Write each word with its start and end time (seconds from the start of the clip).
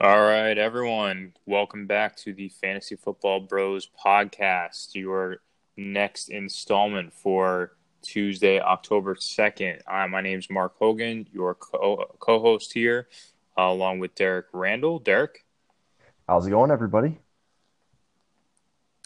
All 0.00 0.20
right, 0.20 0.56
everyone. 0.56 1.32
Welcome 1.44 1.88
back 1.88 2.14
to 2.18 2.32
the 2.32 2.50
Fantasy 2.50 2.94
Football 2.94 3.40
Bros 3.40 3.88
podcast, 3.88 4.94
your 4.94 5.38
next 5.76 6.28
installment 6.28 7.12
for 7.12 7.72
Tuesday, 8.02 8.60
October 8.60 9.16
2nd. 9.16 9.80
Uh, 9.88 10.06
my 10.06 10.20
name 10.20 10.38
is 10.38 10.48
Mark 10.50 10.76
Hogan, 10.78 11.26
your 11.32 11.56
co 11.56 12.06
host 12.20 12.72
here, 12.72 13.08
uh, 13.58 13.62
along 13.62 13.98
with 13.98 14.14
Derek 14.14 14.46
Randall. 14.52 15.00
Derek? 15.00 15.44
How's 16.28 16.46
it 16.46 16.50
going, 16.50 16.70
everybody? 16.70 17.18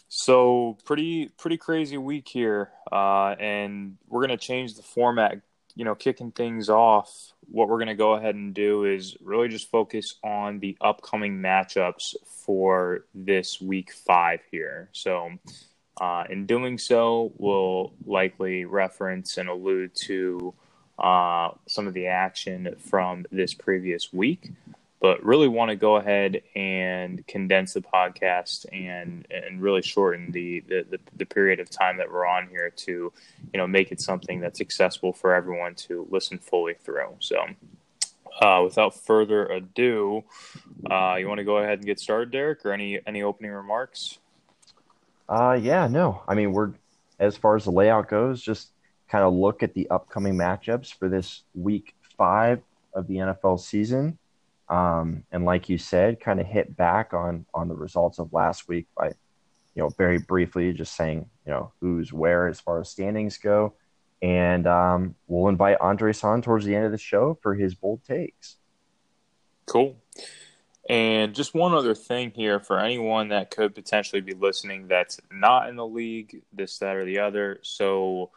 So, 0.09 0.77
pretty 0.84 1.30
pretty 1.38 1.56
crazy 1.56 1.96
week 1.96 2.29
here, 2.29 2.68
uh, 2.93 3.34
and 3.40 3.96
we're 4.09 4.27
going 4.27 4.38
to 4.38 4.46
change 4.46 4.74
the 4.74 4.82
format 4.82 5.40
you 5.75 5.84
know, 5.84 5.95
kicking 5.95 6.30
things 6.30 6.68
off, 6.68 7.32
what 7.50 7.68
we're 7.68 7.79
going 7.79 7.89
to 7.89 7.95
go 7.95 8.14
ahead 8.14 8.34
and 8.34 8.54
do 8.54 8.84
is 8.84 9.17
really 9.22 9.49
just 9.49 9.71
focus 9.71 10.17
on 10.22 10.58
the 10.61 10.76
upcoming 10.80 11.39
matchups 11.39 12.14
for 12.25 13.04
this 13.14 13.61
week 13.61 13.93
five 13.93 14.40
here. 14.50 14.89
So, 14.93 15.30
uh, 16.00 16.25
in 16.30 16.46
doing 16.46 16.79
so, 16.79 17.32
we'll 17.36 17.93
likely 18.07 18.64
reference 18.64 19.36
and 19.39 19.49
allude 19.49 19.94
to 19.94 20.54
uh, 20.99 21.50
some 21.66 21.86
of 21.86 21.94
the 21.94 22.07
action 22.07 22.75
from 22.79 23.27
this 23.30 23.54
previous 23.54 24.13
week 24.13 24.50
but 25.02 25.22
really 25.24 25.48
want 25.48 25.68
to 25.68 25.74
go 25.74 25.96
ahead 25.96 26.40
and 26.54 27.26
condense 27.26 27.74
the 27.74 27.82
podcast 27.82 28.64
and 28.72 29.26
and 29.30 29.60
really 29.60 29.82
shorten 29.82 30.30
the, 30.30 30.60
the, 30.60 30.86
the 30.88 30.98
the 31.16 31.26
period 31.26 31.58
of 31.58 31.68
time 31.68 31.98
that 31.98 32.10
we're 32.10 32.24
on 32.24 32.48
here 32.48 32.70
to 32.70 33.12
you 33.52 33.58
know 33.58 33.66
make 33.66 33.91
it 33.91 34.00
something 34.00 34.41
that's 34.41 34.60
accessible 34.60 35.12
for 35.12 35.34
everyone 35.34 35.74
to 35.74 36.06
listen 36.10 36.38
fully 36.38 36.74
through. 36.74 37.16
So 37.19 37.44
uh, 38.41 38.62
without 38.64 38.94
further 38.94 39.44
ado 39.46 40.22
uh, 40.91 41.16
you 41.18 41.28
want 41.28 41.38
to 41.38 41.44
go 41.44 41.58
ahead 41.58 41.78
and 41.78 41.86
get 41.86 41.98
started 41.98 42.30
derek 42.30 42.64
or 42.64 42.72
any 42.72 43.00
any 43.05 43.22
opening 43.22 43.50
remarks? 43.50 44.18
Uh 45.28 45.58
yeah 45.60 45.88
no. 45.88 46.22
I 46.28 46.34
mean 46.36 46.52
we're 46.52 46.72
as 47.18 47.36
far 47.36 47.56
as 47.56 47.64
the 47.64 47.72
layout 47.72 48.08
goes 48.08 48.40
just 48.40 48.70
kind 49.08 49.24
of 49.24 49.34
look 49.34 49.64
at 49.64 49.74
the 49.74 49.90
upcoming 49.90 50.34
matchups 50.36 50.94
for 50.96 51.08
this 51.08 51.42
week 51.55 51.94
five 52.16 52.62
of 52.94 53.06
the 53.08 53.16
nfl 53.16 53.60
season 53.60 54.18
um, 54.72 55.24
and 55.30 55.44
like 55.44 55.68
you 55.68 55.76
said, 55.76 56.18
kind 56.18 56.40
of 56.40 56.46
hit 56.46 56.74
back 56.74 57.12
on 57.12 57.44
on 57.52 57.68
the 57.68 57.74
results 57.74 58.18
of 58.18 58.32
last 58.32 58.68
week 58.68 58.86
by, 58.96 59.08
you 59.74 59.82
know, 59.82 59.90
very 59.90 60.18
briefly 60.18 60.72
just 60.72 60.96
saying, 60.96 61.26
you 61.46 61.52
know, 61.52 61.72
who's 61.80 62.10
where 62.10 62.48
as 62.48 62.58
far 62.58 62.80
as 62.80 62.88
standings 62.88 63.36
go. 63.36 63.74
And 64.22 64.66
um, 64.66 65.14
we'll 65.26 65.48
invite 65.48 65.76
Andre 65.80 66.14
San 66.14 66.40
towards 66.40 66.64
the 66.64 66.74
end 66.74 66.86
of 66.86 66.90
the 66.90 66.96
show 66.96 67.38
for 67.42 67.54
his 67.54 67.74
bold 67.74 68.02
takes. 68.04 68.56
Cool. 69.66 69.96
And 70.88 71.34
just 71.34 71.54
one 71.54 71.74
other 71.74 71.94
thing 71.94 72.32
here 72.34 72.58
for 72.58 72.80
anyone 72.80 73.28
that 73.28 73.50
could 73.50 73.74
potentially 73.74 74.22
be 74.22 74.32
listening 74.32 74.88
that's 74.88 75.20
not 75.30 75.68
in 75.68 75.76
the 75.76 75.86
league, 75.86 76.42
this, 76.50 76.78
that, 76.78 76.96
or 76.96 77.04
the 77.04 77.18
other. 77.18 77.58
So, 77.62 78.30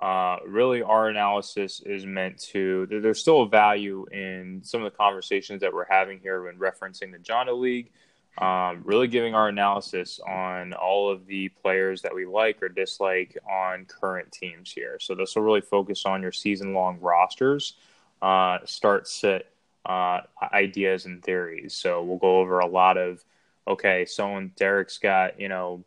uh, 0.00 0.38
really, 0.46 0.82
our 0.82 1.08
analysis 1.08 1.80
is 1.84 2.06
meant 2.06 2.38
to. 2.38 2.86
There's 2.90 3.20
still 3.20 3.42
a 3.42 3.48
value 3.48 4.06
in 4.10 4.60
some 4.64 4.82
of 4.82 4.90
the 4.90 4.96
conversations 4.96 5.60
that 5.60 5.72
we're 5.72 5.86
having 5.88 6.20
here 6.20 6.42
when 6.44 6.56
referencing 6.56 7.12
the 7.12 7.18
Jonda 7.18 7.58
League. 7.58 7.90
Um, 8.38 8.82
really 8.84 9.08
giving 9.08 9.34
our 9.34 9.48
analysis 9.48 10.18
on 10.20 10.72
all 10.72 11.10
of 11.10 11.26
the 11.26 11.48
players 11.48 12.00
that 12.02 12.14
we 12.14 12.24
like 12.24 12.62
or 12.62 12.68
dislike 12.68 13.36
on 13.50 13.84
current 13.84 14.32
teams 14.32 14.72
here. 14.72 14.98
So 15.00 15.14
this 15.14 15.34
will 15.34 15.42
really 15.42 15.60
focus 15.60 16.06
on 16.06 16.22
your 16.22 16.32
season-long 16.32 17.00
rosters, 17.00 17.74
uh, 18.22 18.58
start 18.64 19.08
sit 19.08 19.50
uh, 19.84 20.20
ideas 20.52 21.06
and 21.06 21.22
theories. 21.22 21.74
So 21.74 22.02
we'll 22.02 22.18
go 22.18 22.38
over 22.38 22.60
a 22.60 22.66
lot 22.66 22.96
of 22.96 23.22
okay, 23.66 24.06
someone 24.06 24.52
Derek's 24.56 24.98
got 24.98 25.38
you 25.38 25.48
know 25.48 25.84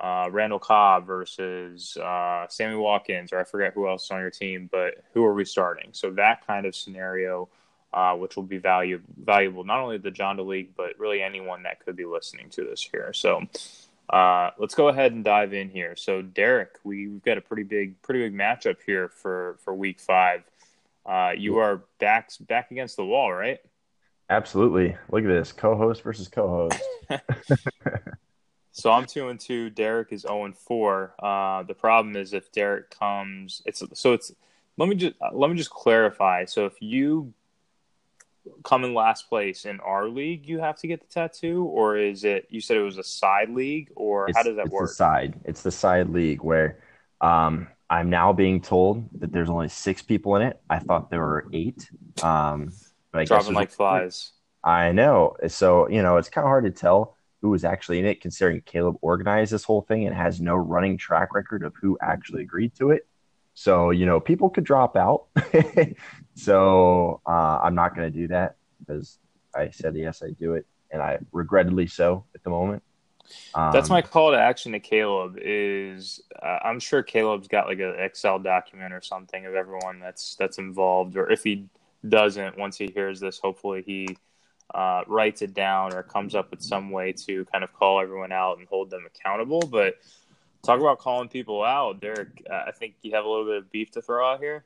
uh, 0.00 0.28
Randall 0.30 0.58
Cobb 0.58 1.06
versus 1.06 1.96
uh, 1.98 2.46
Sammy 2.48 2.76
Watkins, 2.76 3.32
or 3.32 3.40
I 3.40 3.44
forget 3.44 3.74
who 3.74 3.86
else 3.86 4.04
is 4.04 4.10
on 4.10 4.20
your 4.20 4.30
team, 4.30 4.68
but 4.72 5.04
who 5.12 5.24
are 5.24 5.34
we 5.34 5.44
starting? 5.44 5.90
So 5.92 6.10
that 6.12 6.46
kind 6.46 6.64
of 6.64 6.74
scenario, 6.74 7.48
uh, 7.92 8.14
which 8.14 8.34
will 8.34 8.44
be 8.44 8.58
value, 8.58 9.00
valuable 9.22 9.64
not 9.64 9.80
only 9.80 9.98
the 9.98 10.10
Jonda 10.10 10.46
League, 10.46 10.70
but 10.74 10.98
really 10.98 11.22
anyone 11.22 11.62
that 11.64 11.84
could 11.84 11.96
be 11.96 12.06
listening 12.06 12.48
to 12.50 12.64
this 12.64 12.88
here. 12.90 13.12
So 13.12 13.42
uh, 14.08 14.50
let's 14.58 14.74
go 14.74 14.88
ahead 14.88 15.12
and 15.12 15.22
dive 15.22 15.52
in 15.52 15.68
here. 15.68 15.94
So 15.96 16.22
Derek, 16.22 16.78
we, 16.82 17.04
have 17.04 17.22
got 17.22 17.38
a 17.38 17.42
pretty 17.42 17.64
big, 17.64 18.00
pretty 18.00 18.20
big 18.20 18.34
matchup 18.34 18.76
here 18.84 19.08
for 19.08 19.58
for 19.62 19.74
Week 19.74 20.00
Five. 20.00 20.44
Uh, 21.04 21.32
you 21.36 21.58
are 21.58 21.82
back 21.98 22.30
back 22.48 22.70
against 22.70 22.96
the 22.96 23.04
wall, 23.04 23.32
right? 23.32 23.60
Absolutely. 24.30 24.96
Look 25.10 25.24
at 25.24 25.28
this 25.28 25.52
co-host 25.52 26.02
versus 26.02 26.28
co-host. 26.28 26.80
So 28.72 28.90
I'm 28.90 29.06
two 29.06 29.28
and 29.28 29.38
two. 29.38 29.70
Derek 29.70 30.12
is 30.12 30.22
zero 30.22 30.44
and 30.44 30.56
four. 30.56 31.14
Uh, 31.18 31.62
the 31.64 31.74
problem 31.74 32.16
is 32.16 32.32
if 32.32 32.52
Derek 32.52 32.90
comes, 32.90 33.62
it's 33.66 33.82
so 33.94 34.12
it's. 34.12 34.32
Let 34.76 34.88
me 34.88 34.94
just 34.94 35.14
let 35.32 35.50
me 35.50 35.56
just 35.56 35.70
clarify. 35.70 36.44
So 36.46 36.66
if 36.66 36.80
you 36.80 37.34
come 38.64 38.84
in 38.84 38.94
last 38.94 39.28
place 39.28 39.64
in 39.64 39.80
our 39.80 40.08
league, 40.08 40.46
you 40.46 40.60
have 40.60 40.78
to 40.78 40.86
get 40.86 41.00
the 41.00 41.06
tattoo, 41.12 41.64
or 41.64 41.96
is 41.96 42.24
it? 42.24 42.46
You 42.48 42.60
said 42.60 42.76
it 42.76 42.82
was 42.82 42.96
a 42.96 43.04
side 43.04 43.50
league, 43.50 43.90
or 43.96 44.28
it's, 44.28 44.38
how 44.38 44.44
does 44.44 44.56
that 44.56 44.66
it's 44.66 44.72
work? 44.72 44.88
The 44.88 44.94
side. 44.94 45.40
It's 45.44 45.62
the 45.62 45.70
side 45.70 46.08
league 46.08 46.42
where 46.42 46.78
um, 47.20 47.68
I'm 47.90 48.08
now 48.08 48.32
being 48.32 48.60
told 48.60 49.08
that 49.20 49.32
there's 49.32 49.50
only 49.50 49.68
six 49.68 50.00
people 50.00 50.36
in 50.36 50.42
it. 50.42 50.60
I 50.70 50.78
thought 50.78 51.10
there 51.10 51.20
were 51.20 51.46
eight. 51.52 51.90
Um, 52.22 52.72
but 53.12 53.22
I 53.22 53.24
Dropping 53.24 53.54
like 53.54 53.70
flies. 53.70 54.32
I 54.62 54.92
know. 54.92 55.36
So 55.48 55.88
you 55.88 56.02
know, 56.02 56.16
it's 56.16 56.28
kind 56.28 56.44
of 56.44 56.48
hard 56.48 56.64
to 56.64 56.70
tell 56.70 57.16
who 57.40 57.50
was 57.50 57.64
actually 57.64 57.98
in 57.98 58.04
it, 58.04 58.20
considering 58.20 58.60
Caleb 58.62 58.96
organized 59.00 59.52
this 59.52 59.64
whole 59.64 59.82
thing 59.82 60.06
and 60.06 60.14
has 60.14 60.40
no 60.40 60.56
running 60.56 60.98
track 60.98 61.34
record 61.34 61.62
of 61.62 61.74
who 61.80 61.98
actually 62.02 62.42
agreed 62.42 62.74
to 62.76 62.90
it. 62.90 63.06
So, 63.54 63.90
you 63.90 64.06
know, 64.06 64.20
people 64.20 64.50
could 64.50 64.64
drop 64.64 64.96
out. 64.96 65.24
so 66.34 67.20
uh, 67.26 67.60
I'm 67.62 67.74
not 67.74 67.94
going 67.94 68.10
to 68.10 68.18
do 68.18 68.28
that 68.28 68.56
because 68.80 69.18
I 69.54 69.70
said, 69.70 69.96
yes, 69.96 70.22
I 70.22 70.30
do 70.30 70.54
it. 70.54 70.66
And 70.90 71.02
I 71.02 71.18
regrettably 71.32 71.86
so 71.86 72.24
at 72.34 72.42
the 72.42 72.50
moment. 72.50 72.82
Um, 73.54 73.72
That's 73.72 73.90
my 73.90 74.02
call 74.02 74.32
to 74.32 74.38
action 74.38 74.72
to 74.72 74.80
Caleb 74.80 75.38
is 75.40 76.20
uh, 76.42 76.58
I'm 76.64 76.80
sure 76.80 77.02
Caleb's 77.02 77.48
got 77.48 77.66
like 77.66 77.78
an 77.78 77.94
Excel 77.98 78.38
document 78.38 78.92
or 78.92 79.00
something 79.00 79.46
of 79.46 79.54
everyone 79.54 80.00
that's 80.00 80.34
that's 80.34 80.58
involved 80.58 81.16
or 81.16 81.30
if 81.30 81.44
he 81.44 81.66
doesn't 82.08 82.58
once 82.58 82.76
he 82.76 82.88
hears 82.88 83.20
this 83.20 83.38
hopefully 83.38 83.84
he 83.86 84.16
uh, 84.74 85.02
writes 85.06 85.42
it 85.42 85.54
down 85.54 85.94
or 85.94 86.02
comes 86.02 86.34
up 86.34 86.50
with 86.50 86.62
some 86.62 86.90
way 86.90 87.12
to 87.12 87.44
kind 87.46 87.64
of 87.64 87.72
call 87.72 88.00
everyone 88.00 88.32
out 88.32 88.58
and 88.58 88.68
hold 88.68 88.90
them 88.90 89.06
accountable. 89.06 89.60
But 89.60 89.94
talk 90.62 90.80
about 90.80 90.98
calling 90.98 91.28
people 91.28 91.64
out, 91.64 92.00
Derek. 92.00 92.42
Uh, 92.50 92.64
I 92.66 92.72
think 92.72 92.94
you 93.02 93.14
have 93.14 93.24
a 93.24 93.28
little 93.28 93.46
bit 93.46 93.56
of 93.56 93.70
beef 93.70 93.90
to 93.92 94.02
throw 94.02 94.26
out 94.26 94.40
here. 94.40 94.64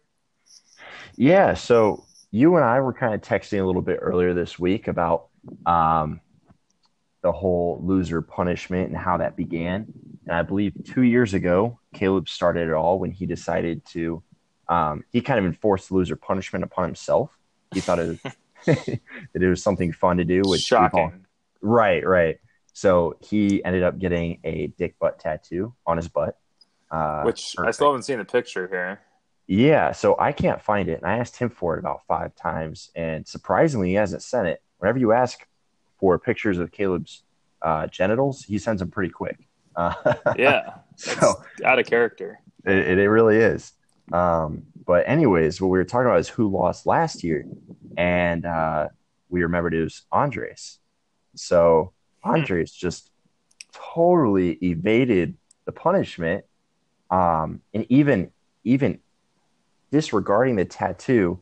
Yeah. 1.17 1.55
So 1.55 2.05
you 2.31 2.57
and 2.57 2.65
I 2.65 2.81
were 2.81 2.93
kind 2.93 3.15
of 3.15 3.21
texting 3.21 3.61
a 3.61 3.65
little 3.65 3.83
bit 3.83 3.99
earlier 4.01 4.35
this 4.35 4.59
week 4.59 4.89
about 4.89 5.29
um, 5.67 6.21
the 7.23 7.33
whole 7.33 7.81
loser 7.83 8.21
punishment 8.21 8.89
and 8.89 8.97
how 8.97 9.17
that 9.19 9.37
began. 9.37 9.87
And 10.27 10.37
I 10.37 10.43
believe 10.43 10.75
two 10.85 11.03
years 11.03 11.35
ago, 11.35 11.79
Caleb 11.95 12.29
started 12.29 12.69
it 12.69 12.73
all 12.73 12.99
when 12.99 13.11
he 13.11 13.27
decided 13.27 13.85
to. 13.87 14.23
Um, 14.69 15.05
he 15.13 15.21
kind 15.21 15.39
of 15.39 15.45
enforced 15.45 15.93
loser 15.93 16.17
punishment 16.17 16.65
upon 16.65 16.85
himself. 16.85 17.31
He 17.73 17.81
thought 17.81 17.99
it 17.99 18.19
was 18.25 18.35
that 18.67 19.01
it 19.43 19.49
was 19.49 19.63
something 19.63 19.93
fun 19.93 20.19
to 20.19 20.25
do. 20.25 20.43
With 20.45 20.61
Shocking. 20.61 21.27
Right, 21.61 22.07
right. 22.07 22.39
So 22.73 23.17
he 23.21 23.65
ended 23.65 23.83
up 23.83 23.99
getting 23.99 24.41
a 24.45 24.67
dick 24.67 24.99
butt 24.99 25.19
tattoo 25.19 25.75
on 25.87 25.97
his 25.97 26.09
butt. 26.09 26.39
Uh, 26.91 27.23
Which 27.23 27.55
perfect. 27.57 27.69
I 27.69 27.71
still 27.73 27.89
haven't 27.89 28.03
seen 28.03 28.19
the 28.19 28.25
picture 28.25 28.69
here. 28.69 29.01
Yeah, 29.47 29.93
so 29.93 30.17
I 30.19 30.33
can't 30.33 30.61
find 30.61 30.89
it. 30.89 31.01
And 31.01 31.07
I 31.07 31.19
asked 31.19 31.37
him 31.37 31.51
for 31.51 31.77
it 31.77 31.79
about 31.79 32.03
five 32.07 32.35
times. 32.35 32.91
And 32.95 33.27
surprisingly, 33.27 33.91
he 33.91 33.94
hasn't 33.94 34.23
sent 34.23 34.49
it. 34.49 34.62
Whenever 34.79 34.99
you 34.99 35.12
ask 35.12 35.47
for 35.99 36.19
pictures 36.19 36.59
of 36.59 36.73
Caleb's 36.73 37.23
uh, 37.62 37.87
genitals, 37.87 38.44
he 38.44 38.59
sends 38.59 38.81
them 38.81 38.91
pretty 38.91 39.11
quick. 39.11 39.38
Uh, 39.77 39.94
yeah. 40.37 40.75
so 40.97 41.43
out 41.65 41.79
of 41.79 41.87
character. 41.87 42.41
It, 42.65 42.99
it 42.99 43.09
really 43.11 43.37
is. 43.37 43.73
Um, 44.12 44.65
but 44.87 45.09
anyways, 45.09 45.61
what 45.61 45.69
we 45.69 45.79
were 45.79 45.85
talking 45.85 46.06
about 46.06 46.21
is 46.21 46.29
who 46.29 46.49
lost 46.49 46.87
last 46.87 47.25
year, 47.25 47.47
and 47.97 48.45
uh, 48.45 48.89
we 49.29 49.43
remembered 49.43 49.75
it 49.75 49.83
was 49.83 50.03
Andres. 50.12 50.79
So 51.35 51.93
Andres 52.23 52.73
just 52.73 53.11
totally 53.73 54.53
evaded 54.62 55.37
the 55.65 55.73
punishment, 55.73 56.45
um, 57.11 57.61
and 57.73 57.87
even 57.89 58.31
even 58.65 59.01
disregarding 59.91 60.57
the 60.57 60.65
tattoo, 60.65 61.41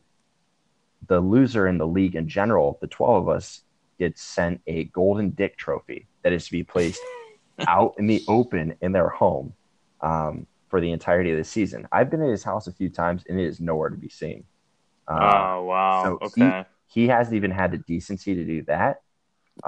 the 1.07 1.19
loser 1.19 1.67
in 1.67 1.77
the 1.77 1.87
league 1.87 2.15
in 2.15 2.27
general, 2.27 2.77
the 2.81 2.87
twelve 2.87 3.27
of 3.27 3.35
us, 3.35 3.61
gets 3.99 4.21
sent 4.21 4.61
a 4.67 4.85
golden 4.85 5.31
dick 5.31 5.57
trophy 5.57 6.07
that 6.23 6.33
is 6.33 6.45
to 6.45 6.51
be 6.51 6.63
placed 6.63 7.01
out 7.67 7.95
in 7.97 8.07
the 8.07 8.23
open 8.27 8.75
in 8.81 8.93
their 8.93 9.09
home. 9.09 9.53
Um, 10.01 10.47
for 10.73 10.81
the 10.81 10.91
entirety 10.91 11.29
of 11.29 11.37
the 11.37 11.43
season. 11.43 11.87
I've 11.91 12.09
been 12.09 12.23
at 12.23 12.29
his 12.29 12.43
house 12.43 12.65
a 12.65 12.71
few 12.71 12.89
times 12.89 13.21
and 13.29 13.39
it 13.39 13.45
is 13.45 13.59
nowhere 13.61 13.89
to 13.89 13.95
be 13.95 14.09
seen. 14.09 14.43
Uh, 15.07 15.13
oh 15.13 15.63
wow! 15.65 16.03
So 16.03 16.17
okay. 16.25 16.65
He, 16.87 17.01
he, 17.01 17.07
hasn't 17.09 17.35
even 17.35 17.51
had 17.51 17.69
the 17.71 17.77
decency 17.77 18.33
to 18.33 18.43
do 18.43 18.63
that. 18.63 19.03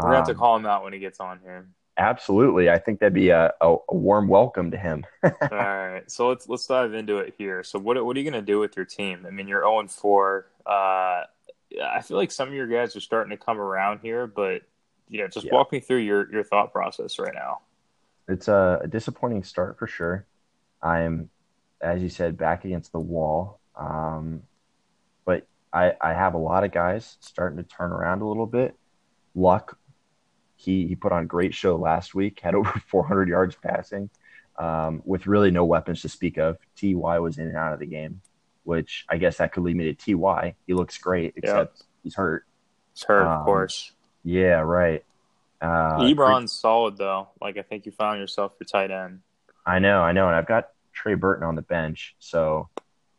We're 0.02 0.08
gonna 0.10 0.16
have 0.16 0.26
to 0.26 0.32
Um, 0.32 0.38
call 0.38 0.56
him 0.56 0.66
out 0.66 0.84
when 0.84 0.94
he 0.94 1.00
gets 1.00 1.20
on 1.20 1.42
here. 1.44 1.68
absolutely. 1.96 2.72
I 2.72 2.80
think 2.80 3.02
that'd 3.02 3.14
be 3.14 3.30
a, 3.30 3.54
a, 3.62 3.76
a 3.88 3.96
warm 3.96 4.28
welcome 4.28 4.72
to 4.72 4.78
him. 4.78 5.06
All 5.24 5.32
right, 5.52 6.10
so 6.10 6.28
let's 6.30 6.50
let's 6.50 6.66
dive 6.66 6.96
into 6.96 7.20
it 7.20 7.36
here. 7.38 7.64
So 7.64 7.78
what 7.78 8.04
what 8.04 8.18
are 8.18 8.20
you 8.20 8.28
gonna 8.28 8.42
do 8.42 8.58
with 8.60 8.76
your 8.76 8.86
team? 8.86 9.26
I 9.28 9.30
mean, 9.30 9.48
you're 9.48 9.62
0 9.62 9.88
4. 9.88 10.48
Uh, 10.66 10.70
I 10.72 12.02
feel 12.02 12.18
like 12.18 12.32
some 12.32 12.48
of 12.48 12.56
your 12.56 12.66
guys 12.66 12.96
are 12.96 13.00
starting 13.00 13.30
to 13.30 13.38
come 13.38 13.60
around 13.60 14.00
here, 14.00 14.26
but 14.26 14.64
you 15.08 15.20
know, 15.22 15.28
just 15.28 15.46
Yeah. 15.46 15.54
walk 15.54 15.72
me 15.72 15.82
through 15.82 15.98
your 15.98 16.32
your 16.32 16.44
thought 16.44 16.72
process 16.72 17.20
right 17.20 17.36
now. 17.36 17.60
It's 18.28 18.48
a, 18.48 18.80
a 18.82 18.88
disappointing 18.88 19.44
start 19.44 19.78
for 19.78 19.86
sure. 19.86 20.26
I'm, 20.82 21.30
as 21.82 22.02
you 22.02 22.10
said, 22.10 22.38
back 22.38 22.66
against 22.66 22.92
the 22.92 23.00
wall. 23.00 23.60
Um, 23.76 24.44
but 25.26 25.48
I, 25.74 25.94
I 26.00 26.14
have 26.14 26.34
a 26.34 26.40
lot 26.40 26.64
of 26.64 26.72
guys 26.72 27.18
starting 27.20 27.58
to 27.58 27.64
turn 27.64 27.92
around 27.92 28.22
a 28.22 28.28
little 28.28 28.46
bit. 28.46 28.76
Luck, 29.34 29.78
he, 30.56 30.88
he 30.88 30.96
put 30.96 31.12
on 31.12 31.24
a 31.24 31.28
great 31.28 31.54
show 31.54 31.76
last 31.76 32.16
week, 32.16 32.40
had 32.44 32.56
over 32.56 32.82
400 32.88 33.28
yards 33.28 33.56
passing 33.56 34.10
um, 34.58 35.02
with 35.06 35.28
really 35.28 35.52
no 35.52 35.66
weapons 35.66 36.02
to 36.02 36.10
speak 36.10 36.38
of. 36.38 36.58
TY 36.76 37.20
was 37.20 37.38
in 37.38 37.48
and 37.48 37.58
out 37.58 37.74
of 37.74 37.80
the 37.80 37.86
game, 37.86 38.22
which 38.64 39.06
I 39.10 39.18
guess 39.18 39.38
that 39.38 39.52
could 39.52 39.64
lead 39.64 39.76
me 39.76 39.94
to 39.94 39.94
TY. 39.94 40.56
He 40.66 40.74
looks 40.74 40.98
great, 40.98 41.34
except 41.36 41.84
he's 42.04 42.16
hurt. 42.16 42.46
It's 42.94 43.04
hurt, 43.04 43.28
Um, 43.28 43.40
of 43.40 43.46
course. 43.46 43.92
Yeah, 44.24 44.62
right. 44.62 45.04
Uh, 45.62 46.00
Ebron's 46.00 46.52
solid 46.52 46.98
though. 46.98 47.30
Like 47.42 47.58
I 47.58 47.62
think 47.62 47.86
you 47.86 47.92
found 47.92 48.20
yourself 48.20 48.54
your 48.60 48.66
tight 48.66 48.92
end. 48.92 49.22
I 49.66 49.80
know, 49.80 50.02
I 50.02 50.12
know, 50.12 50.28
and 50.28 50.36
I've 50.36 50.48
got 50.48 50.70
Trey 50.94 51.16
Burton 51.16 51.44
on 51.44 51.56
the 51.56 51.62
bench, 51.62 52.16
so 52.20 52.70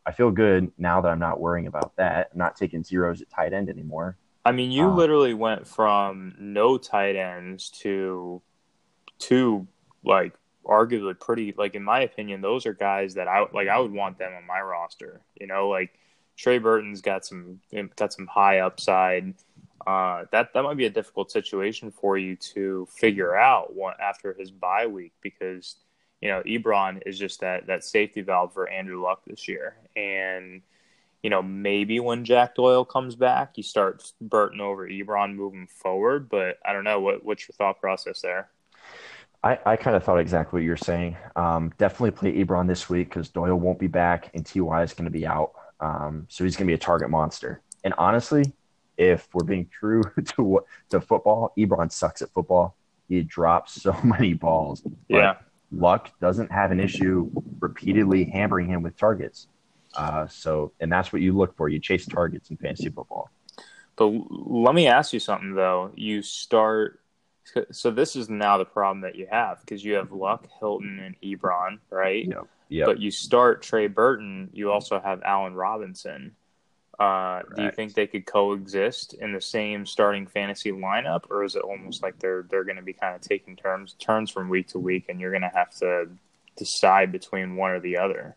I 0.04 0.12
feel 0.12 0.30
good 0.30 0.70
now 0.78 1.00
that 1.00 1.08
I'm 1.08 1.18
not 1.18 1.40
worrying 1.40 1.66
about 1.66 1.96
that. 1.96 2.30
I'm 2.32 2.38
not 2.38 2.56
taking 2.56 2.84
zeros 2.84 3.20
at 3.20 3.28
tight 3.30 3.52
end 3.52 3.68
anymore. 3.68 4.16
I 4.44 4.52
mean, 4.52 4.70
you 4.70 4.84
Uh, 4.84 4.94
literally 4.94 5.34
went 5.34 5.66
from 5.66 6.36
no 6.38 6.78
tight 6.78 7.16
ends 7.16 7.68
to 7.82 8.40
two, 9.18 9.66
like 10.04 10.34
arguably 10.64 11.18
pretty. 11.18 11.52
Like 11.56 11.74
in 11.74 11.82
my 11.82 12.00
opinion, 12.00 12.40
those 12.40 12.66
are 12.66 12.72
guys 12.72 13.14
that 13.14 13.26
I 13.26 13.46
like. 13.52 13.66
I 13.66 13.80
would 13.80 13.92
want 13.92 14.18
them 14.18 14.32
on 14.34 14.46
my 14.46 14.60
roster. 14.60 15.20
You 15.40 15.48
know, 15.48 15.68
like 15.68 15.98
Trey 16.36 16.58
Burton's 16.58 17.00
got 17.00 17.24
some 17.24 17.60
got 17.96 18.12
some 18.12 18.28
high 18.28 18.60
upside. 18.60 19.34
Uh, 19.84 20.26
that 20.30 20.52
that 20.54 20.62
might 20.62 20.76
be 20.76 20.86
a 20.86 20.90
difficult 20.90 21.32
situation 21.32 21.90
for 21.90 22.16
you 22.16 22.36
to 22.36 22.86
figure 22.90 23.36
out 23.36 23.74
one, 23.74 23.94
after 24.00 24.32
his 24.34 24.52
bye 24.52 24.86
week 24.86 25.12
because 25.22 25.76
you 26.20 26.28
know 26.28 26.42
Ebron 26.42 27.02
is 27.06 27.18
just 27.18 27.40
that 27.40 27.66
that 27.66 27.84
safety 27.84 28.22
valve 28.22 28.52
for 28.52 28.68
Andrew 28.68 29.02
Luck 29.02 29.22
this 29.26 29.48
year, 29.48 29.76
and 29.94 30.62
you 31.22 31.30
know 31.30 31.42
maybe 31.42 32.00
when 32.00 32.24
Jack 32.24 32.54
Doyle 32.54 32.84
comes 32.84 33.16
back, 33.16 33.52
you 33.56 33.62
start 33.62 34.12
Burton 34.20 34.60
over 34.60 34.88
Ebron 34.88 35.34
moving 35.34 35.66
forward. 35.66 36.28
But 36.28 36.58
I 36.64 36.72
don't 36.72 36.84
know 36.84 37.00
what 37.00 37.24
what's 37.24 37.48
your 37.48 37.54
thought 37.54 37.80
process 37.80 38.20
there. 38.20 38.48
I, 39.44 39.58
I 39.64 39.76
kind 39.76 39.94
of 39.94 40.02
thought 40.02 40.18
exactly 40.18 40.58
what 40.58 40.64
you're 40.64 40.76
saying. 40.76 41.16
Um, 41.36 41.72
definitely 41.78 42.10
play 42.10 42.44
Ebron 42.44 42.66
this 42.66 42.90
week 42.90 43.10
because 43.10 43.28
Doyle 43.28 43.54
won't 43.54 43.78
be 43.78 43.86
back 43.86 44.30
and 44.34 44.44
Ty 44.44 44.82
is 44.82 44.92
going 44.92 45.04
to 45.04 45.10
be 45.10 45.24
out. 45.24 45.52
Um, 45.78 46.26
so 46.28 46.42
he's 46.42 46.56
going 46.56 46.66
to 46.66 46.70
be 46.70 46.74
a 46.74 46.78
target 46.78 47.10
monster. 47.10 47.60
And 47.84 47.94
honestly, 47.96 48.52
if 48.96 49.28
we're 49.32 49.44
being 49.44 49.68
true 49.68 50.02
to 50.36 50.42
what 50.42 50.64
to 50.90 51.00
football, 51.00 51.52
Ebron 51.56 51.92
sucks 51.92 52.22
at 52.22 52.30
football. 52.30 52.76
He 53.08 53.22
drops 53.22 53.80
so 53.80 53.92
many 54.04 54.34
balls. 54.34 54.82
Yeah. 55.08 55.36
Luck 55.72 56.10
doesn't 56.20 56.50
have 56.50 56.70
an 56.70 56.80
issue 56.80 57.30
repeatedly 57.60 58.24
hammering 58.24 58.68
him 58.68 58.82
with 58.82 58.96
targets. 58.96 59.48
Uh, 59.94 60.26
so, 60.26 60.72
and 60.80 60.92
that's 60.92 61.12
what 61.12 61.22
you 61.22 61.36
look 61.36 61.56
for. 61.56 61.68
You 61.68 61.78
chase 61.78 62.06
targets 62.06 62.50
in 62.50 62.56
fantasy 62.56 62.88
football. 62.90 63.30
But 63.96 64.12
let 64.30 64.74
me 64.74 64.86
ask 64.86 65.12
you 65.12 65.20
something 65.20 65.54
though. 65.54 65.90
You 65.94 66.22
start 66.22 67.00
so 67.70 67.90
this 67.90 68.16
is 68.16 68.28
now 68.28 68.58
the 68.58 68.64
problem 68.64 69.02
that 69.02 69.14
you 69.16 69.26
have 69.30 69.60
because 69.60 69.84
you 69.84 69.94
have 69.94 70.12
Luck, 70.12 70.48
Hilton, 70.58 70.98
and 70.98 71.14
Ebron, 71.20 71.78
right? 71.90 72.26
Yep. 72.26 72.46
Yep. 72.68 72.86
But 72.86 73.00
you 73.00 73.10
start 73.10 73.62
Trey 73.62 73.86
Burton. 73.86 74.50
You 74.52 74.72
also 74.72 75.00
have 75.00 75.22
Allen 75.22 75.54
Robinson. 75.54 76.34
Uh, 76.98 77.42
do 77.54 77.62
you 77.62 77.70
think 77.72 77.92
they 77.92 78.06
could 78.06 78.24
coexist 78.24 79.14
in 79.14 79.32
the 79.32 79.40
same 79.40 79.84
starting 79.84 80.26
fantasy 80.26 80.72
lineup, 80.72 81.30
or 81.30 81.44
is 81.44 81.54
it 81.54 81.62
almost 81.62 82.02
like 82.02 82.18
they're 82.18 82.46
they're 82.50 82.64
going 82.64 82.76
to 82.76 82.82
be 82.82 82.94
kind 82.94 83.14
of 83.14 83.20
taking 83.20 83.54
turns 83.54 83.94
turns 83.94 84.30
from 84.30 84.48
week 84.48 84.68
to 84.68 84.78
week, 84.78 85.06
and 85.08 85.20
you're 85.20 85.30
going 85.30 85.42
to 85.42 85.52
have 85.54 85.70
to 85.76 86.08
decide 86.56 87.12
between 87.12 87.56
one 87.56 87.70
or 87.72 87.80
the 87.80 87.98
other? 87.98 88.34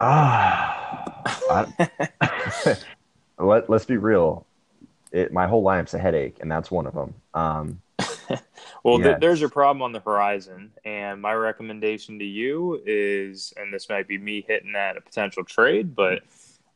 Ah, 0.00 1.22
I- 1.50 2.76
let, 3.38 3.70
let's 3.70 3.84
be 3.84 3.96
real. 3.96 4.46
It, 5.12 5.32
my 5.32 5.46
whole 5.46 5.62
lineup's 5.62 5.94
a 5.94 5.98
headache, 5.98 6.38
and 6.40 6.50
that's 6.50 6.70
one 6.70 6.86
of 6.86 6.94
them. 6.94 7.14
Um, 7.34 7.80
Well, 8.84 8.98
th- 8.98 9.16
there's 9.20 9.42
a 9.42 9.48
problem 9.48 9.82
on 9.82 9.90
the 9.90 9.98
horizon, 9.98 10.70
and 10.84 11.20
my 11.20 11.32
recommendation 11.34 12.20
to 12.20 12.24
you 12.24 12.80
is, 12.86 13.52
and 13.56 13.74
this 13.74 13.88
might 13.88 14.06
be 14.06 14.16
me 14.16 14.44
hitting 14.46 14.76
at 14.76 14.96
a 14.96 15.00
potential 15.00 15.42
trade, 15.42 15.96
but 15.96 16.22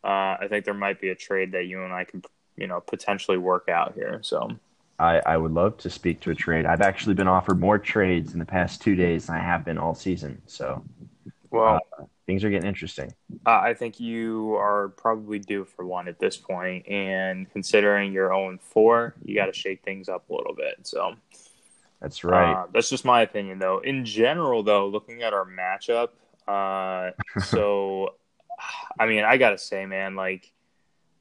uh, 0.03 0.37
I 0.41 0.47
think 0.49 0.65
there 0.65 0.75
might 0.75 1.01
be 1.01 1.11
a 1.11 1.15
trade 1.15 1.53
that 1.53 1.67
you 1.67 1.85
and 1.85 1.93
I 1.93 2.05
can, 2.05 2.25
you 2.57 2.67
know, 2.67 2.81
potentially 2.81 3.39
work 3.39 3.69
out 3.69 3.95
here. 3.95 4.19
So, 4.23 4.51
I, 4.99 5.23
I 5.25 5.37
would 5.37 5.53
love 5.53 5.79
to 5.79 5.91
speak 5.91 6.21
to 6.21 6.31
a 6.31 6.35
trade. 6.35 6.67
I've 6.67 6.83
actually 6.83 7.15
been 7.15 7.29
offered 7.29 7.59
more 7.59 7.79
trades 7.79 8.33
in 8.33 8.39
the 8.39 8.45
past 8.45 8.83
two 8.83 8.95
days 8.95 9.27
than 9.27 9.37
I 9.37 9.41
have 9.41 9.65
been 9.65 9.79
all 9.79 9.95
season. 9.95 10.43
So 10.47 10.85
well, 11.51 11.81
things 12.31 12.45
are 12.45 12.51
getting 12.51 12.69
interesting. 12.69 13.13
uh, 13.45 13.61
I 13.61 13.75
think 13.75 13.99
you 13.99 14.55
are 14.55 14.91
probably 14.91 15.41
due 15.41 15.65
for 15.65 15.85
one 15.85 16.07
at 16.07 16.21
this 16.21 16.37
point, 16.37 16.87
and 16.87 17.51
considering 17.51 18.13
you're 18.13 18.29
0 18.29 18.57
4, 18.61 19.15
you 19.25 19.35
got 19.35 19.47
to 19.47 19.53
shake 19.53 19.83
things 19.83 20.09
up 20.09 20.31
a 20.31 20.33
little 20.33 20.55
bit. 20.55 20.77
So, 20.83 21.17
That's 22.01 22.23
right. 22.23 22.53
Uh, 22.53 22.67
that's 22.73 22.89
just 22.89 23.05
my 23.05 23.23
opinion, 23.23 23.59
though. 23.59 23.81
In 23.81 24.05
general, 24.05 24.63
though, 24.63 24.87
looking 24.87 25.23
at 25.23 25.33
our 25.33 25.45
matchup, 25.45 26.11
uh, 26.47 27.11
so 27.47 28.15
I 28.99 29.07
mean, 29.07 29.25
I 29.25 29.37
gotta 29.37 29.59
say, 29.59 29.85
man, 29.87 30.15
like 30.15 30.53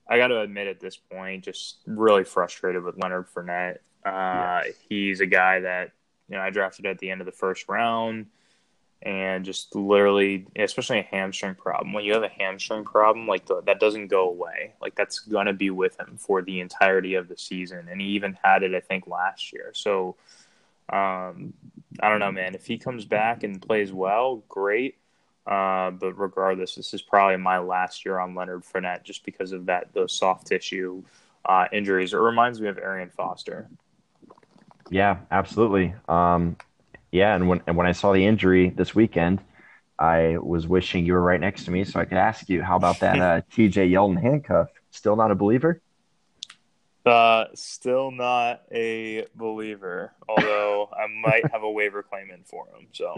I 0.07 0.17
gotta 0.17 0.41
admit 0.41 0.67
at 0.67 0.79
this 0.79 0.95
point, 0.95 1.43
just 1.43 1.77
really 1.87 2.23
frustrated 2.23 2.83
with 2.83 3.01
Leonard 3.01 3.27
Fournette. 3.33 3.77
Uh, 4.05 4.61
He's 4.87 5.21
a 5.21 5.25
guy 5.25 5.61
that 5.61 5.91
you 6.29 6.35
know 6.35 6.43
I 6.43 6.51
drafted 6.51 6.85
at 6.85 6.99
the 6.99 7.09
end 7.09 7.21
of 7.21 7.25
the 7.25 7.31
first 7.31 7.67
round, 7.67 8.27
and 9.01 9.45
just 9.45 9.75
literally, 9.75 10.45
especially 10.55 10.99
a 10.99 11.03
hamstring 11.03 11.55
problem. 11.55 11.93
When 11.93 12.03
you 12.03 12.13
have 12.13 12.23
a 12.23 12.29
hamstring 12.29 12.83
problem, 12.83 13.27
like 13.27 13.45
the, 13.45 13.61
that 13.61 13.79
doesn't 13.79 14.07
go 14.07 14.29
away. 14.29 14.73
Like 14.81 14.95
that's 14.95 15.19
gonna 15.19 15.53
be 15.53 15.69
with 15.69 15.99
him 15.99 16.17
for 16.17 16.41
the 16.41 16.59
entirety 16.59 17.15
of 17.15 17.27
the 17.27 17.37
season, 17.37 17.87
and 17.89 18.01
he 18.01 18.07
even 18.07 18.37
had 18.43 18.63
it, 18.63 18.73
I 18.75 18.79
think, 18.79 19.07
last 19.07 19.53
year. 19.53 19.71
So. 19.73 20.15
Um, 20.91 21.53
I 21.99 22.09
don't 22.09 22.17
know, 22.17 22.31
man. 22.31 22.55
If 22.55 22.65
he 22.65 22.79
comes 22.79 23.05
back 23.05 23.43
and 23.43 23.61
plays 23.61 23.93
well, 23.93 24.43
great. 24.49 24.97
Uh, 25.49 25.89
but 25.89 26.13
regardless, 26.13 26.75
this 26.75 26.93
is 26.93 27.01
probably 27.01 27.37
my 27.37 27.57
last 27.57 28.05
year 28.05 28.19
on 28.19 28.35
Leonard 28.35 28.63
Fournette 28.63 29.03
just 29.03 29.25
because 29.25 29.51
of 29.51 29.65
that 29.65 29.91
those 29.93 30.13
soft 30.13 30.45
tissue 30.47 31.03
uh, 31.45 31.65
injuries. 31.71 32.13
It 32.13 32.17
reminds 32.17 32.61
me 32.61 32.67
of 32.67 32.77
Arian 32.77 33.09
Foster. 33.09 33.67
Yeah, 34.91 35.17
absolutely. 35.31 35.95
Um, 36.07 36.57
yeah, 37.11 37.35
and 37.35 37.47
when 37.47 37.61
and 37.67 37.75
when 37.77 37.87
I 37.87 37.91
saw 37.93 38.13
the 38.13 38.25
injury 38.25 38.69
this 38.69 38.93
weekend, 38.95 39.41
I 39.97 40.37
was 40.39 40.67
wishing 40.67 41.05
you 41.05 41.13
were 41.13 41.21
right 41.21 41.39
next 41.39 41.65
to 41.65 41.71
me 41.71 41.83
so 41.83 41.99
I 41.99 42.05
could 42.05 42.17
ask 42.17 42.49
you, 42.49 42.63
how 42.63 42.75
about 42.77 42.99
that 42.99 43.19
uh, 43.21 43.41
TJ 43.51 43.91
Yeldon 43.91 44.21
handcuff? 44.21 44.69
Still 44.91 45.15
not 45.15 45.31
a 45.31 45.35
believer? 45.35 45.81
Uh, 47.09 47.47
still 47.55 48.11
not 48.11 48.63
a 48.71 49.25
believer, 49.35 50.13
although 50.27 50.89
I 50.93 51.07
might 51.07 51.51
have 51.51 51.63
a 51.63 51.71
waiver 51.71 52.03
claim 52.03 52.29
in 52.31 52.43
for 52.43 52.67
him. 52.67 52.87
So 52.91 53.15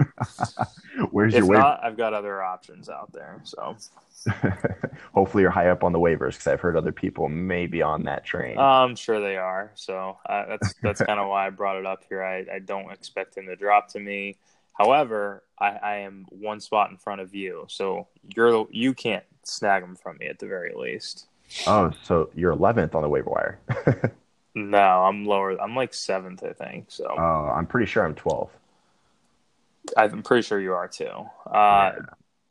Where's 1.11 1.33
if 1.33 1.39
your 1.39 1.47
waiver? 1.47 1.61
not, 1.61 1.83
I've 1.83 1.97
got 1.97 2.13
other 2.13 2.41
options 2.41 2.89
out 2.89 3.11
there. 3.13 3.41
So 3.43 3.77
Hopefully, 5.13 5.41
you're 5.41 5.51
high 5.51 5.69
up 5.69 5.83
on 5.83 5.91
the 5.91 5.99
waivers 5.99 6.33
because 6.33 6.47
I've 6.47 6.61
heard 6.61 6.77
other 6.77 6.91
people 6.91 7.27
may 7.27 7.67
be 7.67 7.81
on 7.81 8.03
that 8.03 8.23
train. 8.23 8.57
I'm 8.57 8.95
sure 8.95 9.19
they 9.19 9.37
are. 9.37 9.71
So 9.75 10.17
uh, 10.27 10.45
that's 10.47 10.73
that's 10.81 11.01
kind 11.01 11.19
of 11.19 11.27
why 11.27 11.47
I 11.47 11.49
brought 11.49 11.77
it 11.77 11.85
up 11.85 12.03
here. 12.07 12.23
I, 12.23 12.45
I 12.53 12.59
don't 12.59 12.91
expect 12.91 13.37
him 13.37 13.47
to 13.47 13.55
drop 13.55 13.89
to 13.89 13.99
me. 13.99 14.37
However, 14.73 15.43
I, 15.59 15.69
I 15.69 15.95
am 15.97 16.25
one 16.29 16.59
spot 16.59 16.91
in 16.91 16.97
front 16.97 17.21
of 17.21 17.35
you, 17.35 17.65
so 17.67 18.07
you're 18.35 18.67
you 18.71 18.93
can't 18.93 19.25
snag 19.43 19.83
him 19.83 19.95
from 19.95 20.17
me 20.17 20.27
at 20.27 20.39
the 20.39 20.47
very 20.47 20.73
least. 20.75 21.27
Oh, 21.67 21.91
so 22.03 22.29
you're 22.35 22.55
11th 22.55 22.95
on 22.95 23.01
the 23.01 23.09
waiver 23.09 23.29
wire. 23.29 23.59
No, 24.53 25.05
I'm 25.05 25.25
lower. 25.25 25.59
I'm 25.61 25.75
like 25.75 25.93
seventh, 25.93 26.43
I 26.43 26.51
think. 26.51 26.87
So 26.89 27.05
Oh, 27.17 27.51
I'm 27.55 27.65
pretty 27.65 27.85
sure 27.85 28.05
I'm 28.05 28.15
12th. 28.15 28.49
I'm 29.95 30.23
pretty 30.23 30.41
sure 30.41 30.59
you 30.59 30.73
are 30.73 30.87
too. 30.87 31.25
Uh, 31.49 31.93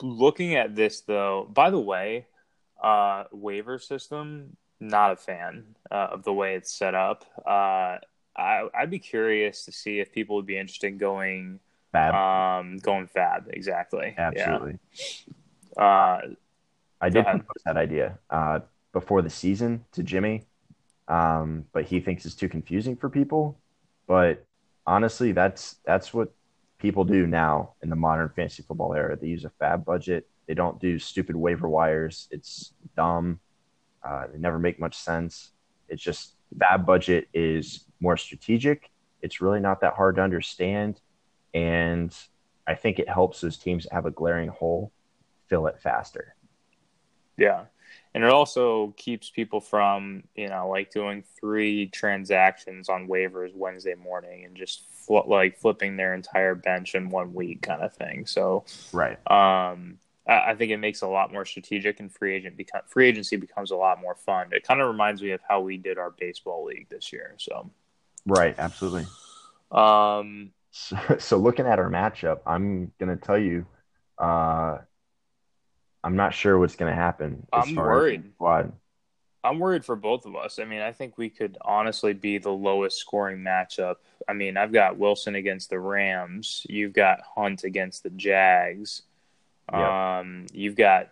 Looking 0.03 0.55
at 0.55 0.75
this 0.75 1.03
though, 1.03 1.47
by 1.53 1.71
the 1.71 1.79
way, 1.79 2.27
uh, 2.83 3.25
waiver 3.33 3.79
system, 3.79 4.57
not 4.81 5.13
a 5.13 5.17
fan 5.17 5.65
uh, 5.91 6.09
of 6.13 6.25
the 6.25 6.33
way 6.33 6.55
it's 6.55 6.73
set 6.73 6.95
up. 6.95 7.27
Uh, 7.47 7.99
I, 8.35 8.69
I'd 8.75 8.91
be 8.91 8.99
curious 8.99 9.67
to 9.67 9.73
see 9.73 10.01
if 10.01 10.11
people 10.11 10.37
would 10.37 10.47
be 10.47 10.57
interested 10.57 10.87
in 10.89 10.97
going 10.97 11.61
Bad. 11.93 12.15
um, 12.15 12.79
going 12.79 13.09
FAAB. 13.09 13.49
Exactly. 13.51 14.15
Absolutely. 14.17 14.79
Yeah. 15.77 15.85
Uh, 15.85 16.21
I 17.03 17.09
did 17.11 17.27
propose 17.27 17.63
that 17.67 17.77
idea 17.77 18.19
uh, 18.31 18.61
before 18.93 19.23
the 19.23 19.31
season 19.31 19.85
to 19.93 20.03
Jimmy. 20.03 20.47
um, 21.09 21.67
but 21.73 21.85
he 21.85 22.01
thinks 22.01 22.25
it's 22.25 22.35
too 22.35 22.49
confusing 22.49 22.97
for 22.97 23.09
people. 23.11 23.61
But 24.07 24.47
honestly, 24.87 25.33
that's 25.33 25.77
that's 25.85 26.15
what 26.15 26.33
people 26.79 27.05
do 27.05 27.27
now 27.27 27.75
in 27.83 27.91
the 27.91 27.97
modern 27.97 28.29
fantasy 28.31 28.63
football 28.63 28.95
era. 28.95 29.17
They 29.17 29.29
use 29.29 29.45
a 29.45 29.51
FAAB 29.61 29.85
budget. 29.85 30.29
They 30.47 30.55
don't 30.55 30.81
do 30.81 30.99
stupid 30.99 31.37
waiver 31.37 31.69
wires. 31.69 32.29
It's 32.31 32.73
dumb. 32.97 33.41
Uh, 34.03 34.27
they 34.33 34.39
never 34.39 34.59
make 34.59 34.81
much 34.81 34.97
sense. 34.97 35.53
It's 35.89 36.03
just 36.03 36.37
FAAB 36.59 36.87
budget 36.87 37.29
is 37.35 37.87
more 38.01 38.17
strategic. 38.17 38.91
It's 39.23 39.41
really 39.41 39.61
not 39.61 39.81
that 39.83 39.95
hard 39.95 40.17
to 40.17 40.23
understand, 40.23 41.01
and 41.55 42.15
I 42.67 42.75
think 42.75 42.99
it 42.99 43.09
helps 43.09 43.41
those 43.41 43.59
teams 43.59 43.87
have 43.93 44.07
a 44.07 44.11
glaring 44.11 44.49
hole 44.49 44.93
fill 45.49 45.67
it 45.67 45.81
faster. 45.81 46.35
Yeah. 47.37 47.65
And 48.15 48.25
it 48.25 48.31
also 48.31 48.93
keeps 48.97 49.31
people 49.31 49.61
from, 49.61 50.25
you 50.35 50.49
know, 50.49 50.69
like 50.69 50.91
doing 50.91 51.23
three 51.39 51.87
transactions 51.87 52.89
on 52.89 53.07
waivers 53.07 53.55
Wednesday 53.55 53.95
morning 53.95 54.45
and 54.45 54.57
just 54.57 54.89
fl- 54.91 55.29
like 55.29 55.57
flipping 55.59 55.97
their 55.97 56.15
entire 56.15 56.57
bench 56.57 56.95
in 56.95 57.09
one 57.09 57.33
week 57.35 57.63
kind 57.63 57.83
of 57.83 57.95
thing. 57.95 58.27
So, 58.27 58.65
right. 58.93 59.19
Um, 59.31 59.99
I, 60.27 60.51
I 60.51 60.55
think 60.57 60.73
it 60.73 60.79
makes 60.79 61.03
a 61.03 61.07
lot 61.07 61.33
more 61.33 61.45
strategic 61.45 62.01
and 62.01 62.13
free 62.13 62.35
agent 62.35 62.57
become 62.57 62.83
free 62.87 63.07
agency 63.09 63.37
becomes 63.37 63.71
a 63.71 63.77
lot 63.77 64.01
more 64.01 64.17
fun. 64.17 64.49
It 64.51 64.67
kind 64.67 64.81
of 64.81 64.89
reminds 64.89 65.23
me 65.23 65.31
of 65.31 65.41
how 65.49 65.61
we 65.61 65.77
did 65.77 65.97
our 65.97 66.11
baseball 66.11 66.65
league 66.65 66.89
this 66.89 67.13
year. 67.13 67.37
So, 67.39 67.71
right. 68.27 68.57
Absolutely. 68.59 69.07
Um, 69.71 70.51
so, 70.73 70.97
so 71.19 71.37
looking 71.37 71.67
at 71.67 71.79
our 71.79 71.91
matchup, 71.91 72.41
I'm 72.47 72.93
going 72.99 73.17
to 73.17 73.25
tell 73.25 73.39
you, 73.39 73.67
uh, 74.19 74.79
I'm 76.03 76.17
not 76.17 76.35
sure 76.35 76.59
what's 76.59 76.77
going 76.77 76.91
to 76.91 76.97
happen. 76.97 77.47
I'm 77.53 77.75
worried. 77.75 78.33
Squad. 78.35 78.73
I'm 79.43 79.59
worried 79.59 79.85
for 79.85 79.97
both 79.97 80.27
of 80.27 80.37
us. 80.37 80.59
I 80.59 80.65
mean, 80.65 80.81
I 80.81 80.93
think 80.93 81.17
we 81.17 81.31
could 81.31 81.57
honestly 81.63 82.13
be 82.13 82.39
the 82.39 82.51
lowest 82.51 82.99
scoring 82.99 83.39
matchup. 83.39 83.97
I 84.29 84.35
mean, 84.35 84.57
I've 84.57 84.73
got 84.73 84.99
Wilson 84.99 85.35
against 85.35 85.71
the 85.71 85.79
Rams. 85.79 86.67
You've 86.69 86.93
got 86.93 87.21
Hunt 87.35 87.65
against 87.65 88.03
the 88.03 88.11
Jags. 88.11 89.03
Yep. 89.73 89.81
Um, 89.81 90.47
you've 90.53 90.77
got 90.77 91.11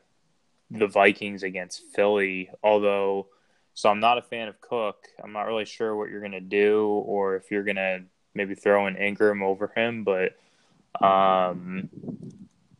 the 0.70 0.86
Vikings 0.86 1.42
against 1.42 1.82
Philly. 1.94 2.50
Although, 2.62 3.28
so 3.72 3.88
I'm 3.88 4.00
not 4.00 4.18
a 4.18 4.22
fan 4.22 4.48
of 4.48 4.60
Cook. 4.60 5.08
I'm 5.22 5.32
not 5.32 5.46
really 5.46 5.64
sure 5.64 5.96
what 5.96 6.10
you're 6.10 6.20
going 6.20 6.32
to 6.32 6.40
do 6.40 6.86
or 6.86 7.36
if 7.36 7.50
you're 7.50 7.64
going 7.64 7.76
to 7.76 8.02
maybe 8.34 8.54
throw 8.54 8.86
an 8.86 8.96
Ingram 8.96 9.42
over 9.42 9.72
him. 9.74 10.04
But 10.04 10.36
um, 11.02 11.88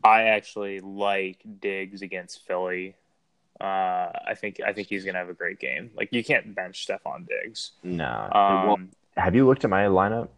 I 0.02 0.24
actually 0.24 0.80
like 0.80 1.38
Diggs 1.60 2.02
against 2.02 2.46
Philly. 2.46 2.94
Uh, 3.60 4.10
I 4.26 4.34
think 4.36 4.60
I 4.64 4.72
think 4.72 4.88
he's 4.88 5.04
gonna 5.04 5.18
have 5.18 5.28
a 5.28 5.34
great 5.34 5.58
game. 5.58 5.90
Like 5.94 6.10
you 6.12 6.22
can't 6.22 6.54
bench 6.54 6.86
Stefon 6.86 7.26
Diggs. 7.26 7.72
No. 7.82 8.28
Um, 8.32 8.66
well, 8.66 8.78
have 9.16 9.34
you 9.34 9.46
looked 9.46 9.64
at 9.64 9.70
my 9.70 9.84
lineup? 9.84 10.28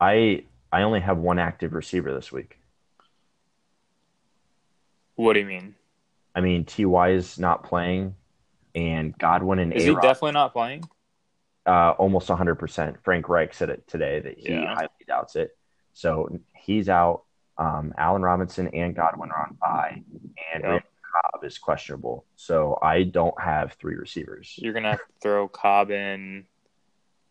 I 0.00 0.44
I 0.70 0.82
only 0.82 1.00
have 1.00 1.18
one 1.18 1.38
active 1.38 1.72
receiver 1.72 2.12
this 2.12 2.30
week. 2.30 2.58
What 5.16 5.32
do 5.34 5.40
you 5.40 5.46
mean? 5.46 5.74
I 6.34 6.40
mean 6.40 6.64
Ty 6.64 7.10
is 7.10 7.38
not 7.38 7.64
playing, 7.64 8.14
and 8.74 9.16
Godwin 9.16 9.58
and 9.58 9.72
is 9.72 9.86
A-Rod, 9.86 10.02
he 10.02 10.08
definitely 10.08 10.32
not 10.32 10.52
playing? 10.52 10.84
Uh, 11.66 11.92
almost 11.92 12.28
100. 12.28 12.56
percent 12.56 12.96
Frank 13.02 13.28
Reich 13.28 13.54
said 13.54 13.70
it 13.70 13.86
today 13.86 14.20
that 14.20 14.38
he 14.38 14.52
yeah. 14.52 14.74
highly 14.74 14.88
doubts 15.06 15.34
it. 15.34 15.56
So 15.94 16.38
he's 16.54 16.88
out. 16.90 17.24
Um, 17.60 17.92
Allen 17.98 18.22
Robinson 18.22 18.68
and 18.68 18.96
Godwin 18.96 19.30
are 19.30 19.46
on 19.46 19.58
bye, 19.60 20.02
and 20.54 20.64
yep. 20.64 20.84
Cobb 21.12 21.44
is 21.44 21.58
questionable. 21.58 22.24
So 22.34 22.78
I 22.80 23.02
don't 23.02 23.38
have 23.38 23.74
three 23.74 23.96
receivers. 23.96 24.54
You're 24.56 24.72
gonna 24.72 24.92
have 24.92 24.98
to 24.98 25.12
throw 25.20 25.46
Cobb 25.46 25.90
in. 25.90 26.46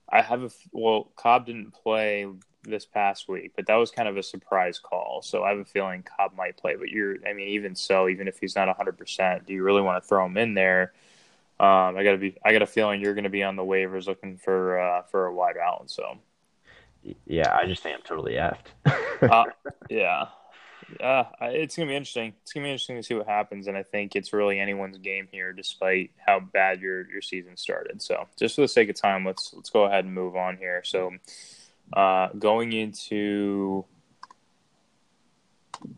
I 0.07 0.21
have 0.21 0.43
a 0.43 0.51
well, 0.71 1.11
Cobb 1.15 1.47
didn't 1.47 1.73
play 1.73 2.27
this 2.61 2.85
past 2.85 3.27
week, 3.27 3.53
but 3.55 3.65
that 3.65 3.75
was 3.75 3.89
kind 3.89 4.07
of 4.07 4.17
a 4.17 4.23
surprise 4.23 4.77
call. 4.77 5.23
So 5.23 5.43
I 5.43 5.49
have 5.49 5.57
a 5.57 5.65
feeling 5.65 6.03
Cobb 6.03 6.35
might 6.37 6.57
play. 6.57 6.75
But 6.75 6.89
you're, 6.89 7.15
I 7.27 7.33
mean, 7.33 7.47
even 7.47 7.75
so, 7.75 8.07
even 8.07 8.27
if 8.27 8.37
he's 8.37 8.55
not 8.55 8.67
100, 8.67 8.99
percent 8.99 9.47
do 9.47 9.53
you 9.53 9.63
really 9.63 9.81
want 9.81 10.03
to 10.03 10.07
throw 10.07 10.27
him 10.27 10.37
in 10.37 10.53
there? 10.53 10.93
Um, 11.59 11.97
I 11.97 12.03
gotta 12.03 12.17
be. 12.17 12.37
I 12.45 12.53
got 12.53 12.61
a 12.61 12.67
feeling 12.67 13.01
you're 13.01 13.15
gonna 13.15 13.31
be 13.31 13.43
on 13.43 13.55
the 13.55 13.63
waivers 13.63 14.05
looking 14.05 14.37
for 14.37 14.79
uh, 14.79 15.01
for 15.01 15.25
a 15.25 15.33
wide 15.33 15.57
out. 15.57 15.89
So 15.89 16.19
yeah, 17.25 17.55
I 17.55 17.65
just 17.65 17.83
think 17.83 17.95
I'm 17.97 18.03
totally 18.03 18.33
effed. 18.33 18.67
uh, 19.21 19.45
yeah. 19.89 20.25
Uh, 20.99 21.23
it's 21.41 21.75
gonna 21.75 21.87
be 21.87 21.95
interesting. 21.95 22.33
It's 22.41 22.51
gonna 22.51 22.65
be 22.65 22.71
interesting 22.71 22.95
to 22.95 23.03
see 23.03 23.13
what 23.13 23.27
happens, 23.27 23.67
and 23.67 23.77
I 23.77 23.83
think 23.83 24.15
it's 24.15 24.33
really 24.33 24.59
anyone's 24.59 24.97
game 24.97 25.27
here, 25.31 25.53
despite 25.53 26.11
how 26.17 26.39
bad 26.39 26.81
your 26.81 27.09
your 27.11 27.21
season 27.21 27.57
started. 27.57 28.01
So, 28.01 28.27
just 28.39 28.55
for 28.55 28.61
the 28.61 28.67
sake 28.67 28.89
of 28.89 28.95
time, 28.95 29.23
let's 29.23 29.53
let's 29.53 29.69
go 29.69 29.83
ahead 29.83 30.05
and 30.05 30.13
move 30.13 30.35
on 30.35 30.57
here. 30.57 30.81
So, 30.83 31.11
uh, 31.93 32.29
going 32.39 32.73
into 32.73 33.85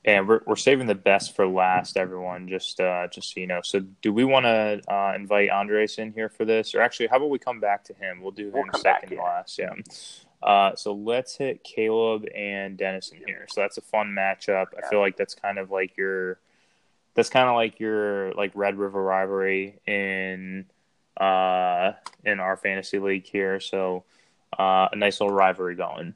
and 0.05 0.27
we're 0.27 0.41
we're 0.45 0.55
saving 0.55 0.87
the 0.87 0.95
best 0.95 1.35
for 1.35 1.47
last, 1.47 1.97
everyone. 1.97 2.47
Just 2.47 2.79
uh, 2.79 3.07
just 3.07 3.33
so 3.33 3.39
you 3.39 3.47
know. 3.47 3.61
So, 3.63 3.79
do 4.01 4.13
we 4.13 4.23
want 4.23 4.45
to 4.45 4.81
uh, 4.91 5.13
invite 5.15 5.49
Andres 5.49 5.97
in 5.97 6.11
here 6.13 6.29
for 6.29 6.45
this, 6.45 6.75
or 6.75 6.81
actually, 6.81 7.07
how 7.07 7.17
about 7.17 7.29
we 7.29 7.39
come 7.39 7.59
back 7.59 7.83
to 7.85 7.93
him? 7.93 8.21
We'll 8.21 8.31
do 8.31 8.47
him 8.47 8.69
we'll 8.71 8.81
second 8.81 9.17
last. 9.17 9.57
Yeah. 9.57 9.73
Uh, 10.41 10.75
so 10.75 10.93
let's 10.93 11.35
hit 11.35 11.63
Caleb 11.63 12.25
and 12.35 12.77
Dennis 12.77 13.09
in 13.09 13.19
here. 13.25 13.45
So 13.49 13.61
that's 13.61 13.77
a 13.77 13.81
fun 13.81 14.15
matchup. 14.17 14.67
I 14.77 14.87
feel 14.89 14.99
like 14.99 15.17
that's 15.17 15.35
kind 15.35 15.59
of 15.59 15.71
like 15.71 15.97
your 15.97 16.39
that's 17.13 17.29
kind 17.29 17.47
of 17.47 17.55
like 17.55 17.79
your 17.79 18.33
like 18.33 18.51
Red 18.55 18.77
River 18.77 19.03
rivalry 19.03 19.79
in 19.85 20.65
uh 21.17 21.91
in 22.25 22.39
our 22.39 22.57
fantasy 22.57 22.99
league 22.99 23.25
here. 23.25 23.59
So 23.59 24.03
uh, 24.57 24.87
a 24.91 24.95
nice 24.95 25.19
little 25.19 25.35
rivalry 25.35 25.75
going. 25.75 26.15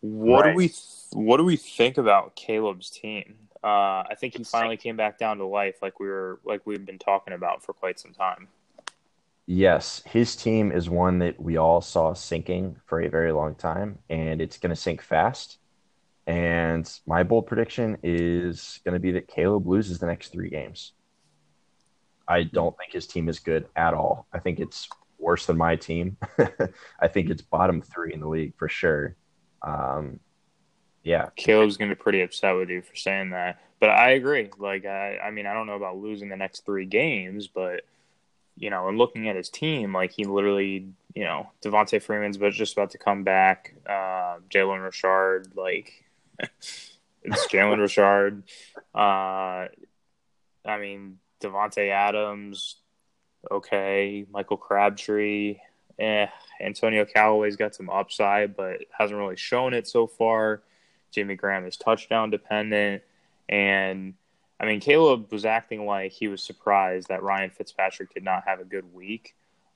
What 0.00 0.44
right. 0.44 0.50
do 0.52 0.56
we 0.56 0.68
th- 0.68 0.80
what 1.12 1.38
do 1.38 1.44
we 1.44 1.56
think 1.56 1.98
about 1.98 2.36
Caleb's 2.36 2.90
team? 2.90 3.34
Uh, 3.62 4.04
I 4.08 4.14
think 4.16 4.36
he 4.36 4.44
finally 4.44 4.76
came 4.76 4.96
back 4.96 5.18
down 5.18 5.38
to 5.38 5.44
life, 5.44 5.82
like 5.82 5.98
we 5.98 6.06
were 6.06 6.38
like 6.44 6.66
we've 6.66 6.84
been 6.84 6.98
talking 6.98 7.34
about 7.34 7.64
for 7.64 7.72
quite 7.72 7.98
some 7.98 8.12
time. 8.12 8.48
Yes, 9.50 10.02
his 10.04 10.36
team 10.36 10.70
is 10.70 10.90
one 10.90 11.20
that 11.20 11.40
we 11.40 11.56
all 11.56 11.80
saw 11.80 12.12
sinking 12.12 12.76
for 12.84 13.00
a 13.00 13.08
very 13.08 13.32
long 13.32 13.54
time, 13.54 13.98
and 14.10 14.42
it's 14.42 14.58
going 14.58 14.74
to 14.74 14.76
sink 14.76 15.00
fast. 15.00 15.56
And 16.26 16.86
my 17.06 17.22
bold 17.22 17.46
prediction 17.46 17.96
is 18.02 18.78
going 18.84 18.92
to 18.92 19.00
be 19.00 19.12
that 19.12 19.26
Caleb 19.26 19.66
loses 19.66 20.00
the 20.00 20.06
next 20.06 20.32
three 20.32 20.50
games. 20.50 20.92
I 22.28 22.42
don't 22.42 22.76
think 22.76 22.92
his 22.92 23.06
team 23.06 23.26
is 23.30 23.38
good 23.38 23.66
at 23.74 23.94
all. 23.94 24.26
I 24.34 24.38
think 24.38 24.60
it's 24.60 24.86
worse 25.18 25.46
than 25.46 25.56
my 25.56 25.76
team. 25.76 26.18
I 27.00 27.08
think 27.08 27.30
it's 27.30 27.40
bottom 27.40 27.80
three 27.80 28.12
in 28.12 28.20
the 28.20 28.28
league 28.28 28.52
for 28.58 28.68
sure. 28.68 29.16
Um, 29.62 30.20
yeah, 31.04 31.30
Caleb's 31.36 31.78
going 31.78 31.88
to 31.88 31.96
be 31.96 32.02
pretty 32.02 32.20
upset 32.20 32.54
with 32.54 32.68
you 32.68 32.82
for 32.82 32.96
saying 32.96 33.30
that, 33.30 33.62
but 33.80 33.88
I 33.88 34.10
agree. 34.10 34.50
Like, 34.58 34.84
I, 34.84 35.16
I 35.16 35.30
mean, 35.30 35.46
I 35.46 35.54
don't 35.54 35.66
know 35.66 35.76
about 35.76 35.96
losing 35.96 36.28
the 36.28 36.36
next 36.36 36.66
three 36.66 36.84
games, 36.84 37.48
but 37.48 37.84
you 38.58 38.70
know, 38.70 38.88
and 38.88 38.98
looking 38.98 39.28
at 39.28 39.36
his 39.36 39.48
team, 39.48 39.92
like 39.94 40.12
he 40.12 40.24
literally, 40.24 40.88
you 41.14 41.24
know, 41.24 41.50
Devonta 41.62 42.02
Freeman's 42.02 42.36
but 42.36 42.52
just 42.52 42.72
about 42.72 42.90
to 42.90 42.98
come 42.98 43.22
back. 43.22 43.74
Uh, 43.86 44.38
Jalen 44.50 44.84
Richard, 44.84 45.52
like 45.54 46.04
it's 46.40 47.46
Jalen 47.48 47.78
Richard. 47.78 48.42
Uh, 48.94 49.68
I 50.64 50.78
mean, 50.80 51.18
Davante 51.40 51.90
Adams, 51.90 52.76
okay. 53.50 54.26
Michael 54.30 54.56
Crabtree, 54.56 55.58
eh. 55.98 56.26
Antonio 56.60 57.04
Callaway's 57.04 57.56
got 57.56 57.76
some 57.76 57.88
upside, 57.88 58.56
but 58.56 58.80
hasn't 58.90 59.18
really 59.18 59.36
shown 59.36 59.72
it 59.72 59.86
so 59.86 60.08
far. 60.08 60.62
Jimmy 61.12 61.36
Graham 61.36 61.64
is 61.64 61.76
touchdown 61.76 62.30
dependent, 62.30 63.02
and 63.48 64.14
I 64.60 64.66
mean, 64.66 64.80
Caleb 64.80 65.30
was 65.30 65.44
acting 65.44 65.86
like 65.86 66.12
he 66.12 66.28
was 66.28 66.42
surprised 66.42 67.08
that 67.08 67.22
Ryan 67.22 67.50
Fitzpatrick 67.50 68.12
did 68.12 68.24
not 68.24 68.44
have 68.46 68.60
a 68.60 68.64
good 68.64 68.92
week. 68.92 69.34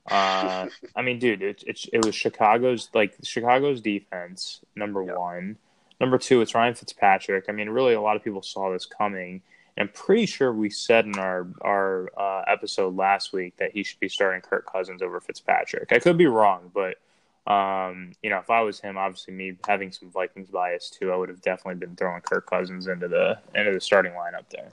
Uh, 0.09 0.67
I 0.95 1.01
mean, 1.01 1.19
dude, 1.19 1.41
it, 1.41 1.63
it, 1.65 1.85
it, 1.93 2.05
was 2.05 2.15
Chicago's 2.15 2.89
like 2.93 3.15
Chicago's 3.23 3.81
defense 3.81 4.59
number 4.75 5.03
yep. 5.03 5.17
one. 5.17 5.57
Number 6.01 6.17
two, 6.17 6.41
it's 6.41 6.53
Ryan 6.53 6.73
Fitzpatrick. 6.73 7.45
I 7.47 7.53
mean, 7.53 7.69
really, 7.69 7.93
a 7.93 8.01
lot 8.01 8.17
of 8.17 8.23
people 8.23 8.41
saw 8.41 8.71
this 8.71 8.85
coming. 8.85 9.41
And 9.77 9.87
I'm 9.87 9.93
pretty 9.93 10.25
sure 10.25 10.53
we 10.53 10.69
said 10.69 11.05
in 11.05 11.17
our 11.17 11.47
our 11.61 12.09
uh, 12.17 12.43
episode 12.47 12.95
last 12.95 13.33
week 13.33 13.55
that 13.57 13.71
he 13.71 13.83
should 13.83 13.99
be 13.99 14.09
starting 14.09 14.41
Kirk 14.41 14.71
Cousins 14.71 15.01
over 15.01 15.19
Fitzpatrick. 15.19 15.91
I 15.91 15.99
could 15.99 16.17
be 16.17 16.27
wrong, 16.27 16.71
but 16.73 16.97
um, 17.45 18.13
you 18.21 18.29
know, 18.29 18.37
if 18.37 18.49
I 18.49 18.61
was 18.61 18.79
him, 18.79 18.97
obviously 18.97 19.33
me 19.33 19.53
having 19.67 19.91
some 19.91 20.09
Vikings 20.09 20.49
bias 20.49 20.89
too, 20.89 21.11
I 21.11 21.15
would 21.15 21.29
have 21.29 21.41
definitely 21.41 21.85
been 21.85 21.95
throwing 21.95 22.21
Kirk 22.21 22.49
Cousins 22.49 22.87
into 22.87 23.07
the 23.07 23.37
into 23.53 23.71
the 23.71 23.81
starting 23.81 24.13
lineup 24.13 24.49
there. 24.49 24.69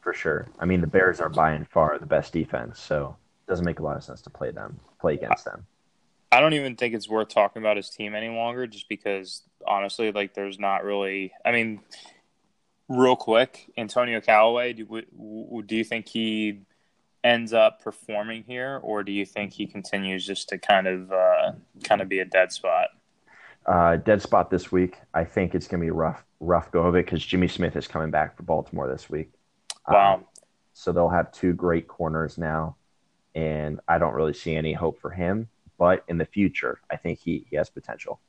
For 0.00 0.14
sure. 0.14 0.48
I 0.58 0.64
mean, 0.64 0.80
the 0.80 0.86
Bears 0.86 1.20
are 1.20 1.28
by 1.28 1.52
and 1.52 1.68
far 1.68 1.98
the 1.98 2.06
best 2.06 2.32
defense, 2.32 2.80
so 2.80 3.16
it 3.46 3.50
doesn't 3.50 3.64
make 3.64 3.78
a 3.78 3.82
lot 3.82 3.96
of 3.96 4.04
sense 4.04 4.22
to 4.22 4.30
play 4.30 4.50
them, 4.50 4.78
play 5.00 5.14
against 5.14 5.44
them. 5.44 5.66
I 6.32 6.40
don't 6.40 6.54
even 6.54 6.76
think 6.76 6.94
it's 6.94 7.08
worth 7.08 7.28
talking 7.28 7.62
about 7.62 7.76
his 7.76 7.90
team 7.90 8.14
any 8.14 8.28
longer, 8.28 8.66
just 8.66 8.88
because 8.88 9.42
honestly, 9.66 10.10
like, 10.12 10.34
there's 10.34 10.58
not 10.58 10.82
really. 10.82 11.32
I 11.44 11.52
mean, 11.52 11.80
real 12.88 13.16
quick, 13.16 13.70
Antonio 13.76 14.20
Callaway. 14.20 14.72
Do, 14.72 15.02
do 15.64 15.76
you 15.76 15.84
think 15.84 16.08
he 16.08 16.60
ends 17.24 17.54
up 17.54 17.82
performing 17.82 18.44
here, 18.44 18.78
or 18.82 19.02
do 19.02 19.10
you 19.10 19.24
think 19.24 19.52
he 19.52 19.66
continues 19.66 20.26
just 20.26 20.50
to 20.50 20.58
kind 20.58 20.86
of 20.86 21.10
uh, 21.10 21.52
kind 21.82 22.02
of 22.02 22.08
be 22.08 22.20
a 22.20 22.24
dead 22.24 22.52
spot? 22.52 22.88
Uh, 23.66 23.96
dead 23.96 24.20
spot 24.20 24.50
this 24.50 24.70
week. 24.70 24.98
I 25.14 25.24
think 25.24 25.54
it's 25.54 25.66
going 25.66 25.80
to 25.80 25.84
be 25.86 25.90
rough, 25.90 26.22
rough 26.38 26.70
go 26.70 26.82
of 26.82 26.94
it 26.94 27.06
because 27.06 27.24
Jimmy 27.24 27.48
Smith 27.48 27.76
is 27.76 27.88
coming 27.88 28.10
back 28.10 28.36
for 28.36 28.42
Baltimore 28.42 28.88
this 28.88 29.08
week. 29.08 29.32
Wow. 29.88 30.16
Um, 30.16 30.24
so 30.74 30.92
they'll 30.92 31.08
have 31.08 31.32
two 31.32 31.54
great 31.54 31.88
corners 31.88 32.36
now, 32.36 32.76
and 33.34 33.80
I 33.88 33.98
don't 33.98 34.14
really 34.14 34.34
see 34.34 34.54
any 34.54 34.74
hope 34.74 35.00
for 35.00 35.10
him. 35.10 35.48
But 35.78 36.04
in 36.08 36.18
the 36.18 36.26
future, 36.26 36.80
I 36.90 36.96
think 36.96 37.18
he, 37.18 37.46
he 37.48 37.56
has 37.56 37.70
potential. 37.70 38.20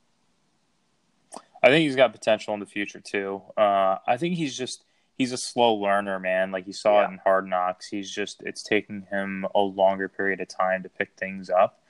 I 1.62 1.68
think 1.68 1.82
he's 1.82 1.96
got 1.96 2.12
potential 2.12 2.54
in 2.54 2.60
the 2.60 2.66
future 2.66 3.00
too. 3.00 3.42
Uh, 3.56 3.98
I 4.06 4.16
think 4.16 4.36
he's 4.36 4.56
just 4.56 4.84
he's 5.16 5.32
a 5.32 5.36
slow 5.36 5.74
learner, 5.74 6.18
man. 6.18 6.52
Like 6.52 6.66
you 6.66 6.72
saw 6.72 7.00
yeah. 7.00 7.08
it 7.08 7.12
in 7.12 7.20
Hard 7.24 7.48
Knocks. 7.48 7.88
He's 7.88 8.10
just 8.10 8.42
it's 8.42 8.62
taking 8.62 9.06
him 9.10 9.46
a 9.54 9.60
longer 9.60 10.08
period 10.08 10.40
of 10.40 10.48
time 10.48 10.82
to 10.82 10.88
pick 10.88 11.12
things 11.16 11.50
up. 11.50 11.80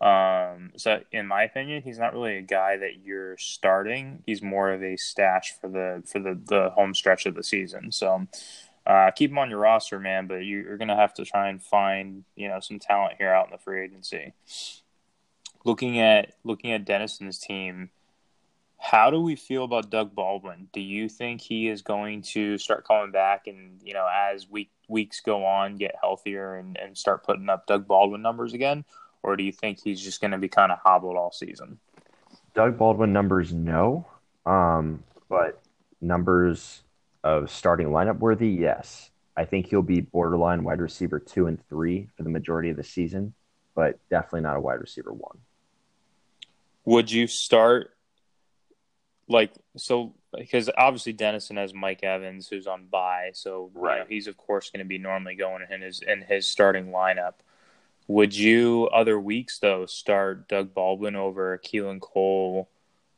Um, 0.00 0.72
so 0.76 1.00
in 1.12 1.28
my 1.28 1.44
opinion, 1.44 1.82
he's 1.82 1.98
not 1.98 2.12
really 2.12 2.36
a 2.36 2.42
guy 2.42 2.76
that 2.76 3.04
you're 3.04 3.36
starting. 3.38 4.22
He's 4.26 4.42
more 4.42 4.72
of 4.72 4.82
a 4.82 4.96
stash 4.96 5.54
for 5.60 5.68
the 5.68 6.02
for 6.06 6.18
the 6.18 6.38
the 6.44 6.70
home 6.70 6.94
stretch 6.94 7.24
of 7.26 7.34
the 7.34 7.44
season. 7.44 7.92
So 7.92 8.26
uh, 8.84 9.12
keep 9.12 9.30
him 9.30 9.38
on 9.38 9.48
your 9.48 9.60
roster, 9.60 10.00
man. 10.00 10.26
But 10.26 10.44
you, 10.44 10.68
are 10.68 10.76
gonna 10.76 10.96
have 10.96 11.14
to 11.14 11.24
try 11.24 11.48
and 11.48 11.62
find 11.62 12.24
you 12.34 12.48
know 12.48 12.58
some 12.58 12.80
talent 12.80 13.14
here 13.18 13.32
out 13.32 13.46
in 13.46 13.52
the 13.52 13.58
free 13.58 13.84
agency. 13.84 14.32
Looking 15.64 16.00
at 16.00 16.34
looking 16.42 16.72
at 16.72 16.84
Dennison's 16.84 17.38
team 17.38 17.90
how 18.82 19.10
do 19.10 19.20
we 19.20 19.36
feel 19.36 19.62
about 19.62 19.90
Doug 19.90 20.12
Baldwin? 20.12 20.66
Do 20.72 20.80
you 20.80 21.08
think 21.08 21.40
he 21.40 21.68
is 21.68 21.82
going 21.82 22.22
to 22.22 22.58
start 22.58 22.84
coming 22.84 23.12
back 23.12 23.46
and, 23.46 23.80
you 23.80 23.94
know, 23.94 24.08
as 24.12 24.50
week 24.50 24.72
weeks 24.88 25.20
go 25.20 25.46
on, 25.46 25.76
get 25.76 25.94
healthier 26.00 26.56
and, 26.56 26.76
and 26.76 26.98
start 26.98 27.22
putting 27.22 27.48
up 27.48 27.68
Doug 27.68 27.86
Baldwin 27.86 28.22
numbers 28.22 28.54
again? 28.54 28.84
Or 29.22 29.36
do 29.36 29.44
you 29.44 29.52
think 29.52 29.78
he's 29.80 30.02
just 30.02 30.20
going 30.20 30.32
to 30.32 30.38
be 30.38 30.48
kind 30.48 30.72
of 30.72 30.78
hobbled 30.84 31.16
all 31.16 31.30
season? 31.30 31.78
Doug 32.56 32.76
Baldwin 32.76 33.12
numbers, 33.12 33.52
no. 33.52 34.04
Um, 34.44 35.04
but 35.28 35.62
numbers 36.00 36.82
of 37.22 37.52
starting 37.52 37.86
lineup 37.86 38.18
worthy, 38.18 38.48
yes. 38.48 39.10
I 39.36 39.44
think 39.44 39.68
he'll 39.68 39.82
be 39.82 40.00
borderline 40.00 40.64
wide 40.64 40.80
receiver 40.80 41.20
two 41.20 41.46
and 41.46 41.64
three 41.68 42.08
for 42.16 42.24
the 42.24 42.30
majority 42.30 42.70
of 42.70 42.76
the 42.76 42.82
season, 42.82 43.32
but 43.76 44.00
definitely 44.10 44.40
not 44.40 44.56
a 44.56 44.60
wide 44.60 44.80
receiver 44.80 45.12
one. 45.12 45.38
Would 46.84 47.12
you 47.12 47.28
start 47.28 47.91
like 49.32 49.52
so 49.76 50.14
because 50.36 50.70
obviously 50.76 51.12
Dennison 51.12 51.56
has 51.56 51.74
Mike 51.74 52.02
Evans 52.02 52.48
who's 52.48 52.66
on 52.66 52.84
bye, 52.86 53.30
so 53.34 53.70
right. 53.74 53.94
You 53.94 54.00
know, 54.00 54.06
he's 54.08 54.26
of 54.26 54.36
course 54.36 54.70
going 54.70 54.84
to 54.84 54.88
be 54.88 54.98
normally 54.98 55.34
going 55.34 55.62
in 55.68 55.80
his 55.82 56.00
in 56.00 56.22
his 56.22 56.46
starting 56.46 56.86
lineup. 56.86 57.34
Would 58.08 58.36
you 58.36 58.88
other 58.92 59.18
weeks 59.18 59.58
though 59.58 59.86
start 59.86 60.48
Doug 60.48 60.74
Baldwin 60.74 61.16
over 61.16 61.58
Keelan 61.58 62.00
Cole 62.00 62.68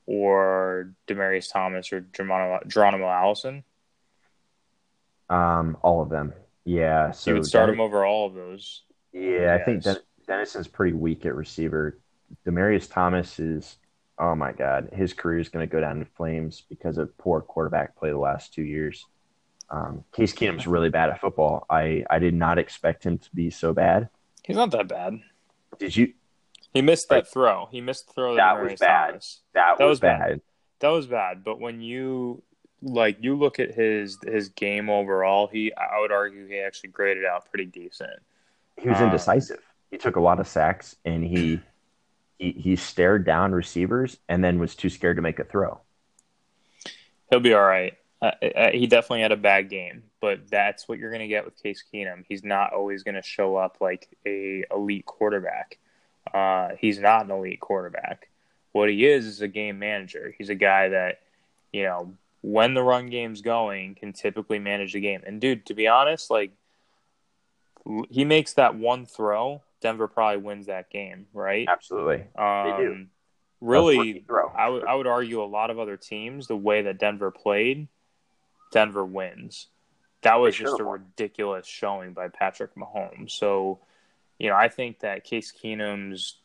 or 0.07 0.93
Demaryius 1.07 1.53
Thomas 1.53 1.93
or 1.93 2.01
Geronimo, 2.01 2.61
Geronimo 2.67 3.09
Allison? 3.09 3.65
Um, 5.31 5.77
all 5.83 6.03
of 6.03 6.11
them. 6.11 6.33
Yeah. 6.65 7.11
So 7.13 7.31
you 7.31 7.35
would 7.37 7.47
start 7.47 7.69
Den- 7.69 7.75
him 7.77 7.81
over 7.81 8.05
all 8.05 8.27
of 8.27 8.35
those. 8.35 8.83
Yeah, 9.13 9.57
I 9.59 9.65
think 9.65 9.83
Den- 9.83 9.97
Dennison's 10.27 10.69
pretty 10.69 10.95
weak 10.95 11.25
at 11.25 11.35
receiver. 11.35 11.99
Demaryius 12.47 12.91
Thomas 12.91 13.39
is 13.39 13.79
oh 14.19 14.35
my 14.35 14.53
God, 14.53 14.91
his 14.93 15.13
career 15.13 15.39
is 15.39 15.49
going 15.49 15.67
to 15.67 15.73
go 15.73 15.81
down 15.81 15.99
in 15.99 16.05
flames 16.05 16.63
because 16.69 16.99
of 16.99 17.17
poor 17.19 17.41
quarterback 17.41 17.97
play 17.97 18.11
the 18.11 18.19
last 18.19 18.55
two 18.55 18.63
years. 18.63 19.07
Um, 19.71 20.05
Case 20.13 20.33
Keenum's 20.33 20.67
really 20.67 20.91
bad 20.91 21.11
at 21.11 21.21
football. 21.21 21.67
I, 21.69 22.05
I 22.09 22.19
did 22.19 22.35
not 22.35 22.59
expect 22.59 23.05
him 23.05 23.19
to 23.19 23.29
be 23.35 23.51
so 23.51 23.73
bad. 23.73 24.09
He's 24.45 24.57
not 24.57 24.71
that 24.73 24.89
bad. 24.89 25.21
Did 25.79 25.97
you? 25.97 26.13
He 26.73 26.83
missed 26.83 27.09
that 27.09 27.29
throw. 27.29 27.69
He 27.71 27.81
missed 27.81 28.09
the 28.09 28.13
throw. 28.13 28.37
That, 28.37 28.55
that 28.55 28.63
was 28.63 28.81
bad. 28.81 29.15
That, 29.55 29.79
that 29.79 29.85
was, 29.85 29.91
was 29.91 30.01
bad. 30.01 30.19
bad. 30.19 30.41
That 30.81 30.89
was 30.89 31.07
bad. 31.07 31.45
But 31.45 31.61
when 31.61 31.81
you 31.81 32.43
like 32.83 33.17
you 33.21 33.37
look 33.37 33.59
at 33.59 33.73
his 33.75 34.19
his 34.27 34.51
game 34.51 34.91
overall, 34.91 35.47
he 35.47 35.73
I 35.75 36.01
would 36.01 36.13
argue 36.13 36.47
he 36.47 36.59
actually 36.59 36.91
graded 36.91 37.25
out 37.25 37.49
pretty 37.51 37.67
decent. 37.67 38.21
He 38.77 38.89
was 38.89 38.99
um, 38.99 39.05
indecisive. 39.05 39.63
He 39.91 39.99
took 39.99 40.17
a 40.17 40.21
lot 40.21 40.41
of 40.41 40.49
sacks 40.49 40.97
and 41.05 41.25
he 41.25 41.61
he, 42.39 42.53
he 42.53 42.77
stared 42.77 43.25
down 43.25 43.53
receivers 43.53 44.19
and 44.29 44.43
then 44.43 44.59
was 44.59 44.75
too 44.75 44.91
scared 44.91 45.17
to 45.17 45.23
make 45.23 45.39
a 45.39 45.45
throw. 45.45 45.81
He'll 47.31 47.41
be 47.41 47.55
all 47.55 47.65
right. 47.65 47.97
Uh, 48.21 48.33
uh, 48.57 48.71
he 48.71 48.87
definitely 48.87 49.21
had 49.21 49.33
a 49.33 49.37
bad 49.37 49.69
game, 49.69 50.03
but 50.21 50.49
that's 50.49 50.89
what 50.89 50.99
you're 50.99 51.11
going 51.11 51.21
to 51.21 51.29
get 51.29 51.45
with 51.45 51.63
Case 51.63 51.85
Keenum. 51.93 52.25
He's 52.29 52.43
not 52.43 52.73
always 52.73 53.03
going 53.03 53.17
to 53.17 53.23
show 53.23 53.57
up 53.57 53.79
like 53.81 54.09
a 54.27 54.65
elite 54.71 55.05
quarterback. 55.05 55.79
Uh, 56.33 56.71
he's 56.79 56.99
not 56.99 57.25
an 57.25 57.31
elite 57.31 57.61
quarterback. 57.61 58.29
What 58.73 58.89
he 58.89 59.07
is 59.07 59.27
is 59.27 59.41
a 59.43 59.49
game 59.49 59.79
manager. 59.79 60.35
He's 60.37 60.49
a 60.49 60.55
guy 60.55 60.89
that, 60.89 61.21
you 61.73 61.83
know, 61.83 62.15
when 62.41 62.75
the 62.75 62.83
run 62.83 63.07
game's 63.07 63.41
going, 63.41 63.95
can 63.95 64.13
typically 64.13 64.59
manage 64.59 64.95
the 64.95 65.01
game. 65.01 65.23
And 65.27 65.41
dude, 65.41 65.67
to 65.67 65.75
be 65.75 65.87
honest, 65.87 66.31
like 66.31 66.53
he 68.11 68.25
makes 68.25 68.55
that 68.55 68.75
one 68.75 69.07
throw 69.07 69.63
Denver 69.85 70.09
probably 70.09 70.39
wins 70.39 70.67
that 70.69 70.89
game, 70.89 71.27
right? 71.35 71.69
Absolutely. 71.69 72.25
Um, 72.37 72.65
they 72.65 72.77
do. 72.79 73.07
Really, 73.61 74.25
I 74.57 74.71
would 74.71 74.83
I 74.83 74.95
would 74.95 75.07
argue 75.07 75.43
a 75.43 75.45
lot 75.45 75.71
of 75.71 75.79
other 75.79 75.99
teams 75.99 76.47
the 76.47 76.57
way 76.57 76.81
that 76.83 76.99
Denver 76.99 77.31
played, 77.31 77.89
Denver 78.73 79.05
wins. 79.05 79.67
That 80.23 80.37
was 80.37 80.57
just 80.57 80.81
a 80.81 80.85
ridiculous 80.85 81.67
showing 81.67 82.15
by 82.15 82.29
Patrick 82.29 82.75
Mahomes. 82.77 83.33
So, 83.33 83.81
you 84.39 84.49
know, 84.49 84.57
I 84.57 84.69
think 84.69 85.01
that 85.01 85.25
Case 85.25 85.53
Keenum's, 85.53 86.39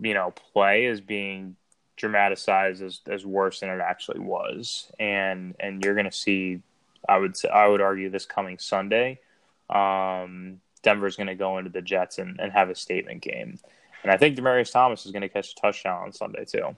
you 0.00 0.14
know, 0.14 0.32
play 0.52 0.86
is 0.86 1.02
being 1.02 1.56
dramatized 1.96 2.82
as, 2.82 3.02
as 3.06 3.26
worse 3.26 3.60
than 3.60 3.68
it 3.68 3.80
actually 3.80 4.20
was, 4.20 4.90
and 4.98 5.54
and 5.60 5.84
you're 5.84 5.94
going 5.94 6.10
to 6.10 6.12
see, 6.12 6.60
I 7.06 7.18
would 7.18 7.36
say, 7.36 7.50
I 7.50 7.68
would 7.68 7.82
argue 7.82 8.08
this 8.08 8.24
coming 8.24 8.58
Sunday. 8.58 9.20
Um, 9.68 10.62
Denver's 10.82 11.16
going 11.16 11.28
to 11.28 11.34
go 11.34 11.58
into 11.58 11.70
the 11.70 11.82
Jets 11.82 12.18
and, 12.18 12.38
and 12.40 12.52
have 12.52 12.70
a 12.70 12.74
statement 12.74 13.22
game. 13.22 13.58
And 14.02 14.10
I 14.10 14.16
think 14.16 14.36
Demaryius 14.36 14.72
Thomas 14.72 15.06
is 15.06 15.12
going 15.12 15.22
to 15.22 15.28
catch 15.28 15.52
a 15.52 15.54
touchdown 15.54 16.02
on 16.02 16.12
Sunday 16.12 16.44
too. 16.44 16.76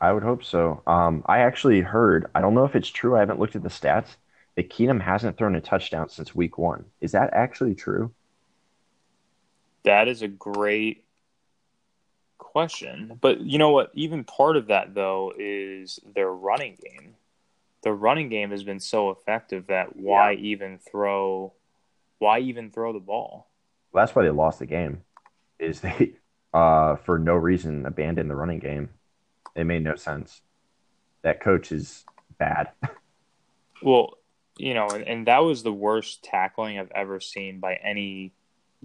I 0.00 0.12
would 0.12 0.22
hope 0.22 0.44
so. 0.44 0.82
Um, 0.86 1.24
I 1.26 1.40
actually 1.40 1.80
heard, 1.80 2.30
I 2.34 2.40
don't 2.40 2.54
know 2.54 2.64
if 2.64 2.76
it's 2.76 2.88
true, 2.88 3.16
I 3.16 3.20
haven't 3.20 3.40
looked 3.40 3.56
at 3.56 3.62
the 3.62 3.68
stats, 3.68 4.16
that 4.54 4.70
Keenum 4.70 5.00
hasn't 5.00 5.36
thrown 5.36 5.54
a 5.54 5.60
touchdown 5.60 6.08
since 6.08 6.34
week 6.34 6.58
one. 6.58 6.84
Is 7.00 7.12
that 7.12 7.30
actually 7.32 7.74
true? 7.74 8.12
That 9.84 10.08
is 10.08 10.22
a 10.22 10.28
great 10.28 11.04
question. 12.38 13.16
But 13.20 13.40
you 13.40 13.58
know 13.58 13.70
what? 13.70 13.90
Even 13.94 14.24
part 14.24 14.56
of 14.56 14.66
that, 14.66 14.94
though, 14.94 15.32
is 15.38 16.00
their 16.14 16.30
running 16.32 16.76
game. 16.82 17.14
The 17.82 17.92
running 17.92 18.28
game 18.28 18.50
has 18.50 18.64
been 18.64 18.80
so 18.80 19.10
effective 19.10 19.68
that 19.68 19.96
why 19.96 20.32
yeah. 20.32 20.40
even 20.40 20.78
throw 20.78 21.52
why 22.18 22.40
even 22.40 22.70
throw 22.70 22.92
the 22.92 22.98
ball? 22.98 23.48
Well, 23.92 24.04
that's 24.04 24.14
why 24.14 24.22
they 24.24 24.30
lost 24.30 24.58
the 24.58 24.66
game. 24.66 25.02
Is 25.58 25.80
they 25.80 26.12
uh, 26.54 26.96
for 26.96 27.18
no 27.18 27.34
reason 27.34 27.86
abandoned 27.86 28.30
the 28.30 28.36
running 28.36 28.58
game. 28.58 28.90
It 29.54 29.64
made 29.64 29.82
no 29.82 29.96
sense. 29.96 30.40
That 31.22 31.40
coach 31.40 31.72
is 31.72 32.04
bad. 32.38 32.70
well, 33.82 34.18
you 34.56 34.74
know, 34.74 34.88
and, 34.88 35.06
and 35.06 35.26
that 35.26 35.38
was 35.38 35.62
the 35.62 35.72
worst 35.72 36.22
tackling 36.22 36.78
I've 36.78 36.92
ever 36.94 37.20
seen 37.20 37.60
by 37.60 37.74
any 37.74 38.32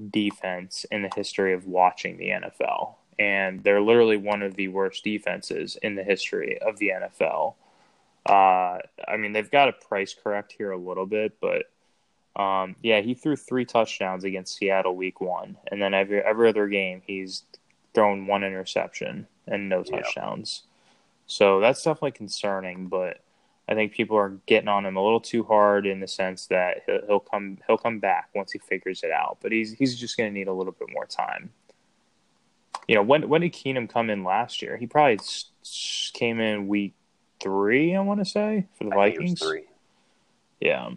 defense 0.09 0.85
in 0.91 1.01
the 1.01 1.11
history 1.15 1.53
of 1.53 1.65
watching 1.65 2.17
the 2.17 2.29
NFL. 2.29 2.95
And 3.19 3.63
they're 3.63 3.81
literally 3.81 4.17
one 4.17 4.41
of 4.41 4.55
the 4.55 4.69
worst 4.69 5.03
defenses 5.03 5.77
in 5.81 5.95
the 5.95 6.03
history 6.03 6.59
of 6.59 6.79
the 6.79 6.89
NFL. 6.89 7.55
Uh, 8.25 8.79
I 9.07 9.17
mean, 9.17 9.33
they've 9.33 9.49
got 9.51 9.65
to 9.65 9.73
price 9.73 10.15
correct 10.15 10.53
here 10.57 10.71
a 10.71 10.77
little 10.77 11.05
bit, 11.05 11.39
but 11.39 11.65
um, 12.35 12.75
yeah, 12.81 13.01
he 13.01 13.13
threw 13.13 13.35
three 13.35 13.65
touchdowns 13.65 14.23
against 14.23 14.55
Seattle 14.55 14.95
week 14.95 15.21
one, 15.21 15.57
and 15.71 15.81
then 15.81 15.93
every 15.93 16.21
every 16.21 16.49
other 16.49 16.67
game 16.67 17.01
he's 17.05 17.43
thrown 17.93 18.25
one 18.25 18.43
interception 18.43 19.27
and 19.47 19.69
no 19.69 19.83
touchdowns. 19.83 20.63
So 21.27 21.59
that's 21.59 21.83
definitely 21.83 22.11
concerning, 22.11 22.87
but 22.87 23.21
I 23.67 23.75
think 23.75 23.93
people 23.93 24.17
are 24.17 24.37
getting 24.45 24.67
on 24.67 24.85
him 24.85 24.97
a 24.97 25.03
little 25.03 25.21
too 25.21 25.43
hard 25.43 25.85
in 25.85 25.99
the 25.99 26.07
sense 26.07 26.47
that 26.47 26.83
he'll, 26.85 27.05
he'll 27.07 27.19
come 27.19 27.59
he'll 27.67 27.77
come 27.77 27.99
back 27.99 28.29
once 28.33 28.51
he 28.51 28.59
figures 28.59 29.03
it 29.03 29.11
out, 29.11 29.37
but 29.41 29.51
he's 29.51 29.73
he's 29.73 29.97
just 29.97 30.17
going 30.17 30.29
to 30.29 30.33
need 30.33 30.47
a 30.47 30.53
little 30.53 30.73
bit 30.73 30.89
more 30.91 31.05
time. 31.05 31.51
You 32.87 32.95
know, 32.95 33.03
when 33.03 33.29
when 33.29 33.41
did 33.41 33.53
Keenum 33.53 33.89
come 33.89 34.09
in 34.09 34.23
last 34.23 34.61
year? 34.61 34.75
He 34.75 34.87
probably 34.87 35.19
came 36.13 36.39
in 36.39 36.67
week 36.67 36.93
three, 37.39 37.95
I 37.95 38.01
want 38.01 38.19
to 38.19 38.25
say, 38.25 38.67
for 38.77 38.85
the 38.85 38.91
I 38.91 39.11
Vikings. 39.11 39.39
three. 39.39 39.63
Yeah. 40.59 40.89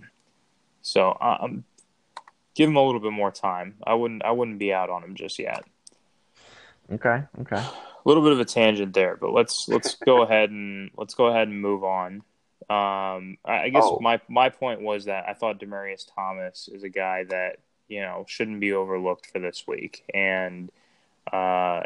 So 0.87 1.17
um, 1.21 1.65
give 2.55 2.69
him 2.69 2.77
a 2.77 2.85
little 2.85 3.01
bit 3.01 3.13
more 3.13 3.33
time. 3.33 3.75
I 3.85 3.95
wouldn't 3.95 4.25
I 4.25 4.31
wouldn't 4.31 4.59
be 4.59 4.73
out 4.73 4.89
on 4.89 5.03
him 5.03 5.15
just 5.15 5.39
yet. 5.39 5.65
Okay. 6.93 7.25
Okay. 7.41 7.57
A 7.57 7.73
little 8.05 8.23
bit 8.23 8.33
of 8.33 8.39
a 8.39 8.45
tangent 8.45 8.95
there, 8.95 9.17
but 9.17 9.33
let's 9.33 9.69
let's 9.69 9.97
go 9.97 10.23
ahead 10.25 10.51
and 10.51 10.91
let's 10.97 11.15
go 11.15 11.27
ahead 11.27 11.49
and 11.49 11.61
move 11.61 11.83
on. 11.83 12.23
Um, 12.69 13.37
I, 13.45 13.65
I 13.65 13.69
guess 13.69 13.83
oh. 13.85 13.99
my 14.01 14.21
my 14.29 14.49
point 14.49 14.81
was 14.81 15.07
that 15.07 15.29
I 15.29 15.35
thought 15.35 15.59
Demaryius 15.61 16.07
Thomas 16.15 16.69
is 16.73 16.85
a 16.85 16.89
guy 16.89 17.25
that 17.25 17.59
you 17.89 18.01
know 18.01 18.25
shouldn't 18.29 18.61
be 18.61 18.73
overlooked 18.73 19.27
for 19.27 19.41
this 19.41 19.67
week, 19.67 20.05
and 20.15 20.71
uh, 21.33 21.83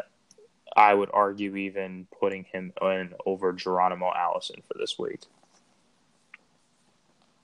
I 0.75 0.93
would 0.93 1.09
argue 1.11 1.55
even 1.55 2.07
putting 2.19 2.43
him 2.43 2.71
in 2.81 3.13
over 3.25 3.51
Geronimo 3.51 4.11
Allison 4.15 4.61
for 4.67 4.77
this 4.77 4.99
week. 4.99 5.21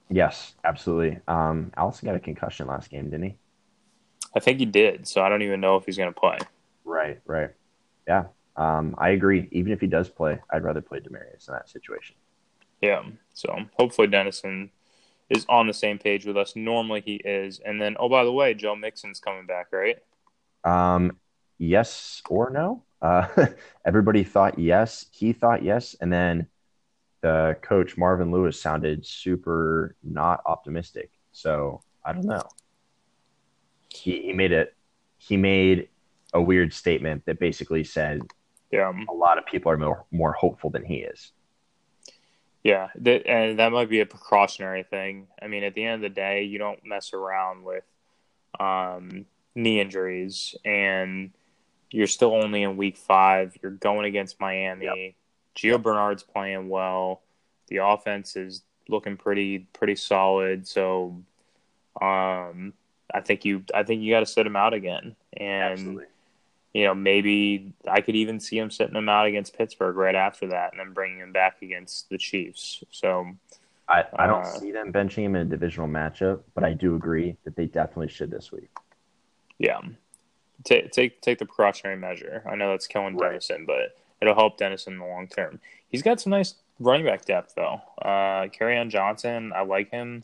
Yes, 0.09 0.53
absolutely. 0.63 1.19
Um, 1.27 1.71
Allison 1.75 2.07
got 2.07 2.15
a 2.15 2.19
concussion 2.19 2.67
last 2.67 2.89
game, 2.89 3.09
didn't 3.09 3.23
he? 3.23 3.35
I 4.35 4.39
think 4.39 4.59
he 4.59 4.65
did, 4.65 5.07
so 5.07 5.21
I 5.21 5.29
don't 5.29 5.41
even 5.41 5.59
know 5.59 5.75
if 5.75 5.85
he's 5.85 5.97
going 5.97 6.13
to 6.13 6.19
play. 6.19 6.37
Right, 6.85 7.19
right. 7.25 7.49
Yeah, 8.07 8.25
um, 8.55 8.95
I 8.97 9.09
agree. 9.09 9.47
Even 9.51 9.73
if 9.73 9.81
he 9.81 9.87
does 9.87 10.09
play, 10.09 10.39
I'd 10.49 10.63
rather 10.63 10.81
play 10.81 10.99
Demaryius 10.99 11.47
in 11.47 11.53
that 11.53 11.69
situation. 11.69 12.15
Yeah, 12.81 13.03
so 13.33 13.57
hopefully 13.77 14.07
Dennison 14.07 14.69
is 15.29 15.45
on 15.49 15.67
the 15.67 15.73
same 15.73 15.97
page 15.97 16.25
with 16.25 16.37
us. 16.37 16.55
Normally 16.55 17.01
he 17.01 17.15
is. 17.15 17.59
And 17.59 17.81
then, 17.81 17.95
oh, 17.99 18.09
by 18.09 18.23
the 18.23 18.31
way, 18.31 18.53
Joe 18.53 18.75
Mixon's 18.75 19.19
coming 19.19 19.45
back, 19.45 19.67
right? 19.71 19.97
Um, 20.63 21.17
yes 21.57 22.21
or 22.29 22.49
no? 22.49 22.83
Uh, 23.01 23.27
everybody 23.85 24.23
thought 24.23 24.57
yes. 24.57 25.05
He 25.11 25.33
thought 25.33 25.63
yes. 25.63 25.95
And 25.99 26.11
then 26.11 26.47
the 27.27 27.57
coach, 27.61 27.97
Marvin 27.97 28.31
Lewis, 28.31 28.59
sounded 28.59 29.05
super 29.05 29.95
not 30.01 30.41
optimistic. 30.45 31.11
So 31.33 31.81
I 32.05 32.13
don't 32.13 32.25
know. 32.25 32.47
He, 33.89 34.21
he 34.21 34.33
made 34.33 34.53
it. 34.53 34.75
He 35.17 35.35
made 35.35 35.89
a 36.33 36.41
weird 36.41 36.73
statement 36.73 37.25
that 37.25 37.39
basically 37.39 37.83
said, 37.83 38.21
"Yeah, 38.71 38.93
a 39.09 39.13
lot 39.13 39.37
of 39.37 39.45
people 39.45 39.71
are 39.71 39.77
more 39.77 40.05
more 40.11 40.31
hopeful 40.31 40.69
than 40.69 40.85
he 40.85 40.97
is." 40.97 41.31
Yeah, 42.63 42.89
that, 42.95 43.27
and 43.27 43.59
that 43.59 43.71
might 43.71 43.89
be 43.89 43.99
a 43.99 44.05
precautionary 44.05 44.83
thing. 44.83 45.27
I 45.41 45.47
mean, 45.47 45.63
at 45.63 45.73
the 45.73 45.83
end 45.83 45.95
of 45.95 46.09
the 46.09 46.15
day, 46.15 46.43
you 46.43 46.59
don't 46.59 46.79
mess 46.85 47.13
around 47.13 47.63
with 47.63 47.83
um, 48.59 49.25
knee 49.55 49.79
injuries, 49.79 50.55
and 50.65 51.31
you're 51.91 52.07
still 52.07 52.33
only 52.33 52.63
in 52.63 52.77
week 52.77 52.97
five. 52.97 53.57
You're 53.61 53.71
going 53.71 54.05
against 54.05 54.39
Miami. 54.39 54.85
Yep. 54.85 55.15
Gio. 55.57 55.81
Bernard's 55.81 56.23
playing 56.23 56.69
well. 56.69 57.21
The 57.67 57.77
offense 57.77 58.35
is 58.35 58.63
looking 58.89 59.17
pretty 59.17 59.59
pretty 59.73 59.95
solid. 59.95 60.67
So, 60.67 61.21
um, 62.01 62.73
I 63.13 63.21
think 63.21 63.43
you 63.45 63.63
I 63.73 63.83
think 63.83 64.01
you 64.01 64.13
got 64.13 64.21
to 64.21 64.25
sit 64.25 64.45
him 64.45 64.55
out 64.55 64.73
again, 64.73 65.15
and 65.35 65.71
Absolutely 65.71 66.05
you 66.77 66.85
know, 66.85 66.93
maybe 66.93 67.73
I 67.87 68.01
could 68.01 68.15
even 68.15 68.39
see 68.39 68.59
him 68.59 68.69
sitting 68.69 68.95
him 68.95 69.09
out 69.09 69.25
against 69.25 69.57
Pittsburgh 69.57 69.95
right 69.95 70.13
after 70.13 70.45
that, 70.49 70.73
and 70.73 70.79
then 70.79 70.93
bringing 70.93 71.17
him 71.17 71.31
back 71.31 71.63
against 71.63 72.07
the 72.09 72.19
Chiefs. 72.19 72.83
So, 72.91 73.25
I, 73.89 74.03
I 74.13 74.27
don't 74.27 74.45
uh, 74.45 74.59
see 74.59 74.71
them 74.71 74.93
benching 74.93 75.23
him 75.23 75.35
in 75.35 75.41
a 75.41 75.49
divisional 75.49 75.87
matchup, 75.87 76.41
but 76.53 76.63
I 76.63 76.73
do 76.73 76.95
agree 76.95 77.35
that 77.45 77.55
they 77.55 77.65
definitely 77.65 78.09
should 78.09 78.29
this 78.29 78.51
week. 78.51 78.69
Yeah, 79.57 79.79
take 80.65 80.91
take 80.91 81.19
take 81.21 81.39
the 81.39 81.47
precautionary 81.47 81.97
measure. 81.97 82.43
I 82.47 82.55
know 82.55 82.69
that's 82.69 82.85
killing 82.85 83.17
right. 83.17 83.29
Dennison, 83.29 83.65
but 83.65 83.97
it'll 84.21 84.35
help 84.35 84.57
Dennison 84.57 84.93
in 84.93 84.99
the 84.99 85.05
long 85.05 85.27
term. 85.27 85.59
He's 85.89 86.01
got 86.01 86.19
some 86.19 86.31
nice 86.31 86.55
running 86.79 87.05
back 87.05 87.25
depth 87.25 87.53
though. 87.55 87.81
Uh, 88.01 88.47
on 88.61 88.89
Johnson, 88.89 89.51
I 89.55 89.61
like 89.61 89.91
him. 89.91 90.21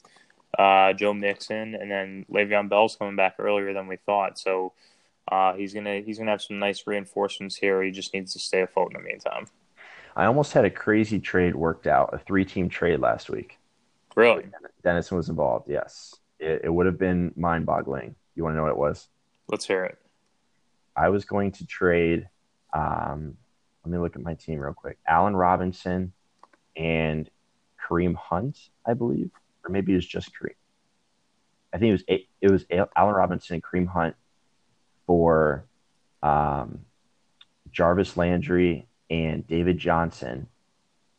Uh, 0.57 0.93
Joe 0.93 1.13
Mixon, 1.13 1.73
and 1.73 1.89
then 1.89 2.25
Le'Veon 2.31 2.69
Bell's 2.69 2.95
coming 2.95 3.15
back 3.15 3.35
earlier 3.39 3.73
than 3.73 3.87
we 3.87 3.97
thought. 3.97 4.37
So 4.37 4.73
uh, 5.31 5.53
he's 5.53 5.73
gonna 5.73 6.01
he's 6.01 6.19
gonna 6.19 6.31
have 6.31 6.43
some 6.43 6.59
nice 6.59 6.85
reinforcements 6.85 7.55
here. 7.55 7.81
He 7.81 7.91
just 7.91 8.13
needs 8.13 8.33
to 8.33 8.39
stay 8.39 8.61
afloat 8.61 8.91
in 8.93 9.01
the 9.01 9.07
meantime. 9.07 9.47
I 10.15 10.25
almost 10.25 10.53
had 10.53 10.63
a 10.63 10.69
crazy 10.69 11.19
trade 11.19 11.55
worked 11.55 11.87
out, 11.87 12.13
a 12.13 12.19
three 12.19 12.45
team 12.45 12.69
trade 12.69 12.99
last 12.99 13.29
week. 13.29 13.57
Really? 14.15 14.45
Dennison 14.83 15.17
was 15.17 15.29
involved. 15.29 15.67
Yes, 15.69 16.15
it, 16.39 16.61
it 16.65 16.69
would 16.69 16.85
have 16.85 16.99
been 16.99 17.33
mind 17.35 17.65
boggling. 17.65 18.15
You 18.35 18.43
want 18.43 18.53
to 18.53 18.57
know 18.57 18.63
what 18.63 18.71
it 18.71 18.77
was? 18.77 19.07
Let's 19.47 19.65
hear 19.65 19.83
it. 19.85 19.97
I 20.95 21.09
was 21.09 21.25
going 21.25 21.51
to 21.53 21.65
trade. 21.65 22.29
Um, 22.73 23.37
let 23.83 23.91
me 23.91 23.97
look 23.97 24.15
at 24.15 24.21
my 24.21 24.33
team 24.33 24.59
real 24.59 24.73
quick. 24.73 24.97
Allen 25.07 25.35
Robinson 25.35 26.13
and 26.75 27.29
Kareem 27.81 28.15
Hunt, 28.15 28.57
I 28.85 28.93
believe, 28.93 29.31
or 29.63 29.71
maybe 29.71 29.91
it 29.91 29.95
was 29.95 30.05
just 30.05 30.31
Kareem. 30.33 30.55
I 31.73 31.79
think 31.79 32.01
it 32.07 32.07
was 32.07 32.25
it 32.41 32.51
was 32.51 32.87
Allen 32.95 33.15
Robinson 33.15 33.55
and 33.55 33.63
Kareem 33.63 33.87
Hunt 33.87 34.15
for 35.05 35.65
um, 36.21 36.85
Jarvis 37.71 38.15
Landry 38.15 38.87
and 39.09 39.45
David 39.47 39.77
Johnson. 39.77 40.47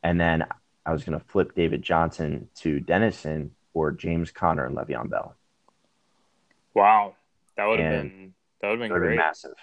And 0.02 0.20
then 0.20 0.44
I 0.86 0.92
was 0.92 1.04
going 1.04 1.18
to 1.18 1.24
flip 1.26 1.54
David 1.54 1.82
Johnson 1.82 2.48
to 2.56 2.80
Dennison 2.80 3.50
or 3.72 3.90
James 3.90 4.30
Conner 4.30 4.66
and 4.66 4.76
Le'Veon 4.76 5.10
Bell. 5.10 5.34
Wow. 6.74 7.16
That 7.56 7.66
would 7.66 7.80
have 7.80 8.02
been 8.02 8.34
that 8.60 8.68
would 8.68 8.80
have 8.80 8.88
been 8.88 8.98
great. 8.98 9.08
Been 9.10 9.16
massive. 9.16 9.54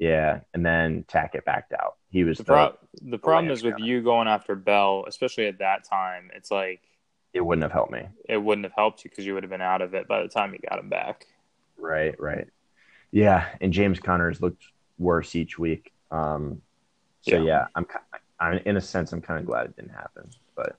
Yeah, 0.00 0.40
and 0.54 0.64
then 0.64 1.04
Tackett 1.08 1.44
backed 1.44 1.74
out. 1.74 1.96
He 2.08 2.24
was 2.24 2.38
the, 2.38 2.44
pro- 2.44 2.74
the, 3.02 3.10
the 3.10 3.18
problem 3.18 3.52
is 3.52 3.62
with 3.62 3.78
you 3.78 4.00
going 4.02 4.28
after 4.28 4.56
Bell, 4.56 5.04
especially 5.06 5.46
at 5.46 5.58
that 5.58 5.84
time. 5.84 6.30
It's 6.34 6.50
like 6.50 6.80
it 7.34 7.42
wouldn't 7.42 7.62
have 7.62 7.70
helped 7.70 7.92
me. 7.92 8.08
It 8.26 8.38
wouldn't 8.38 8.64
have 8.64 8.72
helped 8.74 9.04
you 9.04 9.10
because 9.10 9.26
you 9.26 9.34
would 9.34 9.42
have 9.42 9.50
been 9.50 9.60
out 9.60 9.82
of 9.82 9.92
it 9.92 10.08
by 10.08 10.22
the 10.22 10.28
time 10.28 10.54
you 10.54 10.58
got 10.66 10.78
him 10.78 10.88
back. 10.88 11.26
Right, 11.76 12.18
right. 12.18 12.48
Yeah, 13.10 13.46
and 13.60 13.74
James 13.74 14.00
Conner's 14.00 14.40
looked 14.40 14.64
worse 14.98 15.36
each 15.36 15.58
week. 15.58 15.92
Um, 16.10 16.62
so 17.20 17.36
yeah. 17.36 17.42
yeah, 17.42 17.66
I'm, 17.74 17.86
I'm 18.40 18.58
in 18.64 18.78
a 18.78 18.80
sense 18.80 19.12
I'm 19.12 19.20
kind 19.20 19.38
of 19.38 19.44
glad 19.44 19.66
it 19.66 19.76
didn't 19.76 19.92
happen. 19.92 20.30
But 20.56 20.78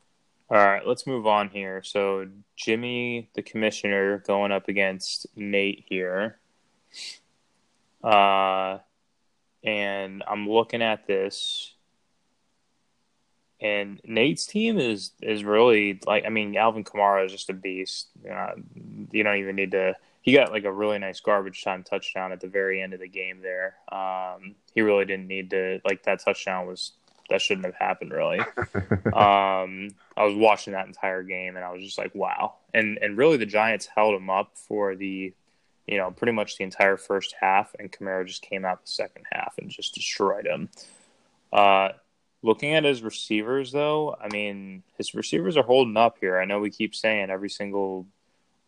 all 0.50 0.58
right, 0.58 0.86
let's 0.86 1.06
move 1.06 1.28
on 1.28 1.50
here. 1.50 1.84
So 1.84 2.28
Jimmy, 2.56 3.30
the 3.36 3.44
commissioner, 3.44 4.18
going 4.26 4.52
up 4.52 4.68
against 4.68 5.28
Nate 5.36 5.86
here. 5.88 6.40
Uh, 8.04 8.80
and 9.64 10.24
I'm 10.28 10.50
looking 10.50 10.82
at 10.82 11.08
this, 11.08 11.74
and 13.60 14.02
Nate's 14.04 14.46
team 14.46 14.80
is 14.80 15.12
is 15.22 15.44
really 15.44 16.00
like 16.06 16.26
I 16.26 16.30
mean 16.30 16.56
Alvin 16.56 16.84
Kamara 16.84 17.26
is 17.26 17.32
just 17.32 17.50
a 17.50 17.54
beast. 17.54 18.08
You, 18.24 18.30
know, 18.32 18.54
you 19.12 19.24
don't 19.24 19.38
even 19.38 19.56
need 19.56 19.72
to 19.72 19.96
he 20.22 20.34
got 20.34 20.52
like 20.52 20.66
a 20.66 20.72
really 20.72 21.00
nice 21.00 21.20
garbage 21.20 21.64
time 21.64 21.84
touchdown 21.84 22.32
at 22.32 22.42
the 22.42 22.48
very 22.48 22.82
end 22.82 22.94
of 22.94 23.00
the 23.00 23.08
game 23.08 23.42
there. 23.42 23.76
Um, 23.92 24.56
he 24.74 24.82
really 24.82 25.06
didn't 25.06 25.28
need 25.28 25.50
to 25.52 25.80
like 25.84 26.04
that 26.04 26.24
touchdown 26.24 26.68
was 26.68 26.94
that 27.30 27.42
shouldn't 27.42 27.66
have 27.66 27.76
happened 27.76 28.12
really. 28.12 28.40
um, 29.14 29.90
I 30.16 30.24
was 30.24 30.36
watching 30.36 30.74
that 30.74 30.88
entire 30.88 31.24
game 31.24 31.56
and 31.56 31.66
I 31.66 31.72
was 31.72 31.84
just 31.84 31.98
like, 31.98 32.14
wow. 32.14 32.56
And 32.74 33.00
and 33.02 33.18
really 33.18 33.38
the 33.38 33.46
Giants 33.46 33.88
held 33.88 34.16
him 34.16 34.30
up 34.30 34.52
for 34.56 34.96
the 34.96 35.34
you 35.92 35.98
know, 35.98 36.10
pretty 36.10 36.32
much 36.32 36.58
the 36.58 36.64
entire 36.64 36.98
first 36.98 37.36
half 37.40 37.76
and 37.78 37.92
Kamara 37.92 38.26
just 38.26 38.42
came 38.42 38.66
out 38.66 38.82
the 38.84 38.92
second 38.92 39.26
half 39.32 39.56
and 39.58 39.70
just 39.70 39.94
destroyed 39.94 40.48
him. 40.48 40.70
Uh, 41.52 41.90
looking 42.42 42.74
at 42.74 42.86
his 42.86 43.04
receivers 43.04 43.72
though, 43.72 44.16
I 44.20 44.30
mean, 44.30 44.84
his 44.98 45.14
receivers 45.14 45.58
are 45.58 45.64
holding 45.64 45.98
up 45.98 46.18
here. 46.20 46.40
I 46.40 46.46
know 46.46 46.62
we 46.62 46.70
keep 46.70 46.96
saying 46.96 47.30
every 47.30 47.50
single 47.50 48.08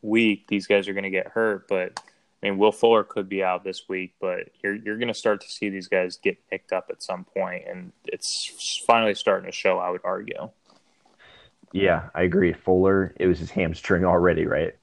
week 0.01 0.47
these 0.47 0.67
guys 0.67 0.88
are 0.88 0.93
going 0.93 1.05
to 1.05 1.09
get 1.09 1.29
hurt. 1.29 1.67
But 1.69 1.99
I 2.43 2.49
mean, 2.49 2.59
Will 2.59 2.73
Fuller 2.73 3.03
could 3.03 3.29
be 3.29 3.41
out 3.41 3.63
this 3.63 3.88
week, 3.88 4.13
but 4.19 4.49
you're 4.62 4.75
you're 4.75 4.97
going 4.97 5.07
to 5.07 5.13
start 5.13 5.41
to 5.41 5.49
see 5.49 5.69
these 5.69 5.88
guys 5.88 6.17
get 6.17 6.38
picked 6.49 6.73
up 6.73 6.88
at 6.91 7.01
some 7.01 7.23
point, 7.23 7.63
and 7.67 7.91
it's 8.05 8.81
finally 8.86 9.15
starting 9.15 9.49
to 9.49 9.55
show. 9.55 9.79
I 9.79 9.89
would 9.89 10.01
argue. 10.03 10.49
Yeah, 11.71 12.09
I 12.13 12.23
agree. 12.23 12.53
Fuller, 12.53 13.15
it 13.17 13.25
was 13.25 13.39
his 13.39 13.49
hamstring 13.49 14.05
already, 14.05 14.45
right? 14.45 14.75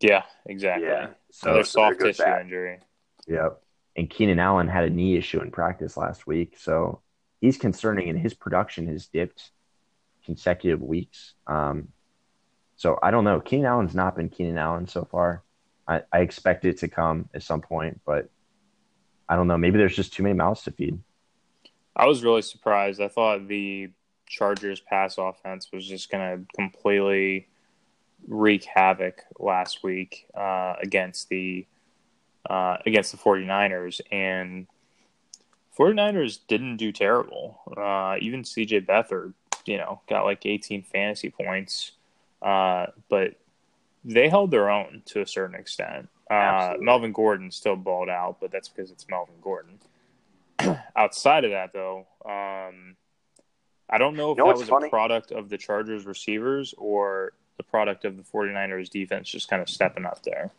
Yeah, 0.00 0.24
exactly. 0.44 0.88
Yeah. 0.88 1.10
So, 1.34 1.48
Another 1.48 1.64
so 1.64 1.80
soft 1.80 2.00
tissue 2.00 2.22
that. 2.22 2.42
injury. 2.42 2.78
Yep. 3.26 3.60
And 3.96 4.08
Keenan 4.08 4.38
Allen 4.38 4.68
had 4.68 4.84
a 4.84 4.90
knee 4.90 5.16
issue 5.16 5.40
in 5.40 5.50
practice 5.50 5.96
last 5.96 6.28
week, 6.28 6.54
so 6.56 7.00
he's 7.40 7.58
concerning, 7.58 8.08
and 8.08 8.16
his 8.16 8.34
production 8.34 8.86
has 8.86 9.08
dipped 9.08 9.50
consecutive 10.24 10.80
weeks. 10.80 11.34
Um, 11.48 11.88
so 12.76 13.00
I 13.02 13.10
don't 13.10 13.24
know. 13.24 13.40
Keenan 13.40 13.66
Allen's 13.66 13.96
not 13.96 14.14
been 14.14 14.28
Keenan 14.28 14.58
Allen 14.58 14.86
so 14.86 15.04
far. 15.04 15.42
I, 15.88 16.02
I 16.12 16.20
expect 16.20 16.64
it 16.66 16.78
to 16.78 16.88
come 16.88 17.28
at 17.34 17.42
some 17.42 17.60
point, 17.60 18.00
but 18.06 18.30
I 19.28 19.34
don't 19.34 19.48
know. 19.48 19.58
Maybe 19.58 19.76
there's 19.76 19.96
just 19.96 20.12
too 20.12 20.22
many 20.22 20.36
mouths 20.36 20.62
to 20.62 20.70
feed. 20.70 21.00
I 21.96 22.06
was 22.06 22.22
really 22.22 22.42
surprised. 22.42 23.00
I 23.00 23.08
thought 23.08 23.48
the 23.48 23.90
Chargers 24.28 24.78
pass 24.78 25.18
offense 25.18 25.72
was 25.72 25.84
just 25.84 26.12
going 26.12 26.38
to 26.38 26.46
completely 26.54 27.48
wreak 28.26 28.64
havoc 28.64 29.22
last 29.38 29.82
week 29.82 30.26
uh, 30.34 30.74
against 30.80 31.28
the 31.28 31.66
uh, 32.48 32.76
against 32.84 33.12
the 33.12 33.18
49ers 33.18 34.00
and 34.12 34.66
49ers 35.78 36.40
didn't 36.46 36.76
do 36.76 36.92
terrible. 36.92 37.60
Uh, 37.76 38.16
even 38.20 38.42
CJ 38.42 38.86
Beathard, 38.86 39.32
you 39.66 39.78
know, 39.78 40.00
got 40.08 40.24
like 40.24 40.46
18 40.46 40.82
fantasy 40.82 41.30
points. 41.30 41.92
Uh, 42.40 42.86
but 43.08 43.34
they 44.04 44.28
held 44.28 44.50
their 44.50 44.70
own 44.70 45.02
to 45.06 45.20
a 45.20 45.26
certain 45.26 45.56
extent. 45.56 46.08
Uh, 46.30 46.74
Melvin 46.78 47.12
Gordon 47.12 47.50
still 47.50 47.76
balled 47.76 48.08
out, 48.08 48.36
but 48.40 48.50
that's 48.50 48.68
because 48.68 48.90
it's 48.90 49.06
Melvin 49.08 49.36
Gordon. 49.42 49.78
Outside 50.96 51.44
of 51.44 51.50
that, 51.50 51.72
though, 51.72 52.06
um, 52.24 52.96
I 53.88 53.98
don't 53.98 54.16
know 54.16 54.32
if 54.32 54.38
you 54.38 54.44
know 54.44 54.50
that 54.50 54.58
was 54.58 54.68
funny? 54.68 54.86
a 54.86 54.90
product 54.90 55.32
of 55.32 55.48
the 55.48 55.58
Chargers 55.58 56.06
receivers 56.06 56.74
or 56.78 57.32
the 57.56 57.62
product 57.62 58.04
of 58.04 58.16
the 58.16 58.22
49ers 58.22 58.90
defense 58.90 59.28
just 59.28 59.48
kind 59.48 59.62
of 59.62 59.68
stepping 59.68 60.04
up 60.04 60.22
there. 60.22 60.50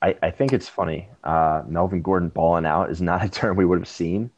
I, 0.00 0.16
I 0.22 0.30
think 0.30 0.52
it's 0.52 0.68
funny. 0.68 1.08
Uh, 1.24 1.62
Melvin 1.66 2.02
Gordon 2.02 2.28
balling 2.28 2.66
out 2.66 2.90
is 2.90 3.02
not 3.02 3.24
a 3.24 3.28
term 3.28 3.56
we 3.56 3.64
would 3.64 3.78
have 3.78 3.88
seen 3.88 4.30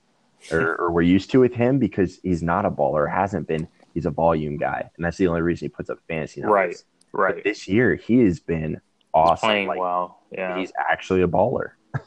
or, 0.50 0.76
or 0.76 0.90
we're 0.90 1.02
used 1.02 1.30
to 1.30 1.40
with 1.40 1.54
him 1.54 1.78
because 1.78 2.18
he's 2.22 2.42
not 2.42 2.64
a 2.64 2.70
baller, 2.70 3.10
hasn't 3.10 3.46
been. 3.46 3.68
He's 3.94 4.06
a 4.06 4.10
volume 4.10 4.56
guy, 4.56 4.88
and 4.96 5.04
that's 5.04 5.16
the 5.16 5.26
only 5.26 5.42
reason 5.42 5.66
he 5.66 5.68
puts 5.68 5.90
up 5.90 5.98
fantasy 6.06 6.40
numbers. 6.40 6.54
Right, 6.54 6.84
right. 7.12 7.34
But 7.36 7.44
this 7.44 7.66
year, 7.66 7.96
he 7.96 8.20
has 8.20 8.38
been 8.38 8.80
awesome. 9.12 9.48
Playing 9.48 9.68
Like, 9.68 9.80
well, 9.80 10.20
yeah. 10.30 10.58
He's 10.58 10.72
actually 10.78 11.22
a 11.22 11.28
baller. 11.28 11.72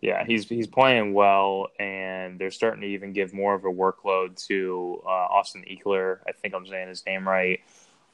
Yeah, 0.00 0.24
he's 0.24 0.48
he's 0.48 0.68
playing 0.68 1.12
well, 1.12 1.70
and 1.80 2.38
they're 2.38 2.52
starting 2.52 2.82
to 2.82 2.86
even 2.86 3.12
give 3.12 3.34
more 3.34 3.54
of 3.54 3.64
a 3.64 3.68
workload 3.68 4.40
to 4.46 5.02
uh, 5.04 5.08
Austin 5.08 5.64
Ekeler. 5.68 6.18
I 6.24 6.30
think 6.30 6.54
I'm 6.54 6.64
saying 6.68 6.86
his 6.86 7.04
name 7.04 7.26
right, 7.26 7.58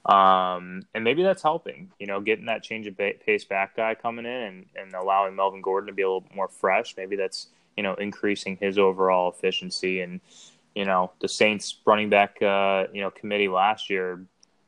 um, 0.07 0.83
and 0.95 1.05
maybe 1.05 1.23
that's 1.23 1.43
helping. 1.43 1.91
You 1.99 2.07
know, 2.07 2.21
getting 2.21 2.47
that 2.47 2.63
change 2.63 2.87
of 2.87 2.97
pace 2.97 3.45
back 3.45 3.77
guy 3.77 3.95
coming 3.95 4.27
in 4.27 4.33
and, 4.33 4.67
and 4.77 4.95
allowing 4.95 5.35
Melvin 5.35 5.63
Gordon 5.63 5.89
to 5.89 5.93
be 5.93 6.03
a 6.03 6.07
little 6.07 6.25
more 6.35 6.49
fresh. 6.49 6.97
Maybe 6.97 7.17
that's 7.17 7.49
you 7.77 7.83
know 7.83 7.95
increasing 7.95 8.57
his 8.61 8.79
overall 8.79 9.31
efficiency. 9.31 10.01
And 10.01 10.21
you 10.75 10.85
know, 10.85 11.13
the 11.21 11.29
Saints 11.29 11.77
running 11.85 12.11
back 12.11 12.41
uh, 12.43 12.87
you 12.93 13.01
know 13.01 13.11
committee 13.11 13.49
last 13.49 13.91
year 13.91 14.25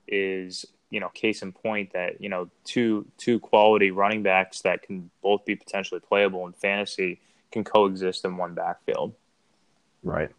is 0.09 0.65
you 0.91 1.01
know 1.01 1.09
case 1.11 1.43
in 1.43 1.53
point 1.53 1.93
that 1.93 2.21
you 2.21 2.29
know 2.29 2.49
two 2.65 3.07
two 3.19 3.39
quality 3.41 3.91
running 3.91 4.23
backs 4.23 4.63
that 4.63 4.83
can 4.83 5.11
both 5.23 5.45
be 5.45 5.57
potentially 5.57 6.01
playable 6.01 6.47
in 6.47 6.53
fantasy 6.53 7.21
can 7.51 7.65
coexist 7.65 8.25
in 8.25 8.37
one 8.37 8.55
backfield 8.55 9.13
Right. 10.07 10.31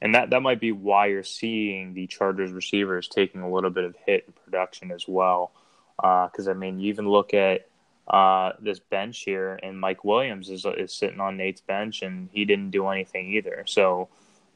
And 0.00 0.14
that 0.14 0.30
that 0.30 0.40
might 0.40 0.60
be 0.60 0.72
why 0.72 1.06
you're 1.06 1.22
seeing 1.22 1.94
the 1.94 2.06
Chargers 2.06 2.52
receivers 2.52 3.08
taking 3.08 3.40
a 3.40 3.50
little 3.50 3.70
bit 3.70 3.84
of 3.84 3.94
hit 4.06 4.24
in 4.26 4.32
production 4.44 4.90
as 4.90 5.06
well. 5.06 5.52
Because 5.96 6.48
I 6.48 6.52
mean 6.52 6.78
you 6.78 6.88
even 6.88 7.08
look 7.08 7.34
at 7.34 7.68
uh, 8.06 8.52
this 8.60 8.78
bench 8.78 9.20
here 9.20 9.58
and 9.62 9.78
Mike 9.78 10.04
Williams 10.04 10.48
is 10.48 10.64
is 10.76 10.92
sitting 10.92 11.20
on 11.20 11.36
Nate's 11.36 11.60
bench 11.60 12.02
and 12.02 12.28
he 12.32 12.44
didn't 12.44 12.70
do 12.70 12.88
anything 12.88 13.32
either. 13.34 13.64
So 13.66 14.08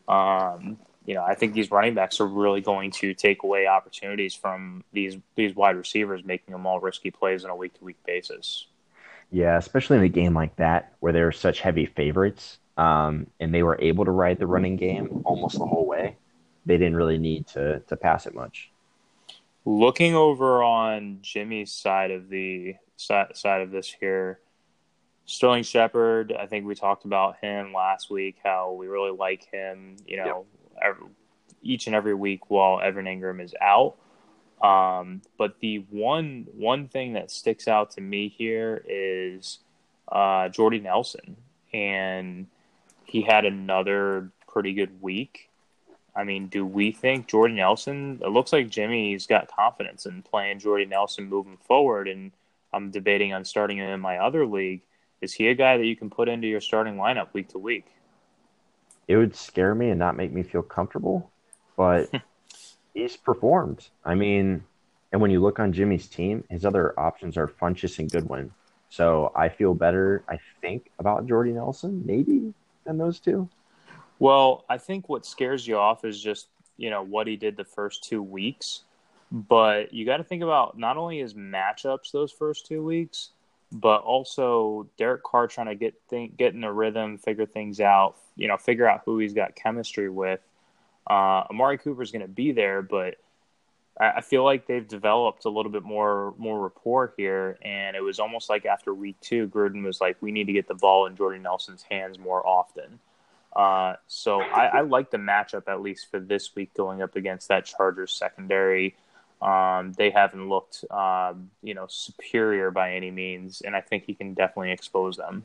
um, 0.09 0.79
you 1.05 1.15
know, 1.15 1.25
I 1.25 1.35
think 1.35 1.55
these 1.55 1.71
running 1.71 1.95
backs 1.95 2.21
are 2.21 2.27
really 2.27 2.61
going 2.61 2.91
to 2.93 3.15
take 3.15 3.43
away 3.43 3.67
opportunities 3.67 4.35
from 4.35 4.85
these 4.93 5.17
these 5.35 5.55
wide 5.55 5.77
receivers, 5.77 6.25
making 6.25 6.53
them 6.53 6.67
all 6.67 6.81
risky 6.81 7.11
plays 7.11 7.45
on 7.45 7.51
a 7.51 7.57
week 7.57 7.75
to 7.79 7.85
week 7.85 7.99
basis. 8.07 8.67
Yeah, 9.31 9.57
especially 9.57 9.97
in 9.97 10.05
a 10.05 10.09
game 10.09 10.35
like 10.35 10.57
that 10.57 10.93
where 11.01 11.13
they're 11.13 11.33
such 11.33 11.61
heavy 11.61 11.87
favorites, 11.87 12.59
um, 12.77 13.27
and 13.41 13.55
they 13.55 13.63
were 13.63 13.79
able 13.81 14.05
to 14.05 14.11
ride 14.11 14.39
the 14.39 14.47
running 14.47 14.77
game 14.77 15.23
almost 15.25 15.59
the 15.59 15.67
whole 15.67 15.87
way. 15.87 16.17
They 16.65 16.79
didn't 16.79 16.97
really 16.97 17.19
need 17.19 17.47
to 17.49 17.81
to 17.81 17.97
pass 17.97 18.27
it 18.27 18.35
much. 18.35 18.71
Looking 19.65 20.15
over 20.15 20.63
on 20.63 21.19
Jimmy's 21.23 21.73
side 21.73 22.11
of 22.11 22.29
the 22.29 22.75
side, 22.97 23.37
side 23.37 23.63
of 23.63 23.71
this 23.71 23.95
here, 24.01 24.41
Sterling 25.27 25.63
Shepard. 25.63 26.33
I 26.39 26.47
think 26.47 26.67
we 26.67 26.75
talked 26.75 27.05
about 27.05 27.37
him 27.41 27.73
last 27.73 28.11
week. 28.11 28.37
How 28.43 28.73
we 28.73 28.87
really 28.87 29.17
like 29.17 29.45
him. 29.53 29.97
You 30.07 30.19
know, 30.19 30.47
every, 30.81 31.07
each 31.63 31.87
and 31.87 31.97
every 31.97 32.15
week 32.15 32.51
while 32.51 32.81
Evan 32.81 33.07
Engram 33.07 33.43
is 33.43 33.55
out. 33.61 33.97
Um, 34.63 35.23
but 35.39 35.59
the 35.61 35.79
one 35.91 36.47
one 36.55 36.89
thing 36.89 37.15
that 37.15 37.31
sticks 37.31 37.67
out 37.67 37.91
to 37.93 38.01
me 38.01 38.29
here 38.29 38.85
is 38.89 39.59
uh, 40.11 40.49
Jordy 40.49 40.79
Nelson, 40.79 41.37
and 41.73 42.47
he 43.05 43.23
had 43.23 43.45
another 43.45 44.31
pretty 44.49 44.73
good 44.73 45.01
week. 45.01 45.49
I 46.15 46.25
mean, 46.25 46.49
do 46.49 46.67
we 46.67 46.93
think 46.93 47.27
Jordy 47.27 47.55
Nelson? 47.55 48.21
It 48.23 48.29
looks 48.29 48.53
like 48.53 48.69
Jimmy's 48.69 49.27
got 49.27 49.55
confidence 49.55 50.05
in 50.05 50.23
playing 50.23 50.59
Jordy 50.59 50.85
Nelson 50.85 51.29
moving 51.29 51.57
forward, 51.57 52.07
and 52.07 52.33
I'm 52.73 52.91
debating 52.91 53.33
on 53.33 53.45
starting 53.45 53.79
him 53.79 53.89
in 53.89 54.01
my 54.01 54.19
other 54.19 54.47
league. 54.47 54.83
Is 55.23 55.33
he 55.33 55.49
a 55.49 55.55
guy 55.55 55.79
that 55.79 55.87
you 55.87 55.97
can 55.97 56.11
put 56.11 56.29
into 56.29 56.49
your 56.49 56.61
starting 56.61 56.97
lineup 56.97 57.33
week 57.33 57.49
to 57.49 57.59
week? 57.59 57.87
It 59.09 59.17
would 59.17 59.35
scare 59.35 59.75
me 59.75 59.91
and 59.91 59.99
not 59.99 60.17
make 60.17 60.33
me 60.33 60.43
feel 60.43 60.63
comfortable, 60.63 61.31
but 61.77 62.11
he's 62.95 63.17
performed. 63.17 63.89
I 64.05 64.15
mean, 64.15 64.65
and 65.13 65.21
when 65.21 65.31
you 65.31 65.41
look 65.41 65.59
on 65.61 65.73
Jimmy's 65.73 66.09
team, 66.09 66.45
his 66.51 66.65
other 66.65 66.99
options 66.99 67.37
are 67.37 67.47
Funchess 67.47 67.99
and 67.99 68.11
Goodwin. 68.11 68.53
So 68.89 69.33
I 69.35 69.49
feel 69.49 69.75
better, 69.75 70.23
I 70.29 70.39
think, 70.61 70.91
about 70.99 71.27
Jordy 71.27 71.53
Nelson, 71.53 72.03
maybe, 72.05 72.53
than 72.85 72.99
those 72.99 73.21
two. 73.21 73.49
Well, 74.19 74.65
I 74.69 74.79
think 74.79 75.09
what 75.09 75.27
scares 75.27 75.67
you 75.67 75.77
off 75.77 76.05
is 76.05 76.21
just 76.21 76.49
you 76.77 76.91
know 76.91 77.03
what 77.03 77.27
he 77.27 77.37
did 77.37 77.57
the 77.57 77.65
first 77.65 78.05
two 78.05 78.23
weeks, 78.23 78.83
but 79.31 79.93
you 79.93 80.07
got 80.07 80.19
to 80.19 80.25
think 80.25 80.43
about 80.43 80.79
not 80.79 80.97
only 80.97 81.19
his 81.19 81.35
matchups 81.35 82.13
those 82.13 82.33
first 82.33 82.67
two 82.67 82.85
weeks, 82.85 83.31
but 83.73 84.03
also 84.03 84.87
Derek 84.99 85.23
Carr 85.23 85.47
trying 85.47 85.69
to 85.69 85.75
get 85.75 85.95
think, 86.09 86.37
get 86.37 86.55
in 86.55 86.63
a 86.63 86.73
rhythm, 86.73 87.19
figure 87.19 87.47
things 87.47 87.81
out, 87.81 88.17
you 88.37 88.47
know, 88.47 88.57
figure 88.57 88.89
out 88.89 89.03
who 89.05 89.19
he's 89.19 89.33
got 89.33 89.57
chemistry 89.57 90.11
with. 90.11 90.41
Uh, 91.09 91.45
Amari 91.51 91.79
Cooper's 91.79 92.13
going 92.13 92.23
to 92.23 92.29
be 92.29 92.53
there, 92.53 92.83
but 92.83 93.17
I, 94.09 94.21
feel 94.21 94.45
like 94.45 94.67
they've 94.67 94.87
developed 94.87 95.45
a 95.45 95.49
little 95.49 95.71
bit 95.71 95.83
more 95.83 96.35
more 96.39 96.61
rapport 96.61 97.13
here, 97.17 97.59
and 97.63 97.97
it 97.97 98.03
was 98.03 98.19
almost 98.19 98.51
like 98.51 98.67
after 98.67 98.93
week 98.93 99.17
two, 99.21 99.49
Gruden 99.49 99.85
was 99.85 100.01
like, 100.01 100.17
"We 100.21 100.33
need 100.33 100.47
to 100.47 100.53
get 100.53 100.67
the 100.67 100.75
ball 100.75 101.07
in 101.07 101.17
Jordy 101.17 101.39
Nelson's 101.39 101.83
hands 101.83 102.19
more 102.19 102.47
often." 102.47 102.99
Uh, 103.55 103.95
so 104.09 104.41
I, 104.41 104.67
I 104.67 104.81
like 104.81 105.11
the 105.11 105.19
matchup 105.19 105.65
at 105.69 105.83
least 105.83 106.11
for 106.11 106.19
this 106.19 106.55
week 106.55 106.73
going 106.75 107.03
up 107.03 107.17
against 107.17 107.49
that 107.49 107.67
Chargers 107.67 108.13
secondary. 108.13 108.95
Um, 109.43 109.93
they 109.93 110.11
haven't 110.11 110.49
looked, 110.49 110.85
um, 110.91 111.51
you 111.63 111.75
know, 111.75 111.87
superior 111.89 112.71
by 112.71 112.95
any 112.95 113.11
means, 113.11 113.61
and 113.61 113.77
I 113.77 113.81
think 113.81 114.05
he 114.05 114.15
can 114.15 114.35
definitely 114.35 114.71
expose 114.73 115.17
them. 115.17 115.45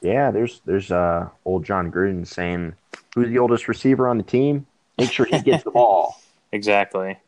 Yeah, 0.00 0.30
there's 0.30 0.60
there's 0.64 0.90
uh 0.90 1.28
old 1.44 1.64
Jon 1.64 1.90
Gruden 1.90 2.26
saying, 2.26 2.74
"Who's 3.14 3.28
the 3.28 3.38
oldest 3.38 3.68
receiver 3.68 4.08
on 4.08 4.18
the 4.18 4.24
team? 4.24 4.66
Make 4.98 5.10
sure 5.10 5.26
he 5.26 5.40
gets 5.40 5.64
the 5.64 5.70
ball." 5.70 6.20
Exactly. 6.52 7.18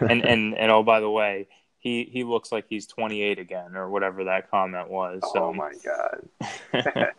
And 0.00 0.24
and 0.24 0.56
and 0.56 0.70
oh, 0.70 0.82
by 0.82 1.00
the 1.00 1.10
way, 1.10 1.48
he 1.78 2.08
he 2.12 2.24
looks 2.24 2.52
like 2.52 2.66
he's 2.68 2.86
28 2.86 3.38
again, 3.38 3.76
or 3.76 3.88
whatever 3.88 4.24
that 4.24 4.50
comment 4.50 4.90
was. 4.90 5.20
So. 5.32 5.44
Oh 5.44 5.52
my 5.52 5.72
god. 5.84 6.28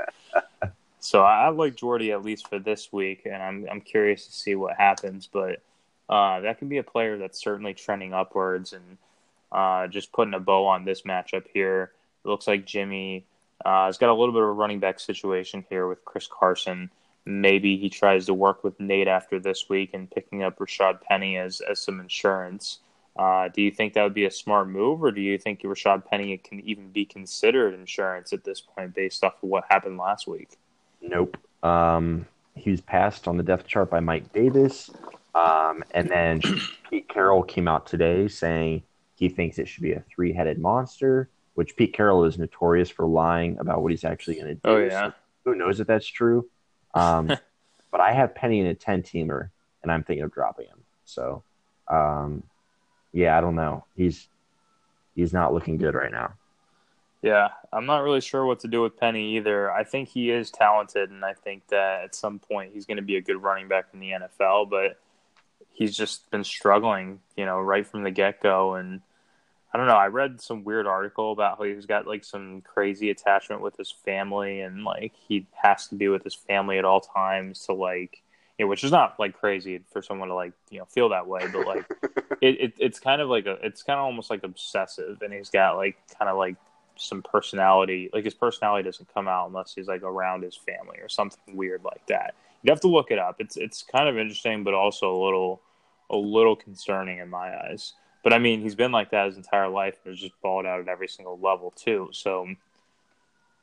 so 1.00 1.24
I, 1.24 1.45
I 1.45 1.50
like 1.50 1.76
Jordy 1.76 2.12
at 2.12 2.24
least 2.24 2.47
for 2.47 2.60
this 2.60 2.91
week, 2.93 3.24
and 3.26 3.41
I'm 3.41 3.67
I'm 3.69 3.82
curious 3.82 4.26
to 4.28 4.32
see 4.32 4.56
what 4.56 4.78
happens. 4.78 5.28
But 5.32 5.62
uh, 6.10 6.41
that 6.41 6.60
can 6.60 6.69
be 6.69 6.78
a 6.78 6.84
player 6.84 7.17
that's 7.17 7.41
certainly 7.41 7.74
trending 7.74 8.13
upwards, 8.13 8.74
and 8.74 8.97
uh, 9.52 9.88
just 9.88 10.12
putting 10.12 10.34
a 10.34 10.39
bow 10.39 10.67
on 10.67 10.86
this 10.86 11.02
matchup 11.02 11.45
here. 11.54 11.91
It 12.24 12.28
looks 12.28 12.47
like 12.47 12.65
Jimmy 12.65 13.26
uh, 13.65 13.88
has 13.88 13.97
got 13.97 14.10
a 14.10 14.13
little 14.13 14.34
bit 14.34 14.43
of 14.43 14.50
a 14.50 14.54
running 14.54 14.80
back 14.80 15.00
situation 15.00 15.65
here 15.69 15.88
with 15.88 16.06
Chris 16.06 16.28
Carson. 16.28 16.91
Maybe 17.26 17.78
he 17.78 17.90
tries 17.90 18.26
to 18.26 18.34
work 18.34 18.64
with 18.64 18.80
Nate 18.80 19.08
after 19.08 19.40
this 19.40 19.70
week 19.70 19.92
and 19.94 20.10
picking 20.10 20.44
up 20.44 20.58
Rashad 20.58 21.02
Penny 21.02 21.38
as 21.38 21.62
as 21.62 21.80
some 21.80 22.00
insurance. 22.00 22.80
Uh, 23.18 23.50
do 23.50 23.62
you 23.62 23.72
think 23.72 23.94
that 23.94 24.04
would 24.04 24.14
be 24.14 24.26
a 24.26 24.32
smart 24.32 24.70
move, 24.70 25.04
or 25.04 25.12
do 25.12 25.22
you 25.22 25.38
think 25.38 25.62
Rashad 25.62 26.06
Penny 26.06 26.38
can 26.38 26.62
even 26.62 26.90
be 26.92 27.06
considered 27.06 27.74
insurance 27.74 28.32
at 28.34 28.44
this 28.44 28.62
point 28.62 28.96
based 28.96 29.24
off 29.24 29.34
of 29.44 29.50
what 29.50 29.66
happened 29.70 29.98
last 29.98 30.28
week? 30.28 30.58
Nope. 31.02 31.38
Um, 31.62 32.26
he 32.56 32.72
was 32.72 32.82
passed 32.82 33.28
on 33.28 33.38
the 33.38 33.44
depth 33.44 33.68
chart 33.68 33.90
by 33.90 34.00
Mike 34.00 34.32
Davis. 34.34 34.90
Um, 35.36 35.84
and 35.92 36.10
then 36.10 36.42
Pete 36.90 37.08
Carroll 37.10 37.44
came 37.44 37.68
out 37.68 37.86
today 37.86 38.28
saying 38.28 38.84
he 39.16 39.30
thinks 39.30 39.60
it 39.60 39.68
should 39.68 39.84
be 39.84 39.94
a 39.94 40.04
three 40.14 40.34
headed 40.34 40.60
monster, 40.60 41.30
which 41.56 41.76
Pete 41.76 41.94
Carroll 41.94 42.26
is 42.26 42.38
notorious 42.38 42.90
for 42.90 43.06
lying 43.06 43.58
about 43.60 43.82
what 43.82 43.92
he's 43.92 44.04
actually 44.04 44.36
going 44.36 44.48
to 44.48 44.56
do. 44.56 44.62
Oh, 44.64 44.78
yeah. 44.78 45.10
So 45.10 45.14
who 45.46 45.56
knows 45.56 45.80
if 45.80 45.88
that's 45.88 46.08
true? 46.08 46.50
Um, 46.94 47.28
but 47.92 48.02
I 48.02 48.14
have 48.14 48.36
Penny 48.36 48.60
in 48.60 48.68
a 48.68 48.76
10 48.76 49.04
teamer, 49.04 49.50
and 49.84 49.92
I'm 49.92 50.04
thinking 50.04 50.24
of 50.24 50.34
dropping 50.34 50.68
him. 50.68 50.80
So, 51.06 51.44
um, 51.88 52.44
yeah, 53.14 53.38
I 53.38 53.42
don't 53.42 53.56
know. 53.56 53.86
He's 53.96 54.28
he's 55.16 55.34
not 55.34 55.54
looking 55.54 55.78
good 55.78 55.96
right 55.96 56.12
now. 56.12 56.34
Yeah, 57.22 57.50
I'm 57.72 57.86
not 57.86 58.00
really 58.00 58.22
sure 58.22 58.46
what 58.46 58.62
to 58.62 58.68
do 58.68 58.82
with 58.82 58.98
Penny 58.98 59.38
either. 59.38 59.72
I 59.72 59.84
think 59.84 60.10
he 60.10 60.32
is 60.32 60.50
talented, 60.50 61.12
and 61.12 61.24
I 61.24 61.34
think 61.34 61.68
that 61.68 62.04
at 62.04 62.16
some 62.16 62.40
point 62.40 62.72
he's 62.74 62.86
going 62.86 62.98
to 62.98 63.04
be 63.04 63.18
a 63.18 63.22
good 63.22 63.42
running 63.42 63.68
back 63.68 63.86
in 63.94 64.00
the 64.00 64.12
NFL, 64.12 64.70
but 64.70 64.98
he's 65.72 65.96
just 65.96 66.30
been 66.32 66.44
struggling, 66.44 67.20
you 67.38 67.46
know, 67.46 67.60
right 67.60 67.86
from 67.86 68.04
the 68.04 68.12
get 68.12 68.42
go. 68.42 68.74
And 68.76 69.02
I 69.74 69.78
don't 69.78 69.88
know. 69.88 69.96
I 69.96 70.08
read 70.08 70.42
some 70.42 70.64
weird 70.66 70.86
article 70.86 71.32
about 71.32 71.58
how 71.58 71.64
he's 71.64 71.86
got 71.86 72.06
like 72.06 72.26
some 72.26 72.62
crazy 72.62 73.10
attachment 73.10 73.62
with 73.62 73.78
his 73.78 73.92
family, 73.92 74.62
and 74.62 74.84
like 74.84 75.14
he 75.16 75.48
has 75.54 75.88
to 75.88 75.96
be 75.96 76.10
with 76.10 76.24
his 76.24 76.36
family 76.36 76.78
at 76.78 76.86
all 76.86 77.00
times 77.00 77.66
to 77.68 77.74
like, 77.74 78.22
you 78.58 78.66
know, 78.66 78.70
which 78.70 78.84
is 78.84 78.92
not 78.92 79.18
like 79.18 79.40
crazy 79.40 79.82
for 79.92 80.02
someone 80.02 80.28
to 80.28 80.36
like, 80.36 80.52
you 80.70 80.80
know, 80.80 80.86
feel 80.86 81.10
that 81.10 81.26
way, 81.26 81.48
but 81.54 81.66
like, 81.66 81.86
it, 82.42 82.60
it 82.60 82.74
it's 82.80 83.00
kind 83.00 83.22
of 83.22 83.30
like 83.30 83.46
a, 83.46 83.54
it's 83.64 83.82
kind 83.82 83.98
of 83.98 84.06
almost 84.06 84.30
like 84.30 84.44
obsessive, 84.44 85.22
and 85.22 85.34
he's 85.34 85.50
got 85.50 85.78
like 85.78 85.96
kind 86.20 86.30
of 86.30 86.38
like 86.38 86.58
some 86.98 87.22
personality, 87.22 88.10
like 88.14 88.26
his 88.26 88.34
personality 88.34 88.84
doesn't 88.84 89.12
come 89.14 89.28
out 89.28 89.48
unless 89.48 89.74
he's 89.74 89.88
like 89.88 90.04
around 90.04 90.44
his 90.44 90.56
family 90.56 91.00
or 91.00 91.08
something 91.08 91.56
weird 91.56 91.84
like 91.84 92.06
that. 92.08 92.36
You 92.64 92.72
have 92.72 92.82
to 92.82 92.90
look 92.90 93.10
it 93.10 93.20
up. 93.20 93.38
It's 93.40 93.56
it's 93.56 93.84
kind 93.84 94.10
of 94.10 94.18
interesting, 94.18 94.66
but 94.66 94.74
also 94.74 95.16
a 95.16 95.20
little 95.24 95.62
a 96.10 96.18
little 96.18 96.58
concerning 96.58 97.20
in 97.20 97.30
my 97.30 97.56
eyes. 97.58 97.94
But 98.24 98.34
I 98.34 98.40
mean, 98.40 98.62
he's 98.62 98.76
been 98.76 98.92
like 98.92 99.12
that 99.12 99.26
his 99.28 99.38
entire 99.38 99.68
life 99.68 99.98
and 100.06 100.12
has 100.14 100.20
just 100.20 100.40
balled 100.42 100.66
out 100.66 100.80
at 100.80 100.88
every 100.88 101.08
single 101.08 101.40
level 101.40 101.72
too. 101.72 102.10
So 102.12 102.48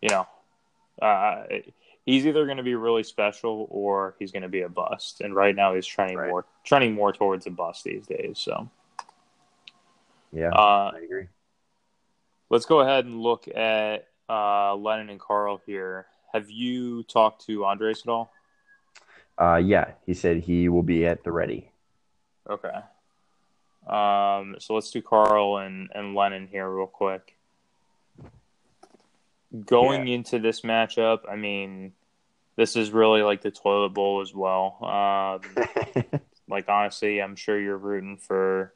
you 0.01 0.09
know, 0.09 0.27
uh, 1.03 1.45
he's 2.07 2.27
either 2.27 2.45
going 2.45 2.57
to 2.59 2.63
be 2.63 2.75
really 2.75 3.03
special 3.03 3.67
or 3.71 4.15
he's 4.19 4.33
going 4.33 4.43
to 4.43 4.49
be 4.49 4.63
a 4.63 4.69
bust. 4.69 5.21
And 5.21 5.35
right 5.35 5.55
now 5.55 5.75
he's 5.75 5.87
trending 5.87 6.17
Right. 6.19 6.31
more 6.31 6.45
trending 6.65 6.95
more 6.95 7.13
towards 7.13 7.47
a 7.47 7.51
bust 7.51 7.85
these 7.85 8.07
days. 8.07 8.39
So 8.39 8.69
Yeah, 10.33 10.51
uh, 10.51 10.93
I 10.95 11.01
agree. 11.05 11.29
let's 12.51 12.67
go 12.67 12.81
ahead 12.81 13.05
and 13.05 13.21
look 13.21 13.49
at 13.49 14.09
uh, 14.29 14.75
Lennon 14.77 15.11
and 15.11 15.21
Carl 15.21 15.61
here. 15.67 16.07
Have 16.33 16.51
you 16.51 17.03
talked 17.05 17.47
to 17.47 17.65
Andres 17.65 18.03
at 18.03 18.09
all? 18.09 18.33
Uh, 19.39 19.57
yeah, 19.57 19.93
he 20.05 20.15
said 20.15 20.39
he 20.39 20.69
will 20.69 20.83
be 20.83 21.07
at 21.07 21.25
the 21.25 21.33
ready. 21.33 21.71
Okay. 22.49 22.75
Um, 23.89 24.57
so 24.59 24.75
let's 24.75 24.91
do 24.91 25.03
Carl 25.03 25.59
and, 25.59 25.89
and 25.95 26.15
Lennon 26.15 26.49
here 26.51 26.69
real 26.69 26.87
quick. 26.87 27.37
Going 29.65 30.09
into 30.09 30.39
this 30.39 30.61
matchup, 30.61 31.21
I 31.31 31.37
mean, 31.37 31.93
this 32.57 32.77
is 32.77 32.91
really 32.91 33.23
like 33.23 33.41
the 33.41 33.51
toilet 33.51 33.91
bowl 33.91 34.21
as 34.21 34.35
well. 34.35 34.77
Um, 34.83 36.21
like 36.49 36.69
honestly, 36.69 37.23
I'm 37.23 37.35
sure 37.35 37.59
you're 37.59 37.79
rooting 37.79 38.19
for. 38.19 38.75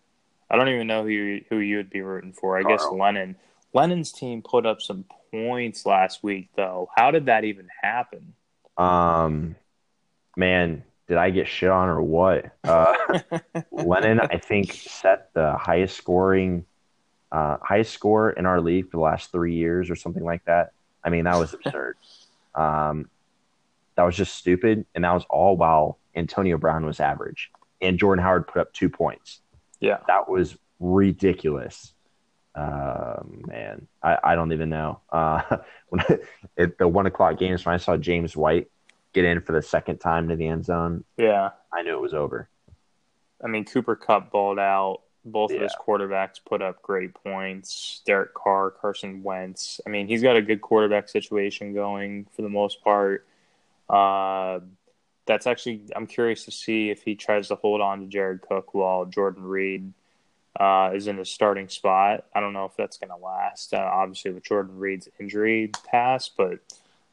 I 0.51 0.57
don't 0.57 0.69
even 0.69 0.87
know 0.87 1.03
who 1.03 1.09
you, 1.09 1.45
who 1.51 1.59
you 1.59 1.77
would 1.77 1.91
be 1.91 2.01
rooting 2.01 2.33
for. 2.33 2.59
I 2.59 2.63
guess 2.63 2.81
Carl. 2.81 2.99
Lennon. 2.99 3.37
Lennon's 3.75 4.13
team 4.13 4.43
put 4.43 4.67
up 4.67 4.81
some 4.81 5.05
points 5.31 5.85
last 5.87 6.23
week, 6.23 6.51
though. 6.57 6.91
How 6.95 7.11
did 7.11 7.27
that 7.27 7.45
even 7.45 7.69
happen? 7.83 8.35
um, 8.79 9.57
man, 10.37 10.85
did 11.09 11.17
I 11.17 11.31
get 11.31 11.49
shit 11.49 11.71
on 11.71 11.89
or 11.89 12.03
what? 12.03 12.53
Uh, 12.65 12.95
Lennon, 13.71 14.21
I 14.21 14.39
think, 14.39 14.73
set 14.73 15.33
the 15.35 15.57
highest 15.57 15.97
scoring, 15.97 16.65
uh, 17.31 17.59
highest 17.63 17.93
score 17.93 18.31
in 18.31 18.47
our 18.47 18.61
league 18.61 18.91
for 18.91 18.97
the 18.99 19.03
last 19.03 19.33
three 19.33 19.55
years 19.55 19.91
or 19.91 19.97
something 19.97 20.25
like 20.25 20.45
that. 20.45 20.73
I 21.05 21.11
mean, 21.11 21.25
that 21.25 21.37
was 21.37 21.55
absurd. 21.65 21.97
um, 22.55 23.09
that 23.95 24.05
was 24.05 24.17
just 24.17 24.35
stupid, 24.35 24.87
and 24.95 25.05
that 25.05 25.13
was 25.13 25.25
all 25.29 25.57
while 25.57 25.99
Antonio 26.15 26.57
Brown 26.57 26.87
was 26.87 26.99
average 26.99 27.51
and 27.83 27.99
Jordan 27.99 28.23
Howard 28.23 28.47
put 28.47 28.61
up 28.61 28.73
two 28.73 28.89
points. 28.89 29.41
Yeah. 29.81 29.99
That 30.07 30.29
was 30.29 30.57
ridiculous. 30.81 31.93
Uh, 32.55 33.17
man, 33.25 33.87
I, 34.03 34.19
I 34.23 34.35
don't 34.35 34.53
even 34.53 34.69
know. 34.69 35.01
Uh, 35.11 35.59
when 35.89 36.05
at 36.57 36.79
the 36.79 36.89
one 36.89 37.07
o'clock 37.07 37.39
games, 37.39 37.67
when 37.67 37.75
I 37.75 37.79
saw 37.79 37.97
James 37.97 38.37
White 38.37 38.71
get 39.13 39.25
in 39.25 39.41
for 39.41 39.53
the 39.53 39.63
second 39.63 39.99
time 39.99 40.29
to 40.29 40.37
the 40.37 40.47
end 40.47 40.65
zone, 40.65 41.05
Yeah. 41.17 41.51
I 41.73 41.83
knew 41.83 41.95
it 41.95 42.01
was 42.01 42.15
over. 42.15 42.49
I 43.43 43.47
mean, 43.49 43.65
Cooper 43.65 43.97
Kupp 43.97 44.31
balled 44.31 44.59
out. 44.59 45.01
Both 45.25 45.53
of 45.53 45.61
his 45.61 45.75
quarterbacks 45.77 46.41
put 46.45 46.63
up 46.63 46.83
great 46.83 47.15
points. 47.15 48.03
Derek 48.05 48.35
Carr, 48.35 48.71
Carson 48.73 49.23
Wentz. 49.23 49.81
I 49.87 49.91
mean, 49.91 50.09
he's 50.09 50.21
got 50.21 50.37
a 50.37 50.43
good 50.43 50.61
quarterback 50.61 51.09
situation 51.09 51.75
going 51.75 52.27
for 52.35 52.43
the 52.43 52.49
most 52.49 52.83
part. 52.83 53.25
Uh, 53.89 54.61
that's 55.25 55.47
actually, 55.47 55.83
I'm 55.95 56.09
curious 56.09 56.45
to 56.47 56.51
see 56.51 56.91
if 56.91 57.05
he 57.05 57.15
tries 57.15 57.49
to 57.49 57.55
hold 57.55 57.81
on 57.81 58.01
to 58.01 58.07
Jared 58.07 58.43
Cook 58.43 58.75
while 58.75 59.05
Jordan 59.05 59.45
Reed 59.45 59.93
uh, 60.59 60.91
is 60.93 61.07
in 61.07 61.19
his 61.19 61.31
starting 61.31 61.69
spot. 61.69 62.27
I 62.35 62.41
don't 62.41 62.53
know 62.53 62.65
if 62.65 62.77
that's 62.77 62.99
going 62.99 63.11
to 63.11 63.25
last. 63.25 63.73
Uh, 63.73 63.79
obviously, 63.79 64.33
with 64.33 64.43
Jordan 64.45 64.77
Reed's 64.77 65.09
injury 65.21 65.71
past, 65.89 66.33
but 66.37 66.59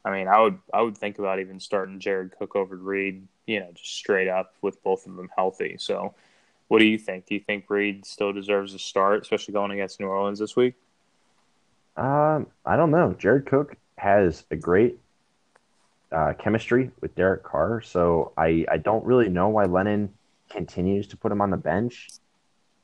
I 0.04 0.10
mean, 0.10 0.28
I 0.28 0.40
would 0.40 0.58
I 0.72 0.82
would 0.82 0.96
think 0.96 1.18
about 1.18 1.40
even 1.40 1.60
starting 1.60 2.00
Jared 2.00 2.32
Cook 2.38 2.56
over 2.56 2.76
Reed. 2.76 3.26
You 3.46 3.60
know, 3.60 3.70
just 3.74 3.94
straight 3.94 4.28
up 4.28 4.54
with 4.62 4.82
both 4.82 5.06
of 5.06 5.16
them 5.16 5.30
healthy. 5.36 5.76
So. 5.78 6.14
What 6.68 6.78
do 6.78 6.84
you 6.84 6.98
think? 6.98 7.26
Do 7.26 7.34
you 7.34 7.40
think 7.40 7.64
Reed 7.68 8.06
still 8.06 8.32
deserves 8.32 8.74
a 8.74 8.78
start, 8.78 9.22
especially 9.22 9.54
going 9.54 9.72
against 9.72 9.98
New 9.98 10.06
Orleans 10.06 10.38
this 10.38 10.54
week? 10.54 10.74
Um, 11.96 12.46
I 12.64 12.76
don't 12.76 12.92
know. 12.92 13.12
Jared 13.18 13.46
Cook 13.46 13.76
has 13.98 14.44
a 14.52 14.56
great 14.56 14.96
uh, 16.12 16.34
chemistry 16.38 16.92
with 17.00 17.16
Derek 17.16 17.42
Carr, 17.42 17.80
so 17.80 18.32
I, 18.36 18.64
I 18.70 18.76
don't 18.76 19.04
really 19.04 19.28
know 19.28 19.48
why 19.48 19.64
Lennon 19.64 20.14
continues 20.48 21.08
to 21.08 21.16
put 21.16 21.32
him 21.32 21.40
on 21.40 21.50
the 21.50 21.56
bench. 21.56 22.08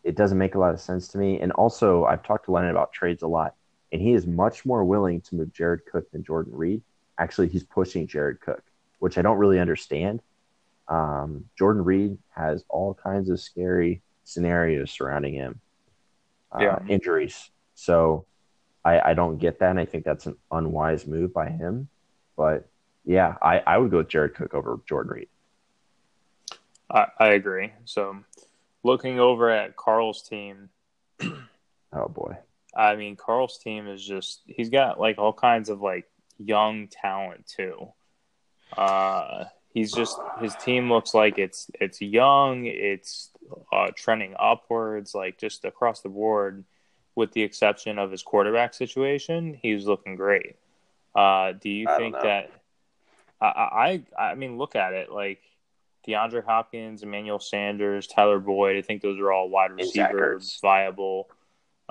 It 0.02 0.16
doesn't 0.16 0.36
make 0.36 0.56
a 0.56 0.58
lot 0.58 0.74
of 0.74 0.80
sense 0.80 1.06
to 1.08 1.18
me. 1.18 1.38
And 1.38 1.52
also, 1.52 2.06
I've 2.06 2.24
talked 2.24 2.46
to 2.46 2.50
Lennon 2.50 2.70
about 2.70 2.92
trades 2.92 3.22
a 3.22 3.28
lot, 3.28 3.54
and 3.92 4.02
he 4.02 4.14
is 4.14 4.26
much 4.26 4.66
more 4.66 4.84
willing 4.84 5.20
to 5.20 5.36
move 5.36 5.52
Jared 5.52 5.86
Cook 5.86 6.10
than 6.10 6.24
Jordan 6.24 6.56
Reed. 6.56 6.82
Actually, 7.18 7.48
he's 7.48 7.64
pushing 7.64 8.06
Jared 8.06 8.40
Cook, 8.40 8.62
which 8.98 9.18
I 9.18 9.22
don't 9.22 9.38
really 9.38 9.58
understand. 9.58 10.20
Um, 10.88 11.46
Jordan 11.58 11.84
Reed 11.84 12.18
has 12.34 12.64
all 12.68 12.94
kinds 12.94 13.30
of 13.30 13.40
scary 13.40 14.02
scenarios 14.24 14.90
surrounding 14.90 15.34
him, 15.34 15.60
uh, 16.52 16.58
Yeah. 16.60 16.78
injuries. 16.88 17.50
So 17.74 18.26
I, 18.84 19.00
I 19.10 19.14
don't 19.14 19.38
get 19.38 19.58
that, 19.60 19.70
and 19.70 19.80
I 19.80 19.84
think 19.84 20.04
that's 20.04 20.26
an 20.26 20.36
unwise 20.50 21.06
move 21.06 21.32
by 21.32 21.48
him. 21.48 21.88
But 22.36 22.68
yeah, 23.04 23.36
I, 23.42 23.58
I 23.60 23.78
would 23.78 23.90
go 23.90 23.98
with 23.98 24.08
Jared 24.08 24.34
Cook 24.34 24.54
over 24.54 24.78
Jordan 24.88 25.12
Reed. 25.12 25.28
I, 26.90 27.06
I 27.18 27.26
agree. 27.30 27.72
So, 27.84 28.16
looking 28.84 29.18
over 29.18 29.50
at 29.50 29.76
Carl's 29.76 30.22
team, 30.22 30.68
Oh 31.92 32.08
boy, 32.08 32.36
I 32.76 32.94
mean, 32.96 33.16
Carl's 33.16 33.58
team 33.58 33.88
is 33.88 34.04
just, 34.04 34.42
he's 34.46 34.68
got 34.68 35.00
like 35.00 35.18
all 35.18 35.32
kinds 35.32 35.68
of 35.68 35.80
like 35.80 36.06
young 36.38 36.88
talent 36.88 37.46
too. 37.46 37.88
Uh, 38.76 39.44
he's 39.72 39.92
just, 39.92 40.18
his 40.40 40.54
team 40.56 40.90
looks 40.90 41.14
like 41.14 41.38
it's, 41.38 41.70
it's 41.80 42.00
young, 42.00 42.66
it's 42.66 43.30
uh, 43.72 43.88
trending 43.94 44.34
upwards, 44.38 45.14
like 45.14 45.38
just 45.38 45.64
across 45.64 46.00
the 46.00 46.08
board, 46.08 46.64
with 47.14 47.32
the 47.32 47.42
exception 47.42 47.98
of 47.98 48.10
his 48.10 48.22
quarterback 48.22 48.74
situation, 48.74 49.58
he's 49.60 49.86
looking 49.86 50.16
great. 50.16 50.56
Uh, 51.14 51.52
do 51.52 51.70
you 51.70 51.88
I 51.88 51.96
think 51.96 52.14
that, 52.14 52.50
I, 53.40 54.02
I, 54.16 54.22
I 54.30 54.34
mean, 54.34 54.58
look 54.58 54.76
at 54.76 54.92
it 54.92 55.10
like, 55.10 55.40
DeAndre 56.06 56.44
Hopkins, 56.44 57.02
Emmanuel 57.02 57.40
Sanders, 57.40 58.06
Tyler 58.06 58.38
Boyd. 58.38 58.76
I 58.76 58.82
think 58.82 59.02
those 59.02 59.18
are 59.18 59.32
all 59.32 59.48
wide 59.48 59.72
And 59.72 59.80
Zach 59.80 60.12
receiver 60.12 60.36
Ertz. 60.36 60.60
viable. 60.60 61.28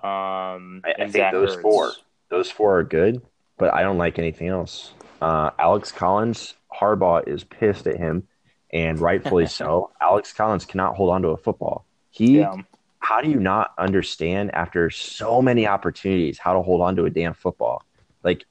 Um, 0.02 0.84
I, 0.86 0.94
I 1.00 1.10
think 1.10 1.34
those 1.34 1.58
Ertz. 1.58 1.62
four, 1.62 1.92
those 2.30 2.50
four 2.50 2.80
are 2.80 2.86
good, 2.86 3.22
but 3.58 3.74
I 3.74 3.82
don't 3.82 3.98
like 3.98 4.20
anything 4.20 4.48
else. 4.48 4.94
Uh, 5.22 5.52
Alex 5.58 5.92
Collins, 5.92 6.56
Harbaugh 6.74 7.28
is 7.28 7.44
pissed 7.44 7.88
at 7.88 7.98
him, 7.98 8.28
and 8.72 9.00
rightfully 9.00 9.46
so. 9.48 9.92
Alex 10.02 10.34
Collins 10.34 10.66
cannot 10.66 10.96
hold 10.96 11.10
on 11.10 11.22
to 11.22 11.30
a 11.30 11.38
football. 11.38 11.86
He, 12.12 12.40
Yeah, 12.40 12.56
how 13.00 13.22
do 13.22 13.30
you 13.30 13.40
not 13.40 13.72
understand 13.78 14.54
after 14.56 14.90
so 14.90 15.42
many 15.42 15.68
opportunities 15.68 16.40
how 16.40 16.54
to 16.54 16.62
hold 16.62 16.82
on 16.82 16.96
to 16.96 17.06
a 17.06 17.10
damn 17.10 17.34
football? 17.34 17.84
Like, 18.24 18.46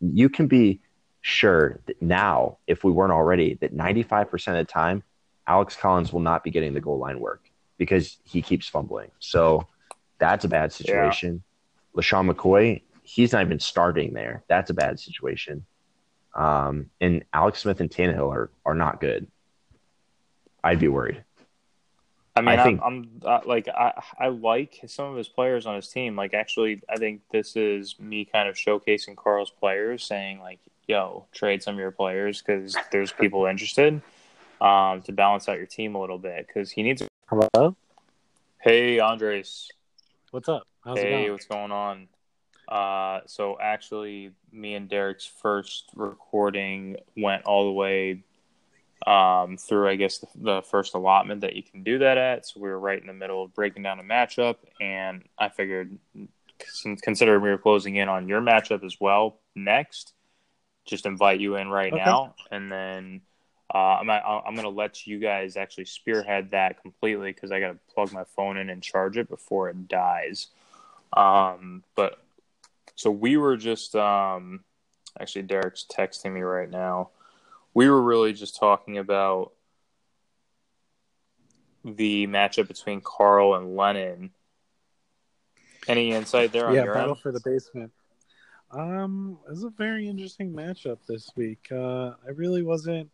you 0.00 0.28
can 0.28 0.46
be 0.46 0.80
sure 1.20 1.80
that 1.86 2.00
now, 2.00 2.58
if 2.66 2.84
we 2.84 2.92
weren't 2.92 3.12
already, 3.12 3.54
that 3.54 3.76
95% 3.76 4.32
of 4.48 4.54
the 4.54 4.64
time, 4.64 5.02
Alex 5.48 5.74
Collins 5.74 6.12
will 6.12 6.20
not 6.20 6.44
be 6.44 6.50
getting 6.50 6.74
the 6.74 6.80
goal 6.80 6.98
line 6.98 7.18
work 7.18 7.50
because 7.76 8.18
he 8.22 8.40
keeps 8.40 8.68
fumbling. 8.68 9.10
So 9.18 9.66
that's 10.18 10.44
a 10.44 10.48
bad 10.48 10.72
situation. 10.72 11.42
LeSean 11.96 12.32
McCoy, 12.32 12.82
he's 13.08 13.32
not 13.32 13.42
even 13.42 13.58
starting 13.58 14.12
there. 14.12 14.44
That's 14.48 14.68
a 14.70 14.74
bad 14.74 15.00
situation. 15.00 15.64
Um, 16.34 16.90
and 17.00 17.24
Alex 17.32 17.60
Smith 17.60 17.80
and 17.80 17.90
Tannehill 17.90 18.30
are, 18.30 18.50
are 18.66 18.74
not 18.74 19.00
good. 19.00 19.26
I'd 20.62 20.78
be 20.78 20.88
worried. 20.88 21.24
I 22.36 22.42
mean, 22.42 22.48
I 22.50 22.60
I 22.60 22.64
think- 22.64 22.82
am 22.82 22.86
I'm 22.86 23.20
uh, 23.24 23.40
like 23.46 23.66
I 23.68 24.00
I 24.20 24.28
like 24.28 24.80
some 24.86 25.10
of 25.10 25.16
his 25.16 25.26
players 25.28 25.66
on 25.66 25.74
his 25.74 25.88
team. 25.88 26.14
Like, 26.16 26.34
actually, 26.34 26.82
I 26.88 26.96
think 26.96 27.22
this 27.32 27.56
is 27.56 27.98
me 27.98 28.26
kind 28.26 28.48
of 28.48 28.54
showcasing 28.54 29.16
Carl's 29.16 29.50
players, 29.50 30.04
saying 30.04 30.38
like, 30.38 30.60
"Yo, 30.86 31.26
trade 31.32 31.62
some 31.62 31.74
of 31.74 31.80
your 31.80 31.90
players 31.90 32.40
because 32.42 32.76
there's 32.92 33.10
people 33.12 33.46
interested." 33.46 34.02
Um, 34.60 35.02
to 35.02 35.12
balance 35.12 35.48
out 35.48 35.56
your 35.56 35.66
team 35.66 35.94
a 35.94 36.00
little 36.00 36.18
bit 36.18 36.46
because 36.46 36.70
he 36.70 36.82
needs. 36.82 37.02
Hello? 37.28 37.76
Hey, 38.60 38.98
Andres. 38.98 39.70
What's 40.30 40.48
up? 40.48 40.64
How's 40.84 40.98
it 40.98 41.04
hey, 41.04 41.10
going? 41.10 41.32
what's 41.32 41.46
going 41.46 41.72
on? 41.72 42.08
Uh, 42.68 43.20
so 43.24 43.58
actually, 43.58 44.32
me 44.52 44.74
and 44.74 44.88
Derek's 44.88 45.24
first 45.24 45.86
recording 45.94 46.96
went 47.16 47.44
all 47.44 47.64
the 47.64 47.72
way 47.72 48.22
um, 49.06 49.56
through, 49.56 49.88
I 49.88 49.96
guess, 49.96 50.18
the, 50.18 50.26
the 50.36 50.62
first 50.62 50.94
allotment 50.94 51.40
that 51.40 51.56
you 51.56 51.62
can 51.62 51.82
do 51.82 51.98
that 52.00 52.18
at. 52.18 52.46
So 52.46 52.60
we 52.60 52.68
were 52.68 52.78
right 52.78 53.00
in 53.00 53.06
the 53.06 53.14
middle 53.14 53.42
of 53.42 53.54
breaking 53.54 53.84
down 53.84 54.00
a 54.00 54.02
matchup, 54.02 54.56
and 54.80 55.24
I 55.38 55.48
figured, 55.48 55.98
considering 57.02 57.40
we 57.40 57.48
were 57.48 57.58
closing 57.58 57.96
in 57.96 58.10
on 58.10 58.28
your 58.28 58.42
matchup 58.42 58.84
as 58.84 58.96
well 59.00 59.40
next, 59.56 60.12
just 60.84 61.06
invite 61.06 61.40
you 61.40 61.56
in 61.56 61.68
right 61.68 61.92
Okay. 61.92 62.04
now, 62.04 62.34
and 62.50 62.70
then. 62.70 63.20
Uh, 63.74 63.98
I'm 64.00 64.08
I'm 64.08 64.56
gonna 64.56 64.70
let 64.70 65.06
you 65.06 65.18
guys 65.18 65.58
actually 65.58 65.84
spearhead 65.84 66.52
that 66.52 66.80
completely 66.80 67.32
because 67.32 67.52
I 67.52 67.60
gotta 67.60 67.76
plug 67.94 68.14
my 68.14 68.24
phone 68.34 68.56
in 68.56 68.70
and 68.70 68.82
charge 68.82 69.18
it 69.18 69.28
before 69.28 69.68
it 69.68 69.88
dies. 69.88 70.46
Um, 71.12 71.84
but 71.94 72.18
so 72.98 73.12
we 73.12 73.36
were 73.36 73.56
just 73.56 73.94
um, 73.94 74.64
actually 75.20 75.42
Derek's 75.42 75.86
texting 75.88 76.32
me 76.32 76.40
right 76.40 76.68
now. 76.68 77.10
We 77.72 77.88
were 77.88 78.02
really 78.02 78.32
just 78.32 78.58
talking 78.58 78.98
about 78.98 79.52
the 81.84 82.26
matchup 82.26 82.66
between 82.66 83.00
Carl 83.00 83.54
and 83.54 83.76
Lennon. 83.76 84.30
Any 85.86 86.10
insight 86.10 86.50
there 86.50 86.66
on 86.66 86.74
yeah, 86.74 86.84
your 86.84 86.94
battle 86.94 87.10
end? 87.10 87.20
for 87.20 87.30
the 87.30 87.40
basement. 87.40 87.92
Um, 88.72 89.38
it 89.46 89.50
was 89.50 89.62
a 89.62 89.70
very 89.70 90.08
interesting 90.08 90.52
matchup 90.52 90.98
this 91.06 91.30
week. 91.36 91.68
Uh, 91.70 92.14
I 92.26 92.30
really 92.34 92.64
wasn't 92.64 93.10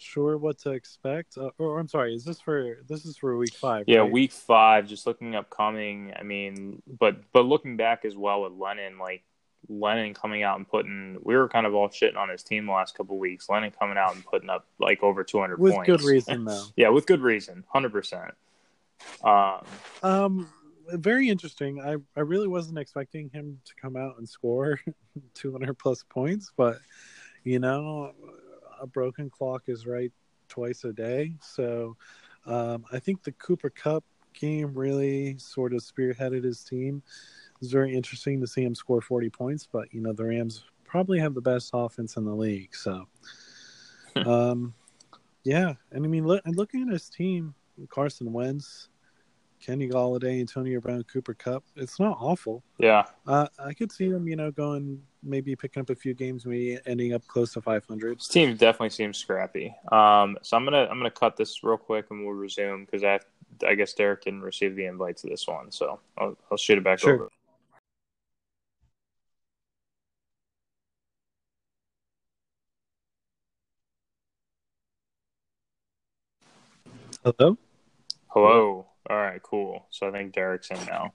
sure 0.00 0.36
what 0.38 0.58
to 0.60 0.70
expect. 0.70 1.36
Uh, 1.38 1.50
or, 1.58 1.78
I'm 1.78 1.88
sorry, 1.88 2.14
is 2.14 2.24
this 2.24 2.40
for 2.40 2.78
this 2.88 3.04
is 3.04 3.16
for 3.16 3.36
week 3.36 3.54
five? 3.54 3.84
Yeah, 3.86 4.00
right? 4.00 4.10
week 4.10 4.32
five. 4.32 4.86
Just 4.88 5.06
looking 5.06 5.34
upcoming. 5.34 6.12
I 6.18 6.22
mean, 6.22 6.82
but 6.98 7.16
but 7.32 7.44
looking 7.46 7.76
back 7.76 8.04
as 8.04 8.16
well 8.16 8.42
with 8.42 8.52
Lennon, 8.52 8.98
like 8.98 9.22
Lennon 9.68 10.14
coming 10.14 10.42
out 10.42 10.56
and 10.58 10.68
putting. 10.68 11.18
We 11.22 11.36
were 11.36 11.48
kind 11.48 11.66
of 11.66 11.74
all 11.74 11.88
shitting 11.88 12.16
on 12.16 12.28
his 12.28 12.42
team 12.42 12.66
the 12.66 12.72
last 12.72 12.96
couple 12.96 13.16
of 13.16 13.20
weeks. 13.20 13.48
Lennon 13.48 13.72
coming 13.78 13.98
out 13.98 14.14
and 14.14 14.24
putting 14.24 14.48
up 14.50 14.66
like 14.78 15.02
over 15.02 15.22
200 15.22 15.58
with 15.60 15.74
points. 15.74 15.86
good 15.86 16.02
reason 16.02 16.44
though. 16.46 16.64
yeah, 16.76 16.88
with 16.88 17.06
good 17.06 17.20
reason, 17.20 17.64
hundred 17.68 17.92
percent. 17.92 18.32
Um, 19.22 19.60
Um, 20.02 20.48
very 20.92 21.28
interesting. 21.28 21.80
I 21.80 21.96
I 22.16 22.22
really 22.22 22.48
wasn't 22.48 22.78
expecting 22.78 23.28
him 23.30 23.60
to 23.64 23.74
come 23.80 23.96
out 23.96 24.18
and 24.18 24.28
score 24.28 24.80
200 25.34 25.74
plus 25.78 26.02
points, 26.08 26.52
but 26.56 26.78
you 27.44 27.58
know, 27.58 28.12
a 28.80 28.86
broken 28.86 29.30
clock 29.30 29.64
is 29.66 29.86
right 29.86 30.12
twice 30.48 30.84
a 30.84 30.92
day. 30.92 31.34
So, 31.40 31.96
um, 32.46 32.84
I 32.92 32.98
think 32.98 33.22
the 33.22 33.32
Cooper 33.32 33.70
Kupp 33.70 34.04
game 34.32 34.72
really 34.74 35.36
sort 35.38 35.72
of 35.72 35.80
spearheaded 35.80 36.44
his 36.44 36.62
team. 36.64 37.02
It's 37.60 37.70
very 37.70 37.94
interesting 37.94 38.40
to 38.40 38.46
see 38.46 38.62
him 38.62 38.74
score 38.74 39.00
40 39.00 39.30
points, 39.30 39.68
but 39.70 39.92
you 39.92 40.00
know, 40.00 40.12
the 40.12 40.24
Rams 40.24 40.64
probably 40.84 41.18
have 41.20 41.34
the 41.34 41.40
best 41.40 41.70
offense 41.72 42.16
in 42.16 42.24
the 42.24 42.34
league. 42.34 42.74
So, 42.74 43.06
um, 44.16 44.74
yeah, 45.44 45.74
and 45.92 46.04
I 46.04 46.08
mean, 46.08 46.26
look, 46.26 46.42
and 46.44 46.56
looking 46.56 46.82
at 46.82 46.92
his 46.92 47.08
team, 47.08 47.54
Carson 47.88 48.32
Wentz, 48.32 48.88
Kenny 49.60 49.88
Golladay, 49.88 50.40
Antonio 50.40 50.80
Brown, 50.80 51.04
Cooper 51.04 51.34
Kupp. 51.34 51.64
It's 51.76 52.00
not 52.00 52.16
awful. 52.20 52.62
yeah, 52.78 53.04
Uh, 53.26 53.46
I 53.58 53.74
could 53.74 53.92
see 53.92 54.08
them, 54.08 54.26
you 54.26 54.36
know, 54.36 54.50
going 54.50 55.02
maybe 55.22 55.54
picking 55.54 55.82
up 55.82 55.90
a 55.90 55.94
few 55.94 56.14
games, 56.14 56.46
maybe 56.46 56.78
ending 56.86 57.12
up 57.12 57.26
close 57.26 57.52
to 57.52 57.60
500. 57.60 58.18
This 58.18 58.28
team 58.28 58.56
definitely 58.56 58.90
seems 58.90 59.18
scrappy. 59.18 59.74
Um, 59.92 60.38
so 60.42 60.56
I'm 60.56 60.64
gonna 60.64 60.88
I'm 60.90 60.98
gonna 60.98 61.10
cut 61.10 61.36
this 61.36 61.62
real 61.62 61.76
quick 61.76 62.06
and 62.10 62.24
we'll 62.24 62.34
resume 62.34 62.84
because 62.86 63.04
I 63.04 63.20
I 63.66 63.74
guess 63.74 63.92
Derek 63.92 64.22
didn't 64.24 64.40
receive 64.42 64.74
the 64.74 64.86
invite 64.86 65.18
to 65.18 65.26
this 65.28 65.46
one, 65.46 65.70
so 65.70 66.00
I'll, 66.16 66.36
I'll 66.50 66.56
shoot 66.56 66.78
it 66.78 66.84
back 66.84 66.98
Sure. 67.00 67.14
over. 67.14 67.28
Hello. 77.24 77.58
Hello. 78.28 78.86
All 79.10 79.16
right, 79.16 79.42
cool. 79.42 79.86
So 79.90 80.08
I 80.08 80.12
think 80.12 80.32
Derek's 80.32 80.70
in 80.70 80.78
now. 80.86 81.12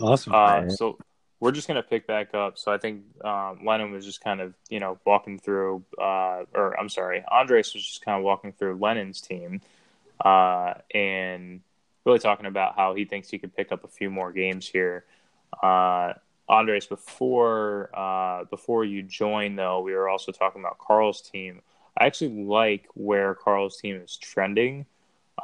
Awesome. 0.00 0.32
Uh, 0.32 0.36
Alright. 0.36 0.72
so 0.72 0.96
we're 1.40 1.50
just 1.50 1.66
gonna 1.66 1.82
pick 1.82 2.06
back 2.06 2.34
up. 2.34 2.56
So 2.56 2.70
I 2.72 2.78
think 2.78 3.02
um, 3.24 3.64
Lennon 3.66 3.90
was 3.90 4.04
just 4.04 4.22
kind 4.22 4.40
of 4.40 4.54
you 4.70 4.78
know 4.78 4.98
walking 5.04 5.40
through, 5.40 5.82
uh, 6.00 6.44
or 6.54 6.78
I'm 6.78 6.88
sorry, 6.88 7.24
Andres 7.28 7.74
was 7.74 7.84
just 7.84 8.04
kind 8.04 8.16
of 8.16 8.22
walking 8.22 8.52
through 8.52 8.76
Lennon's 8.76 9.20
team, 9.20 9.60
uh, 10.24 10.74
and 10.94 11.62
really 12.04 12.20
talking 12.20 12.46
about 12.46 12.76
how 12.76 12.94
he 12.94 13.04
thinks 13.04 13.28
he 13.28 13.38
could 13.38 13.56
pick 13.56 13.72
up 13.72 13.82
a 13.82 13.88
few 13.88 14.08
more 14.08 14.30
games 14.30 14.68
here. 14.68 15.04
Uh, 15.60 16.12
Andres, 16.48 16.86
before 16.86 17.90
uh, 17.92 18.44
before 18.44 18.84
you 18.84 19.02
joined 19.02 19.58
though, 19.58 19.80
we 19.80 19.94
were 19.94 20.08
also 20.08 20.30
talking 20.30 20.60
about 20.60 20.78
Carl's 20.78 21.20
team. 21.20 21.62
I 21.98 22.06
actually 22.06 22.44
like 22.44 22.86
where 22.94 23.34
Carl's 23.34 23.78
team 23.78 23.96
is 23.96 24.16
trending, 24.16 24.86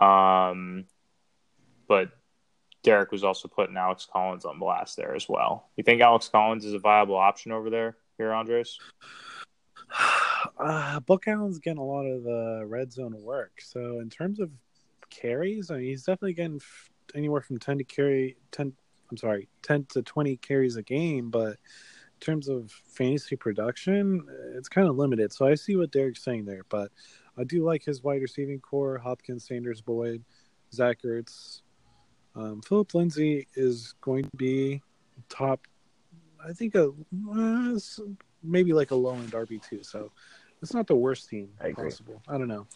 um, 0.01 0.85
but 1.89 2.11
Derek 2.85 3.11
was 3.11 3.25
also 3.25 3.49
putting 3.49 3.77
Alex 3.77 4.07
Collins 4.11 4.45
on 4.45 4.59
blast 4.59 4.97
there 4.97 5.15
as 5.15 5.29
well. 5.29 5.69
You 5.77 5.83
think 5.83 6.01
Alex 6.01 6.29
Collins 6.29 6.65
is 6.65 6.75
a 6.75 6.79
viable 6.79 7.17
option 7.17 7.51
over 7.51 7.71
there 7.71 7.97
here, 8.19 8.33
Andres? 8.33 8.79
uh, 10.59 11.01
Buck 11.01 11.27
Allen's 11.27 11.59
getting 11.59 11.79
a 11.79 11.85
lot 11.85 12.05
of 12.05 12.23
the 12.23 12.65
red 12.67 12.93
zone 12.93 13.15
work. 13.21 13.61
So 13.61 14.01
in 14.01 14.11
terms 14.11 14.39
of 14.39 14.51
carries, 15.11 15.71
I 15.71 15.79
mean, 15.79 15.87
he's 15.87 16.05
definitely 16.05 16.35
getting 16.35 16.61
anywhere 17.15 17.41
from 17.41 17.59
10 17.59 17.79
to 17.79 17.85
carry 17.85 18.37
10. 18.53 18.73
I'm 19.11 19.17
sorry, 19.17 19.49
10 19.63 19.87
to 19.91 20.03
20 20.03 20.37
carries 20.37 20.77
a 20.77 20.83
game, 20.83 21.31
but 21.31 21.53
in 21.53 22.21
terms 22.21 22.49
of 22.49 22.71
fantasy 22.71 23.37
production, 23.37 24.27
it's 24.55 24.69
kind 24.69 24.87
of 24.87 24.97
limited. 24.97 25.33
So 25.33 25.47
I 25.47 25.55
see 25.55 25.77
what 25.77 25.93
Derek's 25.93 26.23
saying 26.23 26.45
there, 26.45 26.63
but 26.69 26.93
I 27.39 27.45
do 27.45 27.65
like 27.65 27.85
his 27.85 28.03
wide 28.03 28.21
receiving 28.21 28.61
core: 28.61 28.99
Hopkins, 28.99 29.47
Sanders, 29.47 29.81
Boyd, 29.81 30.25
Zach 30.73 31.03
Ertz. 31.03 31.63
Um, 32.39 32.63
Philip 32.63 32.95
Lindsay 32.95 33.49
is 33.57 33.95
going 34.01 34.25
to 34.25 34.37
be 34.37 34.81
top. 35.29 35.61
I 36.45 36.53
think 36.53 36.77
a 36.77 36.93
uh, 37.35 37.79
maybe 38.45 38.73
like 38.73 38.93
a 38.93 38.95
low 38.95 39.15
end 39.15 39.33
RB 39.33 39.61
two. 39.69 39.83
So 39.83 40.13
it's 40.63 40.73
not 40.73 40.87
the 40.87 40.95
worst 40.95 41.29
team 41.29 41.49
I 41.61 41.69
agree. 41.69 41.91
possible. 41.91 42.23
I 42.29 42.39
don't 42.39 42.47
know. 42.47 42.67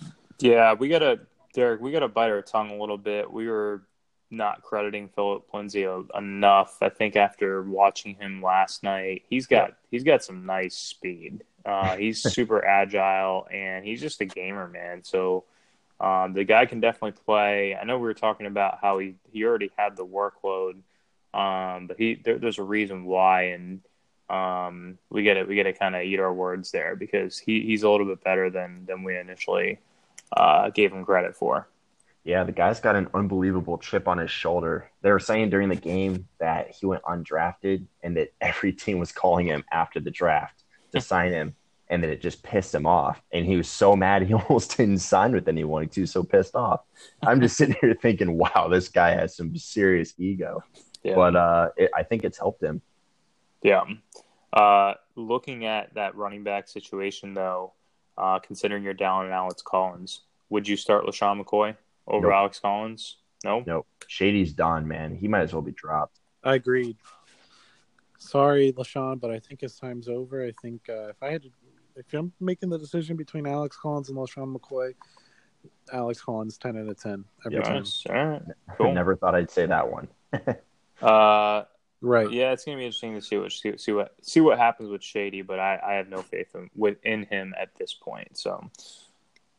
Yeah, 0.41 0.75
we 0.75 0.89
gotta, 0.89 1.21
Derek. 1.55 1.81
We 1.81 1.93
gotta 1.93 2.09
bite 2.09 2.31
our 2.31 2.43
tongue 2.43 2.71
a 2.71 2.77
little 2.77 2.99
bit. 2.99 3.31
We 3.31 3.49
were 3.49 3.85
not 4.33 4.63
crediting 4.63 5.09
Philip 5.09 5.47
Lindsay 5.55 5.87
enough. 6.17 6.79
I 6.81 6.89
think 6.89 7.15
after 7.15 7.63
watching 7.63 8.17
him 8.17 8.43
last 8.43 8.83
night, 8.83 9.23
he's 9.29 9.47
got 9.47 9.75
he's 9.93 10.03
got 10.03 10.25
some 10.25 10.45
nice 10.45 10.75
speed. 10.75 11.45
Uh, 11.65 11.97
he's 11.97 12.21
super 12.35 12.65
agile 12.65 13.47
and 13.53 13.85
he's 13.85 14.01
just 14.01 14.21
a 14.21 14.25
gamer, 14.25 14.67
man. 14.67 15.05
So 15.05 15.45
um, 16.03 16.33
the 16.33 16.43
guy 16.43 16.67
can 16.67 16.81
definitely 16.81 17.19
play. 17.25 17.77
I 17.77 17.85
know 17.85 17.97
we 17.97 18.03
were 18.03 18.15
talking 18.15 18.47
about 18.47 18.79
how 18.83 18.99
he 18.99 19.15
he 19.31 19.45
already 19.45 19.71
had 19.79 19.97
the 19.97 20.05
workload, 20.05 20.75
um, 21.33 21.87
but 21.87 21.97
he 21.97 22.17
there, 22.17 22.39
there's 22.39 22.59
a 22.59 22.65
reason 22.65 23.05
why, 23.05 23.43
and 23.55 23.81
um, 24.29 24.99
we 25.11 25.23
get 25.23 25.37
it. 25.37 25.47
We 25.47 25.55
got 25.55 25.63
to 25.63 25.73
kind 25.73 25.95
of 25.95 26.03
eat 26.03 26.19
our 26.19 26.35
words 26.35 26.73
there 26.73 26.97
because 26.97 27.39
he, 27.39 27.61
he's 27.61 27.85
a 27.85 27.89
little 27.89 28.07
bit 28.07 28.23
better 28.25 28.51
than 28.51 28.85
than 28.85 29.05
we 29.05 29.17
initially 29.17 29.79
uh, 30.37 30.71
gave 30.71 30.93
him 30.93 31.05
credit 31.05 31.37
for. 31.37 31.69
Yeah, 32.25 32.43
the 32.45 32.53
guy's 32.53 32.81
got 32.81 32.97
an 32.97 33.09
unbelievable 33.15 33.79
chip 33.79 34.09
on 34.09 34.19
his 34.19 34.31
shoulder. 34.31 34.91
They 35.03 35.11
were 35.11 35.21
saying 35.21 35.51
during 35.51 35.69
the 35.69 35.77
game 35.77 36.29
that 36.39 36.71
he 36.71 36.87
went 36.87 37.03
undrafted 37.03 37.87
and 38.03 38.17
that 38.17 38.33
every 38.41 38.73
team 38.73 38.99
was 38.99 39.13
calling 39.13 39.47
him 39.47 39.65
after 39.71 40.01
the 40.01 40.11
draft 40.11 40.65
to 40.93 41.01
sign 41.01 41.33
him, 41.33 41.55
and 41.89 42.03
that 42.03 42.11
it 42.11 42.21
just 42.21 42.43
pissed 42.43 42.75
him 42.75 42.87
off. 42.87 43.23
And 43.33 43.45
he 43.45 43.57
was 43.57 43.69
so 43.69 43.95
mad 43.95 44.23
he 44.23 44.35
almost 44.49 44.77
didn't 44.77 44.99
sign 44.99 45.33
with 45.33 45.49
anyone. 45.49 45.89
He 45.93 46.01
was 46.01 46.11
so 46.11 46.23
pissed 46.23 46.55
off. 46.55 46.81
I'm 47.23 47.41
just 47.41 47.57
sitting 47.57 47.77
here 47.81 47.95
thinking, 48.01 48.37
wow, 48.37 48.69
this 48.71 48.89
guy 48.89 49.11
has 49.11 49.37
some 49.37 49.57
serious 49.57 50.15
ego. 50.19 50.63
Yeah. 51.03 51.15
But 51.15 51.37
uh, 51.37 51.69
it, 51.77 51.91
I 51.95 52.03
think 52.03 52.25
it's 52.25 52.39
helped 52.39 52.63
him. 52.63 52.81
Yeah. 53.63 53.85
Uh, 54.53 54.95
looking 55.17 55.65
at 55.65 55.95
that 55.95 56.15
running 56.17 56.45
back 56.45 56.69
situation, 56.69 57.35
though, 57.35 57.73
uh, 58.19 58.39
considering 58.39 58.83
you're 58.83 58.95
down 58.95 59.27
on 59.27 59.33
Alex 59.33 59.63
Collins, 59.63 60.23
would 60.51 60.69
you 60.69 60.77
start 60.77 61.05
LeSean 61.07 61.43
McCoy 61.43 61.77
over 62.07 62.29
Nope. 62.29 62.35
Alex 62.35 62.59
Collins? 62.61 63.17
No. 63.45 63.65
Nope. 63.67 63.87
Shady's 64.07 64.53
done, 64.53 64.87
man. 64.87 65.15
He 65.15 65.29
might 65.29 65.41
as 65.41 65.53
well 65.53 65.63
be 65.63 65.73
dropped. 65.73 66.21
I 66.45 66.55
agreed. 66.57 66.97
Sorry, 68.19 68.73
LeSean, 68.73 69.21
but 69.21 69.31
I 69.31 69.39
think 69.41 69.63
his 69.63 69.77
time's 69.77 70.09
over. 70.09 70.45
I 70.45 70.53
think 70.63 70.83
uh, 70.89 71.09
if 71.09 71.23
I 71.23 71.31
had 71.31 71.43
to, 71.43 71.51
if 71.97 72.13
I'm 72.15 72.33
making 72.41 72.71
the 72.71 72.79
decision 72.79 73.17
between 73.17 73.47
Alex 73.47 73.77
Collins 73.77 74.09
and 74.09 74.19
LeSean 74.19 74.55
McCoy, 74.57 74.95
Alex 75.93 76.21
Collins 76.21 76.59
ten 76.59 76.77
out 76.77 76.89
of 76.89 77.01
ten 77.01 77.25
every 77.47 77.59
Yeah. 77.59 77.65
time. 77.65 77.79
Nice. 77.79 78.05
All 78.09 78.15
right. 78.27 78.43
Cool. 78.77 78.93
Never 78.95 79.17
thought 79.17 79.35
I'd 79.35 79.51
say 79.51 79.67
that 79.67 79.91
one. 79.91 80.09
Uh, 81.01 81.65
Right. 82.01 82.31
yeah, 82.31 82.53
it's 82.53 82.65
gonna 82.65 82.77
be 82.79 82.85
interesting 82.85 83.15
to 83.15 83.21
see 83.23 83.37
what 83.37 83.51
see, 83.53 83.77
see 83.77 83.93
what 83.93 84.15
see 84.23 84.41
what 84.41 84.59
happens 84.59 84.89
with 84.89 85.03
Shady, 85.03 85.43
but 85.43 85.59
I, 85.61 85.81
I 85.85 85.93
have 85.95 86.09
no 86.09 86.23
faith 86.23 86.55
in 86.55 86.69
within 86.77 87.25
him 87.25 87.55
at 87.61 87.75
this 87.77 87.93
point. 87.95 88.37
So 88.39 88.71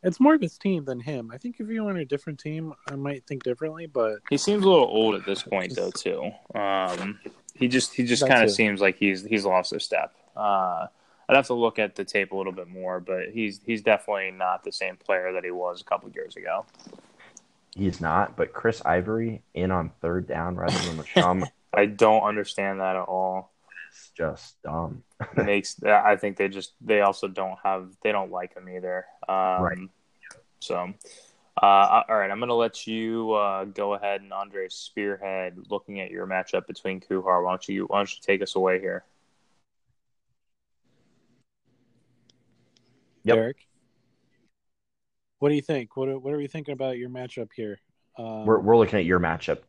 It's 0.03 0.19
more 0.19 0.33
of 0.35 0.41
his 0.41 0.57
team 0.57 0.83
than 0.85 0.99
him. 0.99 1.31
I 1.33 1.37
think 1.37 1.57
if 1.59 1.69
you 1.69 1.83
were 1.83 1.89
on 1.89 1.97
a 1.97 2.05
different 2.05 2.39
team, 2.39 2.73
I 2.89 2.95
might 2.95 3.25
think 3.25 3.43
differently. 3.43 3.85
But 3.87 4.19
he 4.29 4.37
seems 4.37 4.63
a 4.65 4.69
little 4.69 4.87
old 4.87 5.15
at 5.15 5.25
this 5.25 5.41
point, 5.43 5.73
though. 5.75 5.91
Too. 5.91 6.31
Um, 6.57 7.19
he 7.55 7.67
just 7.69 7.93
he 7.93 8.03
just 8.03 8.25
kind 8.27 8.43
of 8.43 8.51
seems 8.51 8.81
like 8.81 8.97
he's 8.97 9.23
he's 9.23 9.45
lost 9.45 9.71
a 9.71 9.79
step. 9.79 10.13
Uh, 10.35 10.87
I'd 11.33 11.37
have 11.37 11.47
to 11.47 11.55
look 11.55 11.79
at 11.79 11.95
the 11.95 12.05
tape 12.05 12.31
a 12.31 12.35
little 12.35 12.51
bit 12.51 12.67
more, 12.67 12.99
but 12.99 13.29
he's 13.31 13.59
he's 13.65 13.81
definitely 13.81 14.29
not 14.31 14.63
the 14.63 14.71
same 14.71 14.97
player 14.97 15.33
that 15.33 15.43
he 15.43 15.49
was 15.49 15.81
a 15.81 15.83
couple 15.83 16.09
years 16.11 16.35
ago. 16.35 16.65
He's 17.75 17.99
not, 17.99 18.37
but 18.37 18.53
Chris 18.53 18.83
Ivory 18.85 19.41
in 19.55 19.71
on 19.71 19.89
third 19.99 20.27
down 20.27 20.55
rather 20.55 20.77
than 20.87 20.97
LeSean 20.97 21.47
I 21.73 21.87
don't 21.87 22.21
understand 22.21 22.81
that 22.81 22.95
at 22.95 23.01
all. 23.01 23.51
It's 23.89 24.11
just 24.15 24.61
dumb. 24.61 25.01
Makes 25.35 25.81
I 25.83 26.17
think 26.17 26.37
they 26.37 26.49
just 26.49 26.73
they 26.81 27.01
also 27.01 27.27
don't 27.27 27.57
have 27.63 27.89
they 28.03 28.11
don't 28.11 28.31
like 28.31 28.53
him 28.55 28.69
either. 28.69 29.05
Um, 29.27 29.63
Right. 29.63 29.77
So, 30.59 30.93
uh, 31.61 32.03
all 32.07 32.15
right, 32.15 32.29
I'm 32.29 32.39
gonna 32.39 32.53
let 32.53 32.85
you 32.85 33.31
uh, 33.33 33.65
go 33.65 33.95
ahead 33.95 34.21
and 34.21 34.31
Andre 34.31 34.67
spearhead 34.69 35.57
looking 35.71 35.99
at 35.99 36.11
your 36.11 36.27
matchup 36.27 36.67
between 36.67 37.01
Kuhar. 37.01 37.43
Why 37.43 37.51
don't 37.51 37.67
you 37.67 37.85
why 37.85 37.97
don't 37.97 38.13
you 38.13 38.21
take 38.21 38.43
us 38.43 38.53
away 38.55 38.79
here? 38.79 39.03
Yep. 43.23 43.35
Derek, 43.35 43.57
what 45.39 45.49
do 45.49 45.55
you 45.55 45.61
think? 45.61 45.95
What 45.97 46.09
are, 46.09 46.19
what 46.19 46.33
are 46.33 46.37
we 46.37 46.47
thinking 46.47 46.73
about 46.73 46.97
your 46.97 47.09
matchup 47.09 47.49
here? 47.55 47.79
Um, 48.17 48.45
We're 48.45 48.59
we're 48.59 48.77
looking 48.77 48.99
at 48.99 49.05
your 49.05 49.19
matchup. 49.19 49.59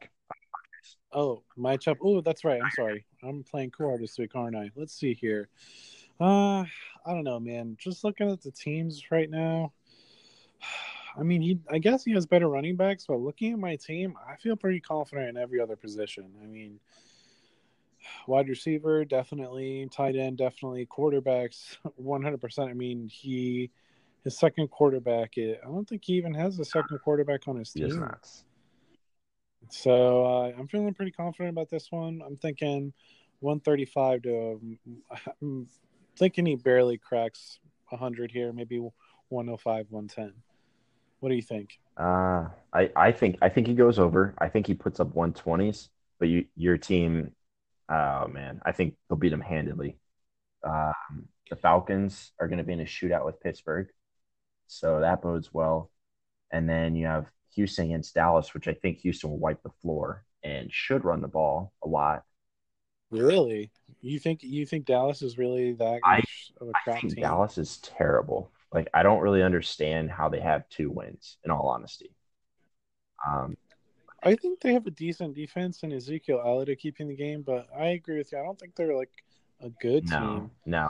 Oh, 1.13 1.43
my 1.57 1.77
chop. 1.77 1.99
Oh, 2.03 2.21
that's 2.21 2.45
right. 2.45 2.61
I'm 2.63 2.71
sorry. 2.77 3.07
I'm 3.23 3.45
playing 3.45 3.71
core 3.71 3.97
this 3.99 4.19
week, 4.19 4.33
aren't 4.35 4.57
I? 4.57 4.71
Let's 4.75 4.95
see 4.95 5.15
here. 5.15 5.49
Uh, 6.21 6.61
I 6.61 6.67
don't 7.07 7.25
know, 7.25 7.39
man. 7.39 7.77
Just 7.79 8.05
looking 8.05 8.31
at 8.31 8.43
the 8.43 8.51
teams 8.51 9.11
right 9.11 9.31
now. 9.31 9.73
I 11.17 11.23
mean, 11.23 11.43
he. 11.43 11.61
I 11.71 11.79
guess 11.79 12.05
he 12.05 12.13
has 12.13 12.27
better 12.27 12.49
running 12.49 12.75
backs, 12.75 13.05
but 13.07 13.21
looking 13.21 13.53
at 13.53 13.59
my 13.61 13.77
team, 13.77 14.15
I 14.29 14.35
feel 14.37 14.57
pretty 14.57 14.81
confident 14.81 15.29
in 15.29 15.37
every 15.37 15.61
other 15.61 15.77
position. 15.77 16.33
I 16.43 16.47
mean, 16.47 16.81
wide 18.27 18.49
receiver 18.49 19.05
definitely, 19.05 19.89
tight 19.91 20.17
end 20.17 20.39
definitely, 20.39 20.87
quarterbacks 20.87 21.77
100%. 22.03 22.69
I 22.69 22.73
mean, 22.73 23.09
he 23.09 23.71
his 24.25 24.39
second 24.39 24.69
quarterback. 24.71 25.35
I 25.37 25.57
don't 25.65 25.89
think 25.89 26.03
he 26.05 26.15
even 26.15 26.35
has 26.35 26.59
a 26.59 26.65
second 26.65 26.99
quarterback 26.99 27.47
on 27.47 27.57
his 27.57 27.71
team. 27.71 28.11
So 29.71 30.25
uh, 30.25 30.53
I'm 30.59 30.69
feeling 30.69 30.95
pretty 30.95 31.13
confident 31.13 31.51
about 31.51 31.71
this 31.71 31.91
one. 31.91 32.23
I'm 32.25 32.37
thinking 32.37 32.93
135 33.41 34.23
to. 34.23 34.61
I'm 35.43 35.69
thinking 36.17 36.47
he 36.47 36.57
barely 36.57 36.99
cracks 36.99 37.59
100 37.91 38.31
here, 38.31 38.53
maybe 38.53 38.79
105, 39.29 39.87
110. 39.91 40.33
What 41.21 41.29
do 41.29 41.35
you 41.35 41.43
think? 41.43 41.79
Uh, 41.97 42.49
I, 42.73 42.91
I 42.97 43.13
think 43.13 43.39
I 43.41 43.49
think 43.49 43.67
he 43.67 43.75
goes 43.75 43.99
over. 43.99 44.35
I 44.39 44.49
think 44.49 44.67
he 44.67 44.75
puts 44.75 45.01
up 45.01 45.15
120s, 45.15 45.89
but 46.19 46.29
you, 46.29 46.47
your 46.57 46.77
team, 46.77 47.33
oh 47.89 48.29
man, 48.29 48.61
I 48.65 48.73
think 48.73 48.95
they'll 49.09 49.19
beat 49.19 49.31
them 49.31 49.41
handedly. 49.41 49.99
Um, 50.63 51.29
the 51.51 51.57
Falcons 51.57 52.33
are 52.41 52.49
going 52.49 52.59
to 52.59 52.65
be 52.65 52.73
in 52.73 52.81
a 52.81 52.85
shootout 52.85 53.25
with 53.25 53.41
Pittsburgh, 53.41 53.89
so 54.67 55.01
that 55.01 55.23
bodes 55.23 55.53
well. 55.53 55.91
And 56.51 56.69
then 56.69 56.95
you 56.97 57.07
have 57.07 57.27
Houston 57.55 57.87
against 57.87 58.15
Dallas, 58.15 58.55
which 58.55 58.69
I 58.69 58.75
think 58.75 58.99
Houston 58.99 59.31
will 59.31 59.39
wipe 59.39 59.63
the 59.63 59.71
floor 59.83 60.25
and 60.43 60.73
should 60.73 61.05
run 61.05 61.21
the 61.21 61.29
ball 61.29 61.73
a 61.83 61.89
lot. 61.89 62.25
Really? 63.11 63.71
You 64.01 64.19
think 64.19 64.43
you 64.43 64.67
think 64.67 64.87
Dallas 64.87 65.23
is 65.23 65.39
really 65.39 65.73
that 65.75 66.01
I- 66.05 66.17
much 66.17 66.53
of 66.61 66.69
a 66.69 66.73
I 66.77 66.93
think 67.01 67.15
team? 67.15 67.23
Dallas 67.23 67.59
is 67.59 67.79
terrible. 67.79 68.51
Like 68.73 68.89
I 68.93 69.03
don't 69.03 69.21
really 69.21 69.43
understand 69.43 70.11
how 70.11 70.29
they 70.29 70.41
have 70.41 70.69
two 70.69 70.91
wins. 70.91 71.39
In 71.45 71.51
all 71.51 71.69
honesty, 71.69 72.11
um, 73.27 73.57
I 74.25 74.35
think 74.37 74.61
they 74.61 74.73
have 74.73 74.87
a 74.87 74.91
decent 74.91 75.35
defense 75.35 75.83
and 75.83 75.93
Ezekiel 75.93 76.43
Elliott 76.45 76.79
keeping 76.79 77.09
the 77.09 77.15
game, 77.17 77.43
but 77.43 77.67
I 77.79 77.89
agree 77.89 78.19
with 78.19 78.33
you. 78.33 78.39
I 78.39 78.43
don't 78.43 78.59
think 78.59 78.75
they're 78.75 78.97
like 78.97 79.11
a 79.61 79.69
good 79.81 80.09
no, 80.11 80.19
team. 80.19 80.51
no, 80.67 80.79
I 80.81 80.89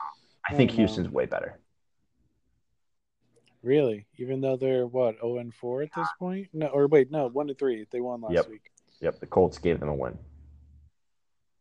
I 0.53 0.55
think 0.55 0.71
don't 0.71 0.77
know. 0.79 0.83
Houston's 0.87 1.09
way 1.11 1.27
better. 1.27 1.59
Really, 3.63 4.07
even 4.19 4.41
though 4.41 4.57
they're 4.57 4.87
what 4.87 5.17
zero 5.21 5.39
and 5.39 5.53
four 5.55 5.83
at 5.83 5.89
this 5.97 6.09
point? 6.19 6.49
No, 6.53 6.67
or 6.67 6.87
wait, 6.87 7.11
no, 7.11 7.29
one 7.29 7.47
to 7.47 7.55
three. 7.55 7.87
They 7.91 8.01
won 8.01 8.21
last 8.21 8.35
Yep. 8.35 8.49
week. 8.49 8.71
Yep, 9.01 9.21
the 9.21 9.27
Colts 9.27 9.59
gave 9.59 9.81
them 9.81 9.89
a 9.89 9.95
win. 9.95 10.19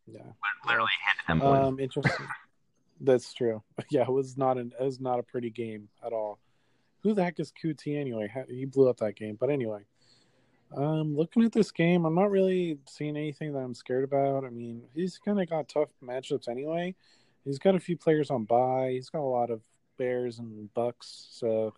Yeah, 0.05 0.19
Literally 0.67 0.89
handed 1.01 1.28
them 1.28 1.41
a 1.47 1.51
win. 1.51 1.61
um, 1.63 1.80
interesting. 1.80 2.28
That's 3.01 3.34
true. 3.34 3.63
Yeah, 3.89 4.03
it 4.03 4.11
was 4.11 4.38
not 4.38 4.57
an 4.57 4.74
it 4.80 4.84
was 4.84 4.99
not 4.99 5.19
a 5.19 5.24
pretty 5.24 5.49
game 5.49 5.88
at 6.05 6.13
all. 6.13 6.39
Who 7.03 7.13
the 7.13 7.24
heck 7.24 7.39
is 7.39 7.51
Coutee 7.51 7.97
anyway? 7.99 8.32
He 8.49 8.65
blew 8.65 8.89
up 8.89 8.97
that 8.97 9.15
game, 9.15 9.38
but 9.39 9.49
anyway. 9.49 9.82
Um, 10.76 11.15
looking 11.15 11.43
at 11.43 11.51
this 11.51 11.71
game, 11.71 12.05
I'm 12.05 12.15
not 12.15 12.32
really 12.32 12.80
seeing 12.88 13.15
anything 13.15 13.53
that 13.53 13.59
I'm 13.59 13.74
scared 13.74 14.03
about. 14.03 14.45
I 14.45 14.49
mean, 14.49 14.84
he's 14.93 15.17
kind 15.17 15.41
of 15.41 15.49
got 15.49 15.69
tough 15.69 15.89
matchups 16.03 16.47
anyway. 16.47 16.95
He's 17.45 17.59
got 17.59 17.76
a 17.76 17.80
few 17.80 17.97
players 17.97 18.32
on 18.32 18.45
bye. 18.45 18.91
He's 18.91 19.09
got 19.09 19.19
a 19.19 19.24
lot 19.24 19.49
of 19.49 19.61
Bears 19.97 20.39
and 20.39 20.74
Bucks. 20.74 21.28
So, 21.32 21.74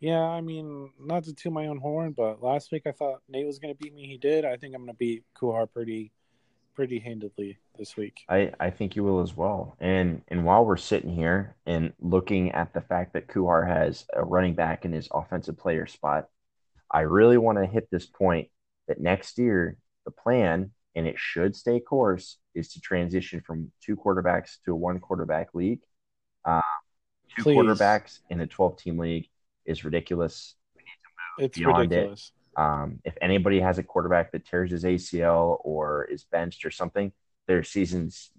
yeah, 0.00 0.20
I 0.20 0.40
mean, 0.40 0.90
not 1.00 1.24
to 1.24 1.34
toot 1.34 1.52
my 1.52 1.66
own 1.66 1.78
horn, 1.78 2.12
but 2.12 2.42
last 2.42 2.72
week 2.72 2.82
I 2.86 2.92
thought 2.92 3.22
Nate 3.28 3.46
was 3.46 3.58
going 3.58 3.74
to 3.74 3.78
beat 3.78 3.94
me. 3.94 4.06
He 4.06 4.18
did. 4.18 4.44
I 4.44 4.56
think 4.56 4.74
I'm 4.74 4.82
going 4.82 4.92
to 4.92 4.98
beat 4.98 5.24
Kuhar 5.40 5.70
pretty, 5.70 6.12
pretty 6.74 6.98
handedly 6.98 7.58
this 7.78 7.96
week. 7.96 8.20
I, 8.28 8.52
I 8.58 8.70
think 8.70 8.96
you 8.96 9.04
will 9.04 9.20
as 9.20 9.36
well. 9.36 9.76
And 9.80 10.22
and 10.28 10.44
while 10.44 10.64
we're 10.64 10.76
sitting 10.76 11.14
here 11.14 11.56
and 11.66 11.92
looking 12.00 12.52
at 12.52 12.74
the 12.74 12.80
fact 12.80 13.12
that 13.12 13.28
Kuhar 13.28 13.66
has 13.66 14.06
a 14.14 14.24
running 14.24 14.54
back 14.54 14.84
in 14.84 14.92
his 14.92 15.08
offensive 15.12 15.56
player 15.56 15.86
spot, 15.86 16.28
I 16.90 17.00
really 17.00 17.38
want 17.38 17.58
to 17.58 17.66
hit 17.66 17.88
this 17.90 18.06
point 18.06 18.48
that 18.88 19.00
next 19.00 19.38
year 19.38 19.76
the 20.04 20.10
plan, 20.10 20.72
and 20.94 21.06
it 21.06 21.18
should 21.18 21.54
stay 21.54 21.80
course, 21.80 22.38
is 22.54 22.72
to 22.72 22.80
transition 22.80 23.40
from 23.40 23.70
two 23.80 23.96
quarterbacks 23.96 24.56
to 24.64 24.72
a 24.72 24.76
one 24.76 24.98
quarterback 24.98 25.54
league. 25.54 25.80
Uh, 26.44 26.60
two 27.36 27.42
Please. 27.44 27.56
quarterbacks 27.56 28.18
in 28.28 28.40
a 28.40 28.46
12 28.46 28.76
team 28.76 28.98
league 28.98 29.28
is 29.64 29.84
ridiculous. 29.84 30.54
It's 31.38 31.58
beyond 31.58 31.92
it. 31.92 31.96
ridiculous. 31.96 32.32
Um, 32.56 33.00
if 33.04 33.14
anybody 33.22 33.60
has 33.60 33.78
a 33.78 33.82
quarterback 33.82 34.32
that 34.32 34.44
tears 34.44 34.72
his 34.72 34.84
ACL 34.84 35.58
or 35.64 36.04
is 36.04 36.24
benched 36.24 36.64
or 36.64 36.70
something, 36.70 37.12
their 37.46 37.62
season's 37.62 38.30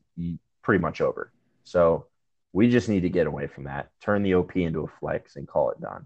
pretty 0.62 0.82
much 0.82 1.02
over. 1.02 1.32
So 1.64 2.08
we 2.54 2.70
just 2.70 2.89
need 2.89 3.02
to 3.02 3.10
get 3.10 3.28
away 3.28 3.47
from 3.47 3.64
that. 3.66 3.89
Turn 4.02 4.24
the 4.24 4.36
OP 4.36 4.56
into 4.58 4.84
a 4.84 4.99
flex 4.99 5.38
and 5.38 5.47
call 5.47 5.72
it 5.72 5.80
done. 5.80 6.06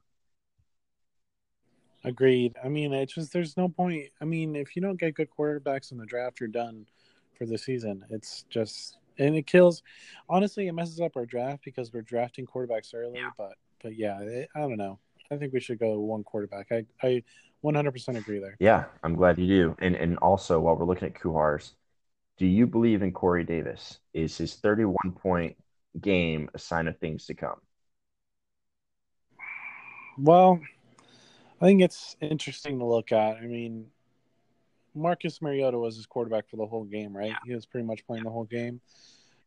Agreed. 2.06 2.56
I 2.64 2.70
mean, 2.70 2.94
it's 2.94 3.16
just 3.16 3.34
there's 3.34 3.58
no 3.58 3.68
point. 3.68 4.10
I 4.22 4.26
mean, 4.26 4.56
if 4.56 4.76
you 4.76 4.82
don't 4.82 5.00
get 5.00 5.16
good 5.16 5.30
quarterbacks 5.38 5.92
in 5.92 5.98
the 5.98 6.06
draft, 6.06 6.40
you're 6.40 6.48
done 6.48 6.86
for 7.36 7.46
the 7.46 7.58
season. 7.58 8.06
It's 8.10 8.46
just 8.50 8.98
and 9.18 9.36
it 9.36 9.48
kills. 9.48 9.82
Honestly, 10.30 10.68
it 10.68 10.74
messes 10.74 11.02
up 11.02 11.16
our 11.16 11.26
draft 11.26 11.64
because 11.66 11.92
we're 11.92 12.04
drafting 12.04 12.46
quarterbacks 12.46 12.94
early. 12.94 13.22
But 13.38 13.54
but 13.82 13.98
yeah, 13.98 14.20
it, 14.22 14.50
I 14.56 14.60
don't 14.60 14.78
know. 14.78 15.00
I 15.32 15.38
think 15.38 15.52
we 15.52 15.60
should 15.60 15.80
go 15.80 16.00
one 16.00 16.24
quarterback. 16.24 16.72
I 16.72 16.86
I 17.02 17.24
100% 17.64 18.18
agree 18.18 18.40
there. 18.40 18.56
Yeah, 18.60 18.86
I'm 19.04 19.16
glad 19.16 19.40
you 19.40 19.48
do. 19.48 19.76
And 19.80 19.96
and 19.96 20.18
also 20.20 20.60
while 20.60 20.76
we're 20.76 20.86
looking 20.86 21.08
at 21.08 21.16
Kuhar's, 21.16 21.74
do 22.38 22.46
you 22.46 22.68
believe 22.68 23.02
in 23.02 23.14
Corey 23.14 23.44
Davis? 23.44 24.00
Is 24.14 24.38
his 24.38 24.56
31 24.56 24.96
point 25.16 25.58
game 26.00 26.50
a 26.54 26.60
sign 26.60 26.88
of 26.88 27.00
things 27.00 27.26
to 27.26 27.34
come? 27.34 27.60
Well, 30.18 30.62
I 31.62 31.66
think 31.66 31.82
it's 31.82 32.18
interesting 32.22 32.80
to 32.80 32.86
look 32.86 33.12
at. 33.12 33.38
I 33.38 33.42
mean, 33.42 33.88
Marcus 34.94 35.42
Mariota 35.42 35.78
was 35.78 35.96
his 35.96 36.06
quarterback 36.06 36.50
for 36.50 36.58
the 36.58 36.66
whole 36.66 36.84
game, 36.84 37.16
right? 37.16 37.34
He 37.46 37.54
was 37.54 37.66
pretty 37.66 37.86
much 37.86 38.06
playing 38.06 38.24
the 38.24 38.30
whole 38.30 38.46
game. 38.46 38.82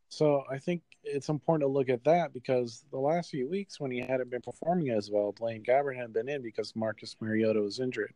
So 0.09 0.43
I 0.49 0.57
think 0.57 0.81
it's 1.03 1.29
important 1.29 1.67
to 1.67 1.71
look 1.71 1.87
at 1.87 2.03
that 2.05 2.33
because 2.33 2.83
the 2.91 2.97
last 2.97 3.29
few 3.29 3.47
weeks 3.47 3.79
when 3.79 3.91
he 3.91 3.99
hadn't 3.99 4.31
been 4.31 4.41
performing 4.41 4.89
as 4.89 5.11
well, 5.11 5.31
Blaine 5.31 5.63
Gabbert 5.63 5.95
hadn't 5.95 6.13
been 6.13 6.29
in 6.29 6.41
because 6.41 6.75
Marcus 6.75 7.15
Mariota 7.21 7.61
was 7.61 7.79
injured. 7.79 8.13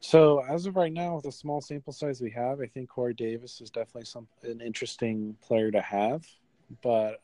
So 0.00 0.40
as 0.40 0.66
of 0.66 0.76
right 0.76 0.92
now, 0.92 1.14
with 1.14 1.24
the 1.24 1.32
small 1.32 1.60
sample 1.60 1.92
size 1.92 2.20
we 2.20 2.30
have, 2.32 2.60
I 2.60 2.66
think 2.66 2.90
Corey 2.90 3.14
Davis 3.14 3.60
is 3.60 3.70
definitely 3.70 4.04
some 4.04 4.26
an 4.42 4.60
interesting 4.60 5.36
player 5.40 5.70
to 5.70 5.80
have. 5.80 6.26
But 6.82 7.22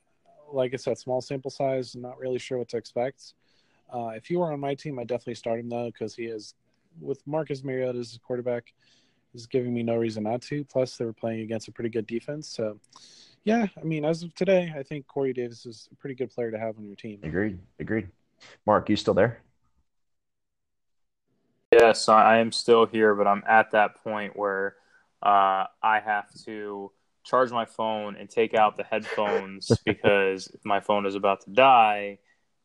like 0.51 0.72
I 0.72 0.76
said, 0.76 0.97
small 0.97 1.20
sample 1.20 1.51
size, 1.51 1.95
not 1.95 2.18
really 2.18 2.39
sure 2.39 2.57
what 2.57 2.68
to 2.68 2.78
expect. 2.78 3.34
Uh, 3.93 4.09
if 4.09 4.26
he 4.26 4.36
were 4.36 4.53
on 4.53 4.61
my 4.61 4.74
team, 4.74 4.99
I'd 4.99 5.07
definitely 5.07 5.34
start 5.34 5.61
him 5.61 5.68
though 5.68 5.86
because 5.86 6.14
he 6.14 6.24
is 6.24 6.55
with 7.01 7.26
Marcus 7.26 7.64
Mariota 7.64 7.99
as 7.99 8.11
his 8.11 8.18
quarterback 8.18 8.72
is 9.34 9.47
giving 9.47 9.72
me 9.72 9.82
no 9.82 9.97
reason 9.97 10.24
not 10.24 10.43
to. 10.43 10.64
Plus, 10.64 10.97
they 10.97 11.05
were 11.05 11.12
playing 11.12 11.41
against 11.41 11.68
a 11.68 11.72
pretty 11.72 11.91
good 11.91 12.07
defense. 12.07 12.49
So, 12.49 12.78
yeah, 13.45 13.66
I 13.76 13.84
mean, 13.84 14.05
as 14.05 14.22
of 14.22 14.34
today, 14.34 14.72
I 14.76 14.82
think 14.82 15.07
Corey 15.07 15.32
Davis 15.32 15.66
is 15.66 15.89
a 15.93 15.97
pretty 15.97 16.14
good 16.14 16.30
player 16.30 16.51
to 16.51 16.59
have 16.59 16.78
on 16.78 16.86
your 16.86 16.97
team. 16.97 17.20
Agreed. 17.22 17.59
Agreed. 17.78 18.09
Mark, 18.66 18.89
you 18.89 18.97
still 18.97 19.14
there? 19.14 19.43
Yes, 21.72 22.09
I 22.09 22.39
am 22.39 22.51
still 22.51 22.86
here, 22.86 23.14
but 23.14 23.26
I'm 23.26 23.43
at 23.47 23.72
that 23.72 23.97
point 23.97 24.36
where 24.36 24.76
uh, 25.22 25.66
I 25.82 26.01
have 26.01 26.32
to 26.45 26.91
charge 27.24 27.51
my 27.51 27.66
phone 27.66 28.16
and 28.16 28.30
take 28.30 28.55
out 28.55 28.76
the 28.76 28.84
headphones 28.84 29.70
because 29.84 30.51
my 30.64 30.80
phone 30.80 31.05
is 31.05 31.14
about 31.14 31.43
to 31.43 31.51
die. 31.51 32.18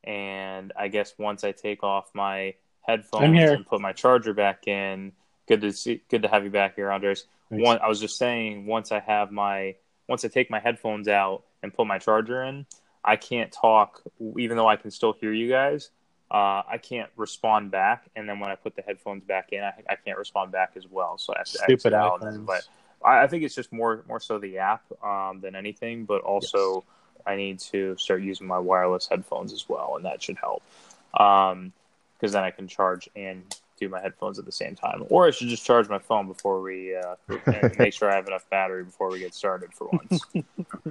And 0.04 0.74
I 0.78 0.88
guess 0.88 1.14
once 1.18 1.44
I 1.44 1.52
take 1.52 1.84
off 1.84 2.10
my 2.14 2.56
headphones 2.82 3.24
and 3.40 3.66
put 3.66 3.82
my 3.82 3.94
charger 3.94 4.34
back 4.34 4.68
in, 4.68 5.14
good 5.48 5.62
to 5.62 5.72
see, 5.72 6.02
good 6.10 6.24
to 6.24 6.28
have 6.28 6.44
you 6.44 6.50
back 6.50 6.76
here, 6.76 6.92
Andres. 6.92 7.26
Thanks. 7.50 7.64
One, 7.64 7.80
I 7.80 7.88
was 7.88 8.00
just 8.00 8.18
saying, 8.18 8.66
once 8.66 8.92
I 8.92 9.00
have 9.00 9.32
my, 9.32 9.76
once 10.08 10.26
I 10.26 10.28
take 10.28 10.50
my 10.50 10.60
headphones 10.60 11.08
out 11.08 11.44
and 11.62 11.74
put 11.74 11.88
my 11.88 12.00
charger 12.00 12.44
in, 12.44 12.66
I 13.04 13.16
can't 13.16 13.52
talk, 13.52 14.02
even 14.38 14.58
though 14.58 14.68
I 14.68 14.76
can 14.76 14.92
still 14.92 15.14
hear 15.14 15.34
you 15.34 15.50
guys. 15.50 15.90
Uh, 16.32 16.64
I 16.68 16.80
can't 16.82 17.10
respond 17.16 17.70
back, 17.70 18.10
and 18.16 18.28
then 18.28 18.40
when 18.40 18.50
I 18.50 18.56
put 18.56 18.76
the 18.76 18.82
headphones 18.82 19.24
back 19.24 19.50
in, 19.52 19.64
I, 19.64 19.74
I 19.88 19.96
can't 19.96 20.18
respond 20.18 20.52
back 20.52 20.72
as 20.76 20.88
well. 20.90 21.18
So 21.18 21.34
I 21.34 21.40
have 21.40 21.48
to 21.48 21.58
Stupid 21.60 21.94
out. 21.94 22.24
and 22.24 22.34
then- 22.34 22.42
iPhones. 22.42 22.46
But 22.48 23.08
I, 23.08 23.24
I 23.24 23.28
think 23.28 23.44
it's 23.44 23.54
just 23.54 23.72
more 23.72 24.04
more 24.08 24.20
so 24.20 24.40
the 24.40 24.58
app 24.58 24.84
um, 25.04 25.42
than 25.42 25.56
anything. 25.56 26.06
But 26.06 26.22
also, 26.22 26.86
I 27.26 27.36
need 27.36 27.60
to 27.60 27.96
start 27.98 28.22
using 28.22 28.48
my 28.48 28.60
wireless 28.60 29.08
headphones 29.08 29.54
as 29.54 29.68
well, 29.68 29.96
and 29.96 30.06
that 30.06 30.22
should 30.22 30.38
help. 30.38 30.64
Because 31.12 32.32
then 32.32 32.44
I 32.44 32.52
can 32.52 32.68
charge 32.68 33.10
and 33.16 33.44
do 33.80 33.90
my 33.90 34.02
headphones 34.02 34.40
at 34.40 34.46
the 34.46 34.52
same 34.52 34.76
time, 34.76 35.04
or 35.10 35.28
I 35.28 35.32
should 35.32 35.48
just 35.50 35.66
charge 35.66 35.90
my 35.90 36.00
phone 36.00 36.28
before 36.28 36.62
we 36.62 36.96
uh, 36.96 37.16
make 37.80 37.94
sure 37.94 38.12
I 38.12 38.16
have 38.16 38.28
enough 38.28 38.50
battery 38.50 38.84
before 38.84 39.10
we 39.10 39.20
get 39.20 39.34
started 39.34 39.74
for 39.74 39.90
once. 39.92 40.22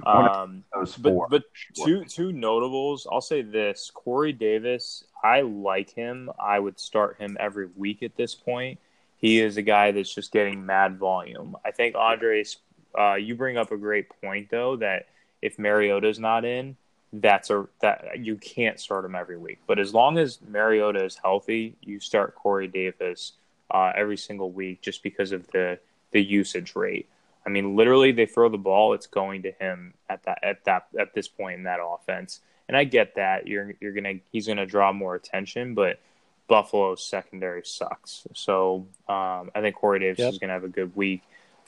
um, 0.05 0.63
but 0.99 1.29
but 1.29 1.43
two 1.73 2.05
two 2.05 2.31
notables. 2.31 3.07
I'll 3.11 3.21
say 3.21 3.41
this: 3.41 3.91
Corey 3.93 4.33
Davis. 4.33 5.05
I 5.23 5.41
like 5.41 5.89
him. 5.89 6.29
I 6.39 6.59
would 6.59 6.79
start 6.79 7.17
him 7.17 7.37
every 7.39 7.67
week 7.77 8.03
at 8.03 8.15
this 8.17 8.35
point. 8.35 8.79
he 9.17 9.39
is 9.39 9.55
a 9.55 9.61
guy 9.61 9.91
that's 9.91 10.13
just 10.13 10.31
getting 10.31 10.65
mad 10.65 10.97
volume. 10.97 11.55
I 11.63 11.71
think 11.71 11.95
Andres, 11.95 12.57
uh, 12.97 13.15
you 13.15 13.35
bring 13.35 13.57
up 13.57 13.71
a 13.71 13.77
great 13.77 14.09
point 14.21 14.49
though 14.49 14.75
that 14.77 15.07
if 15.43 15.59
Mariota's 15.59 16.19
not 16.19 16.45
in, 16.45 16.77
that's 17.11 17.49
a 17.49 17.67
that 17.81 18.19
you 18.19 18.37
can't 18.37 18.79
start 18.79 19.05
him 19.05 19.13
every 19.13 19.37
week. 19.37 19.59
But 19.67 19.77
as 19.77 19.93
long 19.93 20.17
as 20.17 20.39
Mariota 20.41 21.03
is 21.03 21.15
healthy, 21.15 21.75
you 21.81 21.99
start 21.99 22.33
Corey 22.33 22.67
Davis 22.67 23.33
uh, 23.69 23.91
every 23.95 24.17
single 24.17 24.51
week 24.51 24.81
just 24.81 25.03
because 25.03 25.31
of 25.31 25.45
the 25.47 25.79
the 26.11 26.23
usage 26.23 26.75
rate. 26.75 27.07
I 27.45 27.49
mean, 27.49 27.75
literally, 27.75 28.13
they 28.13 28.25
throw 28.25 28.47
the 28.47 28.57
ball, 28.57 28.93
it's 28.93 29.07
going 29.07 29.43
to 29.43 29.51
him 29.51 29.93
at 30.09 30.23
that 30.23 30.39
at 30.41 30.63
that 30.63 30.87
at 30.97 31.13
this 31.13 31.27
point 31.27 31.57
in 31.57 31.63
that 31.63 31.79
offense. 31.83 32.39
And 32.69 32.77
I 32.77 32.85
get 32.85 33.15
that 33.15 33.47
you're 33.47 33.73
you're 33.81 33.91
gonna 33.91 34.15
he's 34.31 34.47
gonna 34.47 34.65
draw 34.65 34.93
more 34.93 35.13
attention, 35.13 35.75
but 35.75 35.99
Buffalo's 36.47 37.03
secondary 37.03 37.63
sucks. 37.65 38.25
So 38.33 38.87
um, 39.09 39.51
I 39.53 39.59
think 39.61 39.75
Corey 39.75 39.99
Davis 39.99 40.19
yep. 40.19 40.33
is 40.33 40.39
gonna 40.39 40.53
have 40.53 40.63
a 40.63 40.69
good 40.69 40.95
week. 40.95 41.21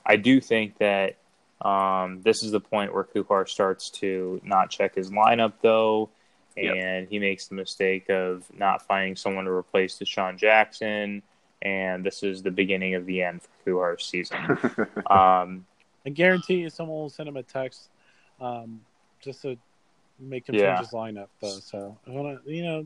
I 0.06 0.16
do 0.16 0.40
think 0.40 0.78
that 0.78 1.18
um, 1.66 2.22
this 2.22 2.44
is 2.44 2.52
the 2.52 2.60
point 2.60 2.94
where 2.94 3.04
Kukar 3.04 3.50
starts 3.50 3.90
to 3.90 4.40
not 4.44 4.70
check 4.70 4.94
his 4.94 5.10
lineup, 5.10 5.54
though, 5.62 6.10
and 6.56 7.02
yep. 7.02 7.10
he 7.10 7.18
makes 7.18 7.48
the 7.48 7.56
mistake 7.56 8.10
of 8.10 8.46
not 8.56 8.84
finding 8.84 9.16
someone 9.16 9.46
to 9.46 9.52
replace 9.52 9.98
DeSean 9.98 10.38
Jackson. 10.38 11.24
And 11.64 12.06
this 12.06 12.22
is 12.22 12.44
the 12.44 12.52
beginning 12.52 12.94
of 12.94 13.08
the 13.08 13.24
end 13.24 13.42
for 13.42 13.96
Kuhar's 13.98 14.06
season. 14.06 14.38
um, 15.10 15.66
I 16.06 16.12
guarantee 16.14 16.58
you, 16.58 16.70
someone 16.70 17.00
will 17.00 17.10
send 17.10 17.28
him 17.28 17.38
a 17.38 17.44
text 17.44 17.90
um, 18.40 18.82
just 19.20 19.42
to 19.42 19.58
make 20.20 20.48
him 20.48 20.54
yeah. 20.54 20.76
change 20.76 20.80
his 20.88 20.94
lineup, 20.94 21.30
though. 21.42 21.58
So 21.60 21.98
I 22.06 22.12
want 22.12 22.46
to, 22.46 22.54
you 22.54 22.64
know, 22.64 22.86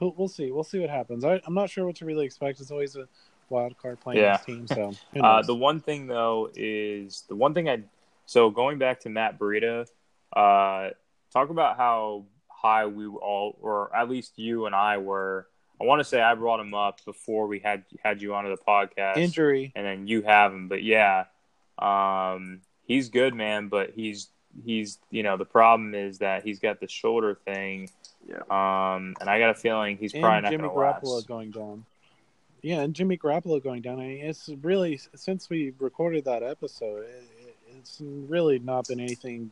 we'll 0.00 0.26
see. 0.26 0.50
We'll 0.50 0.64
see 0.64 0.80
what 0.80 0.90
happens. 0.90 1.24
I, 1.24 1.40
am 1.46 1.54
not 1.54 1.70
sure 1.70 1.86
what 1.86 1.94
to 1.96 2.04
really 2.04 2.26
expect. 2.26 2.60
It's 2.60 2.72
always 2.72 2.96
a 2.96 3.06
wild 3.52 3.78
card 3.78 4.00
playing 4.00 4.20
yeah. 4.20 4.36
this 4.38 4.46
team. 4.46 4.66
So 4.66 4.92
uh, 5.22 5.42
the 5.42 5.54
one 5.54 5.80
thing 5.80 6.06
though 6.06 6.50
is 6.54 7.24
the 7.28 7.36
one 7.36 7.54
thing 7.54 7.68
I 7.68 7.82
so 8.26 8.50
going 8.50 8.78
back 8.78 9.00
to 9.00 9.10
Matt 9.10 9.38
Breida, 9.38 9.86
uh, 10.34 10.90
talk 11.32 11.50
about 11.50 11.76
how 11.76 12.24
high 12.48 12.86
we 12.86 13.06
all, 13.06 13.56
or 13.60 13.94
at 13.94 14.08
least 14.08 14.38
you 14.38 14.66
and 14.66 14.74
I 14.74 14.98
were. 14.98 15.46
I 15.80 15.84
want 15.84 15.98
to 16.00 16.04
say 16.04 16.20
I 16.20 16.34
brought 16.34 16.60
him 16.60 16.74
up 16.74 17.04
before 17.04 17.48
we 17.48 17.58
had 17.58 17.84
had 18.02 18.22
you 18.22 18.34
onto 18.34 18.50
the 18.50 18.62
podcast. 18.62 19.16
Injury, 19.16 19.72
and 19.74 19.84
then 19.84 20.06
you 20.06 20.22
have 20.22 20.52
him, 20.52 20.68
but 20.68 20.82
yeah, 20.82 21.24
um, 21.78 22.60
he's 22.84 23.08
good, 23.08 23.34
man. 23.34 23.68
But 23.68 23.90
he's 23.90 24.28
he's 24.64 24.98
you 25.10 25.22
know 25.22 25.36
the 25.36 25.44
problem 25.44 25.94
is 25.94 26.18
that 26.18 26.44
he's 26.44 26.60
got 26.60 26.80
the 26.80 26.88
shoulder 26.88 27.34
thing. 27.44 27.90
Yeah. 28.26 28.36
Um, 28.48 29.16
and 29.20 29.28
I 29.28 29.40
got 29.40 29.50
a 29.50 29.54
feeling 29.54 29.96
he's 29.96 30.14
and 30.14 30.22
probably 30.22 30.42
not 30.42 30.50
Jimmy 30.52 30.68
Garoppolo 30.68 31.26
going 31.26 31.50
down. 31.50 31.84
Yeah, 32.62 32.80
and 32.80 32.94
Jimmy 32.94 33.18
Garoppolo 33.18 33.62
going 33.62 33.82
down. 33.82 33.98
I 33.98 34.06
mean, 34.06 34.24
it's 34.24 34.48
really 34.62 35.00
since 35.14 35.50
we 35.50 35.72
recorded 35.78 36.24
that 36.26 36.42
episode, 36.42 37.04
it, 37.04 37.56
it's 37.76 38.00
really 38.00 38.60
not 38.60 38.86
been 38.86 39.00
anything 39.00 39.50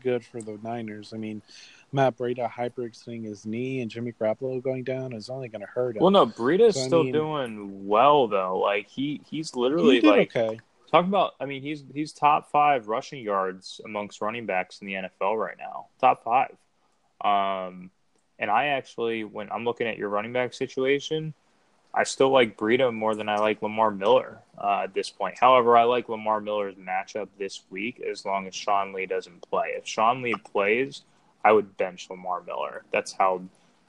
good 0.00 0.24
for 0.24 0.40
the 0.40 0.58
Niners. 0.62 1.12
I 1.12 1.16
mean, 1.16 1.42
Matt 1.92 2.16
Breida 2.16 2.50
hyperextending 2.50 3.24
his 3.24 3.44
knee 3.44 3.80
and 3.80 3.90
Jimmy 3.90 4.12
Garoppolo 4.12 4.62
going 4.62 4.84
down 4.84 5.12
is 5.12 5.28
only 5.28 5.48
going 5.48 5.60
to 5.60 5.66
hurt 5.66 5.96
him. 5.96 6.02
Well, 6.02 6.10
no, 6.10 6.26
Breida's 6.26 6.76
so, 6.76 6.86
still 6.86 7.00
I 7.00 7.04
mean, 7.04 7.12
doing 7.12 7.88
well 7.88 8.28
though. 8.28 8.58
Like 8.58 8.88
he 8.88 9.20
he's 9.28 9.54
literally 9.54 10.00
he 10.00 10.06
like 10.06 10.36
okay. 10.36 10.60
Talk 10.90 11.06
about, 11.06 11.32
I 11.40 11.46
mean, 11.46 11.62
he's 11.62 11.82
he's 11.92 12.12
top 12.12 12.50
five 12.50 12.86
rushing 12.86 13.22
yards 13.22 13.80
amongst 13.84 14.20
running 14.20 14.44
backs 14.44 14.80
in 14.82 14.86
the 14.86 14.92
NFL 14.94 15.38
right 15.38 15.56
now. 15.58 15.86
Top 16.00 16.22
five. 16.22 16.54
Um, 17.24 17.90
and 18.38 18.50
I 18.50 18.66
actually, 18.66 19.24
when 19.24 19.50
I'm 19.50 19.64
looking 19.64 19.86
at 19.86 19.96
your 19.96 20.10
running 20.10 20.34
back 20.34 20.52
situation, 20.52 21.32
I 21.94 22.04
still 22.04 22.30
like 22.30 22.56
Breida 22.56 22.92
more 22.92 23.14
than 23.14 23.28
I 23.28 23.36
like 23.36 23.60
Lamar 23.60 23.90
Miller 23.90 24.38
uh, 24.56 24.82
at 24.84 24.94
this 24.94 25.10
point. 25.10 25.38
However, 25.38 25.76
I 25.76 25.84
like 25.84 26.08
Lamar 26.08 26.40
Miller's 26.40 26.76
matchup 26.76 27.28
this 27.38 27.62
week 27.70 28.00
as 28.00 28.24
long 28.24 28.46
as 28.46 28.54
Sean 28.54 28.92
Lee 28.92 29.06
doesn't 29.06 29.42
play. 29.42 29.74
If 29.76 29.86
Sean 29.86 30.22
Lee 30.22 30.34
plays, 30.34 31.02
I 31.44 31.52
would 31.52 31.76
bench 31.76 32.08
Lamar 32.08 32.42
Miller. 32.46 32.84
That's 32.92 33.12
how 33.12 33.42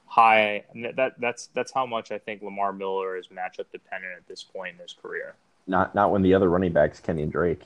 high 0.05 0.63
that 0.95 1.15
that's 1.17 1.47
that's 1.55 1.71
how 1.71 1.85
much 1.85 2.11
I 2.11 2.19
think 2.19 2.41
Lamar 2.41 2.73
Miller 2.73 3.17
is 3.17 3.27
matchup 3.27 3.65
dependent 3.71 4.13
at 4.17 4.27
this 4.27 4.43
point 4.43 4.75
in 4.75 4.81
his 4.81 4.93
career. 4.93 5.35
Not 5.65 5.95
not 5.95 6.11
when 6.11 6.21
the 6.21 6.33
other 6.33 6.49
running 6.49 6.73
backs 6.73 6.99
Kenyan 6.99 7.31
Drake. 7.31 7.61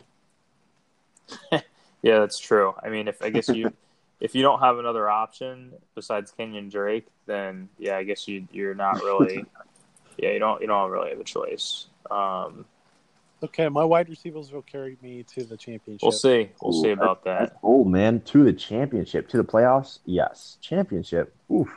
yeah, 1.52 2.20
that's 2.20 2.40
true. 2.40 2.76
I 2.82 2.90
mean, 2.90 3.08
if 3.08 3.22
I 3.24 3.32
guess 3.32 3.50
you 3.50 3.74
if 4.20 4.36
you 4.36 4.44
don't 4.44 4.60
have 4.60 4.78
another 4.78 5.10
option 5.10 5.74
besides 5.96 6.32
Kenyan 6.38 6.70
Drake, 6.70 7.08
then 7.26 7.70
yeah, 7.80 7.98
I 7.98 8.04
guess 8.04 8.28
you 8.28 8.48
you're 8.52 8.76
not 8.76 9.02
really 9.04 9.44
yeah, 10.18 10.32
you 10.32 10.40
don't 10.40 10.62
you 10.62 10.68
don't 10.68 10.90
really 10.90 11.10
have 11.10 11.20
a 11.20 11.24
choice. 11.24 11.88
Um, 12.10 12.66
okay, 13.44 13.70
my 13.70 13.84
wide 13.84 14.10
receivers 14.10 14.52
will 14.52 14.62
carry 14.62 14.98
me 15.02 15.24
to 15.36 15.44
the 15.44 15.58
championship. 15.58 16.04
We'll 16.04 16.12
see. 16.12 16.50
We'll 16.62 16.76
Ooh, 16.76 16.82
see 16.82 16.92
about 16.92 17.24
that. 17.26 17.58
Oh 17.64 17.84
man, 17.84 18.22
to 18.22 18.44
the 18.44 18.54
championship, 18.54 19.28
to 19.30 19.38
the 19.38 19.44
playoffs. 19.44 20.00
Yes, 20.06 20.58
championship. 20.62 21.36
Oof. 21.52 21.70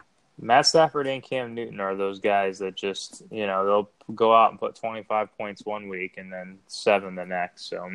Matt 0.42 0.66
Stafford 0.66 1.06
and 1.06 1.22
Cam 1.22 1.54
Newton 1.54 1.80
are 1.80 1.94
those 1.94 2.18
guys 2.18 2.58
that 2.60 2.74
just 2.74 3.22
you 3.30 3.46
know 3.46 3.64
they'll 3.64 4.14
go 4.14 4.34
out 4.34 4.50
and 4.50 4.58
put 4.58 4.74
25 4.74 5.36
points 5.36 5.64
one 5.64 5.88
week 5.88 6.14
and 6.16 6.32
then 6.32 6.58
seven 6.66 7.14
the 7.14 7.26
next. 7.26 7.68
So, 7.68 7.90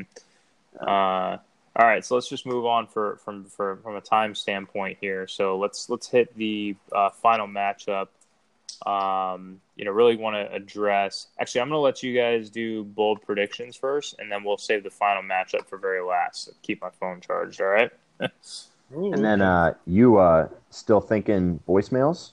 uh, 0.80 1.38
all 1.78 1.86
right, 1.86 2.06
so 2.06 2.16
let's 2.16 2.30
just 2.30 2.46
move 2.46 2.66
on 2.66 2.88
for 2.88 3.18
from 3.18 3.46
for, 3.46 3.78
from 3.78 3.96
a 3.96 4.02
time 4.02 4.36
standpoint 4.36 4.98
here. 5.02 5.28
So 5.28 5.58
let's 5.58 5.89
let's 5.89 6.08
hit 6.08 6.36
the 6.36 6.76
uh, 6.91 7.10
final 7.10 7.48
matchup 7.48 8.08
um, 8.86 9.59
you 9.76 9.86
know, 9.86 9.91
really 9.91 10.15
want 10.15 10.36
to 10.36 10.53
address. 10.53 11.28
Actually, 11.39 11.61
I'm 11.61 11.69
going 11.69 11.78
to 11.78 11.82
let 11.82 12.03
you 12.03 12.15
guys 12.15 12.49
do 12.49 12.84
bold 12.84 13.21
predictions 13.21 13.76
first, 13.76 14.15
and 14.19 14.32
then 14.32 14.43
we'll 14.43 14.57
save 14.57 14.84
the 14.84 14.89
final 14.89 15.23
matchup 15.23 15.67
for 15.67 15.78
very 15.78 16.03
last. 16.03 16.45
So 16.45 16.51
keep 16.61 16.82
my 16.82 16.89
phone 16.99 17.21
charged. 17.21 17.61
All 17.61 17.67
right. 17.67 17.91
And 18.91 19.23
then 19.23 19.41
uh, 19.41 19.73
you 19.86 20.17
uh, 20.17 20.47
still 20.69 21.01
thinking 21.01 21.59
voicemails? 21.67 22.32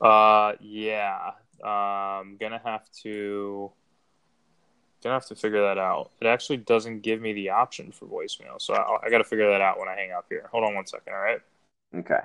Uh, 0.00 0.52
yeah. 0.60 1.32
Um, 1.62 2.36
gonna 2.38 2.60
have 2.64 2.90
to 3.02 3.72
gonna 5.02 5.14
have 5.14 5.26
to 5.26 5.34
figure 5.34 5.62
that 5.62 5.78
out. 5.78 6.10
It 6.20 6.26
actually 6.26 6.58
doesn't 6.58 7.00
give 7.00 7.20
me 7.20 7.32
the 7.32 7.50
option 7.50 7.92
for 7.92 8.06
voicemail, 8.06 8.60
so 8.60 8.74
I, 8.74 9.06
I 9.06 9.10
got 9.10 9.18
to 9.18 9.24
figure 9.24 9.50
that 9.50 9.60
out 9.60 9.78
when 9.78 9.88
I 9.88 9.94
hang 9.96 10.12
up 10.12 10.26
here. 10.28 10.48
Hold 10.52 10.64
on 10.64 10.74
one 10.74 10.86
second. 10.86 11.12
All 11.12 11.20
right. 11.20 11.40
Okay. 11.94 12.20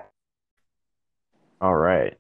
All 1.60 1.76
right. 1.76 2.18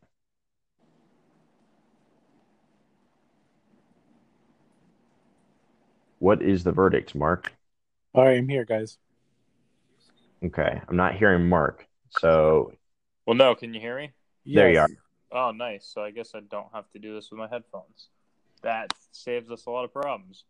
What 6.21 6.43
is 6.43 6.63
the 6.63 6.71
verdict, 6.71 7.15
Mark? 7.15 7.51
All 8.13 8.23
right, 8.23 8.37
I'm 8.37 8.47
here, 8.47 8.63
guys. 8.63 8.99
Okay, 10.45 10.79
I'm 10.87 10.95
not 10.95 11.15
hearing 11.15 11.49
Mark. 11.49 11.87
So, 12.19 12.73
well, 13.25 13.35
no, 13.35 13.55
can 13.55 13.73
you 13.73 13.81
hear 13.81 13.97
me? 13.97 14.11
There 14.45 14.71
yes. 14.71 14.87
you 14.87 14.97
are. 15.31 15.47
Oh, 15.47 15.51
nice. 15.51 15.89
So 15.91 16.03
I 16.03 16.11
guess 16.11 16.33
I 16.35 16.41
don't 16.41 16.67
have 16.75 16.87
to 16.91 16.99
do 16.99 17.15
this 17.15 17.31
with 17.31 17.39
my 17.39 17.47
headphones. 17.47 18.09
That 18.61 18.93
saves 19.11 19.49
us 19.49 19.65
a 19.65 19.71
lot 19.71 19.83
of 19.83 19.91
problems. 19.91 20.43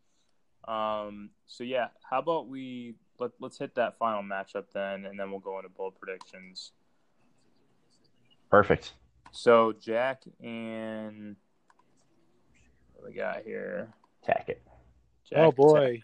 Um, 0.68 1.30
so 1.46 1.64
yeah, 1.64 1.86
how 2.02 2.18
about 2.18 2.48
we 2.48 2.96
let 3.18 3.30
let's 3.40 3.58
hit 3.58 3.74
that 3.76 3.96
final 3.96 4.22
matchup 4.22 4.64
then, 4.74 5.06
and 5.06 5.18
then 5.18 5.30
we'll 5.30 5.40
go 5.40 5.56
into 5.56 5.70
bold 5.70 5.94
predictions. 5.98 6.72
Perfect. 8.50 8.92
So 9.30 9.72
Jack 9.80 10.24
and 10.38 11.34
what 12.92 13.08
we 13.08 13.16
got 13.16 13.44
here. 13.44 13.88
Tackett. 14.28 14.58
Jack 15.32 15.40
oh 15.40 15.52
boy, 15.52 16.02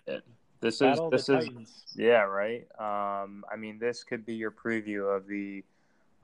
this 0.61 0.81
is 0.81 0.99
this 1.11 1.29
is 1.29 1.45
Titans. 1.45 1.85
yeah 1.95 2.23
right. 2.23 2.67
Um, 2.79 3.45
I 3.53 3.57
mean, 3.57 3.79
this 3.79 4.05
could 4.05 4.25
be 4.25 4.35
your 4.35 4.51
preview 4.51 5.15
of 5.15 5.27
the 5.27 5.63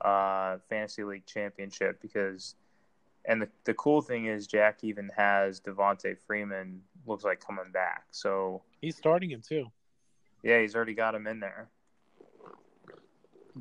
uh, 0.01 0.57
fantasy 0.69 1.03
league 1.03 1.27
championship 1.27 2.01
because, 2.01 2.55
and 3.25 3.39
the 3.43 3.47
the 3.65 3.75
cool 3.75 4.01
thing 4.01 4.25
is 4.25 4.47
Jack 4.47 4.79
even 4.83 5.11
has 5.15 5.61
Devonta 5.61 6.17
Freeman 6.25 6.81
looks 7.05 7.23
like 7.23 7.45
coming 7.45 7.71
back, 7.71 8.05
so 8.09 8.63
he's 8.81 8.97
starting 8.97 9.29
him 9.29 9.43
too. 9.47 9.67
Yeah, 10.41 10.61
he's 10.61 10.75
already 10.75 10.95
got 10.95 11.13
him 11.13 11.27
in 11.27 11.39
there. 11.39 11.69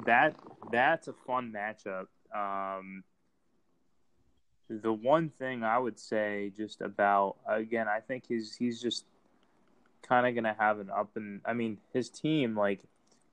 That 0.07 0.37
that's 0.73 1.09
a 1.09 1.13
fun 1.27 1.53
matchup. 1.55 2.07
Um, 2.35 3.05
the 4.71 4.93
one 4.93 5.29
thing 5.29 5.63
I 5.63 5.79
would 5.79 6.01
say 6.01 6.51
just 6.57 6.81
about 6.81 7.37
again, 7.47 7.89
I 7.89 8.01
think 8.01 8.25
he's 8.27 8.57
he's 8.57 8.81
just 8.81 9.05
kind 10.07 10.27
of 10.27 10.35
going 10.35 10.45
to 10.45 10.61
have 10.61 10.79
an 10.79 10.91
up 10.91 11.11
and 11.17 11.41
I 11.45 11.53
mean 11.55 11.79
his 11.93 12.11
team 12.11 12.57
like 12.57 12.81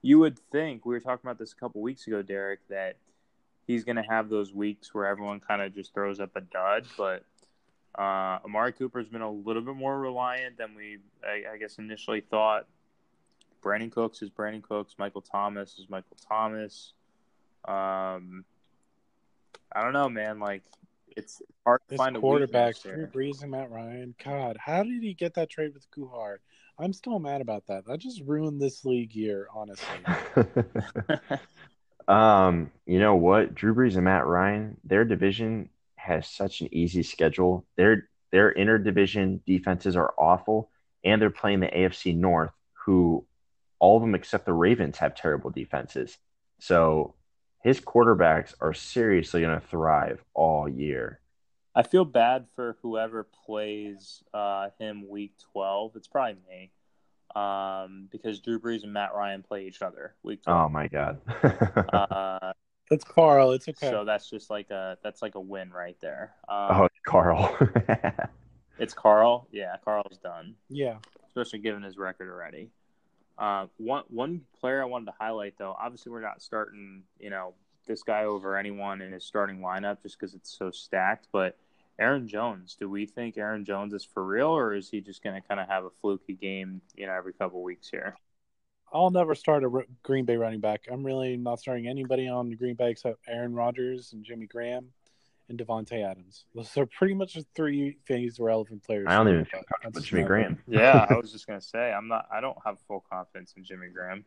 you 0.01 0.19
would 0.19 0.39
think 0.51 0.85
we 0.85 0.93
were 0.93 0.99
talking 0.99 1.21
about 1.23 1.37
this 1.37 1.53
a 1.53 1.55
couple 1.55 1.81
weeks 1.81 2.07
ago, 2.07 2.21
Derek, 2.21 2.67
that 2.69 2.95
he's 3.67 3.83
going 3.83 3.97
to 3.97 4.03
have 4.03 4.29
those 4.29 4.53
weeks 4.53 4.93
where 4.93 5.05
everyone 5.05 5.39
kind 5.39 5.61
of 5.61 5.73
just 5.73 5.93
throws 5.93 6.19
up 6.19 6.35
a 6.35 6.41
dud, 6.41 6.85
but 6.97 7.23
uh, 7.97 8.39
Amari 8.45 8.73
Cooper's 8.73 9.07
been 9.07 9.21
a 9.21 9.31
little 9.31 9.61
bit 9.61 9.75
more 9.75 9.99
reliant 9.99 10.57
than 10.57 10.75
we, 10.75 10.97
I, 11.23 11.53
I 11.53 11.57
guess, 11.57 11.77
initially 11.77 12.21
thought. 12.21 12.65
Brandin 13.61 13.91
Cooks 13.91 14.23
is 14.23 14.29
Brandin 14.31 14.63
Cooks. 14.63 14.95
Michael 14.97 15.21
Thomas 15.21 15.77
is 15.77 15.87
Michael 15.87 16.17
Thomas. 16.27 16.93
Um, 17.65 18.43
I 19.71 19.83
don't 19.83 19.93
know, 19.93 20.09
man. 20.09 20.39
Like 20.39 20.63
it's 21.17 21.41
hard 21.65 21.81
to 21.87 21.93
His 21.93 21.97
find 21.97 22.15
a 22.15 22.19
quarterbacks, 22.19 22.85
weakness 22.85 23.09
Drew. 23.11 23.23
Brees 23.31 23.41
and 23.41 23.51
Matt 23.51 23.71
Ryan. 23.71 24.15
God, 24.23 24.57
how 24.59 24.83
did 24.83 25.01
he 25.01 25.13
get 25.13 25.35
that 25.35 25.49
trade 25.49 25.73
with 25.73 25.89
Kuhar? 25.91 26.37
I'm 26.79 26.93
still 26.93 27.19
mad 27.19 27.41
about 27.41 27.67
that. 27.67 27.85
That 27.85 27.99
just 27.99 28.21
ruined 28.25 28.61
this 28.61 28.85
league 28.85 29.13
year, 29.13 29.47
honestly. 29.53 29.87
um, 32.07 32.71
you 32.85 32.99
know 32.99 33.15
what? 33.15 33.53
Drew 33.53 33.75
Brees 33.75 33.95
and 33.95 34.05
Matt 34.05 34.25
Ryan, 34.25 34.77
their 34.83 35.05
division 35.05 35.69
has 35.95 36.27
such 36.27 36.61
an 36.61 36.69
easy 36.71 37.03
schedule. 37.03 37.65
Their 37.77 38.09
their 38.31 38.53
interdivision 38.53 39.41
defenses 39.45 39.95
are 39.95 40.13
awful, 40.17 40.71
and 41.03 41.21
they're 41.21 41.29
playing 41.29 41.59
the 41.59 41.67
AFC 41.67 42.15
North, 42.15 42.51
who 42.85 43.25
all 43.79 43.97
of 43.97 44.01
them 44.01 44.15
except 44.15 44.45
the 44.45 44.53
Ravens 44.53 44.97
have 44.97 45.15
terrible 45.15 45.49
defenses. 45.49 46.17
So 46.59 47.15
his 47.63 47.79
quarterbacks 47.79 48.53
are 48.59 48.73
seriously 48.73 49.41
going 49.41 49.59
to 49.59 49.65
thrive 49.65 50.23
all 50.33 50.67
year. 50.67 51.19
I 51.73 51.83
feel 51.83 52.05
bad 52.05 52.47
for 52.55 52.77
whoever 52.81 53.27
plays 53.45 54.23
uh, 54.33 54.69
him 54.79 55.07
week 55.07 55.33
12. 55.53 55.95
It's 55.95 56.07
probably 56.07 56.37
me. 56.49 56.71
Um, 57.33 58.09
because 58.11 58.41
Drew 58.41 58.59
Brees 58.59 58.83
and 58.83 58.91
Matt 58.91 59.13
Ryan 59.15 59.41
play 59.41 59.65
each 59.65 59.81
other 59.81 60.15
week 60.21 60.43
12. 60.43 60.65
Oh 60.65 60.69
my 60.69 60.87
god. 60.87 61.21
uh, 61.93 62.51
It's 62.89 63.05
Carl. 63.05 63.51
It's 63.51 63.69
okay. 63.69 63.89
So 63.89 64.03
that's 64.03 64.29
just 64.29 64.49
like 64.49 64.69
a 64.69 64.97
that's 65.01 65.21
like 65.21 65.35
a 65.35 65.39
win 65.39 65.71
right 65.71 65.95
there. 66.01 66.33
Um, 66.49 66.67
oh, 66.71 66.87
Carl. 67.05 67.57
It's 68.81 68.95
Carl. 68.95 69.47
Yeah, 69.51 69.75
Carl's 69.85 70.17
done, 70.17 70.55
yeah. 70.67 70.97
especially 71.27 71.59
given 71.59 71.83
his 71.83 71.97
record 71.97 72.29
already. 72.31 72.71
Uh, 73.41 73.65
one 73.77 74.03
one 74.09 74.41
player 74.59 74.83
I 74.83 74.85
wanted 74.85 75.07
to 75.07 75.13
highlight 75.19 75.55
though. 75.57 75.75
Obviously, 75.81 76.11
we're 76.11 76.21
not 76.21 76.43
starting 76.43 77.01
you 77.19 77.31
know 77.31 77.55
this 77.87 78.03
guy 78.03 78.25
over 78.25 78.55
anyone 78.55 79.01
in 79.01 79.11
his 79.11 79.25
starting 79.25 79.61
lineup 79.61 80.03
just 80.03 80.19
because 80.19 80.35
it's 80.35 80.55
so 80.55 80.69
stacked. 80.69 81.27
But 81.31 81.57
Aaron 81.97 82.27
Jones, 82.27 82.77
do 82.79 82.87
we 82.87 83.07
think 83.07 83.39
Aaron 83.39 83.65
Jones 83.65 83.95
is 83.95 84.05
for 84.05 84.23
real, 84.23 84.49
or 84.49 84.75
is 84.75 84.91
he 84.91 85.01
just 85.01 85.23
going 85.23 85.41
to 85.41 85.47
kind 85.47 85.59
of 85.59 85.67
have 85.67 85.85
a 85.85 85.89
fluky 85.89 86.35
game, 86.35 86.81
you 86.95 87.07
know, 87.07 87.13
every 87.13 87.33
couple 87.33 87.63
weeks 87.63 87.89
here? 87.89 88.15
I'll 88.93 89.09
never 89.09 89.33
start 89.33 89.63
a 89.63 89.85
Green 90.03 90.25
Bay 90.25 90.35
running 90.35 90.59
back. 90.59 90.81
I'm 90.91 91.03
really 91.03 91.35
not 91.35 91.59
starting 91.59 91.87
anybody 91.87 92.27
on 92.27 92.51
Green 92.51 92.75
Bay 92.75 92.91
except 92.91 93.17
Aaron 93.27 93.55
Rodgers 93.55 94.13
and 94.13 94.23
Jimmy 94.23 94.45
Graham 94.45 94.89
and 95.51 95.59
Davante 95.59 96.03
Adams. 96.03 96.45
Those 96.55 96.75
are 96.77 96.85
pretty 96.87 97.13
much 97.13 97.35
the 97.35 97.45
three 97.55 97.97
phase 98.05 98.39
relevant 98.39 98.83
players. 98.83 99.05
I 99.07 99.15
don't 99.17 99.27
even 99.27 99.41
But 99.43 99.49
feel 99.51 99.59
comfortable 99.59 99.87
with 99.89 99.93
that's 99.95 100.05
Jimmy 100.07 100.21
not- 100.23 100.27
Graham. 100.27 100.59
Yeah, 100.67 101.05
I 101.09 101.13
was 101.21 101.31
just 101.31 101.45
going 101.47 101.59
to 101.59 101.65
say 101.65 101.91
I'm 101.93 102.07
not. 102.07 102.25
I 102.33 102.41
don't 102.41 102.57
have 102.65 102.77
full 102.87 103.03
confidence 103.11 103.53
in 103.55 103.63
Jimmy 103.63 103.87
Graham. 103.93 104.25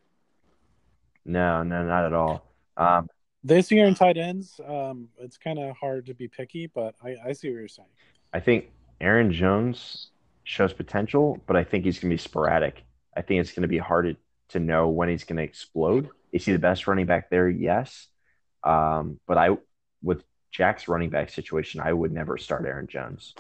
No, 1.25 1.63
no, 1.63 1.85
not 1.85 2.05
at 2.05 2.13
all. 2.13 2.47
Um, 2.77 3.09
This 3.43 3.71
year 3.71 3.87
in 3.87 3.95
tight 3.95 4.17
ends, 4.17 4.61
um, 4.67 5.09
it's 5.19 5.37
kind 5.39 5.59
of 5.59 5.75
hard 5.77 6.07
to 6.07 6.15
be 6.15 6.29
picky, 6.29 6.67
but 6.67 6.95
I, 7.03 7.17
I 7.27 7.33
see 7.33 7.49
what 7.51 7.59
you're 7.59 7.69
saying. 7.69 7.89
I 8.33 8.41
think 8.41 8.71
Aaron 9.01 9.33
Jones 9.33 10.11
shows 10.45 10.73
potential, 10.73 11.41
but 11.47 11.57
I 11.57 11.65
think 11.65 11.85
he's 11.85 11.99
going 11.99 12.11
to 12.11 12.15
be 12.15 12.19
sporadic. 12.19 12.83
I 13.17 13.23
think 13.23 13.41
it's 13.41 13.53
going 13.53 13.63
to 13.63 13.69
be 13.69 13.79
hard 13.79 14.07
to, 14.07 14.17
to 14.59 14.61
know 14.61 14.89
when 14.89 15.09
he's 15.09 15.25
going 15.25 15.37
to 15.39 15.43
explode. 15.43 16.09
Is 16.33 16.45
he 16.45 16.53
the 16.53 16.59
best 16.59 16.87
running 16.87 17.07
back 17.07 17.31
there? 17.31 17.49
Yes. 17.49 18.09
Um, 18.63 19.21
but 19.27 19.39
I, 19.39 19.57
with 20.03 20.23
Jack's 20.55 20.87
running 20.87 21.11
back 21.11 21.31
situation, 21.31 21.81
I 21.81 21.93
would 21.93 22.13
never 22.13 22.39
start 22.39 22.65
Aaron 22.65 22.87
Jones. 22.87 23.35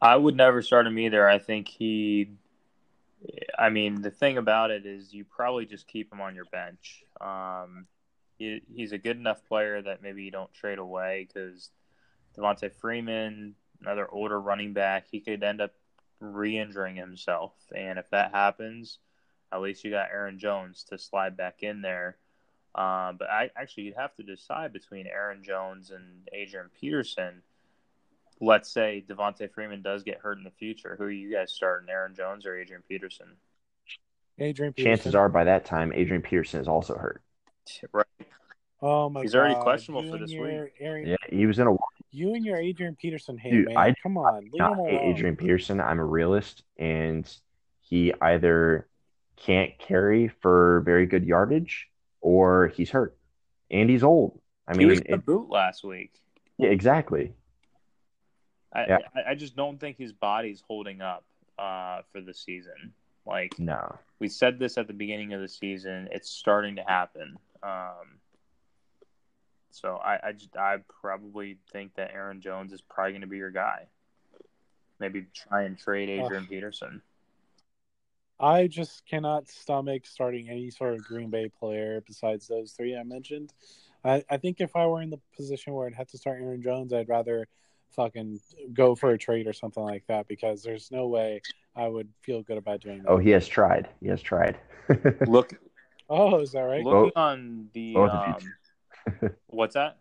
I 0.00 0.14
would 0.14 0.36
never 0.36 0.62
start 0.62 0.86
him 0.86 0.96
either. 0.96 1.28
I 1.28 1.38
think 1.38 1.66
he. 1.66 2.30
I 3.58 3.68
mean, 3.68 4.00
the 4.00 4.12
thing 4.12 4.38
about 4.38 4.70
it 4.70 4.86
is, 4.86 5.12
you 5.12 5.24
probably 5.24 5.66
just 5.66 5.88
keep 5.88 6.12
him 6.12 6.20
on 6.20 6.36
your 6.36 6.44
bench. 6.44 7.02
Um, 7.20 7.86
he, 8.38 8.62
he's 8.72 8.92
a 8.92 8.98
good 8.98 9.16
enough 9.16 9.44
player 9.48 9.82
that 9.82 10.02
maybe 10.02 10.22
you 10.22 10.30
don't 10.30 10.54
trade 10.54 10.78
away 10.78 11.26
because 11.26 11.70
Devonta 12.36 12.72
Freeman, 12.72 13.56
another 13.80 14.08
older 14.08 14.40
running 14.40 14.72
back, 14.72 15.06
he 15.10 15.18
could 15.18 15.42
end 15.42 15.60
up 15.60 15.72
re-injuring 16.20 16.94
himself, 16.94 17.54
and 17.74 17.98
if 17.98 18.08
that 18.10 18.32
happens, 18.32 18.98
at 19.52 19.60
least 19.60 19.82
you 19.82 19.90
got 19.90 20.10
Aaron 20.12 20.38
Jones 20.38 20.84
to 20.90 20.98
slide 20.98 21.36
back 21.36 21.64
in 21.64 21.82
there. 21.82 22.18
Um, 22.78 23.16
but 23.18 23.28
I 23.28 23.50
actually 23.56 23.84
you'd 23.84 23.96
have 23.96 24.14
to 24.16 24.22
decide 24.22 24.72
between 24.72 25.06
Aaron 25.06 25.42
Jones 25.42 25.90
and 25.90 26.28
Adrian 26.32 26.70
Peterson 26.80 27.42
let's 28.40 28.70
say 28.70 29.04
Devonta 29.08 29.50
Freeman 29.52 29.82
does 29.82 30.02
get 30.02 30.18
hurt 30.18 30.38
in 30.38 30.44
the 30.44 30.50
future, 30.50 30.96
who 30.98 31.04
are 31.04 31.10
you 31.10 31.32
guys 31.32 31.52
starting, 31.52 31.88
Aaron 31.88 32.14
Jones 32.14 32.46
or 32.46 32.56
Adrian 32.56 32.82
Peterson? 32.88 33.26
Adrian 34.38 34.72
Peterson. 34.72 34.96
Chances 34.96 35.14
are 35.14 35.28
by 35.28 35.44
that 35.44 35.64
time, 35.64 35.92
Adrian 35.94 36.22
Peterson 36.22 36.60
is 36.60 36.68
also 36.68 36.96
hurt. 36.96 37.22
Right. 37.92 38.06
Oh 38.80 39.10
my 39.10 39.20
god. 39.20 39.22
He's 39.24 39.34
already 39.34 39.56
questionable 39.56 40.04
You 40.04 40.12
for 40.12 40.18
this 40.18 40.30
your 40.30 40.44
week. 40.44 40.72
Aaron, 40.80 41.06
Yeah, 41.06 41.16
he 41.28 41.44
was 41.44 41.58
in 41.58 41.66
a 41.66 41.76
You 42.12 42.32
and 42.34 42.44
your 42.44 42.56
Adrian 42.56 42.96
Peterson 42.96 43.36
hate, 43.36 43.50
Dude, 43.50 43.66
man. 43.66 43.76
I 43.76 43.94
Come 44.02 44.16
on, 44.16 44.44
leave 44.44 44.54
not 44.56 44.72
him 44.72 44.78
alone. 44.78 44.94
Adrian 44.94 45.36
Peterson. 45.36 45.80
I'm 45.80 45.98
a 45.98 46.04
realist, 46.04 46.62
and 46.78 47.30
he 47.80 48.14
either 48.22 48.88
can't 49.36 49.76
carry 49.78 50.28
for 50.28 50.80
very 50.86 51.06
good 51.06 51.24
yardage 51.24 51.88
or 52.20 52.68
he's 52.68 52.90
hurt, 52.90 53.16
and 53.70 53.88
he's 53.88 54.02
old. 54.02 54.40
I 54.66 54.72
mean, 54.72 54.80
he 54.80 54.86
was 54.86 55.00
in 55.00 55.12
the 55.12 55.18
boot 55.18 55.48
last 55.48 55.84
week. 55.84 56.12
yeah, 56.58 56.68
exactly. 56.68 57.32
I, 58.72 58.86
Yeah. 58.86 58.98
I, 59.14 59.30
I 59.30 59.34
just 59.34 59.56
don't 59.56 59.78
think 59.80 59.96
his 59.96 60.12
body's 60.12 60.62
holding 60.66 61.00
up 61.00 61.24
uh, 61.58 62.02
for 62.12 62.20
the 62.20 62.34
season. 62.34 62.92
Like 63.26 63.58
No, 63.58 63.98
we 64.18 64.28
said 64.28 64.58
this 64.58 64.78
at 64.78 64.86
the 64.86 64.94
beginning 64.94 65.34
of 65.34 65.40
the 65.40 65.48
season, 65.48 66.08
it's 66.10 66.30
starting 66.30 66.76
to 66.76 66.82
happen. 66.82 67.36
Um, 67.62 68.18
so 69.70 69.96
I, 69.96 70.28
I, 70.28 70.32
just, 70.32 70.56
I 70.56 70.78
probably 71.00 71.58
think 71.72 71.94
that 71.96 72.10
Aaron 72.12 72.40
Jones 72.40 72.72
is 72.72 72.80
probably 72.80 73.12
going 73.12 73.20
to 73.20 73.26
be 73.26 73.36
your 73.36 73.50
guy. 73.50 73.86
Maybe 74.98 75.26
try 75.34 75.64
and 75.64 75.78
trade 75.78 76.08
Adrian 76.08 76.46
Peterson. 76.46 77.02
I 78.40 78.66
just 78.66 79.04
cannot 79.06 79.48
stomach 79.48 80.06
starting 80.06 80.48
any 80.48 80.70
sort 80.70 80.94
of 80.94 81.04
Green 81.04 81.30
Bay 81.30 81.50
player 81.58 82.02
besides 82.06 82.46
those 82.46 82.72
three 82.72 82.96
I 82.96 83.02
mentioned. 83.02 83.52
I, 84.04 84.24
I 84.30 84.36
think 84.36 84.60
if 84.60 84.76
I 84.76 84.86
were 84.86 85.02
in 85.02 85.10
the 85.10 85.20
position 85.36 85.72
where 85.74 85.86
I'd 85.86 85.94
have 85.94 86.08
to 86.08 86.18
start 86.18 86.40
Aaron 86.40 86.62
Jones, 86.62 86.92
I'd 86.92 87.08
rather 87.08 87.48
fucking 87.96 88.38
go 88.72 88.94
for 88.94 89.10
a 89.10 89.18
trade 89.18 89.46
or 89.46 89.52
something 89.52 89.82
like 89.82 90.04
that 90.06 90.28
because 90.28 90.62
there's 90.62 90.90
no 90.92 91.08
way 91.08 91.42
I 91.74 91.88
would 91.88 92.08
feel 92.22 92.42
good 92.42 92.58
about 92.58 92.80
doing 92.80 93.02
that. 93.02 93.08
oh, 93.08 93.18
he 93.18 93.30
has 93.30 93.48
tried. 93.48 93.88
He 94.00 94.08
has 94.08 94.22
tried. 94.22 94.58
Look, 95.26 95.54
Oh, 96.10 96.40
is 96.40 96.52
that 96.52 96.60
right? 96.60 96.82
looking 96.84 97.12
on 97.16 97.68
the 97.74 97.94
both 97.94 98.10
of 98.10 98.44
um, 99.22 99.30
what's 99.48 99.74
that? 99.74 99.98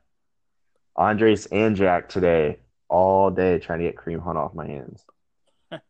Andres 0.96 1.48
and 1.48 1.76
Jack 1.76 2.08
today, 2.08 2.60
all 2.88 3.30
day 3.30 3.60
trying 3.60 3.80
to 3.80 3.86
get 3.86 3.98
Kareem 3.98 4.24
Hunt 4.24 4.38
off 4.38 4.54
my 4.54 4.68
hands. 4.68 5.06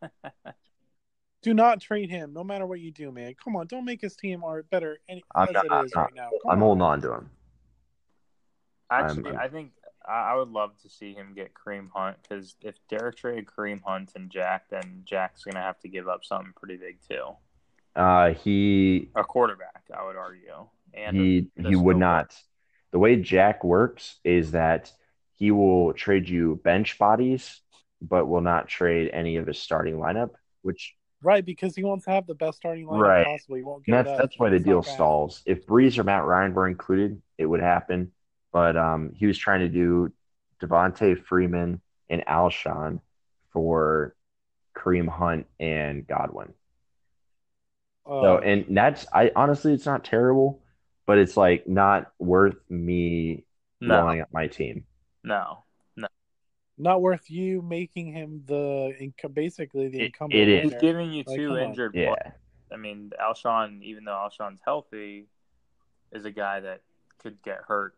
Do 1.48 1.54
not 1.54 1.80
trade 1.80 2.10
him, 2.10 2.34
no 2.34 2.44
matter 2.44 2.66
what 2.68 2.82
you 2.82 2.92
do, 2.92 3.10
man. 3.10 3.34
Come 3.42 3.56
on, 3.56 3.68
don't 3.68 3.86
make 3.86 4.02
his 4.02 4.18
team 4.18 4.44
or 4.44 4.64
better 4.64 4.98
any, 5.08 5.24
I'm 5.34 5.48
as 5.48 5.54
not- 5.54 5.66
it 5.66 5.72
I'm 5.72 5.88
not. 5.96 6.04
right 6.04 6.14
now. 6.14 6.30
I'm 6.44 6.52
on. 6.52 6.60
holding 6.60 6.82
on 6.82 7.02
to 7.04 7.14
him. 7.14 7.30
Actually, 8.92 9.30
I'm- 9.32 9.40
I 9.40 9.48
think 9.48 9.72
I 10.06 10.32
I 10.32 10.36
would 10.36 10.50
love 10.50 10.78
to 10.82 10.90
see 10.90 11.14
him 11.14 11.34
get 11.34 11.54
Kareem 11.54 11.90
Hunt 11.90 12.18
because 12.22 12.58
if 12.60 12.76
Derek 12.90 13.16
traded 13.16 13.46
Kareem 13.46 13.82
Hunt 13.82 14.12
and 14.18 14.30
Jack, 14.30 14.68
then 14.68 15.04
Jack's 15.06 15.46
gonna 15.46 15.62
have 15.62 15.80
to 15.80 15.88
give 15.88 16.10
up 16.10 16.26
something 16.26 16.52
pretty 16.52 16.76
big 16.76 16.98
too. 17.08 17.38
Uh, 17.96 18.34
he 18.34 19.10
A 19.16 19.24
quarterback, 19.24 19.84
I 19.98 20.04
would 20.06 20.18
argue, 20.18 20.68
and 20.94 21.16
he 21.16 21.50
he 21.56 21.78
would 21.78 21.94
skill 21.94 22.00
not. 22.00 22.44
The 22.92 23.00
way 23.00 23.16
Jack 23.22 23.64
works 23.64 24.20
is 24.26 24.52
that 24.52 24.92
he 25.36 25.52
will 25.52 25.94
trade 25.94 26.28
you 26.28 26.58
bench 26.58 27.00
bodies, 27.00 27.62
but 28.02 28.26
will 28.26 28.42
not 28.42 28.68
trade 28.68 29.12
any 29.14 29.38
of 29.38 29.48
his 29.48 29.58
starting 29.58 29.96
lineup. 29.96 30.32
Which 30.62 30.97
Right, 31.24 31.44
because 31.44 31.76
he 31.76 31.84
wants 31.84 32.06
to 32.06 32.12
have 32.12 32.28
the 32.28 32.36
best 32.36 32.58
starting 32.58 32.86
lineup 32.86 33.00
Right. 33.00 33.26
possible. 33.26 33.56
He 33.56 33.64
won't 33.64 33.84
get 33.86 33.96
give 33.96 34.06
that's 34.06 34.18
that's 34.18 34.40
why 34.40 34.50
the 34.50 34.60
deal 34.60 34.82
bad. 34.82 34.94
stalls. 34.94 35.42
If 35.46 35.66
Brees 35.66 35.98
or 35.98 36.04
Matt 36.04 36.26
Ryan 36.26 36.54
were 36.54 36.68
included, 36.68 37.22
it 37.38 37.46
would 37.46 37.62
happen. 37.62 38.12
But 38.52 38.78
um, 38.78 39.14
he 39.16 39.26
was 39.26 39.38
trying 39.38 39.62
to 39.62 39.70
do 39.70 40.12
Devonta 40.62 41.22
Freeman 41.26 41.82
and 42.10 42.24
Alshon 42.26 43.02
for 43.52 44.16
Kareem 44.76 45.08
Hunt 45.10 45.48
and 45.60 46.06
Godwin. 46.08 46.54
Uh, 48.06 48.22
So, 48.24 48.38
and 48.40 48.66
that's 48.76 49.06
I 49.14 49.32
honestly, 49.36 49.74
it's 49.74 49.86
not 49.86 50.04
terrible, 50.04 50.62
but 51.06 51.18
it's 51.18 51.38
like 51.38 51.68
not 51.68 52.12
worth 52.20 52.58
me 52.70 53.46
No, 53.82 54.02
blowing 54.02 54.22
up 54.22 54.30
my 54.32 54.48
team. 54.48 54.86
no, 55.24 55.66
not 56.78 57.02
worth 57.02 57.30
you 57.30 57.62
making 57.62 58.12
him 58.14 58.44
the 58.46 58.94
inc- 59.02 59.34
basically 59.34 59.88
the 59.90 60.00
It- 60.02 60.06
incumbent. 60.08 60.40
it 60.42 60.48
is. 60.48 60.72
he's 60.74 60.82
giving 60.82 61.12
you 61.12 61.24
Like, 61.26 61.38
two 61.38 61.58
injured. 61.58 61.96
Yeah, 61.96 62.14
players. 62.16 62.36
I 62.72 62.76
mean, 62.78 63.12
Alshon, 63.20 63.82
even 63.84 64.04
though 64.04 64.12
Alshon's 64.12 64.62
healthy, 64.64 65.28
is 66.12 66.26
a 66.26 66.32
guy 66.32 66.60
that 66.60 66.82
could 67.18 67.42
get 67.42 67.60
hurt 67.68 67.96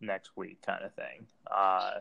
next 0.00 0.36
week, 0.36 0.60
kind 0.62 0.84
of 0.84 0.92
thing. 0.94 1.26
Uh, 1.50 2.00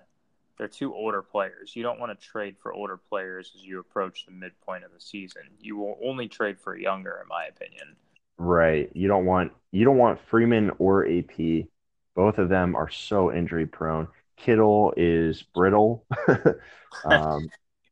they're 0.58 0.68
two 0.68 0.94
older 0.94 1.22
players. 1.22 1.76
You 1.76 1.84
don't 1.84 2.00
want 2.00 2.20
to 2.20 2.28
trade 2.28 2.58
for 2.58 2.74
older 2.74 2.98
players 2.98 3.52
as 3.56 3.64
you 3.64 3.80
approach 3.80 4.26
the 4.26 4.32
midpoint 4.32 4.84
of 4.84 4.92
the 4.92 5.00
season. 5.00 5.44
You 5.60 5.78
will 5.78 5.98
only 6.04 6.28
trade 6.28 6.60
for 6.60 6.76
younger, 6.76 7.20
in 7.22 7.28
my 7.28 7.46
opinion. 7.46 7.96
right. 8.40 8.90
You 8.96 9.08
don't 9.08 9.26
want 9.26 9.52
you 9.72 9.84
don't 9.86 9.98
want 9.98 10.20
Freeman 10.30 10.72
or 10.80 11.08
AP. 11.08 11.68
Both 12.16 12.38
of 12.40 12.50
them 12.50 12.76
are 12.76 12.90
so 12.90 13.32
injury 13.32 13.66
prone. 13.68 14.08
Kittle 14.38 14.94
is 14.96 15.44
brittle. 15.44 16.06
um, 17.06 17.50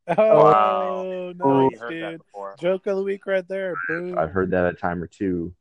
Oh, 0.07 0.43
Wow. 0.43 1.33
nice, 1.35 1.71
You 1.71 1.79
heard 1.79 2.01
that 2.03 2.11
dude. 2.11 2.59
Joke 2.59 2.85
of 2.87 2.95
the 2.97 3.03
week 3.03 3.25
right 3.25 3.47
there. 3.47 3.73
Boom. 3.87 4.17
I've 4.17 4.29
heard 4.31 4.51
that 4.51 4.65
a 4.67 4.73
time 4.73 5.01
or 5.01 5.07
two. 5.07 5.53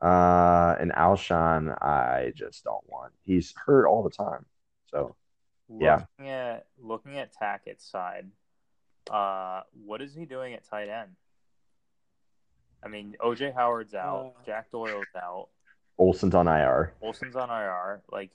Uh, 0.00 0.74
and 0.80 0.90
Alshon, 0.92 1.70
I 1.80 2.32
just 2.34 2.64
don't 2.64 2.82
want. 2.88 3.12
He's 3.22 3.54
hurt 3.64 3.86
all 3.86 4.02
the 4.02 4.10
time. 4.10 4.44
So 4.90 5.14
Yeah. 5.68 6.02
Looking 6.18 6.30
at 6.30 6.66
looking 6.78 7.18
at 7.18 7.32
Tackett's 7.32 7.88
side, 7.88 8.26
uh, 9.08 9.62
what 9.86 10.02
is 10.02 10.12
he 10.14 10.24
doing 10.26 10.54
at 10.54 10.64
tight 10.68 10.88
end? 10.88 11.10
I 12.82 12.88
mean, 12.88 13.14
OJ 13.20 13.54
Howard's 13.54 13.94
out, 13.94 14.34
Uh. 14.36 14.42
Jack 14.44 14.72
Doyle's 14.72 15.06
out, 15.16 15.48
Olsen's 15.96 16.34
on 16.34 16.48
IR. 16.48 16.92
Olsen's 17.00 17.36
on 17.36 17.48
IR. 17.50 18.02
Like 18.10 18.32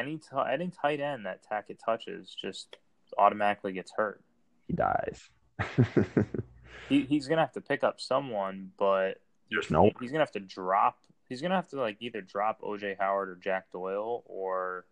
any 0.00 0.16
t- 0.18 0.24
any 0.50 0.70
tight 0.70 1.00
end 1.00 1.26
that 1.26 1.40
Tackett 1.48 1.78
touches 1.84 2.34
just 2.40 2.76
automatically 3.18 3.72
gets 3.72 3.92
hurt. 3.96 4.22
He 4.66 4.74
dies. 4.74 5.28
He, 6.88 7.02
he's 7.02 7.28
gonna 7.28 7.40
have 7.42 7.52
to 7.52 7.60
pick 7.60 7.84
up 7.84 8.00
someone, 8.00 8.72
but 8.76 9.18
There's 9.48 9.70
no- 9.70 9.92
he's 10.00 10.10
gonna 10.10 10.22
have 10.24 10.32
to 10.32 10.40
drop. 10.40 10.98
He's 11.28 11.40
gonna 11.40 11.54
have 11.54 11.68
to 11.68 11.76
like 11.80 11.98
either 12.00 12.20
drop 12.20 12.62
OJ 12.62 12.96
Howard 12.98 13.28
or 13.28 13.36
Jack 13.36 13.70
Doyle, 13.70 14.24
or 14.26 14.86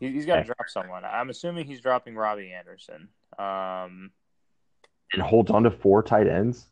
he, 0.00 0.10
he's 0.10 0.26
got 0.26 0.34
to 0.36 0.40
Okay. 0.40 0.46
drop 0.48 0.68
someone. 0.68 1.04
I'm 1.04 1.30
assuming 1.30 1.66
he's 1.66 1.80
dropping 1.80 2.16
Robby 2.16 2.52
Anderson. 2.52 3.08
Um, 3.38 4.10
and 5.12 5.22
holds 5.22 5.52
on 5.52 5.62
to 5.62 5.70
four 5.70 6.02
tight 6.02 6.26
ends. 6.26 6.66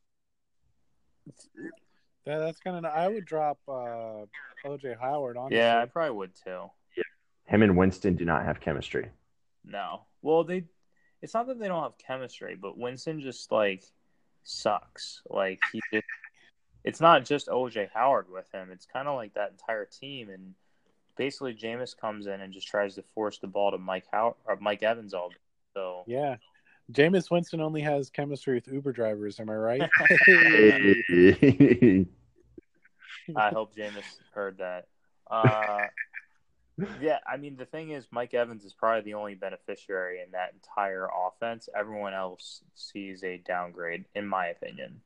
Yeah, 2.27 2.39
that's 2.39 2.59
kind 2.59 2.85
of. 2.85 2.93
I 2.93 3.07
would 3.07 3.25
drop 3.27 3.59
uh, 3.69 4.27
OJ 4.67 4.99
Howard. 5.01 5.37
Honestly. 5.37 5.59
yeah, 5.59 5.81
I 5.81 5.85
probably 5.87 6.17
would 6.17 6.33
too. 6.35 6.69
Him 7.47 7.63
and 7.63 7.77
Winston 7.77 8.17
do 8.17 8.25
not 8.25 8.45
have 8.45 8.61
chemistry. 8.61 9.09
No, 9.65 10.03
well 10.23 10.45
they. 10.45 10.65
It's 11.23 11.35
not 11.35 11.47
that 11.47 11.59
they 11.59 11.69
don't 11.69 11.83
have 11.83 11.99
chemistry, 11.99 12.57
but 12.61 12.77
Winston 12.77 13.21
just 13.21 13.51
like 13.51 13.83
sucks. 14.43 15.23
Like 15.29 15.61
he 15.73 15.81
just. 15.93 16.05
It's 16.85 17.01
not 17.01 17.25
just 17.25 17.49
OJ 17.49 17.89
Howard 17.95 18.27
with 18.31 18.51
him. 18.53 18.69
It's 18.71 18.85
kind 18.85 19.09
of 19.09 19.17
like 19.17 19.35
that 19.35 19.53
entire 19.53 19.87
team, 19.87 20.29
and 20.29 20.55
basically 21.17 21.55
Jameis 21.55 21.97
comes 21.97 22.27
in 22.27 22.41
and 22.41 22.53
just 22.53 22.69
tries 22.69 22.97
to 22.97 23.03
force 23.15 23.39
the 23.39 23.47
ball 23.47 23.71
to 23.71 23.79
Mike 23.79 24.05
Howard 24.13 24.35
or 24.47 24.57
Mike 24.61 24.83
Evans 24.83 25.15
all. 25.15 25.31
Day. 25.31 25.37
So 25.75 26.05
Yeah. 26.07 26.37
Jameis 26.93 27.31
Winston 27.31 27.63
only 27.63 27.81
has 27.81 28.11
chemistry 28.11 28.57
with 28.57 28.69
Uber 28.69 28.93
drivers. 28.93 29.41
Am 29.41 29.49
I 29.49 29.55
right? 29.55 29.81
I 33.37 33.49
hope 33.51 33.75
Jameis 33.75 34.05
heard 34.35 34.59
that. 34.59 34.89
Uh, 35.31 35.79
yeah, 37.01 37.19
I 37.27 37.37
mean 37.37 37.57
the 37.57 37.67
thing 37.67 37.91
is, 37.91 38.07
Mike 38.11 38.35
Evans 38.35 38.65
is 38.65 38.73
probably 38.73 39.03
the 39.03 39.15
only 39.15 39.35
beneficiary 39.35 40.21
in 40.21 40.33
that 40.33 40.53
entire 40.55 41.09
offense. 41.27 41.69
Everyone 41.77 42.15
else 42.15 42.63
sees 42.75 43.23
a 43.23 43.39
downgrade, 43.39 44.05
in 44.15 44.27
my 44.27 44.47
opinion. 44.47 45.01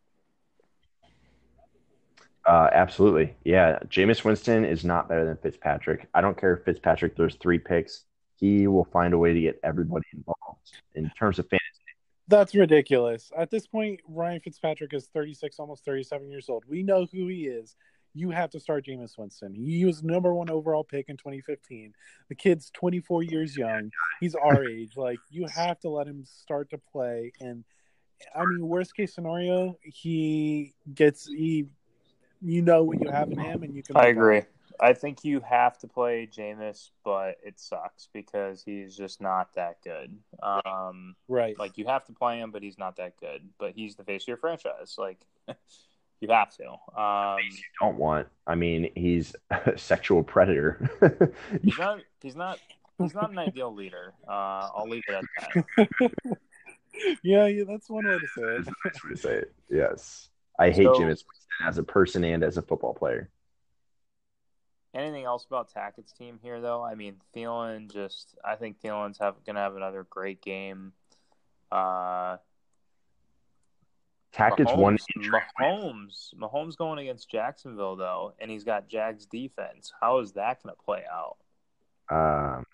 Uh, 2.47 2.71
absolutely. 2.73 3.35
Yeah. 3.45 3.79
Jameis 3.89 4.25
Winston 4.25 4.65
is 4.65 4.83
not 4.83 5.07
better 5.09 5.27
than 5.27 5.37
Fitzpatrick. 5.37 6.09
I 6.15 6.23
don't 6.23 6.39
care 6.39 6.55
if 6.55 6.65
Fitzpatrick 6.65 7.15
throws 7.15 7.35
three 7.35 7.59
picks. 7.59 8.05
He 8.37 8.67
will 8.67 8.87
find 8.87 9.13
a 9.13 9.19
way 9.19 9.35
to 9.35 9.41
get 9.41 9.61
everybody 9.63 10.07
involved 10.15 10.73
in 10.95 11.11
terms 11.19 11.39
of 11.39 11.47
fantasy. 11.49 11.65
That's 12.29 12.55
ridiculous. 12.55 13.31
At 13.37 13.51
this 13.51 13.67
point, 13.67 14.01
Ryan 14.09 14.41
Fitzpatrick 14.41 14.95
is 14.95 15.07
36, 15.07 15.59
almost 15.59 15.85
37 15.85 16.31
years 16.31 16.49
old. 16.49 16.65
We 16.67 16.83
know 16.83 17.07
who 17.13 17.27
he 17.27 17.47
is. 17.47 17.77
You 18.19 18.31
have 18.31 18.51
to 18.51 18.59
start 18.59 18.85
Jameis 18.85 19.17
Winston. 19.17 19.55
He 19.55 19.85
was 19.85 20.03
number 20.03 20.35
one 20.35 20.51
overall 20.51 20.83
pick 20.83 21.09
in 21.09 21.17
2015. 21.17 21.95
The 22.29 22.35
kid's 22.35 22.69
24 22.71 23.23
years 23.23 23.57
young. 23.57 23.93
He's 24.19 24.35
our 24.35 24.65
age. 24.65 24.97
Like, 24.97 25.21
you 25.31 25.47
have 25.47 25.79
to 25.81 25.89
let 25.89 26.09
him 26.09 26.25
start 26.25 26.71
to 26.71 26.79
play. 26.79 27.31
And, 27.41 27.63
I 28.35 28.45
mean, 28.45 28.67
worst 28.67 28.97
case 28.97 29.15
scenario, 29.15 29.79
he 29.85 30.75
gets, 30.93 31.29
he, 31.29 31.67
you 32.43 32.61
know 32.61 32.83
what 32.83 33.01
you 33.01 33.09
have 33.09 33.31
in 33.31 33.39
him, 33.39 33.63
and 33.63 33.73
you 33.73 33.85
can. 33.85 33.97
I 33.97 34.07
agree. 34.07 34.43
I 34.81 34.95
think 34.95 35.25
you 35.25 35.41
have 35.41 35.79
to 35.79 35.87
play 35.87 36.27
Jameis, 36.27 36.91
but 37.05 37.37
it 37.45 37.61
sucks 37.61 38.09
because 38.13 38.65
he's 38.65 38.97
just 38.97 39.21
not 39.21 39.55
that 39.55 39.79
good. 39.85 40.19
Um, 40.43 41.15
Right. 41.29 41.57
like 41.57 41.79
you 41.79 41.87
have 41.87 42.05
to 42.07 42.13
play 42.13 42.41
him, 42.41 42.51
but 42.51 42.65
he's 42.65 42.79
not 42.79 42.97
that 42.97 43.17
good. 43.21 43.49
But 43.59 43.75
he's 43.75 43.95
the 43.95 44.05
face 44.05 44.25
of 44.25 44.29
your 44.29 44.37
franchise. 44.37 44.97
Like 44.99 45.19
you 46.21 46.29
have 46.29 46.55
to. 46.57 47.01
Um, 47.01 47.39
Don't 47.81 47.97
want. 47.97 48.29
I 48.47 48.55
mean, 48.55 48.91
he's 48.95 49.35
a 49.51 49.77
sexual 49.79 50.23
predator. 50.23 50.91
he's 51.63 51.79
not. 51.79 52.01
He's 52.21 52.37
not. 52.37 52.59
He's 52.99 53.15
not 53.15 53.31
an 53.31 53.39
ideal 53.39 53.73
leader. 53.73 54.13
Uh, 54.27 54.69
I'll 54.75 54.89
leave 54.89 55.05
it 55.09 55.15
at 55.15 55.89
that. 56.01 56.11
yeah, 57.23 57.47
yeah, 57.47 57.63
that's 57.67 57.89
one 57.89 58.07
way 58.07 58.19
to 58.19 58.27
say 58.37 58.43
it. 58.43 58.69
That's 58.85 58.99
a 59.05 59.07
way 59.07 59.15
to 59.15 59.17
say 59.17 59.35
it. 59.35 59.53
Yes. 59.71 60.29
I 60.59 60.71
hate 60.71 60.85
So- 60.87 60.95
Jameis 60.95 61.23
Winston 61.25 61.67
as 61.67 61.79
a 61.79 61.85
person 61.85 62.25
and 62.25 62.43
as 62.43 62.57
a 62.57 62.63
football 62.63 62.95
player. 62.95 63.31
Anything 64.95 65.25
else 65.25 65.45
about 65.45 65.71
Tackett's 65.73 66.13
team 66.13 66.41
here, 66.43 66.61
though? 66.61 66.83
I 66.83 66.95
mean, 66.97 67.17
Thielen 67.37 67.93
just. 67.93 68.37
I 68.45 68.57
think 68.57 68.81
Thielen's 68.81 69.19
have 69.19 69.37
gonna 69.47 69.61
have 69.61 69.77
another 69.77 70.05
great 70.09 70.41
game. 70.43 70.93
Uh, 71.71 72.39
Tackett's 74.33 74.73
one 74.73 74.97
Mahomes, 74.97 75.05
injury. 75.17 75.41
Mahomes, 75.61 76.35
Mahomes 76.35 76.77
going 76.77 76.99
against 76.99 77.31
Jacksonville 77.31 77.97
though, 77.97 78.35
and 78.39 78.51
he's 78.51 78.65
got 78.65 78.89
Jags 78.89 79.27
defense. 79.27 79.93
How 80.01 80.19
is 80.19 80.33
that 80.33 80.63
going 80.63 80.75
to 80.75 80.83
play 80.83 81.05
out? 81.11 81.37
Um, 82.11 82.65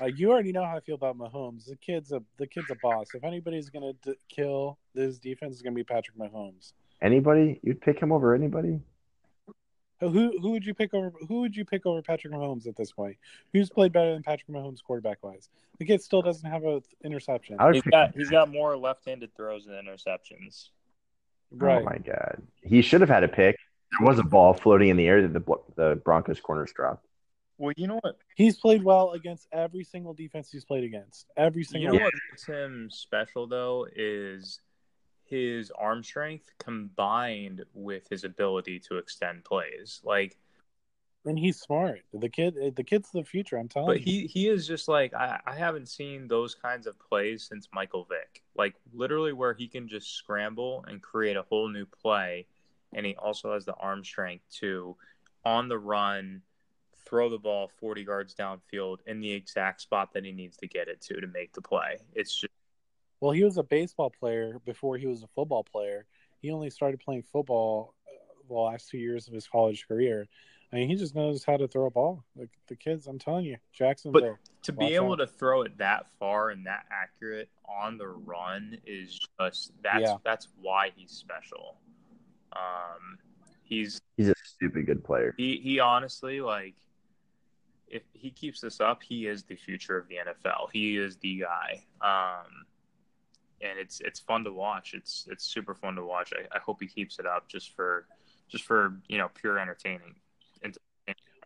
Uh, 0.00 0.06
you 0.06 0.30
already 0.30 0.52
know 0.52 0.64
how 0.64 0.76
I 0.76 0.80
feel 0.80 0.94
about 0.94 1.18
Mahomes. 1.18 1.66
The 1.66 1.76
kid's 1.76 2.12
a 2.12 2.22
the 2.38 2.46
kid's 2.46 2.70
a 2.70 2.76
boss. 2.82 3.08
If 3.14 3.24
anybody's 3.24 3.68
gonna 3.68 3.92
d- 4.02 4.14
kill 4.28 4.78
this 4.94 5.18
defense, 5.18 5.54
is 5.56 5.62
gonna 5.62 5.74
be 5.76 5.84
Patrick 5.84 6.16
Mahomes. 6.16 6.72
anybody? 7.02 7.60
You'd 7.62 7.82
pick 7.82 8.00
him 8.00 8.10
over 8.10 8.34
anybody? 8.34 8.80
Who 10.10 10.38
who 10.40 10.50
would 10.50 10.66
you 10.66 10.74
pick 10.74 10.94
over? 10.94 11.12
Who 11.28 11.42
would 11.42 11.54
you 11.54 11.64
pick 11.64 11.86
over 11.86 12.02
Patrick 12.02 12.32
Mahomes 12.32 12.66
at 12.66 12.76
this 12.76 12.90
point? 12.90 13.16
Who's 13.52 13.70
played 13.70 13.92
better 13.92 14.12
than 14.12 14.22
Patrick 14.22 14.48
Mahomes 14.48 14.82
quarterback 14.82 15.18
wise? 15.22 15.48
The 15.78 15.84
kid 15.84 16.02
still 16.02 16.22
doesn't 16.22 16.48
have 16.48 16.64
a 16.64 16.82
interception. 17.04 17.56
I 17.60 17.66
would 17.66 17.74
He's 17.76 17.82
pick 17.84 17.92
got 17.92 18.14
he's 18.14 18.30
got 18.30 18.50
more 18.50 18.76
left-handed 18.76 19.34
throws 19.36 19.66
than 19.66 19.74
interceptions. 19.74 20.70
Oh 21.52 21.56
right. 21.58 21.82
Oh 21.82 21.84
my 21.84 21.98
god, 21.98 22.42
he 22.62 22.82
should 22.82 23.00
have 23.00 23.10
had 23.10 23.22
a 23.22 23.28
pick. 23.28 23.56
There 23.98 24.08
was 24.08 24.18
a 24.18 24.24
ball 24.24 24.54
floating 24.54 24.88
in 24.88 24.96
the 24.96 25.06
air 25.06 25.26
that 25.26 25.32
the 25.32 25.56
the 25.76 25.96
Broncos 25.96 26.40
corners 26.40 26.72
dropped. 26.74 27.06
Well, 27.58 27.72
you 27.76 27.86
know 27.86 28.00
what? 28.02 28.16
He's 28.34 28.58
played 28.58 28.82
well 28.82 29.12
against 29.12 29.46
every 29.52 29.84
single 29.84 30.14
defense 30.14 30.50
he's 30.50 30.64
played 30.64 30.82
against. 30.82 31.26
Every 31.36 31.62
single. 31.62 31.94
You 31.94 32.00
single. 32.00 32.00
know 32.00 32.04
what 32.06 32.14
makes 32.32 32.44
him 32.44 32.88
special 32.90 33.46
though 33.46 33.86
is 33.94 34.58
his 35.32 35.70
arm 35.72 36.04
strength 36.04 36.50
combined 36.58 37.64
with 37.74 38.06
his 38.10 38.24
ability 38.24 38.78
to 38.80 38.98
extend 38.98 39.44
plays. 39.44 40.00
Like, 40.04 40.36
And 41.24 41.38
he's 41.38 41.58
smart. 41.60 42.02
The 42.12 42.28
kid. 42.28 42.56
The 42.76 42.84
kid's 42.84 43.10
the 43.10 43.24
future. 43.24 43.56
I'm 43.56 43.68
telling 43.68 43.94
but 43.94 44.00
you. 44.00 44.04
he 44.04 44.26
he 44.26 44.48
is 44.48 44.66
just 44.66 44.88
like 44.88 45.14
I, 45.14 45.40
I 45.46 45.54
haven't 45.54 45.88
seen 45.88 46.28
those 46.28 46.54
kinds 46.54 46.86
of 46.86 46.98
plays 46.98 47.46
since 47.48 47.68
Michael 47.72 48.04
Vick. 48.04 48.42
Like 48.56 48.74
literally 48.92 49.32
where 49.32 49.54
he 49.54 49.68
can 49.68 49.88
just 49.88 50.14
scramble 50.16 50.84
and 50.88 51.02
create 51.02 51.36
a 51.36 51.42
whole 51.42 51.68
new 51.68 51.86
play, 51.86 52.46
and 52.92 53.06
he 53.06 53.14
also 53.16 53.52
has 53.54 53.64
the 53.64 53.74
arm 53.74 54.04
strength 54.04 54.44
to 54.60 54.96
on 55.44 55.68
the 55.68 55.78
run 55.78 56.42
throw 57.04 57.28
the 57.28 57.38
ball 57.38 57.68
40 57.80 58.02
yards 58.02 58.34
downfield 58.34 58.98
in 59.06 59.20
the 59.20 59.32
exact 59.32 59.80
spot 59.82 60.12
that 60.14 60.24
he 60.24 60.32
needs 60.32 60.56
to 60.58 60.68
get 60.68 60.88
it 60.88 61.00
to 61.02 61.20
to 61.20 61.26
make 61.26 61.52
the 61.52 61.62
play. 61.62 61.98
It's 62.14 62.34
just 62.34 62.52
Well, 63.22 63.30
he 63.30 63.44
was 63.44 63.56
a 63.56 63.62
baseball 63.62 64.10
player 64.10 64.58
before 64.66 64.96
he 64.96 65.06
was 65.06 65.22
a 65.22 65.28
football 65.28 65.62
player. 65.62 66.06
He 66.40 66.50
only 66.50 66.70
started 66.70 66.98
playing 66.98 67.22
football 67.22 67.94
uh, 68.08 68.42
the 68.48 68.54
last 68.54 68.88
two 68.88 68.98
years 68.98 69.28
of 69.28 69.32
his 69.32 69.46
college 69.46 69.86
career. 69.86 70.26
I 70.72 70.76
mean, 70.76 70.88
he 70.88 70.96
just 70.96 71.14
knows 71.14 71.44
how 71.44 71.56
to 71.56 71.68
throw 71.68 71.86
a 71.86 71.90
ball. 71.90 72.24
Like 72.34 72.48
the 72.66 72.74
kids, 72.74 73.06
I'm 73.06 73.20
telling 73.20 73.44
you, 73.44 73.58
Jacksonville. 73.72 74.38
to 74.64 74.72
be 74.72 74.96
able 74.96 75.12
out. 75.12 75.20
to 75.20 75.28
throw 75.28 75.62
it 75.62 75.78
that 75.78 76.06
far 76.18 76.50
and 76.50 76.66
that 76.66 76.84
accurate 76.90 77.48
on 77.80 77.96
the 77.96 78.08
run 78.08 78.78
is 78.84 79.20
just 79.38 79.70
that's 79.84 80.02
Yeah. 80.02 80.16
that's 80.24 80.48
why 80.60 80.90
he's 80.96 81.12
special. 81.12 81.76
Um, 82.52 83.18
he's 83.62 84.00
He's 84.16 84.30
a 84.30 84.34
stupid 84.42 84.86
good 84.86 85.04
player. 85.04 85.32
he 85.36 85.58
he 85.58 85.78
honestly 85.78 86.40
like 86.40 86.74
if 87.86 88.02
he 88.14 88.30
keeps 88.30 88.60
this 88.60 88.80
up, 88.80 89.00
he 89.00 89.28
is 89.28 89.44
the 89.44 89.54
future 89.54 89.96
of 89.96 90.08
the 90.08 90.16
NFL. 90.16 90.70
He 90.72 90.96
is 90.96 91.18
the 91.18 91.42
guy. 91.42 91.84
Um, 92.00 92.64
and 93.62 93.78
it's 93.78 94.00
it's 94.00 94.20
fun 94.20 94.44
to 94.44 94.52
watch. 94.52 94.94
It's 94.94 95.26
it's 95.30 95.44
super 95.44 95.74
fun 95.74 95.94
to 95.96 96.04
watch. 96.04 96.32
I, 96.36 96.56
I 96.56 96.60
hope 96.60 96.78
he 96.80 96.86
keeps 96.86 97.18
it 97.18 97.26
up 97.26 97.48
just 97.48 97.74
for 97.74 98.06
just 98.48 98.64
for 98.64 98.94
you 99.08 99.18
know 99.18 99.28
pure 99.34 99.58
entertaining. 99.58 100.14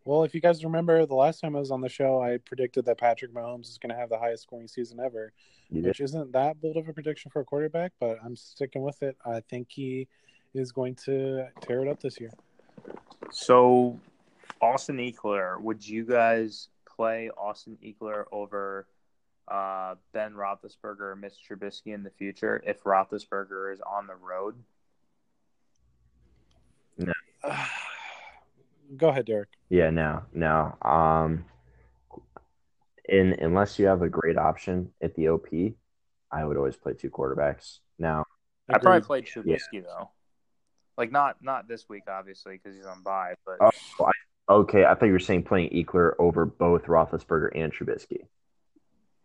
Well, 0.05 0.23
if 0.23 0.37
you 0.37 0.41
guys 0.41 0.63
remember, 0.63 1.05
the 1.05 1.17
last 1.17 1.41
time 1.41 1.57
I 1.57 1.59
was 1.59 1.73
on 1.73 1.81
the 1.81 1.89
show, 1.89 2.23
I 2.23 2.39
predicted 2.39 2.85
that 2.85 2.97
Patrick 2.97 3.35
Mahomes 3.35 3.69
is 3.69 3.77
going 3.77 3.91
to 3.91 3.97
have 3.97 4.09
the 4.09 4.17
highest 4.19 4.45
scoring 4.45 4.69
season 4.69 5.01
ever, 5.01 5.33
You 5.69 5.83
did. 5.83 5.89
which 5.89 6.01
isn't 6.01 6.31
that 6.31 6.61
bold 6.61 6.77
of 6.77 6.87
a 6.87 6.93
prediction 6.93 7.29
for 7.33 7.41
a 7.41 7.45
quarterback, 7.45 7.91
but 7.99 8.17
I'm 8.25 8.37
sticking 8.37 8.83
with 8.83 9.03
it. 9.03 9.17
I 9.27 9.41
think 9.51 9.67
he 9.69 10.07
is 10.55 10.71
going 10.71 10.95
to 11.07 11.47
tear 11.61 11.81
it 11.83 11.89
up 11.89 11.99
this 12.01 12.21
year. 12.21 12.31
So, 13.33 13.99
Austin 14.63 14.99
Ekeler, 14.99 15.61
would 15.61 15.85
you 15.85 16.05
guys 16.05 16.69
play 16.89 17.29
Austin 17.37 17.77
Ekeler 17.85 18.27
over 18.31 18.87
uh, 19.49 19.95
Ben 20.13 20.33
Roethlisberger 20.33 21.01
or 21.01 21.17
Mitch 21.17 21.35
Trubisky 21.49 21.95
in 21.95 22.03
the 22.03 22.11
future 22.11 22.63
if 22.67 22.83
Roethlisberger 22.83 23.73
is 23.73 23.81
on 23.81 24.07
the 24.07 24.15
road? 24.15 24.57
No. 26.99 27.13
Go 28.97 29.09
ahead, 29.09 29.27
Derek. 29.27 29.49
Yeah, 29.69 29.91
no, 29.91 30.23
no. 30.33 30.77
Um, 30.83 31.45
in 33.09 33.35
unless 33.41 33.79
you 33.79 33.87
have 33.87 34.03
a 34.03 34.09
great 34.09 34.39
option 34.39 34.93
at 35.03 35.15
the 35.15 35.29
OP, 35.29 35.47
I 36.31 36.45
would 36.45 36.57
always 36.57 36.77
play 36.77 36.95
two 36.95 37.11
quarterbacks. 37.11 37.79
Now, 37.99 38.25
I 38.69 38.79
probably 38.79 39.01
played 39.01 39.27
Trubisky 39.27 39.83
though. 39.83 40.11
Like 40.97 41.13
not 41.13 41.37
not 41.43 41.69
this 41.69 41.89
week, 41.89 42.05
obviously, 42.09 42.55
because 42.55 42.77
he's 42.77 42.87
on 42.87 43.03
bye. 43.03 43.35
But 43.45 43.57
oh, 43.61 44.05
I, 44.05 44.53
okay, 44.53 44.85
I 44.85 44.95
thought 44.95 45.07
you 45.07 45.13
were 45.13 45.19
saying 45.19 45.45
playing 45.45 45.71
Ekeler 45.71 46.13
over 46.19 46.47
both 46.47 46.85
Roethlisberger 46.85 47.51
and 47.55 47.73
Trubisky. 47.73 48.27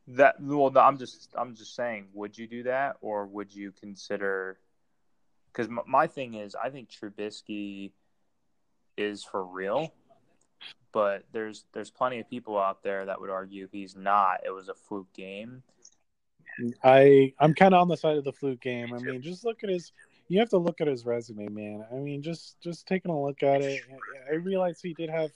That 0.08 0.42
well, 0.42 0.70
no, 0.72 0.80
I'm 0.80 0.98
just 0.98 1.34
I'm 1.38 1.56
just 1.56 1.76
saying, 1.76 2.08
would 2.14 2.38
you 2.38 2.48
do 2.48 2.64
that, 2.64 2.98
or 3.02 3.26
would 3.26 3.54
you 3.54 3.72
consider? 3.72 4.60
Because 5.52 5.68
m- 5.68 5.80
my 5.88 6.08
thing 6.08 6.36
is, 6.36 6.56
I 6.56 6.70
think 6.70 6.90
Trubisky 6.90 7.92
is 8.98 9.24
for 9.24 9.46
real, 9.46 9.94
but 10.92 11.24
there's 11.32 11.66
there's 11.74 11.90
plenty 11.90 12.20
of 12.20 12.30
people 12.30 12.60
out 12.60 12.84
there 12.84 13.06
that 13.06 13.22
would 13.22 13.30
argue 13.30 13.68
he's 13.72 13.96
not. 13.96 14.42
It 14.46 14.52
was 14.52 14.70
a 14.70 14.74
fluke 14.74 15.12
game. 15.14 15.64
I 16.84 17.34
I'm 17.40 17.54
kind 17.54 17.74
of 17.74 17.82
on 17.82 17.88
the 17.88 17.98
side 17.98 18.18
of 18.18 18.24
the 18.24 18.34
fluke 18.34 18.62
game. 18.62 18.94
I 18.94 19.00
mean, 19.00 19.22
just 19.22 19.46
look 19.46 19.64
at 19.64 19.70
his. 19.70 19.92
You 20.28 20.40
have 20.40 20.50
to 20.50 20.58
look 20.58 20.80
at 20.82 20.88
his 20.88 21.06
resume, 21.06 21.48
man. 21.50 21.86
I 21.92 21.96
mean, 21.96 22.22
just 22.22 22.60
just 22.62 22.88
taking 22.88 23.12
a 23.12 23.22
look 23.22 23.44
at 23.44 23.62
it, 23.62 23.82
I 24.30 24.36
realize 24.36 24.80
he 24.82 24.94
did 24.94 25.10
have 25.10 25.32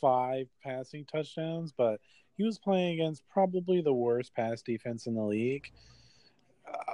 five 0.00 0.48
passing 0.62 1.04
touchdowns, 1.04 1.72
but 1.72 2.00
he 2.36 2.44
was 2.44 2.58
playing 2.58 2.94
against 3.00 3.22
probably 3.28 3.80
the 3.80 3.92
worst 3.92 4.34
pass 4.34 4.62
defense 4.62 5.06
in 5.06 5.14
the 5.14 5.22
league. 5.22 5.70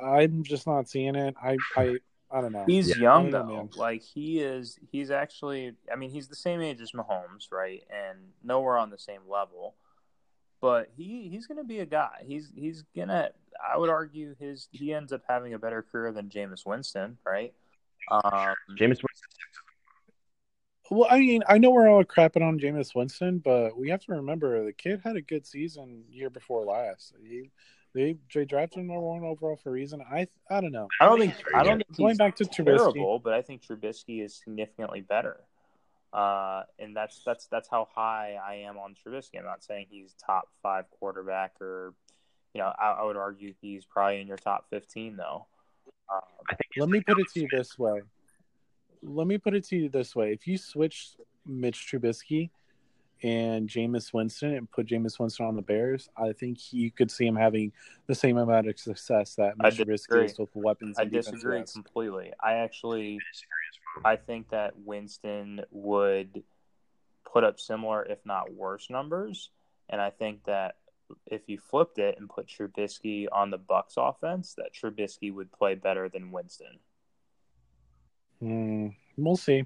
I'm 0.03 0.43
just 0.43 0.67
not 0.67 0.89
seeing 0.89 1.15
it. 1.15 1.35
I 1.43 1.57
I 1.77 1.97
I 2.31 2.41
don't 2.41 2.53
know. 2.53 2.65
He's 2.67 2.89
Yeah. 2.91 3.03
young 3.03 3.31
though. 3.31 3.47
know. 3.47 3.71
Like 3.77 4.03
he 4.03 4.41
is. 4.41 4.79
He's 4.91 5.11
actually. 5.11 5.75
I 5.93 5.97
mean, 5.97 6.11
he's 6.11 6.29
the 6.29 6.37
same 6.37 6.61
age 6.61 6.81
as 6.81 6.93
Mahomes, 6.93 7.51
right? 7.53 7.83
And 7.91 8.19
nowhere 8.43 8.77
on 8.77 8.91
the 8.91 8.99
same 8.99 9.23
level. 9.29 9.75
But 10.61 10.91
he 10.97 11.29
he's 11.29 11.47
going 11.47 11.59
to 11.59 11.65
be 11.65 11.79
a 11.79 11.87
guy. 11.87 12.25
He's 12.27 12.51
he's 12.55 12.83
gonna. 12.97 13.31
I 13.65 13.77
would 13.79 13.91
argue 13.91 14.35
his 14.39 14.69
he 14.73 14.93
ends 14.93 15.13
up 15.13 15.23
having 15.29 15.55
a 15.55 15.59
better 15.59 15.83
career 15.83 16.13
than 16.13 16.29
Jameis 16.29 16.67
Winston, 16.67 17.17
right? 17.25 17.55
Um, 18.11 18.55
James 18.77 18.99
Winston. 19.03 19.29
Well, 20.91 21.09
I 21.11 21.19
mean, 21.19 21.43
I 21.49 21.59
know 21.59 21.71
we're 21.71 21.89
all 21.89 22.05
crapping 22.05 22.43
on 22.43 22.59
Jameis 22.59 22.95
Winston, 22.95 23.39
but 23.39 23.77
we 23.77 23.91
have 23.91 24.01
to 24.05 24.13
remember 24.13 24.65
the 24.65 24.73
kid 24.73 25.01
had 25.05 25.17
a 25.17 25.21
good 25.21 25.47
season 25.47 26.05
year 26.11 26.31
before 26.31 26.65
last. 26.65 27.15
He, 27.23 27.51
they 27.95 28.17
they 28.35 28.45
drafted 28.45 28.81
him 28.81 28.89
number 28.89 29.03
one 29.03 29.25
overall 29.25 29.57
for 29.57 29.71
a 29.71 29.73
reason. 29.73 30.03
I 30.11 30.29
I 30.51 30.61
don't 30.61 30.73
know. 30.73 30.89
I 31.01 31.07
don't 31.07 31.19
think 31.19 31.35
I 31.55 31.63
don't 31.63 31.79
think 31.79 31.97
Going 31.97 32.11
he's 32.11 32.19
back 32.19 32.37
to 32.37 32.45
Trubisky, 32.45 32.77
terrible, 32.77 33.19
but 33.19 33.35
I 33.35 33.43
think 33.43 33.63
Trubisky 33.63 34.25
is 34.25 34.35
significantly 34.35 35.01
better. 35.01 35.41
Uh, 36.13 36.63
and 36.79 36.97
that's 36.97 37.23
that's 37.25 37.47
that's 37.47 37.69
how 37.69 37.89
high 37.95 38.39
I 38.43 38.67
am 38.67 38.79
on 38.79 38.95
Trubisky. 38.95 39.39
I'm 39.39 39.45
not 39.45 39.63
saying 39.63 39.87
he's 39.91 40.15
top 40.25 40.49
five 40.63 40.87
quarterback, 40.99 41.61
or 41.61 41.93
you 42.55 42.63
know, 42.63 42.73
I, 42.79 42.93
I 42.93 43.05
would 43.05 43.17
argue 43.17 43.53
he's 43.61 43.85
probably 43.85 44.21
in 44.21 44.27
your 44.27 44.39
top 44.39 44.67
fifteen 44.71 45.17
though. 45.17 45.47
Um, 46.13 46.23
I 46.49 46.55
think 46.55 46.71
let 46.79 46.89
me 46.89 47.01
put 47.01 47.19
it 47.19 47.27
to 47.35 47.41
you 47.41 47.49
six. 47.51 47.69
this 47.71 47.79
way. 47.79 48.01
Let 49.03 49.27
me 49.27 49.39
put 49.39 49.55
it 49.55 49.65
to 49.69 49.77
you 49.77 49.89
this 49.89 50.15
way: 50.17 50.33
if 50.33 50.47
you 50.47 50.59
switch 50.59 51.11
Mitch 51.47 51.87
Trubisky 51.91 52.51
and 53.23 53.69
Jameis 53.69 54.13
Winston 54.13 54.55
and 54.55 54.71
put 54.71 54.87
Jameis 54.87 55.19
Winston 55.19 55.47
on 55.47 55.57
the 55.57 55.63
Bears, 55.63 56.09
I 56.17 56.33
think 56.33 56.73
you 56.73 56.91
could 56.91 57.11
see 57.11 57.27
him 57.27 57.37
having 57.37 57.73
the 58.07 58.15
same 58.15 58.37
amount 58.39 58.69
of 58.69 58.79
success 58.79 59.35
that 59.37 59.59
Mitch 59.59 59.75
Trubisky 59.77 59.87
disagree. 59.87 60.25
is 60.27 60.39
with 60.39 60.55
weapons. 60.55 60.99
I 60.99 61.03
And 61.03 61.13
disagree 61.13 61.59
has. 61.59 61.73
completely. 61.73 62.33
I 62.43 62.55
actually 62.55 63.19
disagree 63.33 63.69
as 63.73 63.79
well. 63.97 64.13
I 64.13 64.17
think 64.17 64.51
that 64.51 64.79
Winston 64.79 65.63
would 65.71 66.43
put 67.31 67.45
up 67.45 67.59
similar, 67.59 68.05
if 68.05 68.25
not 68.25 68.53
worse, 68.53 68.89
numbers. 68.89 69.51
And 69.89 70.01
I 70.01 70.11
think 70.11 70.45
that 70.45 70.77
if 71.27 71.43
you 71.49 71.59
flipped 71.59 71.99
it 71.99 72.17
and 72.19 72.29
put 72.29 72.47
Trubisky 72.47 73.27
on 73.33 73.51
the 73.51 73.59
Bucks 73.59 73.95
offense, 73.97 74.55
that 74.55 74.73
Trubisky 74.75 75.33
would 75.33 75.51
play 75.51 75.75
better 75.75 76.09
than 76.09 76.31
Winston. 76.31 76.79
Hmm, 78.41 78.89
we'll 79.17 79.37
see. 79.37 79.65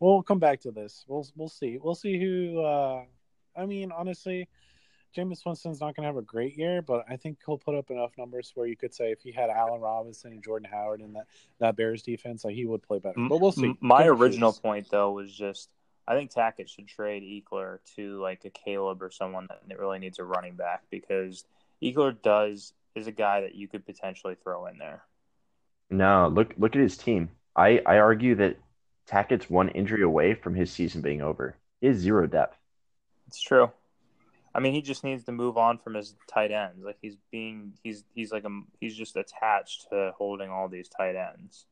We'll 0.00 0.22
come 0.22 0.40
back 0.40 0.60
to 0.62 0.72
this. 0.72 1.04
We'll 1.06 1.26
we'll 1.36 1.48
see. 1.48 1.78
We'll 1.80 1.94
see 1.94 2.18
who. 2.18 2.60
Uh, 2.60 3.04
I 3.56 3.66
mean, 3.66 3.92
honestly, 3.92 4.48
Jameis 5.16 5.44
Winston's 5.44 5.80
not 5.80 5.94
going 5.94 6.04
to 6.04 6.08
have 6.08 6.16
a 6.16 6.22
great 6.22 6.56
year, 6.56 6.82
but 6.82 7.04
I 7.08 7.16
think 7.16 7.38
he'll 7.44 7.58
put 7.58 7.76
up 7.76 7.90
enough 7.90 8.12
numbers 8.18 8.50
where 8.54 8.66
you 8.66 8.76
could 8.76 8.94
say 8.94 9.12
if 9.12 9.20
he 9.20 9.30
had 9.30 9.50
Allen 9.50 9.80
Robinson 9.80 10.32
and 10.32 10.42
Jordan 10.42 10.68
Howard 10.72 11.00
in 11.00 11.12
that 11.12 11.26
that 11.60 11.76
Bears 11.76 12.02
defense, 12.02 12.44
like 12.44 12.54
he 12.54 12.66
would 12.66 12.82
play 12.82 12.98
better. 12.98 13.14
But 13.28 13.40
we'll 13.40 13.52
see. 13.52 13.74
My 13.80 14.04
Give 14.04 14.20
original 14.20 14.50
years. 14.50 14.58
point, 14.58 14.90
though, 14.90 15.12
was 15.12 15.32
just 15.32 15.68
I 16.08 16.14
think 16.14 16.32
Tackett 16.32 16.68
should 16.68 16.88
trade 16.88 17.22
Ekeler 17.22 17.78
to 17.96 18.20
like 18.20 18.44
a 18.44 18.50
Caleb 18.50 19.02
or 19.02 19.10
someone 19.10 19.48
that 19.68 19.78
really 19.78 19.98
needs 19.98 20.18
a 20.18 20.24
running 20.24 20.56
back 20.56 20.82
because 20.90 21.44
Ekeler 21.82 22.20
does 22.20 22.72
is 22.94 23.06
a 23.06 23.12
guy 23.12 23.42
that 23.42 23.54
you 23.54 23.68
could 23.68 23.86
potentially 23.86 24.36
throw 24.42 24.66
in 24.66 24.78
there. 24.78 25.02
No, 25.90 26.28
look 26.32 26.54
look 26.56 26.74
at 26.74 26.82
his 26.82 26.96
team. 26.96 27.30
I, 27.54 27.80
I 27.86 27.98
argue 27.98 28.34
that 28.36 28.58
Tackett's 29.06 29.50
one 29.50 29.68
injury 29.70 30.02
away 30.02 30.34
from 30.34 30.54
his 30.54 30.70
season 30.70 31.02
being 31.02 31.22
over. 31.22 31.56
He 31.80 31.88
has 31.88 31.96
zero 31.96 32.26
depth. 32.26 32.56
It's 33.26 33.40
true. 33.40 33.70
I 34.54 34.60
mean, 34.60 34.74
he 34.74 34.82
just 34.82 35.02
needs 35.02 35.24
to 35.24 35.32
move 35.32 35.56
on 35.56 35.78
from 35.78 35.94
his 35.94 36.14
tight 36.28 36.50
ends. 36.50 36.84
Like 36.84 36.98
he's 37.00 37.16
being, 37.30 37.72
he's 37.82 38.04
he's 38.14 38.32
like 38.32 38.44
a, 38.44 38.60
he's 38.80 38.94
just 38.94 39.16
attached 39.16 39.86
to 39.90 40.12
holding 40.16 40.50
all 40.50 40.68
these 40.68 40.88
tight 40.88 41.16
ends. 41.16 41.66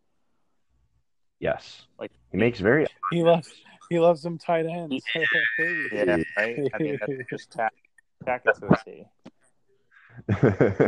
Yes. 1.39 1.83
Like 1.99 2.13
He 2.31 2.39
makes 2.39 2.61
very 2.61 2.87
He 3.11 3.23
loves 3.23 3.51
he 3.91 3.99
loves 3.99 4.23
them 4.23 4.39
tight 4.39 4.67
ends. 4.67 5.05
yeah, 5.93 6.19
right. 6.37 6.71
I 6.75 6.79
mean, 6.79 6.99
that's 7.01 7.13
just 7.29 7.51
tack, 7.51 7.73
tack 8.25 8.43
it 8.47 8.55
to 8.61 8.67
a 8.69 8.77
T, 8.85 9.05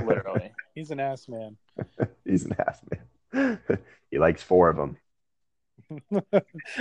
literally. 0.07 0.53
He's 0.74 0.90
an 0.90 1.01
ass 1.01 1.28
man. 1.28 1.57
He's 2.24 2.45
an 2.45 2.55
ass 2.59 2.80
man. 2.90 3.01
he 4.10 4.18
likes 4.18 4.42
four 4.42 4.68
of 4.68 4.76
them. 4.76 4.96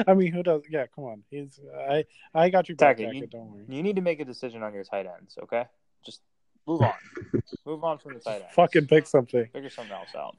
I 0.07 0.13
mean, 0.13 0.31
who 0.31 0.43
does? 0.43 0.61
Yeah, 0.69 0.85
come 0.93 1.05
on. 1.05 1.23
He's 1.29 1.59
I 1.87 2.05
I 2.33 2.49
got 2.49 2.69
your 2.69 2.75
back, 2.75 2.97
Tackett, 2.97 3.07
Tackett, 3.07 3.15
you- 3.15 3.27
Don't 3.27 3.51
worry. 3.51 3.65
You 3.67 3.83
need 3.83 3.95
to 3.97 4.01
make 4.01 4.19
a 4.19 4.25
decision 4.25 4.63
on 4.63 4.73
your 4.73 4.83
tight 4.83 5.05
ends. 5.05 5.37
Okay, 5.43 5.65
just 6.05 6.21
move 6.67 6.81
on. 6.81 6.93
move 7.65 7.83
on 7.83 7.97
from 7.97 8.13
the 8.13 8.19
tight 8.19 8.41
ends. 8.41 8.53
Fucking 8.53 8.87
pick 8.87 9.07
something. 9.07 9.47
figure 9.47 9.69
something 9.69 9.93
else 9.93 10.15
out. 10.15 10.35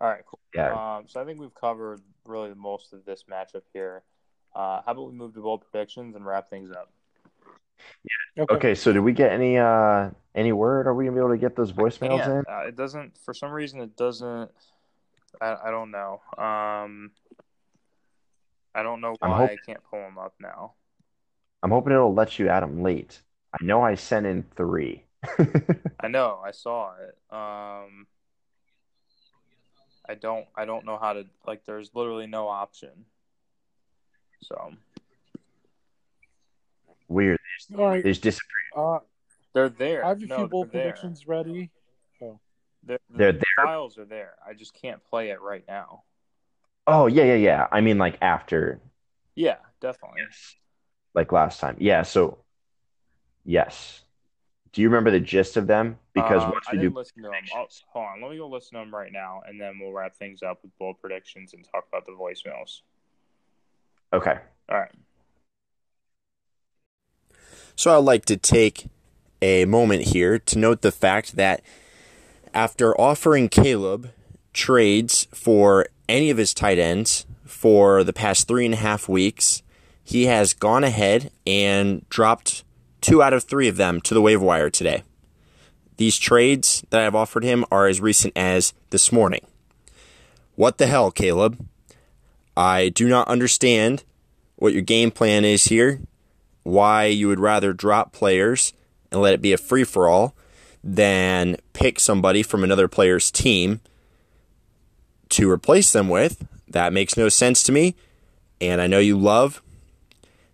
All 0.00 0.08
right, 0.08 0.22
cool. 0.26 0.40
Yeah. 0.54 0.96
Um, 0.98 1.04
so 1.08 1.20
I 1.20 1.24
think 1.24 1.40
we've 1.40 1.54
covered 1.54 2.00
really 2.26 2.52
most 2.54 2.92
of 2.92 3.04
this 3.04 3.24
matchup 3.30 3.62
here. 3.72 4.02
Uh, 4.54 4.82
how 4.84 4.92
about 4.92 5.06
we 5.08 5.12
move 5.12 5.34
to 5.34 5.40
bold 5.40 5.62
predictions 5.70 6.16
and 6.16 6.24
wrap 6.24 6.48
things 6.50 6.70
up? 6.70 6.90
Okay. 8.38 8.54
Okay, 8.54 8.74
so 8.74 8.92
did 8.92 9.00
we 9.00 9.12
get 9.12 9.32
any 9.32 9.58
uh 9.58 10.10
any 10.34 10.52
word? 10.52 10.86
Are 10.86 10.94
we 10.94 11.04
gonna 11.04 11.14
be 11.14 11.20
able 11.20 11.30
to 11.30 11.38
get 11.38 11.56
those 11.56 11.72
voicemails 11.72 12.26
in? 12.26 12.44
uh, 12.50 12.60
it 12.60 12.76
doesn't. 12.76 13.18
For 13.18 13.32
some 13.34 13.50
reason, 13.50 13.80
it 13.80 13.96
doesn't. 13.96 14.50
I, 15.40 15.56
I 15.66 15.70
don't 15.70 15.90
know. 15.90 16.20
Um, 16.36 17.10
I 18.74 18.82
don't 18.82 19.00
know 19.00 19.16
why 19.20 19.28
hop- 19.28 19.50
I 19.50 19.56
can't 19.64 19.82
pull 19.90 20.00
them 20.00 20.18
up 20.18 20.34
now. 20.40 20.74
I'm 21.62 21.70
hoping 21.70 21.92
it'll 21.92 22.14
let 22.14 22.38
you 22.38 22.48
add 22.48 22.62
them 22.62 22.82
late. 22.82 23.20
I 23.52 23.64
know 23.64 23.82
I 23.82 23.94
sent 23.94 24.26
in 24.26 24.44
three. 24.56 25.04
I 26.00 26.08
know. 26.08 26.40
I 26.44 26.50
saw 26.50 26.94
it. 26.96 27.16
Um, 27.34 28.06
I 30.08 30.14
don't. 30.14 30.46
I 30.54 30.64
don't 30.64 30.84
know 30.84 30.98
how 30.98 31.14
to. 31.14 31.24
Like, 31.46 31.64
there's 31.64 31.90
literally 31.94 32.26
no 32.26 32.48
option. 32.48 33.06
So 34.42 34.72
Weird. 37.08 37.38
All 37.76 37.86
right. 37.86 38.02
They 38.02 38.10
just 38.10 38.22
disappear. 38.22 38.50
Uh, 38.76 38.98
they're 39.54 39.68
there. 39.68 40.04
I 40.04 40.08
have 40.10 40.22
a 40.22 40.26
No, 40.26 40.36
few 40.36 40.48
bold 40.48 40.70
predictions 40.70 41.26
ready. 41.26 41.70
The, 42.86 42.98
the 43.10 43.18
They're 43.18 43.32
there. 43.32 43.42
files 43.64 43.98
are 43.98 44.04
there. 44.04 44.34
I 44.46 44.54
just 44.54 44.74
can't 44.74 45.02
play 45.04 45.30
it 45.30 45.40
right 45.40 45.64
now. 45.66 46.02
Oh 46.86 47.06
yeah, 47.06 47.24
yeah, 47.24 47.34
yeah. 47.34 47.66
I 47.72 47.80
mean 47.80 47.98
like 47.98 48.18
after 48.22 48.80
Yeah, 49.34 49.56
definitely. 49.80 50.22
like 51.14 51.32
last 51.32 51.60
time. 51.60 51.76
Yeah, 51.80 52.02
so 52.02 52.38
yes. 53.44 54.02
Do 54.72 54.82
you 54.82 54.88
remember 54.88 55.10
the 55.10 55.20
gist 55.20 55.56
of 55.56 55.66
them? 55.66 55.98
Because 56.12 56.42
Uh, 56.42 56.50
once 56.52 56.66
I 56.68 56.72
we 56.72 56.78
didn't 56.78 56.92
do 56.92 56.98
listen 56.98 57.22
to 57.22 57.28
them. 57.30 57.42
Oh, 57.54 57.66
hold 57.88 58.06
on, 58.06 58.22
let 58.22 58.30
me 58.30 58.36
go 58.38 58.48
listen 58.48 58.78
to 58.78 58.84
them 58.84 58.94
right 58.94 59.10
now, 59.12 59.40
and 59.46 59.60
then 59.60 59.78
we'll 59.80 59.92
wrap 59.92 60.16
things 60.16 60.42
up 60.42 60.58
with 60.62 60.76
bold 60.78 61.00
predictions 61.00 61.54
and 61.54 61.64
talk 61.64 61.86
about 61.88 62.04
the 62.06 62.12
voicemails. 62.12 62.82
Okay. 64.12 64.38
All 64.68 64.78
right. 64.78 64.92
So 67.74 67.96
I'd 67.96 68.04
like 68.04 68.24
to 68.26 68.36
take 68.36 68.86
a 69.42 69.64
moment 69.66 70.02
here 70.04 70.38
to 70.38 70.58
note 70.58 70.82
the 70.82 70.92
fact 70.92 71.36
that 71.36 71.62
after 72.56 72.98
offering 72.98 73.50
Caleb 73.50 74.10
trades 74.54 75.28
for 75.30 75.86
any 76.08 76.30
of 76.30 76.38
his 76.38 76.54
tight 76.54 76.78
ends 76.78 77.26
for 77.44 78.02
the 78.02 78.14
past 78.14 78.48
three 78.48 78.64
and 78.64 78.72
a 78.72 78.78
half 78.78 79.10
weeks, 79.10 79.62
he 80.02 80.24
has 80.24 80.54
gone 80.54 80.82
ahead 80.82 81.30
and 81.46 82.08
dropped 82.08 82.64
two 83.02 83.22
out 83.22 83.34
of 83.34 83.44
three 83.44 83.68
of 83.68 83.76
them 83.76 84.00
to 84.00 84.14
the 84.14 84.22
waiver 84.22 84.42
wire 84.42 84.70
today. 84.70 85.02
These 85.98 86.16
trades 86.16 86.82
that 86.88 87.02
I've 87.02 87.14
offered 87.14 87.44
him 87.44 87.66
are 87.70 87.88
as 87.88 88.00
recent 88.00 88.32
as 88.34 88.72
this 88.88 89.12
morning. 89.12 89.44
What 90.54 90.78
the 90.78 90.86
hell, 90.86 91.10
Caleb? 91.10 91.62
I 92.56 92.88
do 92.88 93.06
not 93.06 93.28
understand 93.28 94.02
what 94.54 94.72
your 94.72 94.80
game 94.80 95.10
plan 95.10 95.44
is 95.44 95.66
here, 95.66 96.00
why 96.62 97.04
you 97.04 97.28
would 97.28 97.38
rather 97.38 97.74
drop 97.74 98.14
players 98.14 98.72
and 99.12 99.20
let 99.20 99.34
it 99.34 99.42
be 99.42 99.52
a 99.52 99.58
free 99.58 99.84
for 99.84 100.08
all 100.08 100.34
than 100.86 101.56
pick 101.72 101.98
somebody 101.98 102.44
from 102.44 102.62
another 102.62 102.86
player's 102.86 103.32
team 103.32 103.80
to 105.30 105.50
replace 105.50 105.92
them 105.92 106.08
with. 106.08 106.46
That 106.68 106.92
makes 106.92 107.16
no 107.16 107.28
sense 107.28 107.64
to 107.64 107.72
me. 107.72 107.96
And 108.60 108.80
I 108.80 108.86
know 108.86 109.00
you 109.00 109.18
love 109.18 109.62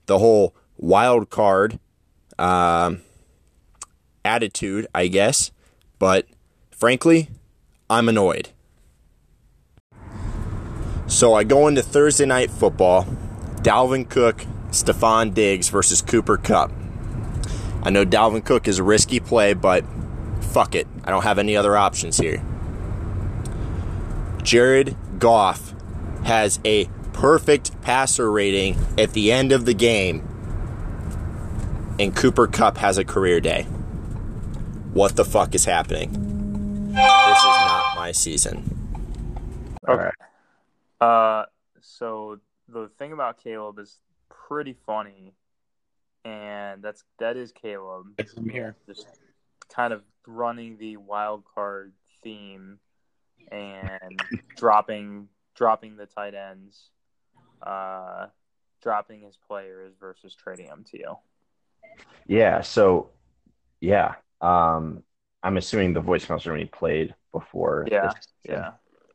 the 0.07 0.19
whole 0.19 0.55
wild 0.79 1.29
card 1.29 1.79
um, 2.39 3.03
attitude, 4.25 4.87
I 4.95 5.09
guess. 5.09 5.51
But 5.99 6.27
frankly, 6.71 7.29
I'm 7.91 8.09
annoyed. 8.09 8.49
So 11.07 11.35
I 11.35 11.45
go 11.45 11.69
into 11.69 11.83
Thursday 11.83 12.25
night 12.25 12.51
football. 12.51 13.07
Dalvin 13.57 14.09
Cook, 14.09 14.47
Stefon 14.71 15.35
Diggs 15.35 15.69
versus 15.69 16.01
Cooper 16.01 16.39
Kupp. 16.39 16.73
I 17.83 17.91
know 17.91 18.07
Dalvin 18.07 18.45
Cook 18.45 18.67
is 18.67 18.79
a 18.79 18.83
risky 18.83 19.21
play, 19.21 19.53
but 19.53 19.85
fuck 20.53 20.75
it. 20.75 20.87
I 21.05 21.11
don't 21.11 21.23
have 21.23 21.39
any 21.39 21.57
other 21.57 21.77
options 21.77 22.19
here. 22.19 22.43
Jared 24.43 24.97
Goff 25.19 25.75
has 26.25 26.61
a 26.65 26.87
perfect 27.13 27.81
passer 27.83 28.31
rating 28.31 28.77
at 28.99 29.13
the 29.13 29.33
end 29.33 29.53
of 29.53 29.65
the 29.65 29.75
game, 29.75 30.27
and 31.99 32.15
Cooper 32.15 32.47
Kupp 32.47 32.77
has 32.79 32.99
a 32.99 33.05
career 33.05 33.41
day. 33.41 33.63
What 34.93 35.17
the 35.17 35.25
fuck 35.25 35.55
is 35.55 35.65
happening? 35.65 36.11
This 36.93 37.39
is 37.39 37.45
not 37.45 37.97
my 37.97 38.13
season. 38.13 39.79
Okay. 39.89 40.11
Uh, 41.01 41.45
so 41.81 42.41
the 42.69 42.91
thing 42.99 43.13
about 43.13 43.43
Caleb 43.43 43.79
is 43.79 43.99
pretty 44.29 44.77
funny, 44.87 45.35
and 46.25 46.83
that's 46.83 47.05
that 47.19 47.37
is 47.37 47.53
Caleb. 47.53 48.21
I'm 48.37 48.49
here. 48.49 48.77
Just 48.87 49.07
kind 49.75 49.93
of 49.93 50.03
running 50.27 50.77
the 50.79 50.97
wild 50.97 51.45
card 51.55 51.93
theme 52.23 52.79
and 53.51 54.23
dropping 54.57 55.29
dropping 55.55 55.97
the 55.97 56.07
tight 56.07 56.35
ends, 56.35 56.89
uh, 57.63 58.27
dropping 58.83 59.21
his 59.21 59.37
players 59.49 59.95
versus 60.01 60.35
trading 60.35 60.67
them 60.67 60.85
to 60.91 60.99
you. 60.99 61.17
Yeah. 62.27 62.63
So, 62.63 63.11
yeah. 63.81 64.15
Um, 64.41 65.03
I'm 65.43 65.57
assuming 65.57 65.93
the 65.93 66.01
voicemails 66.03 66.47
are 66.47 66.51
going 66.51 66.61
to 66.61 66.67
be 66.67 66.71
played 66.71 67.15
before. 67.33 67.87
Yeah, 67.91 68.13
yeah. 68.45 68.71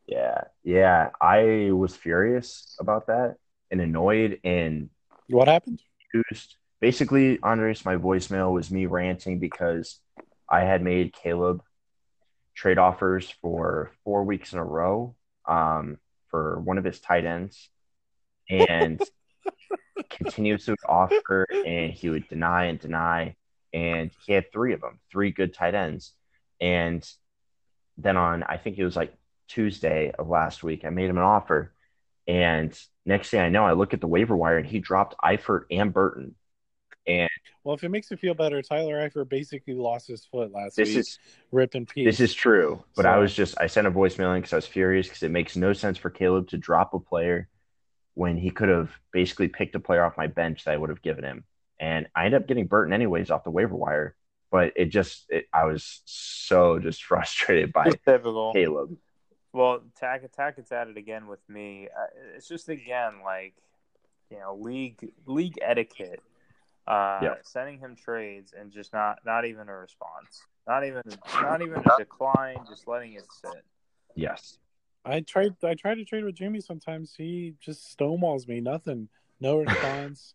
Yeah. 0.05 0.41
Yeah. 0.63 1.09
I 1.19 1.71
was 1.71 1.95
furious 1.95 2.75
about 2.79 3.07
that 3.07 3.35
and 3.71 3.81
annoyed 3.81 4.39
and 4.43 4.89
What 5.29 5.47
happened? 5.47 5.81
confused. 6.11 6.55
Basically, 6.79 7.39
Andres, 7.41 7.83
my 7.83 7.95
voicemail 7.97 8.53
was 8.53 8.69
me 8.69 8.85
ranting 8.85 9.39
because 9.39 9.99
I 10.49 10.61
had 10.61 10.81
made 10.81 11.13
Caleb 11.13 11.61
trade 12.55 12.77
offers 12.77 13.33
for 13.41 13.91
four 14.03 14.23
weeks 14.23 14.53
in 14.53 14.59
a 14.59 14.65
row 14.65 15.15
um, 15.45 15.97
for 16.29 16.59
one 16.59 16.77
of 16.77 16.83
his 16.83 16.99
tight 16.99 17.25
ends 17.25 17.69
and 18.49 19.01
continues 20.09 20.65
to 20.65 20.75
offer 20.87 21.45
and 21.51 21.91
he 21.91 22.09
would 22.09 22.27
deny 22.27 22.65
and 22.65 22.79
deny. 22.79 23.35
And 23.73 24.11
he 24.25 24.33
had 24.33 24.51
three 24.51 24.73
of 24.73 24.81
them, 24.81 24.99
three 25.11 25.31
good 25.31 25.53
tight 25.53 25.75
ends. 25.75 26.13
And 26.59 27.07
then 27.97 28.17
on, 28.17 28.43
I 28.43 28.57
think 28.57 28.77
it 28.77 28.85
was 28.85 28.95
like 28.95 29.13
Tuesday 29.47 30.11
of 30.17 30.27
last 30.27 30.63
week, 30.63 30.85
I 30.85 30.89
made 30.89 31.09
him 31.09 31.17
an 31.17 31.23
offer. 31.23 31.73
And 32.27 32.77
next 33.05 33.29
thing 33.29 33.39
I 33.39 33.49
know, 33.49 33.65
I 33.65 33.73
look 33.73 33.93
at 33.93 34.01
the 34.01 34.07
waiver 34.07 34.35
wire 34.35 34.57
and 34.57 34.67
he 34.67 34.79
dropped 34.79 35.15
Eifert 35.23 35.65
and 35.71 35.93
Burton. 35.93 36.35
And 37.07 37.29
Well, 37.63 37.75
if 37.75 37.83
it 37.83 37.89
makes 37.89 38.11
you 38.11 38.17
feel 38.17 38.33
better, 38.33 38.61
Tyler 38.61 38.95
Eifert 38.95 39.29
basically 39.29 39.73
lost 39.73 40.07
his 40.07 40.25
foot 40.25 40.51
last 40.51 40.77
week. 40.77 40.87
this 40.87 40.89
week. 40.89 40.99
is 40.99 41.19
Rip 41.51 41.75
in 41.75 41.85
peace. 41.85 42.05
this 42.05 42.19
is 42.19 42.33
true. 42.33 42.83
But 42.95 43.05
I 43.05 43.17
was 43.17 43.33
just 43.33 43.55
I 43.59 43.67
sent 43.67 43.87
a 43.87 43.91
voicemail 43.91 44.35
because 44.35 44.53
I 44.53 44.57
was 44.57 44.67
furious 44.67 45.07
because 45.07 45.23
it 45.23 45.31
makes 45.31 45.55
no 45.55 45.73
sense 45.73 45.97
for 45.97 46.09
Caleb 46.09 46.49
to 46.49 46.57
drop 46.57 46.93
a 46.93 46.99
player 46.99 47.47
when 48.13 48.37
he 48.37 48.49
could 48.49 48.69
have 48.69 48.91
basically 49.13 49.47
picked 49.47 49.75
a 49.75 49.79
player 49.79 50.03
off 50.03 50.17
my 50.17 50.27
bench 50.27 50.65
that 50.65 50.73
I 50.73 50.77
would 50.77 50.89
have 50.89 51.01
given 51.01 51.23
him. 51.23 51.43
And 51.79 52.07
I 52.15 52.25
ended 52.25 52.41
up 52.41 52.47
getting 52.47 52.65
Burton 52.67 52.91
anyways 52.93 53.29
off 53.29 53.43
the 53.43 53.51
waiver 53.51 53.75
wire. 53.75 54.15
But 54.49 54.73
it 54.75 54.85
just 54.85 55.25
it, 55.29 55.45
I 55.53 55.65
was 55.65 56.01
so 56.05 56.79
just 56.79 57.03
frustrated 57.05 57.71
by 57.71 57.91
Caleb. 58.53 58.97
Well, 59.53 59.81
tack 59.99 60.23
attack 60.23 60.55
it's 60.57 60.71
at 60.71 60.87
it 60.87 60.97
again 60.97 61.27
with 61.27 61.39
me. 61.47 61.87
Uh, 61.87 62.07
It's 62.35 62.47
just 62.47 62.69
again 62.69 63.21
like 63.23 63.53
you 64.29 64.39
know 64.39 64.55
league 64.59 65.09
league 65.25 65.57
etiquette. 65.61 66.21
Uh, 66.87 67.19
Yeah. 67.21 67.35
Sending 67.43 67.79
him 67.79 67.95
trades 67.95 68.53
and 68.57 68.71
just 68.71 68.93
not 68.93 69.19
not 69.25 69.45
even 69.45 69.67
a 69.67 69.75
response. 69.75 70.45
Not 70.67 70.85
even 70.85 71.01
not 71.41 71.61
even 71.61 71.79
a 71.79 71.97
decline. 71.97 72.57
Just 72.69 72.87
letting 72.87 73.13
it 73.13 73.25
sit. 73.31 73.63
Yes. 74.15 74.57
I 75.05 75.21
tried. 75.21 75.55
I 75.63 75.75
tried 75.75 75.95
to 75.95 76.05
trade 76.05 76.23
with 76.23 76.35
Jimmy. 76.35 76.59
Sometimes 76.59 77.13
he 77.15 77.55
just 77.61 77.97
stonewalls 77.97 78.47
me. 78.47 78.61
Nothing. 78.61 79.09
No 79.39 79.57
response. 79.65 80.33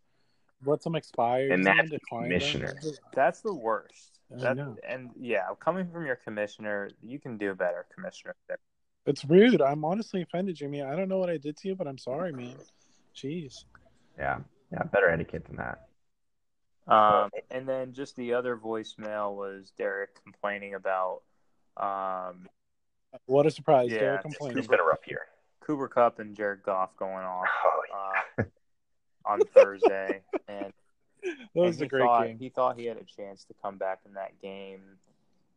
Lets 0.64 0.84
them 0.84 0.94
expire. 0.94 1.52
And 1.52 1.64
doesn't 1.64 1.76
that's 1.76 1.86
even 1.88 1.98
decline 1.98 2.22
commissioner. 2.24 2.74
That's 3.14 3.40
the 3.40 3.54
worst. 3.54 4.20
That, 4.30 4.56
and 4.88 5.10
yeah, 5.18 5.48
coming 5.60 5.90
from 5.90 6.06
your 6.06 6.16
commissioner, 6.16 6.90
you 7.02 7.18
can 7.18 7.36
do 7.36 7.54
better, 7.54 7.84
commissioner. 7.94 8.34
It's 9.04 9.24
rude. 9.24 9.60
I'm 9.60 9.84
honestly 9.84 10.22
offended, 10.22 10.56
Jimmy. 10.56 10.82
I 10.82 10.96
don't 10.96 11.08
know 11.08 11.18
what 11.18 11.28
I 11.28 11.36
did 11.36 11.56
to 11.58 11.68
you, 11.68 11.74
but 11.74 11.86
I'm 11.86 11.98
sorry, 11.98 12.32
man. 12.32 12.54
Jeez. 13.14 13.64
Yeah. 14.16 14.38
Yeah. 14.72 14.84
Better 14.84 15.10
etiquette 15.10 15.44
than 15.44 15.56
that. 15.56 15.88
Um, 16.88 17.30
and 17.50 17.68
then 17.68 17.92
just 17.92 18.16
the 18.16 18.34
other 18.34 18.56
voicemail 18.56 19.34
was 19.36 19.72
Derek 19.78 20.20
complaining 20.22 20.74
about 20.74 21.22
um, 21.76 22.48
What 23.26 23.46
a 23.46 23.50
surprise. 23.50 23.90
Yeah, 23.90 24.00
Derek 24.00 24.20
it's- 24.20 24.34
complaining. 24.34 24.58
It's 24.58 24.66
been 24.68 24.80
a 24.80 24.84
rough 24.84 25.06
year. 25.06 25.22
Cooper 25.60 25.86
Kupp 25.86 26.18
and 26.18 26.34
Jared 26.36 26.64
Goff 26.64 26.96
going 26.96 27.24
off 27.24 27.46
Oh, 27.64 27.82
uh, 28.38 28.42
on 29.24 29.38
Thursday, 29.54 30.22
and, 30.48 30.72
That 31.22 31.38
was 31.54 31.76
and 31.76 31.82
a 31.82 31.84
he 31.84 31.88
great 31.88 32.02
thought, 32.02 32.26
game. 32.26 32.38
He 32.40 32.48
thought 32.48 32.76
he 32.76 32.86
had 32.86 32.96
a 32.96 33.04
chance 33.04 33.44
to 33.44 33.54
come 33.62 33.76
back 33.78 34.00
in 34.04 34.14
that 34.14 34.40
game, 34.42 34.80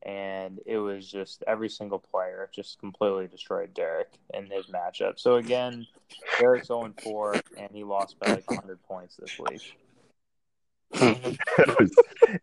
and 0.03 0.59
it 0.67 0.77
was 0.77 1.09
just 1.09 1.43
every 1.47 1.69
single 1.69 1.97
player 1.97 2.47
just 2.53 2.77
completely 2.77 3.25
destroyed 3.25 3.73
Derek 3.73 4.09
in 4.31 4.45
his 4.45 4.67
matchup. 4.67 5.17
So 5.19 5.37
again, 5.37 5.87
Derek's 6.39 6.67
0 6.67 6.93
4, 7.01 7.35
and 7.57 7.69
he 7.73 7.83
lost 7.83 8.19
by 8.19 8.27
like 8.33 8.47
100 8.47 8.83
points 8.83 9.15
this 9.15 9.39
week. 9.39 9.75
It, 10.93 11.79
was, 11.79 11.91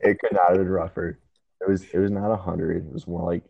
it 0.01 0.19
could 0.21 0.33
not 0.33 0.49
have 0.51 0.59
been 0.59 0.69
rougher. 0.69 1.19
It 1.61 1.69
was 1.69 1.85
it 1.93 1.99
was 1.99 2.11
not 2.11 2.31
a 2.33 2.37
hundred. 2.37 2.87
It 2.87 2.93
was 2.93 3.07
more 3.07 3.23
like 3.25 3.45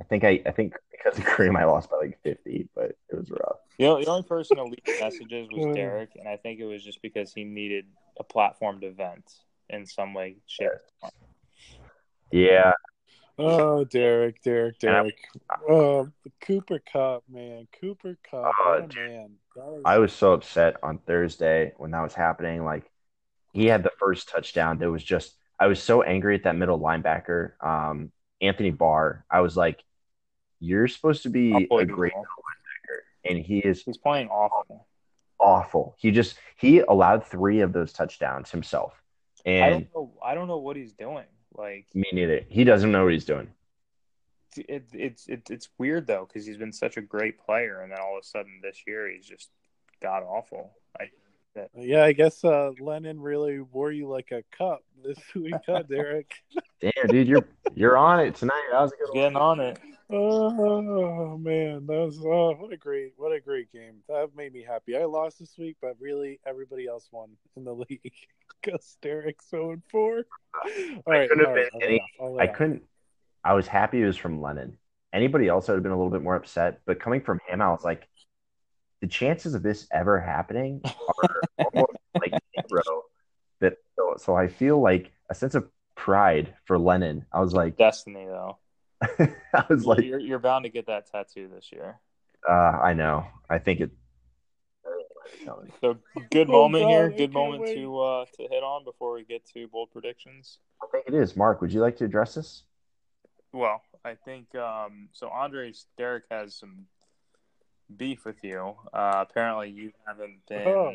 I 0.00 0.04
think 0.04 0.24
I 0.24 0.40
I 0.46 0.50
think 0.50 0.74
because 0.90 1.18
of 1.18 1.24
Kareem 1.24 1.58
I 1.58 1.64
lost 1.64 1.90
by 1.90 1.96
like 1.98 2.18
fifty, 2.22 2.68
but 2.74 2.96
it 3.10 3.16
was 3.16 3.30
rough. 3.30 3.58
You 3.78 3.86
know, 3.86 4.00
the 4.00 4.06
only 4.06 4.22
person 4.22 4.56
to 4.56 4.64
leave 4.64 4.78
messages 5.00 5.48
was. 5.50 5.74
Derek, 5.74 6.10
and 6.16 6.28
I 6.28 6.36
think 6.36 6.60
it 6.60 6.64
was 6.64 6.82
just 6.82 7.02
because 7.02 7.32
he 7.32 7.44
needed 7.44 7.86
a 8.18 8.24
platform 8.24 8.80
to 8.80 8.92
vent 8.92 9.30
in 9.68 9.84
some 9.86 10.14
way, 10.14 10.36
shape. 10.46 10.70
Yeah, 12.30 12.72
Oh, 13.38 13.84
Derek, 13.84 14.42
Derek, 14.42 14.76
And 14.84 14.90
I- 14.94 15.00
Derek. 15.02 15.18
Oh, 15.68 16.10
the 16.22 16.30
Cooper 16.40 16.78
Kupp, 16.78 17.24
man. 17.28 17.66
Cooper 17.80 18.16
Kupp. 18.30 18.44
Oh, 18.46 18.52
oh 18.58 18.80
what 18.80 18.94
man. 18.94 19.36
Was- 19.56 19.82
I 19.84 19.98
was 19.98 20.12
so 20.12 20.32
upset 20.32 20.76
on 20.82 20.98
Thursday 20.98 21.72
when 21.76 21.90
that 21.92 22.02
was 22.02 22.14
happening. 22.14 22.64
Like 22.64 22.90
he 23.54 23.66
had 23.66 23.82
the 23.82 23.92
first 23.98 24.28
touchdown. 24.28 24.78
There 24.78 24.90
was 24.90 25.02
just 25.02 25.34
I 25.58 25.68
was 25.68 25.82
so 25.82 26.02
angry 26.02 26.34
at 26.34 26.42
that 26.44 26.56
middle 26.56 26.78
linebacker, 26.78 27.52
um, 27.64 28.12
Anthony 28.40 28.70
Barr. 28.70 29.24
I 29.30 29.40
was 29.40 29.56
like, 29.56 29.82
"You're 30.60 30.88
supposed 30.88 31.22
to 31.22 31.30
be 31.30 31.68
a 31.70 31.84
great 31.86 32.12
linebacker," 32.12 32.98
and 33.24 33.38
he 33.38 33.58
is 33.60 33.82
He's 33.82 33.96
playing 33.96 34.28
awful. 34.28 34.86
awful. 35.38 35.94
He 35.98 36.10
just 36.10 36.36
he 36.56 36.80
allowed 36.80 37.24
three 37.26 37.60
of 37.60 37.72
those 37.72 37.92
touchdowns 37.92 38.50
himself, 38.50 39.00
I 39.46 39.50
and 39.50 39.72
don't 39.72 39.94
know. 39.94 40.12
I 40.22 40.34
don't 40.34 40.48
know 40.48 40.58
what 40.58 40.76
he's 40.76 40.92
doing. 40.92 41.24
Like 41.56 41.86
me 41.94 42.06
neither. 42.12 42.40
He 42.48 42.64
doesn't 42.64 42.90
know 42.90 43.04
what 43.04 43.12
he's 43.12 43.24
doing. 43.24 43.48
it, 44.56 44.86
it's 44.92 45.26
it, 45.28 45.48
it's 45.50 45.68
weird 45.78 46.06
though 46.06 46.26
because 46.26 46.44
he's 46.46 46.56
been 46.56 46.72
such 46.72 46.96
a 46.96 47.00
great 47.02 47.38
player, 47.38 47.80
and 47.82 47.92
then 47.92 47.98
all 48.00 48.16
of 48.16 48.22
a 48.22 48.26
sudden 48.26 48.60
this 48.62 48.82
year 48.86 49.08
he's 49.08 49.24
just 49.26 49.50
god 50.02 50.22
awful. 50.24 50.72
Like 50.98 51.12
yeah, 51.76 52.04
I 52.04 52.12
guess 52.12 52.44
uh, 52.44 52.72
Lennon 52.80 53.20
really 53.20 53.60
wore 53.60 53.92
you 53.92 54.08
like 54.08 54.30
a 54.32 54.42
cup 54.56 54.82
this 55.04 55.18
week, 55.34 55.54
huh, 55.66 55.82
Derek? 55.82 56.32
Damn, 56.80 57.06
dude, 57.08 57.28
you're 57.28 57.46
you're 57.74 57.96
on 57.96 58.20
it 58.20 58.34
tonight. 58.34 58.68
I 58.74 58.82
was 58.82 58.92
a 58.92 59.04
one. 59.06 59.14
getting 59.14 59.36
on 59.36 59.60
it. 59.60 59.78
Oh 60.10 61.38
man, 61.38 61.86
that 61.86 61.92
was 61.96 62.18
oh 62.24 62.54
what 62.58 62.72
a 62.72 62.76
great 62.76 63.14
what 63.16 63.32
a 63.32 63.40
great 63.40 63.72
game. 63.72 63.96
That 64.08 64.28
made 64.36 64.52
me 64.52 64.62
happy. 64.66 64.96
I 64.96 65.04
lost 65.04 65.38
this 65.38 65.56
week, 65.58 65.76
but 65.80 65.96
really 65.98 66.40
everybody 66.46 66.86
else 66.86 67.08
won 67.10 67.30
in 67.56 67.64
the 67.64 67.74
league. 67.88 68.12
Because 68.62 68.96
Derek's 69.02 69.48
0 69.50 69.72
and 69.72 69.82
4. 69.90 70.16
All 70.16 70.22
right, 71.06 71.28
couldn't 71.28 71.44
all 71.46 71.54
have 71.54 71.56
right, 71.56 71.70
been 71.72 71.82
I'll 71.82 71.88
any- 71.88 71.98
laugh, 71.98 72.08
I'll 72.20 72.40
I 72.40 72.44
laugh. 72.46 72.56
couldn't. 72.56 72.82
I 73.44 73.52
was 73.54 73.66
happy 73.66 74.02
it 74.02 74.06
was 74.06 74.16
from 74.16 74.40
Lennon. 74.40 74.78
Anybody 75.12 75.48
else 75.48 75.68
I 75.68 75.72
would 75.72 75.76
have 75.76 75.82
been 75.82 75.92
a 75.92 75.96
little 75.96 76.10
bit 76.10 76.22
more 76.22 76.34
upset, 76.36 76.80
but 76.86 76.98
coming 77.00 77.20
from 77.20 77.40
him, 77.48 77.60
I 77.60 77.70
was 77.70 77.84
like, 77.84 78.08
the 79.04 79.08
chances 79.08 79.54
of 79.54 79.62
this 79.62 79.86
ever 79.92 80.18
happening 80.18 80.80
are 81.22 81.40
almost 81.58 81.92
like 82.18 82.32
zero. 82.70 83.02
That 83.60 83.74
so, 83.96 84.14
so 84.16 84.34
I 84.34 84.48
feel 84.48 84.80
like 84.80 85.12
a 85.28 85.34
sense 85.34 85.54
of 85.54 85.68
pride 85.94 86.54
for 86.64 86.78
Lennon. 86.78 87.26
I 87.30 87.40
was 87.40 87.52
like, 87.52 87.76
Destiny, 87.76 88.24
though. 88.24 88.56
I 89.02 89.64
was 89.68 89.84
like, 89.84 90.02
you're, 90.04 90.18
you're 90.18 90.38
bound 90.38 90.64
to 90.64 90.70
get 90.70 90.86
that 90.86 91.10
tattoo 91.12 91.50
this 91.54 91.70
year. 91.70 92.00
uh, 92.48 92.52
I 92.52 92.94
know. 92.94 93.26
I 93.50 93.58
think 93.58 93.80
it. 93.80 93.90
So 95.82 95.98
good 96.30 96.48
Oh, 96.48 96.52
moment 96.52 96.84
God, 96.84 96.88
here. 96.88 97.10
Good 97.10 97.32
moment 97.34 97.64
wait. 97.64 97.74
to 97.74 98.00
uh, 98.00 98.24
to 98.36 98.42
hit 98.50 98.62
on 98.62 98.84
before 98.84 99.12
we 99.12 99.24
get 99.24 99.44
to 99.52 99.68
bold 99.68 99.90
predictions. 99.90 100.60
I 100.82 100.86
think 100.90 101.04
it 101.08 101.14
is. 101.14 101.36
Mark, 101.36 101.60
would 101.60 101.74
you 101.74 101.80
like 101.82 101.98
to 101.98 102.06
address 102.06 102.36
this? 102.36 102.62
Well, 103.52 103.82
I 104.02 104.14
think 104.14 104.54
um, 104.54 105.10
so. 105.12 105.28
Andres 105.28 105.84
Derek 105.98 106.24
has 106.30 106.56
some 106.56 106.86
beef 107.94 108.24
with 108.24 108.42
you. 108.42 108.76
Uh, 108.92 109.24
apparently, 109.28 109.70
you 109.70 109.92
haven't 110.06 110.46
been 110.48 110.66
Oh. 110.66 110.92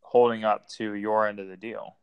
holding 0.00 0.44
up 0.44 0.68
to 0.68 0.94
your 0.94 1.26
end 1.26 1.38
of 1.40 1.48
the 1.48 1.56
deal. 1.56 1.96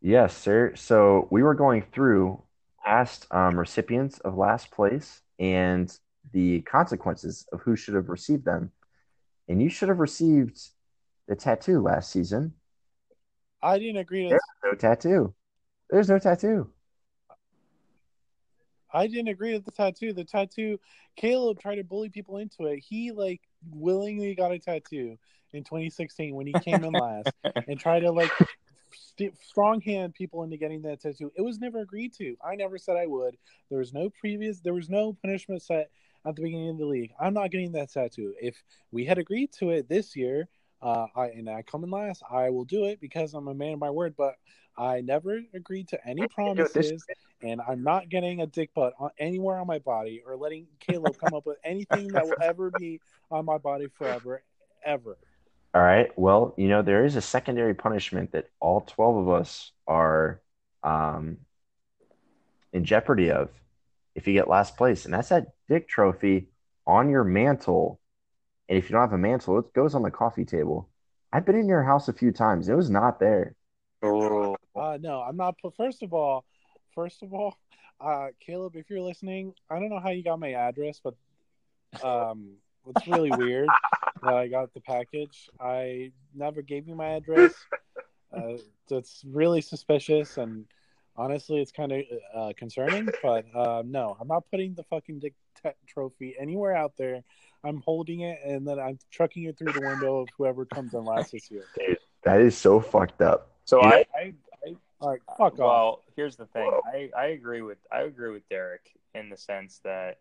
Yes, 0.00 0.36
sir. 0.36 0.74
So 0.76 1.28
we 1.30 1.42
were 1.42 1.54
going 1.54 1.82
through 1.92 2.42
past 2.84 3.26
um, 3.30 3.58
recipients 3.58 4.18
of 4.18 4.36
last 4.36 4.70
place 4.70 5.22
and 5.38 5.90
the 6.32 6.60
consequences 6.62 7.46
of 7.52 7.60
who 7.60 7.76
should 7.76 7.94
have 7.94 8.08
received 8.10 8.44
them. 8.44 8.72
And 9.48 9.62
you 9.62 9.70
should 9.70 9.88
have 9.88 10.00
received 10.00 10.58
the 11.26 11.36
tattoo 11.36 11.80
last 11.80 12.10
season. 12.10 12.54
I 13.62 13.78
didn't 13.78 13.96
agree 13.96 14.24
to 14.24 14.28
There's 14.30 14.40
no 14.62 14.74
tattoo. 14.74 15.34
There's 15.88 16.08
no 16.10 16.18
tattoo. 16.18 16.70
I 18.94 19.06
didn't 19.08 19.28
agree 19.28 19.52
with 19.52 19.64
the 19.64 19.72
tattoo. 19.72 20.12
The 20.12 20.24
tattoo, 20.24 20.78
Caleb 21.16 21.60
tried 21.60 21.76
to 21.76 21.84
bully 21.84 22.08
people 22.08 22.38
into 22.38 22.64
it. 22.66 22.78
He 22.78 23.10
like 23.10 23.40
willingly 23.70 24.34
got 24.34 24.52
a 24.52 24.58
tattoo 24.58 25.18
in 25.52 25.64
2016 25.64 26.34
when 26.34 26.46
he 26.46 26.54
came 26.54 26.84
in 26.84 26.92
last 26.92 27.32
and 27.68 27.78
tried 27.78 28.00
to 28.00 28.12
like 28.12 28.30
st- 28.92 29.36
strong 29.42 29.80
hand 29.80 30.14
people 30.14 30.42
into 30.44 30.56
getting 30.56 30.82
that 30.82 31.00
tattoo. 31.00 31.32
It 31.36 31.42
was 31.42 31.58
never 31.58 31.80
agreed 31.80 32.12
to. 32.14 32.36
I 32.44 32.54
never 32.54 32.78
said 32.78 32.96
I 32.96 33.06
would. 33.06 33.36
There 33.68 33.78
was 33.78 33.92
no 33.92 34.10
previous. 34.10 34.60
There 34.60 34.74
was 34.74 34.88
no 34.88 35.16
punishment 35.22 35.62
set 35.62 35.90
at 36.26 36.36
the 36.36 36.42
beginning 36.42 36.70
of 36.70 36.78
the 36.78 36.86
league. 36.86 37.12
I'm 37.20 37.34
not 37.34 37.50
getting 37.50 37.72
that 37.72 37.92
tattoo. 37.92 38.34
If 38.40 38.62
we 38.92 39.04
had 39.04 39.18
agreed 39.18 39.52
to 39.58 39.70
it 39.70 39.88
this 39.88 40.16
year, 40.16 40.48
uh, 40.82 41.06
I 41.16 41.26
and 41.28 41.48
I 41.48 41.62
come 41.62 41.82
in 41.84 41.90
last, 41.90 42.22
I 42.30 42.50
will 42.50 42.64
do 42.64 42.84
it 42.84 43.00
because 43.00 43.34
I'm 43.34 43.48
a 43.48 43.54
man 43.54 43.72
of 43.72 43.78
my 43.78 43.90
word. 43.90 44.14
But 44.16 44.34
I 44.76 45.00
never 45.00 45.40
agreed 45.52 45.88
to 45.88 46.06
any 46.06 46.22
do 46.22 46.28
this 46.28 46.34
promises 46.34 47.04
and 47.42 47.60
I'm 47.60 47.82
not 47.82 48.08
getting 48.08 48.40
a 48.40 48.46
dick 48.46 48.72
butt 48.74 48.94
on 48.98 49.10
anywhere 49.18 49.58
on 49.58 49.66
my 49.66 49.78
body 49.78 50.22
or 50.26 50.36
letting 50.36 50.66
Caleb 50.80 51.18
come 51.18 51.34
up 51.34 51.46
with 51.46 51.58
anything 51.62 52.08
that 52.12 52.26
will 52.26 52.36
ever 52.40 52.70
be 52.70 53.00
on 53.30 53.44
my 53.44 53.58
body 53.58 53.88
forever, 53.98 54.42
ever. 54.84 55.16
All 55.74 55.82
right. 55.82 56.10
Well, 56.16 56.54
you 56.56 56.68
know, 56.68 56.82
there 56.82 57.04
is 57.04 57.16
a 57.16 57.20
secondary 57.20 57.74
punishment 57.74 58.32
that 58.32 58.48
all 58.60 58.80
12 58.80 59.16
of 59.16 59.28
us 59.28 59.72
are 59.86 60.40
um, 60.82 61.38
in 62.72 62.84
jeopardy 62.84 63.30
of 63.30 63.50
if 64.14 64.26
you 64.26 64.32
get 64.32 64.48
last 64.48 64.76
place, 64.76 65.04
and 65.04 65.12
that's 65.12 65.30
that 65.30 65.48
dick 65.68 65.88
trophy 65.88 66.48
on 66.86 67.10
your 67.10 67.24
mantle. 67.24 68.00
And 68.68 68.78
if 68.78 68.88
you 68.88 68.92
don't 68.92 69.02
have 69.02 69.12
a 69.12 69.18
mantle, 69.18 69.58
it 69.58 69.74
goes 69.74 69.94
on 69.94 70.02
the 70.02 70.10
coffee 70.10 70.44
table. 70.44 70.88
I've 71.32 71.44
been 71.44 71.56
in 71.56 71.68
your 71.68 71.82
house 71.82 72.08
a 72.08 72.12
few 72.12 72.30
times. 72.30 72.68
It 72.68 72.76
was 72.76 72.88
not 72.88 73.18
there. 73.18 73.56
Oh, 74.04 74.56
Uh, 74.74 74.98
no, 75.00 75.20
I'm 75.20 75.36
not. 75.36 75.56
First 75.76 76.02
of 76.02 76.12
all, 76.12 76.44
first 76.94 77.22
of 77.22 77.32
all, 77.32 77.56
uh, 78.00 78.28
Caleb, 78.40 78.76
if 78.76 78.90
you're 78.90 79.00
listening, 79.00 79.54
I 79.70 79.78
don't 79.78 79.88
know 79.88 80.00
how 80.00 80.10
you 80.10 80.22
got 80.22 80.38
my 80.38 80.52
address, 80.52 81.00
but 81.02 81.14
um, 82.04 82.56
it's 82.86 83.06
really 83.06 83.30
weird 83.30 83.68
that 84.22 84.34
I 84.34 84.48
got 84.48 84.74
the 84.74 84.80
package. 84.80 85.48
I 85.60 86.12
never 86.34 86.60
gave 86.60 86.86
you 86.88 86.94
my 86.94 87.10
address. 87.10 87.54
Uh, 88.36 88.58
that's 88.88 89.22
really 89.26 89.60
suspicious, 89.60 90.36
and 90.38 90.66
honestly, 91.16 91.60
it's 91.62 91.72
kind 91.72 91.92
of 91.92 92.02
uh, 92.34 92.52
concerning. 92.56 93.08
But 93.22 93.46
uh, 93.54 93.82
no, 93.86 94.16
I'm 94.20 94.28
not 94.28 94.44
putting 94.50 94.74
the 94.74 94.82
fucking 94.84 95.20
dick 95.20 95.34
t- 95.62 95.70
trophy 95.86 96.34
anywhere 96.38 96.74
out 96.74 96.92
there. 96.98 97.22
I'm 97.62 97.80
holding 97.82 98.20
it, 98.20 98.40
and 98.44 98.66
then 98.66 98.78
I'm 98.78 98.98
trucking 99.10 99.44
it 99.44 99.56
through 99.56 99.72
the 99.72 99.80
window 99.80 100.18
of 100.18 100.28
whoever 100.36 100.66
comes 100.66 100.92
in 100.92 101.04
last 101.04 101.32
this 101.32 101.50
year. 101.50 101.64
That 102.24 102.40
is 102.40 102.56
so 102.56 102.80
fucked 102.80 103.22
up. 103.22 103.53
So 103.64 103.80
You 103.82 103.88
I, 103.88 104.04
I, 104.14 104.32
I 104.66 104.74
All 105.00 105.10
right, 105.10 105.20
fuck 105.36 105.52
off. 105.54 105.58
well, 105.58 106.02
here's 106.16 106.36
the 106.36 106.46
thing. 106.46 106.70
I, 106.84 107.10
I 107.16 107.26
agree 107.26 107.62
with 107.62 107.78
I 107.92 108.02
agree 108.02 108.30
with 108.32 108.48
Derek 108.48 108.90
in 109.14 109.28
the 109.30 109.36
sense 109.36 109.80
that 109.84 110.18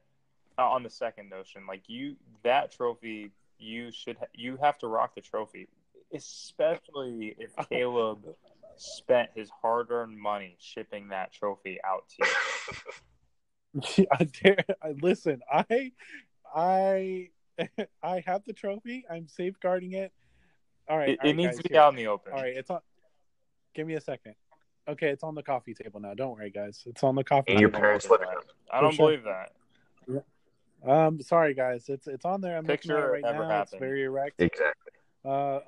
uh, 0.57 0.69
on 0.69 0.83
the 0.83 0.89
second 0.89 1.29
notion, 1.29 1.65
like 1.67 1.83
you 1.87 2.15
that 2.43 2.71
trophy, 2.71 3.31
you 3.57 3.91
should 3.91 4.17
ha- 4.17 4.25
you 4.33 4.57
have 4.57 4.77
to 4.79 4.87
rock 4.87 5.15
the 5.15 5.21
trophy, 5.21 5.67
especially 6.13 7.35
if 7.39 7.51
Caleb 7.69 8.19
spent 8.75 9.29
his 9.35 9.49
hard-earned 9.61 10.17
money 10.17 10.55
shipping 10.59 11.09
that 11.09 11.31
trophy 11.31 11.79
out 11.83 12.03
to 12.09 12.27
you. 13.75 14.05
I 14.11 14.23
dare, 14.25 14.65
I, 14.81 14.93
listen, 15.01 15.41
I, 15.51 15.91
I, 16.55 17.29
I 18.03 18.23
have 18.25 18.43
the 18.45 18.53
trophy. 18.53 19.05
I'm 19.09 19.27
safeguarding 19.27 19.93
it. 19.93 20.11
All 20.87 20.97
right, 20.97 21.09
It, 21.09 21.19
all 21.19 21.25
right, 21.25 21.31
it 21.31 21.35
needs 21.37 21.49
guys, 21.49 21.57
to 21.57 21.63
be 21.63 21.69
here. 21.73 21.81
out 21.81 21.93
in 21.93 21.95
the 21.97 22.07
open. 22.07 22.33
All 22.33 22.41
right, 22.41 22.55
it's 22.55 22.69
on. 22.69 22.79
Give 23.73 23.87
me 23.87 23.95
a 23.95 24.01
second. 24.01 24.35
Okay, 24.87 25.09
it's 25.09 25.23
on 25.23 25.33
the 25.35 25.43
coffee 25.43 25.73
table 25.73 25.99
now. 25.99 26.13
Don't 26.13 26.37
worry, 26.37 26.49
guys. 26.49 26.83
It's 26.85 27.03
on 27.03 27.15
the 27.15 27.23
coffee 27.23 27.51
And 27.51 27.59
your 27.61 27.69
table. 27.69 27.79
parents 27.81 28.09
living 28.09 28.27
that. 28.27 28.43
I 28.75 28.81
don't 28.81 28.93
sure. 28.93 29.07
believe 29.07 29.23
that. 29.23 29.51
Um, 30.85 31.21
sorry, 31.21 31.53
guys. 31.53 31.87
It's 31.87 32.07
it's 32.07 32.25
on 32.25 32.41
there. 32.41 32.57
I'm 32.57 32.65
Picture 32.65 32.89
looking 32.89 33.03
at 33.03 33.05
it 33.05 33.07
it 33.07 33.11
right 33.11 33.21
never 33.33 33.47
now. 33.47 33.61
It's 33.61 33.73
very 33.73 34.03
erect. 34.03 34.41
Exactly. 34.41 34.91
Uh, 35.23 35.59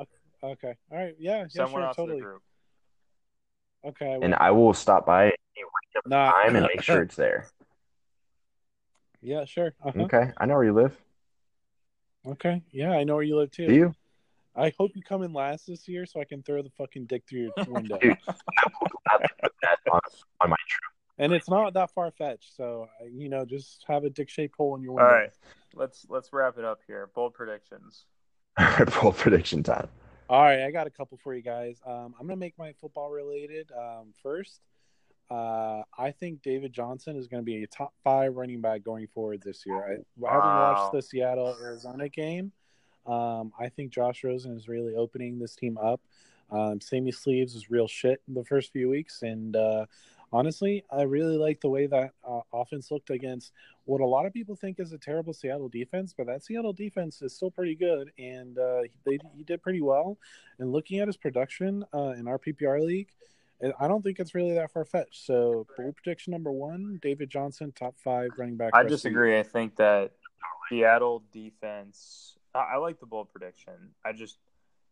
okay. 0.43 0.73
All 0.91 0.97
right. 0.97 1.15
Yeah. 1.17 1.37
Yeah. 1.39 1.45
Someone 1.47 1.81
sure. 1.81 1.87
else 1.87 1.97
in 1.97 2.03
Totally. 2.03 2.19
the 2.19 2.25
group. 2.25 2.41
Okay. 3.85 4.11
I 4.13 4.17
will. 4.17 4.23
And 4.25 4.35
I 4.35 4.51
will 4.51 4.73
stop 4.73 5.05
by 5.05 5.31
Nah. 6.05 6.31
time 6.31 6.57
and 6.57 6.67
make 6.67 6.81
sure 6.81 7.01
it's 7.03 7.15
there. 7.15 7.47
yeah. 9.21 9.45
Sure. 9.45 9.73
Uh-huh. 9.85 10.01
Okay. 10.03 10.31
I 10.37 10.45
know 10.45 10.55
where 10.55 10.65
you 10.65 10.73
live. 10.73 10.97
Okay. 12.27 12.61
Yeah, 12.71 12.91
I 12.91 13.05
know 13.05 13.13
where 13.15 13.23
you 13.23 13.37
live 13.37 13.51
too. 13.51 13.67
Do 13.67 13.73
you? 13.73 13.95
I 14.55 14.71
hope 14.77 14.91
you 14.95 15.01
come 15.03 15.23
in 15.23 15.33
last 15.33 15.67
this 15.67 15.87
year 15.87 16.05
so 16.05 16.21
I 16.21 16.25
can 16.25 16.41
throw 16.43 16.61
the 16.61 16.69
fucking 16.77 17.05
dick 17.05 17.23
through 17.27 17.41
your 17.41 17.51
window. 17.67 17.97
Dude. 18.01 18.15
I'll 18.27 19.19
put 19.19 19.51
that 19.61 19.79
on, 19.91 19.99
on 20.41 20.49
my 20.51 20.55
and 21.17 21.33
it's 21.33 21.49
not 21.49 21.73
that 21.73 21.91
far 21.91 22.11
fetched, 22.11 22.55
so 22.55 22.87
you 23.09 23.29
know, 23.29 23.45
just 23.45 23.85
have 23.87 24.03
a 24.03 24.09
dick 24.09 24.29
shaped 24.29 24.55
hole 24.57 24.75
in 24.75 24.81
your 24.81 24.93
window. 24.93 25.09
right, 25.11 25.29
let's 25.73 26.05
let's 26.09 26.33
wrap 26.33 26.57
it 26.57 26.65
up 26.65 26.79
here. 26.87 27.09
Bold 27.15 27.33
predictions. 27.33 28.05
full 28.87 29.13
prediction 29.13 29.63
time. 29.63 29.87
All 30.29 30.41
right, 30.41 30.63
I 30.63 30.71
got 30.71 30.87
a 30.87 30.89
couple 30.89 31.17
for 31.23 31.33
you 31.33 31.41
guys. 31.41 31.79
Um, 31.85 32.15
I'm 32.19 32.27
gonna 32.27 32.35
make 32.35 32.57
my 32.57 32.73
football 32.81 33.11
related 33.11 33.71
um, 33.77 34.13
first. 34.21 34.61
Uh, 35.29 35.81
I 35.97 36.11
think 36.11 36.41
David 36.41 36.71
Johnson 36.71 37.15
is 37.15 37.27
going 37.27 37.41
to 37.41 37.45
be 37.45 37.63
a 37.63 37.67
top 37.67 37.93
five 38.03 38.35
running 38.35 38.61
back 38.61 38.83
going 38.83 39.07
forward 39.07 39.41
this 39.43 39.65
year. 39.65 39.77
I, 39.77 39.89
Having 39.91 40.03
Wow. 40.21 40.73
watched 40.73 40.91
the 40.91 41.01
Seattle 41.01 41.57
Arizona 41.59 42.09
game, 42.09 42.51
um, 43.07 43.51
I 43.59 43.69
think 43.69 43.91
Josh 43.91 44.23
Rosen 44.23 44.55
is 44.55 44.67
really 44.67 44.95
opening 44.95 45.39
this 45.39 45.55
team 45.55 45.77
up. 45.77 46.01
Um, 46.51 46.79
Sammy 46.79 47.11
Sleeves 47.11 47.53
was 47.55 47.69
real 47.69 47.87
shit 47.87 48.21
in 48.27 48.33
the 48.33 48.43
first 48.43 48.71
few 48.71 48.89
weeks, 48.89 49.23
and 49.23 49.55
uh, 49.55 49.85
honestly, 50.31 50.83
I 50.91 51.03
really 51.03 51.37
like 51.37 51.61
the 51.61 51.69
way 51.69 51.87
that 51.87 52.11
uh, 52.27 52.41
offense 52.53 52.91
looked 52.91 53.09
against 53.09 53.51
what 53.85 54.01
a 54.01 54.05
lot 54.05 54.25
of 54.25 54.33
people 54.33 54.55
think 54.55 54.79
is 54.79 54.93
a 54.93 54.97
terrible 54.97 55.33
Seattle 55.33 55.69
defense, 55.69 56.13
but 56.15 56.27
that 56.27 56.43
Seattle 56.43 56.73
defense 56.73 57.21
is 57.21 57.33
still 57.33 57.51
pretty 57.51 57.75
good, 57.75 58.11
and 58.19 58.57
uh, 58.57 58.81
they, 59.05 59.17
he 59.35 59.43
did 59.43 59.61
pretty 59.61 59.81
well. 59.81 60.17
And 60.59 60.71
looking 60.71 60.99
at 60.99 61.07
his 61.07 61.17
production 61.17 61.83
uh, 61.93 62.13
in 62.17 62.27
our 62.27 62.37
PPR 62.37 62.81
league, 62.81 63.09
I- 63.79 63.87
don't 63.87 64.03
think 64.03 64.19
it's 64.19 64.35
really 64.35 64.53
that 64.55 64.71
far 64.71 64.85
fetched. 64.85 65.25
So, 65.25 65.65
bold 65.77 65.95
prediction 65.95 66.31
number 66.31 66.51
one: 66.51 66.99
David 67.01 67.29
Johnson, 67.29 67.71
top 67.71 67.95
five 67.97 68.31
running 68.37 68.57
back. 68.57 68.71
I 68.73 68.81
rest 68.81 68.93
of 68.93 69.01
the 69.03 69.09
year. 69.09 69.17
disagree. 69.23 69.39
I 69.39 69.43
think 69.43 69.77
that 69.77 70.11
Seattle 70.69 71.23
defense. 71.31 72.34
I, 72.55 72.77
like 72.77 72.99
the 72.99 73.05
bold 73.07 73.29
prediction. 73.31 73.73
I 74.05 74.13
just 74.13 74.37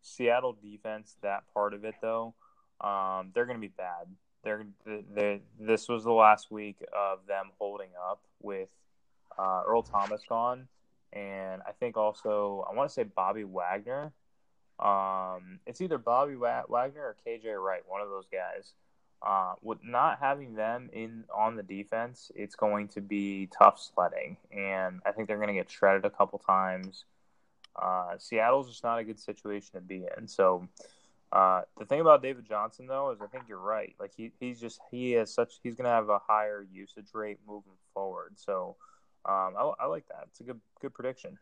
Seattle 0.02 0.57
defense. 0.61 1.18
That 1.23 1.44
part 1.53 1.73
of 1.73 1.85
it, 1.85 1.95
though, 2.02 2.35
um, 2.81 3.31
they're 3.35 3.45
going 3.45 3.57
to 3.57 3.61
be 3.61 3.73
bad. 3.76 4.07
They're, 4.44 4.65
they 4.85 5.41
this 5.60 5.90
was 5.90 6.03
the 6.06 6.14
last 6.14 6.52
week 6.52 6.77
of 6.94 7.19
them 7.27 7.52
holding 7.60 7.90
up 8.11 8.22
with 8.41 8.69
uh, 9.40 9.61
Earl 9.68 9.84
Thomas 9.84 10.23
gone, 10.27 10.68
and 11.14 11.61
I 11.68 11.72
think 11.73 11.98
also 11.98 12.65
I 12.69 12.76
want 12.76 12.90
to 12.90 12.94
say 12.94 13.03
Bobby 13.03 13.45
Wagner. 13.45 14.14
Um, 14.80 15.60
it's 15.68 15.81
either 15.81 15.98
Bobby 15.99 16.35
Wa- 16.35 16.65
Wagner 16.69 17.02
or 17.03 17.18
KJ 17.27 17.61
Wright, 17.64 17.84
one 17.88 18.02
of 18.02 18.10
those 18.10 18.27
guys. 18.31 18.73
uh, 19.22 19.53
with 19.61 19.80
not 19.84 20.19
having 20.19 20.56
them 20.56 20.90
in 20.94 21.23
on 21.35 21.56
the 21.56 21.64
defense, 21.64 22.31
it's 22.35 22.56
going 22.56 22.90
to 22.90 23.02
be 23.02 23.48
tough 23.57 23.80
sledding, 23.80 24.38
and 24.52 25.02
I 25.06 25.11
think 25.14 25.27
they're 25.27 25.38
going 25.38 25.48
to 25.49 25.53
get 25.53 25.69
shredded 25.72 26.06
a 26.06 26.10
couple 26.10 26.40
times. 26.40 27.06
Uh, 27.80 28.18
Seattle's 28.18 28.70
just 28.70 28.84
not 28.84 29.00
a 29.00 29.04
good 29.04 29.20
situation 29.20 29.72
to 29.74 29.82
be 29.82 30.06
in. 30.18 30.28
So 30.28 30.68
uh, 31.32 31.62
the 31.80 31.86
thing 31.86 32.00
about 32.00 32.22
David 32.22 32.45
Johnson 32.48 32.86
though 32.88 33.12
is 33.12 33.22
I 33.22 33.28
think 33.28 33.45
you're 33.48 33.58
right. 33.58 33.95
Like 34.00 34.12
he 34.16 34.32
he's 34.40 34.60
just 34.60 34.80
he 34.91 35.14
has 35.14 35.34
such 35.34 35.56
he's 35.64 35.76
going 35.76 35.86
to 35.86 35.91
have 35.91 36.10
a 36.10 36.20
higher 36.20 36.66
usage 36.72 37.08
rate 37.14 37.40
moving 37.48 37.74
forward. 37.94 38.34
So 38.36 38.76
um, 39.26 39.54
I, 39.58 39.72
I 39.80 39.86
like 39.88 40.08
that. 40.10 40.26
It's 40.28 40.40
a 40.41 40.44
good 40.44 40.62
good 40.80 40.94
prediction. 40.94 41.40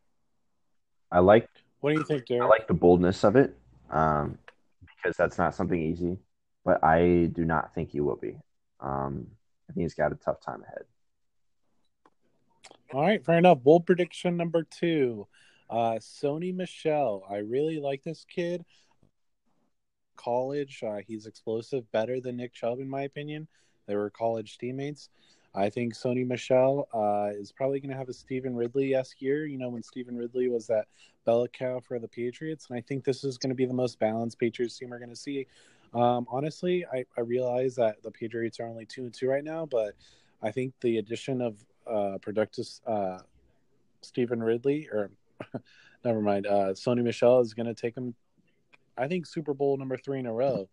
I 1.12 1.20
like 1.20 1.50
What 1.82 1.92
do 1.92 2.00
you 2.00 2.06
think, 2.06 2.24
I 2.32 2.46
like 2.46 2.68
the 2.68 2.74
boldness 2.74 3.26
of 3.26 3.36
it 3.36 3.54
um, 3.90 4.38
because 4.82 5.18
that's 5.18 5.38
not 5.38 5.54
something 5.54 5.82
easy. 5.82 6.18
But 6.64 6.84
I 6.84 7.30
do 7.34 7.44
not 7.44 7.74
think 7.74 7.90
he 7.90 8.00
will 8.02 8.16
be. 8.16 8.38
Um, 8.80 9.28
I 9.70 9.74
think 9.74 9.84
he's 9.84 9.96
got 9.96 10.12
a 10.12 10.16
tough 10.16 10.40
time 10.42 10.62
ahead. 10.64 10.84
All 12.94 13.02
right, 13.02 13.26
fair 13.26 13.38
enough. 13.38 13.64
Bold 13.64 13.86
prediction 13.86 14.38
number 14.38 14.64
two. 14.64 15.28
Uh, 15.72 15.94
Sony 16.00 16.54
Michel. 16.54 17.24
I 17.30 17.38
really 17.38 17.80
like 17.80 18.04
this 18.04 18.26
kid. 18.30 18.66
College, 20.18 20.84
uh, 20.86 20.98
he's 21.08 21.26
explosive, 21.26 21.90
better 21.94 22.20
than 22.20 22.36
Nick 22.36 22.54
Chubb, 22.54 22.80
in 22.80 22.90
my 22.90 23.04
opinion. 23.04 23.48
They 23.88 23.96
were 23.96 24.10
college 24.10 24.58
teammates. 24.58 25.10
I 25.56 25.70
think 25.70 25.96
Sony 25.96 26.28
Michel 26.28 26.88
uh, 26.94 27.30
is 27.34 27.52
probably 27.52 27.80
going 27.80 27.92
to 27.92 27.98
have 27.98 28.10
a 28.10 28.14
Stevan 28.14 28.56
Ridley 28.56 28.94
esque 28.94 29.22
year. 29.22 29.46
You 29.46 29.58
know, 29.58 29.70
when 29.70 29.82
Stevan 29.82 30.18
Ridley 30.18 30.50
was 30.50 30.68
that 30.68 30.88
bell 31.26 31.48
cow 31.48 31.80
for 31.80 32.00
the 32.00 32.08
Patriots, 32.08 32.68
and 32.70 32.78
I 32.78 32.82
think 32.82 33.06
this 33.06 33.24
is 33.24 33.38
going 33.38 33.50
to 33.50 33.56
be 33.56 33.66
the 33.66 33.74
most 33.74 33.98
balanced 33.98 34.40
Patriots 34.40 34.78
team 34.78 34.90
we're 34.90 35.00
going 35.00 35.10
to 35.10 35.16
see. 35.16 35.48
Um, 35.94 36.26
honestly, 36.30 36.86
I, 36.92 37.06
I 37.18 37.22
realize 37.22 37.76
that 37.76 38.04
the 38.04 38.12
Patriots 38.12 38.60
are 38.60 38.68
only 38.68 38.86
two 38.86 39.04
and 39.04 39.14
two 39.14 39.28
right 39.28 39.44
now, 39.44 39.66
but 39.66 39.94
I 40.42 40.52
think 40.52 40.74
the 40.82 40.98
addition 40.98 41.42
of 41.42 41.58
uh, 41.90 42.18
productive 42.22 42.68
uh, 42.86 43.20
Stevan 44.02 44.42
Ridley, 44.42 44.88
or 44.92 45.12
never 46.06 46.22
mind, 46.22 46.48
uh, 46.48 46.74
Sony 46.74 47.04
Michel 47.04 47.40
is 47.40 47.54
going 47.54 47.68
to 47.68 47.74
take 47.74 47.96
him. 47.96 48.16
I 48.98 49.08
think 49.08 49.26
Super 49.26 49.54
Bowl 49.54 49.78
number 49.78 49.98
three 49.98 50.20
in 50.20 50.26
a 50.26 50.34
row. 50.34 50.70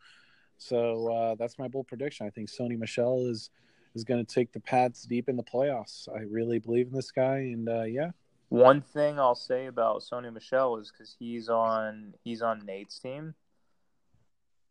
So 0.59 1.13
uh, 1.13 1.35
that's 1.39 1.59
my 1.59 1.69
bold 1.69 1.87
prediction. 1.87 2.27
I 2.27 2.31
think 2.31 2.49
Sony 2.49 2.79
Michel 2.79 3.27
is 3.27 3.51
is 3.95 4.05
going 4.05 4.25
to 4.25 4.35
take 4.35 4.53
the 4.53 4.61
Pats 4.61 5.05
deep 5.05 5.29
in 5.29 5.37
the 5.37 5.43
playoffs. 5.43 6.09
I 6.15 6.21
really 6.23 6.59
believe 6.59 6.89
in 6.89 6.93
this 6.93 7.11
guy, 7.11 7.39
and 7.39 7.69
uh, 7.69 7.85
yeah, 7.85 8.11
One 8.51 8.81
thing 8.83 9.19
I'll 9.19 9.35
say 9.35 9.67
about 9.67 10.03
Sony 10.03 10.33
Michel 10.33 10.77
is 10.77 10.91
because 10.91 11.15
he's 11.19 11.49
on 11.49 12.15
he's 12.25 12.43
on 12.43 12.65
Nate's 12.67 12.99
team. 12.99 13.35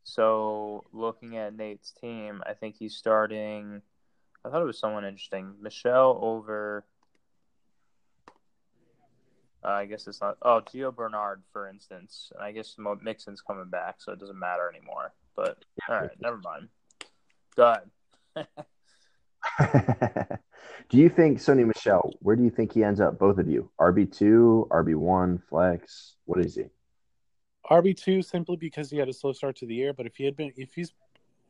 So 0.04 0.86
looking 0.94 1.38
at 1.38 1.56
Nate's 1.56 1.92
team, 1.92 2.42
I 2.46 2.54
think 2.54 2.76
he's 2.78 2.96
starting. 2.96 3.82
I 4.46 4.50
thought 4.50 4.62
it 4.62 4.66
was 4.66 4.80
someone 4.80 5.06
interesting. 5.06 5.56
Michel 5.62 6.20
over. 6.22 6.86
Uh, 9.68 9.72
I 9.72 9.86
guess 9.86 10.08
it's 10.08 10.22
not. 10.22 10.38
Oh, 10.42 10.62
Gio 10.62 10.96
Bernard, 10.96 11.44
for 11.52 11.68
instance. 11.68 12.32
And 12.34 12.44
I 12.44 12.54
guess 12.54 12.76
Mo- 12.78 13.00
Mixon's 13.02 13.42
coming 13.42 13.70
back, 13.70 13.96
so 13.98 14.14
it 14.14 14.20
doesn't 14.20 14.40
matter 14.40 14.72
anymore. 14.74 15.14
But 15.36 15.58
all 15.90 16.00
right, 16.00 16.12
never 16.22 16.38
mind. 16.38 16.70
Go 17.58 17.76
ahead. 18.36 18.48
do 20.90 20.98
you 20.98 21.10
think 21.10 21.40
Sony 21.40 21.66
Michel? 21.66 22.14
Where 22.20 22.38
do 22.38 22.44
you 22.44 22.50
think 22.50 22.72
he 22.72 22.84
ends 22.84 23.02
up? 23.02 23.20
Both 23.20 23.40
of 23.40 23.50
you, 23.50 23.70
RB 23.80 24.10
two, 24.16 24.68
RB 24.72 24.96
one, 24.96 25.42
flex. 25.50 26.16
What 26.24 26.40
is 26.40 26.56
he? 26.56 26.66
RB 27.70 27.98
two 27.98 28.22
simply 28.22 28.56
because 28.56 28.90
he 28.90 28.98
had 28.98 29.10
a 29.10 29.14
slow 29.14 29.34
start 29.34 29.58
to 29.58 29.66
the 29.66 29.76
year. 29.76 29.92
But 29.92 30.06
if 30.06 30.16
he 30.16 30.24
had 30.24 30.38
been, 30.38 30.54
if 30.56 30.74
he's, 30.74 30.94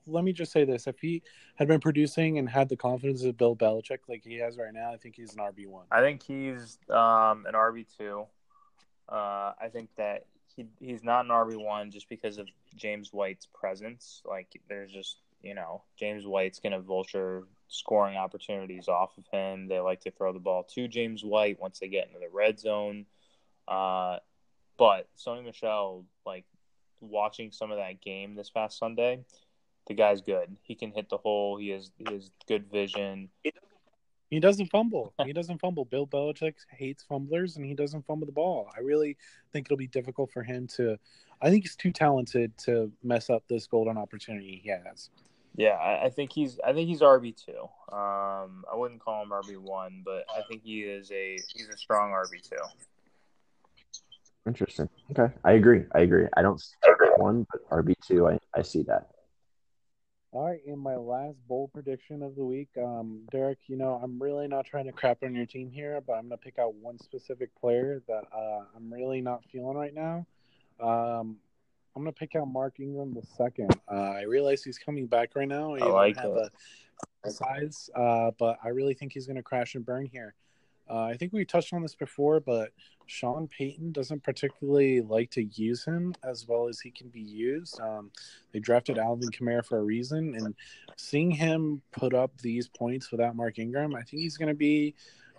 let 0.08 0.24
me 0.24 0.34
just 0.34 0.52
say 0.52 0.66
this: 0.66 0.88
if 0.88 1.00
he 1.00 1.22
had 1.56 1.68
been 1.68 1.80
producing 1.80 2.38
and 2.38 2.50
had 2.50 2.70
the 2.70 2.78
confidence 2.78 3.24
of 3.24 3.38
Bill 3.38 3.56
Belichick 3.56 4.00
like 4.08 4.24
he 4.24 4.36
has 4.38 4.58
right 4.58 4.74
now, 4.74 4.92
I 4.92 4.98
think 4.98 5.16
he's 5.16 5.34
an 5.34 5.40
RB 5.40 5.68
one. 5.68 5.86
I 5.92 6.02
think 6.02 6.24
he's 6.24 6.80
um, 6.90 7.46
an 7.46 7.54
RB 7.54 7.86
two. 7.98 8.26
Uh, 9.10 9.54
I 9.62 9.70
think 9.72 9.90
that 9.98 10.26
he 10.56 10.66
he's 10.80 11.04
not 11.04 11.26
an 11.26 11.32
RB 11.32 11.64
one 11.64 11.92
just 11.92 12.10
because 12.10 12.38
of 12.38 12.48
James 12.76 13.14
White's 13.14 13.48
presence. 13.54 14.22
Like 14.26 14.60
there's 14.68 14.92
just 14.92 15.18
you 15.42 15.54
know 15.54 15.84
James 15.98 16.26
White's 16.26 16.60
gonna 16.60 16.80
vulture 16.80 17.44
scoring 17.68 18.18
opportunities 18.18 18.88
off 18.88 19.18
of 19.18 19.26
him. 19.32 19.68
They 19.68 19.80
like 19.80 20.02
to 20.02 20.12
throw 20.12 20.34
the 20.34 20.40
ball 20.40 20.64
to 20.76 20.88
James 20.88 21.24
White 21.24 21.60
once 21.60 21.80
they 21.80 21.88
get 21.88 22.08
into 22.08 22.20
the 22.20 22.30
red 22.32 22.60
zone. 22.60 23.06
Uh, 23.68 24.18
but 24.78 25.08
Sony 25.18 25.44
Michel, 25.44 26.06
like 26.26 26.46
watching 27.02 27.52
some 27.52 27.72
of 27.72 27.78
that 27.78 28.02
game 28.02 28.36
this 28.36 28.50
past 28.50 28.78
Sunday, 28.78 29.24
the 29.88 29.94
guy's 29.94 30.22
good. 30.22 30.56
He 30.62 30.76
can 30.76 30.92
hit 30.92 31.10
the 31.10 31.18
hole. 31.18 31.58
He 31.58 31.70
has 31.70 31.92
he 31.98 32.14
has 32.14 32.30
good 32.48 32.70
vision. 32.72 33.30
He 34.30 34.40
doesn't 34.40 34.68
fumble. 34.68 35.14
He 35.26 35.34
doesn't 35.34 35.60
fumble. 35.60 35.86
Bill 35.86 36.06
Belichick 36.06 36.56
hates 36.72 37.04
fumblers, 37.04 37.56
and 37.58 37.66
he 37.66 37.74
doesn't 37.74 38.06
fumble 38.06 38.26
the 38.26 38.34
ball. 38.34 38.70
I 38.76 38.82
really 38.82 39.18
think 39.52 39.68
it'll 39.68 39.78
be 39.78 39.88
difficult 39.88 40.32
for 40.32 40.44
him 40.44 40.68
to. 40.76 40.98
I 41.42 41.50
think 41.50 41.64
he's 41.64 41.76
too 41.76 41.92
talented 41.92 42.58
to 42.60 42.92
mess 43.04 43.30
up 43.30 43.44
this 43.48 43.68
golden 43.68 43.98
opportunity 43.98 44.60
he 44.64 44.70
has. 44.70 45.10
Yeah, 45.56 45.72
I, 45.72 46.06
I 46.06 46.10
think 46.10 46.32
he's 46.32 46.60
I 46.66 46.74
think 46.74 46.88
he's 46.88 47.02
RB 47.02 47.36
two. 47.36 47.60
Um, 47.96 48.64
I 48.72 48.76
wouldn't 48.76 49.02
call 49.02 49.24
him 49.24 49.30
RB 49.30 49.58
one, 49.58 50.04
but 50.06 50.26
I 50.36 50.42
think 50.50 50.64
he 50.64 50.82
is 50.82 51.12
a 51.12 51.38
he's 51.54 51.70
a 51.70 51.78
strong 51.78 52.12
RB 52.12 52.48
two. 52.48 52.58
Interesting. 54.46 54.88
Okay, 55.12 55.34
I 55.44 55.54
agree. 55.54 55.84
I 55.94 56.02
agree. 56.02 56.28
I 56.36 56.42
don't 56.42 56.62
see 56.62 56.76
RB 56.86 57.18
one, 57.18 57.48
but 57.52 57.70
RB 57.70 57.96
two. 58.06 58.28
I 58.28 58.38
I 58.56 58.62
see 58.62 58.84
that. 58.84 59.10
All 60.34 60.46
right, 60.46 60.60
in 60.66 60.78
my 60.78 60.96
last 60.96 61.38
bold 61.48 61.72
prediction 61.72 62.22
of 62.22 62.36
the 62.36 62.44
week, 62.44 62.68
um, 62.78 63.22
Derek, 63.32 63.60
you 63.68 63.78
know, 63.78 64.00
I'm 64.04 64.22
really 64.22 64.48
not 64.48 64.66
trying 64.66 64.86
to 64.86 64.92
crap 64.92 65.24
on 65.24 65.34
your 65.34 65.46
team 65.46 65.72
here, 65.72 66.02
but 66.06 66.14
I'm 66.14 66.28
going 66.28 66.32
to 66.32 66.38
pick 66.38 66.60
out 66.60 66.76
one 66.76 67.00
specific 67.00 67.50
player 67.60 68.04
that 68.08 68.24
uh, 68.36 68.66
I'm 68.76 68.92
really 68.92 69.22
not 69.22 69.44
feeling 69.46 69.78
right 69.78 69.94
now. 69.94 70.26
Um, 70.82 71.38
I'm 71.96 72.04
going 72.04 72.14
to 72.14 72.20
pick 72.20 72.36
out 72.36 72.46
Mark 72.48 72.80
Ingram 72.80 73.14
the 73.14 73.26
second. 73.38 73.74
Uh, 73.90 73.96
I 73.96 74.24
realize 74.24 74.64
he's 74.64 74.78
coming 74.78 75.08
back 75.08 75.32
right 75.34 75.48
now. 75.48 75.76
He 75.76 75.82
I 75.82 75.88
like 75.88 76.18
have 76.18 76.32
a 77.24 77.32
size, 77.32 77.90
uh, 77.96 78.32
but 78.38 78.58
I 78.64 78.68
really 78.70 78.94
think 78.94 79.14
he's 79.14 79.28
going 79.28 79.38
to 79.38 79.44
crash 79.44 79.76
and 79.76 79.86
burn 79.86 80.06
here. 80.06 80.36
Uh, 80.90 81.04
I 81.04 81.18
think 81.18 81.34
we 81.34 81.46
touched 81.46 81.74
on 81.74 81.82
this 81.82 81.96
before, 81.96 82.40
but 82.40 82.72
Sean 83.06 83.48
Payton 83.48 83.92
doesn't 83.92 84.24
particularly 84.24 85.02
like 85.02 85.32
to 85.32 85.44
use 85.44 85.84
him 85.86 86.14
as 86.24 86.48
well 86.48 86.68
as 86.68 86.80
he 86.80 86.92
can 86.92 87.10
be 87.10 87.22
used. 87.22 87.80
Um, 87.80 88.12
they 88.52 88.60
drafted 88.60 88.98
Alvin 88.98 89.30
Kamara 89.30 89.66
for 89.66 89.78
a 89.80 89.84
reason, 89.84 90.36
and 90.36 90.56
seeing 90.96 91.32
him 91.32 91.82
put 91.92 92.14
up 92.14 92.32
these 92.42 92.68
points 92.68 93.12
without 93.12 93.36
Mark 93.36 93.60
Ingram, 93.60 93.96
I 93.96 94.02
think 94.02 94.22
he's 94.22 94.38
going 94.38 94.50
to 94.50 94.56
be 94.56 94.94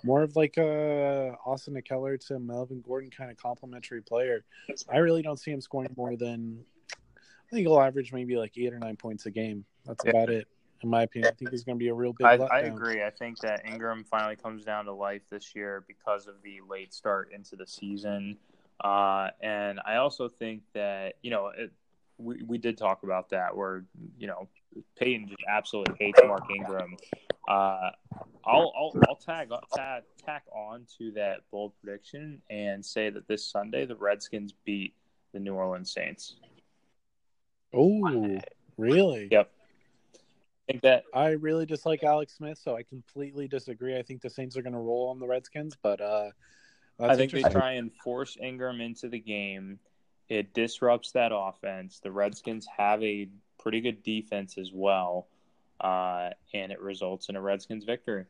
more 0.04 0.22
of 0.22 0.36
like 0.36 0.56
a 0.56 1.36
Austin 1.44 1.74
Ekeler 1.74 2.24
to 2.28 2.38
Melvin 2.38 2.80
Gordon 2.80 3.10
kind 3.10 3.30
of 3.30 3.36
complementary 3.36 4.00
player. 4.00 4.44
I 4.88 4.98
really 4.98 5.22
don't 5.22 5.38
see 5.38 5.50
him 5.50 5.60
scoring 5.60 5.92
more 5.96 6.16
than 6.16 6.64
I 6.92 7.50
think 7.50 7.66
he'll 7.66 7.80
average 7.80 8.12
maybe 8.12 8.36
like 8.36 8.52
eight 8.56 8.72
or 8.72 8.78
nine 8.78 8.96
points 8.96 9.26
a 9.26 9.30
game. 9.30 9.64
That's 9.86 10.04
Yeah. 10.04 10.10
about 10.10 10.30
it, 10.30 10.46
in 10.82 10.88
my 10.88 11.02
opinion. 11.02 11.32
I 11.32 11.36
think 11.36 11.50
he's 11.50 11.64
going 11.64 11.78
to 11.78 11.82
be 11.82 11.88
a 11.88 11.94
real 11.94 12.12
big. 12.12 12.26
I. 12.26 12.34
I 12.34 12.60
agree. 12.60 13.02
I 13.02 13.10
think 13.10 13.38
that 13.40 13.66
Ingram 13.66 14.04
finally 14.04 14.36
comes 14.36 14.64
down 14.64 14.84
to 14.86 14.92
life 14.92 15.22
this 15.30 15.54
year 15.54 15.84
because 15.86 16.26
of 16.26 16.34
the 16.42 16.60
late 16.68 16.94
start 16.94 17.32
into 17.32 17.56
the 17.56 17.66
season. 17.66 18.36
Uh, 18.82 19.28
and 19.42 19.80
I 19.84 19.96
also 19.96 20.28
think 20.28 20.62
that, 20.74 21.14
you 21.22 21.30
know, 21.30 21.48
it, 21.48 21.72
we, 22.18 22.42
we 22.44 22.58
did 22.58 22.78
talk 22.78 23.02
about 23.02 23.30
that 23.30 23.56
where, 23.56 23.84
you 24.18 24.26
know, 24.26 24.48
Payton 24.96 25.28
just 25.28 25.42
absolutely 25.48 25.94
hates 25.98 26.20
Mark 26.24 26.44
Ingram. 26.54 26.96
Uh, 27.48 27.90
I'll, 28.44 28.72
I'll, 28.76 28.92
I'll 29.08 29.16
tag, 29.16 29.50
tag, 29.74 30.02
tack 30.24 30.44
on 30.54 30.86
to 30.98 31.10
that 31.12 31.40
bold 31.50 31.72
prediction 31.82 32.40
and 32.50 32.84
say 32.84 33.10
that 33.10 33.26
this 33.26 33.44
Sunday 33.44 33.86
the 33.86 33.96
Redskins 33.96 34.52
beat 34.64 34.94
the 35.32 35.40
New 35.40 35.54
Orleans 35.54 35.92
Saints. 35.92 36.36
Oh, 37.74 38.40
really? 38.76 39.28
Yep. 39.30 39.50
I 40.68 40.72
think 40.72 40.82
that 40.82 41.04
I 41.14 41.30
really 41.30 41.64
dislike 41.64 42.04
Alex 42.04 42.34
Smith, 42.36 42.58
so 42.62 42.76
I 42.76 42.82
completely 42.82 43.48
disagree. 43.48 43.96
I 43.96 44.02
think 44.02 44.20
the 44.20 44.28
Saints 44.28 44.54
are 44.56 44.62
going 44.62 44.74
to 44.74 44.78
roll 44.78 45.08
on 45.08 45.18
the 45.18 45.26
Redskins, 45.26 45.74
but 45.82 45.98
uh, 46.00 46.30
that's 46.98 47.12
I 47.12 47.16
think 47.16 47.32
they 47.32 47.42
try 47.42 47.72
and 47.72 47.90
force 48.04 48.36
Ingram 48.38 48.82
into 48.82 49.08
the 49.08 49.18
game. 49.18 49.78
It 50.28 50.52
disrupts 50.52 51.12
that 51.12 51.30
offense. 51.34 52.00
The 52.02 52.10
Redskins 52.10 52.66
have 52.76 53.02
a 53.02 53.28
pretty 53.58 53.80
good 53.80 54.02
defense 54.02 54.58
as 54.58 54.70
well, 54.70 55.28
uh, 55.80 56.30
and 56.52 56.70
it 56.70 56.80
results 56.80 57.30
in 57.30 57.36
a 57.36 57.40
Redskins 57.40 57.84
victory. 57.84 58.26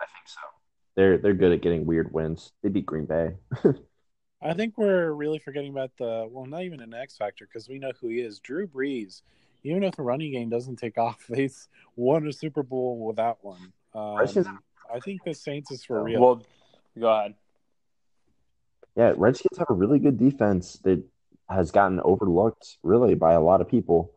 I 0.00 0.06
think 0.06 0.26
so. 0.26 0.40
They're 0.94 1.18
they're 1.18 1.34
good 1.34 1.52
at 1.52 1.60
getting 1.60 1.84
weird 1.84 2.10
wins. 2.10 2.52
They 2.62 2.70
beat 2.70 2.86
Green 2.86 3.04
Bay. 3.04 3.34
I 4.40 4.54
think 4.54 4.78
we're 4.78 5.12
really 5.12 5.40
forgetting 5.40 5.72
about 5.72 5.90
the 5.98 6.26
well, 6.30 6.46
not 6.46 6.62
even 6.62 6.80
an 6.80 6.94
X 6.94 7.18
factor 7.18 7.44
because 7.44 7.68
we 7.68 7.78
know 7.78 7.92
who 8.00 8.08
he 8.08 8.20
is. 8.20 8.38
Drew 8.38 8.66
Brees. 8.66 9.20
Even 9.64 9.82
if 9.82 9.96
the 9.96 10.02
running 10.02 10.32
game 10.32 10.48
doesn't 10.48 10.76
take 10.76 10.98
off, 10.98 11.24
they've 11.28 11.56
won 11.96 12.26
a 12.26 12.32
Super 12.32 12.62
Bowl 12.62 12.98
without 12.98 13.38
one. 13.42 13.72
Um, 13.94 14.18
I 14.92 15.00
think 15.00 15.22
the 15.24 15.34
Saints 15.34 15.70
is 15.70 15.84
for 15.84 16.02
real. 16.02 16.20
Well, 16.20 16.42
go 16.98 17.08
ahead. 17.08 17.34
Yeah, 18.96 19.12
Redskins 19.16 19.58
have 19.58 19.70
a 19.70 19.74
really 19.74 19.98
good 19.98 20.18
defense 20.18 20.80
that 20.84 21.02
has 21.48 21.70
gotten 21.70 22.00
overlooked 22.00 22.78
really 22.82 23.14
by 23.14 23.34
a 23.34 23.40
lot 23.40 23.60
of 23.60 23.68
people. 23.68 24.12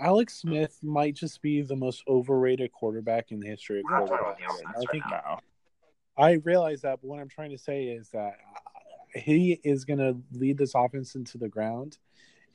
Alex 0.00 0.40
Smith 0.40 0.78
might 0.82 1.14
just 1.14 1.42
be 1.42 1.62
the 1.62 1.74
most 1.74 2.04
overrated 2.06 2.70
quarterback 2.72 3.32
in 3.32 3.40
the 3.40 3.48
history 3.48 3.80
of 3.80 3.84
We're 3.84 4.00
not 4.00 4.08
talking 4.08 4.46
quarterbacks. 4.46 4.88
I 4.88 4.92
think 4.92 5.04
right 5.06 5.38
I 6.16 6.32
realize 6.44 6.82
that, 6.82 7.00
but 7.00 7.08
what 7.08 7.20
I'm 7.20 7.28
trying 7.28 7.50
to 7.50 7.58
say 7.58 7.84
is 7.84 8.10
that 8.10 8.38
uh, 8.54 9.18
he 9.20 9.60
is 9.62 9.84
going 9.84 10.00
to 10.00 10.16
lead 10.32 10.58
this 10.58 10.72
offense 10.74 11.14
into 11.14 11.38
the 11.38 11.48
ground, 11.48 11.98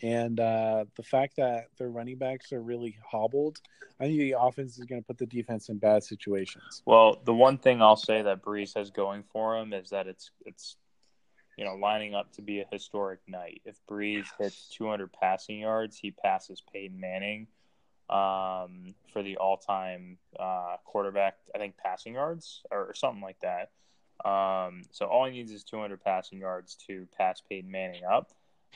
and 0.02 0.40
uh, 0.40 0.86
the 0.96 1.04
fact 1.04 1.38
that 1.38 1.68
their 1.78 1.90
running 1.90 2.18
backs 2.18 2.52
are 2.52 2.62
really 2.62 2.98
hobbled, 3.10 3.60
I 4.00 4.06
think 4.06 4.20
the 4.20 4.36
offense 4.38 4.78
is 4.78 4.86
going 4.86 5.02
to 5.02 5.06
put 5.06 5.18
the 5.18 5.26
defense 5.26 5.70
in 5.70 5.78
bad 5.78 6.04
situations. 6.04 6.82
Well, 6.86 7.22
the 7.24 7.34
one 7.34 7.58
thing 7.58 7.82
I'll 7.82 7.96
say 7.96 8.22
that 8.22 8.42
Brees 8.42 8.76
has 8.76 8.90
going 8.90 9.24
for 9.32 9.58
him 9.58 9.74
is 9.74 9.90
that 9.92 10.08
it's 10.08 10.32
it's 10.46 10.76
you 11.58 11.64
know 11.64 11.76
lining 11.76 12.16
up 12.16 12.32
to 12.34 12.42
be 12.42 12.60
a 12.62 12.66
historic 12.72 13.20
night. 13.28 13.62
If 13.66 13.78
Brees 13.90 14.26
hits 14.40 14.68
200 14.70 15.12
passing 15.14 15.60
yards, 15.60 15.98
he 15.98 16.12
passes 16.12 16.62
Peyton 16.74 17.00
Manning 17.00 17.48
um, 18.10 18.96
for 19.12 19.24
the 19.24 19.38
all-time 19.38 20.18
uh, 20.40 20.78
quarterback. 20.84 21.38
I 21.56 21.60
think 21.60 21.78
passing 21.78 22.16
yards 22.16 22.64
or, 22.72 22.90
or 22.90 22.94
something 22.94 23.22
like 23.22 23.40
that. 23.42 23.70
Um, 24.28 24.84
so 24.92 25.06
all 25.06 25.26
he 25.26 25.32
needs 25.32 25.52
is 25.52 25.64
200 25.64 26.04
passing 26.04 26.40
yards 26.40 26.76
to 26.88 27.08
pass 27.18 27.42
Peyton 27.48 27.70
Manning 27.70 28.04
up. 28.04 28.32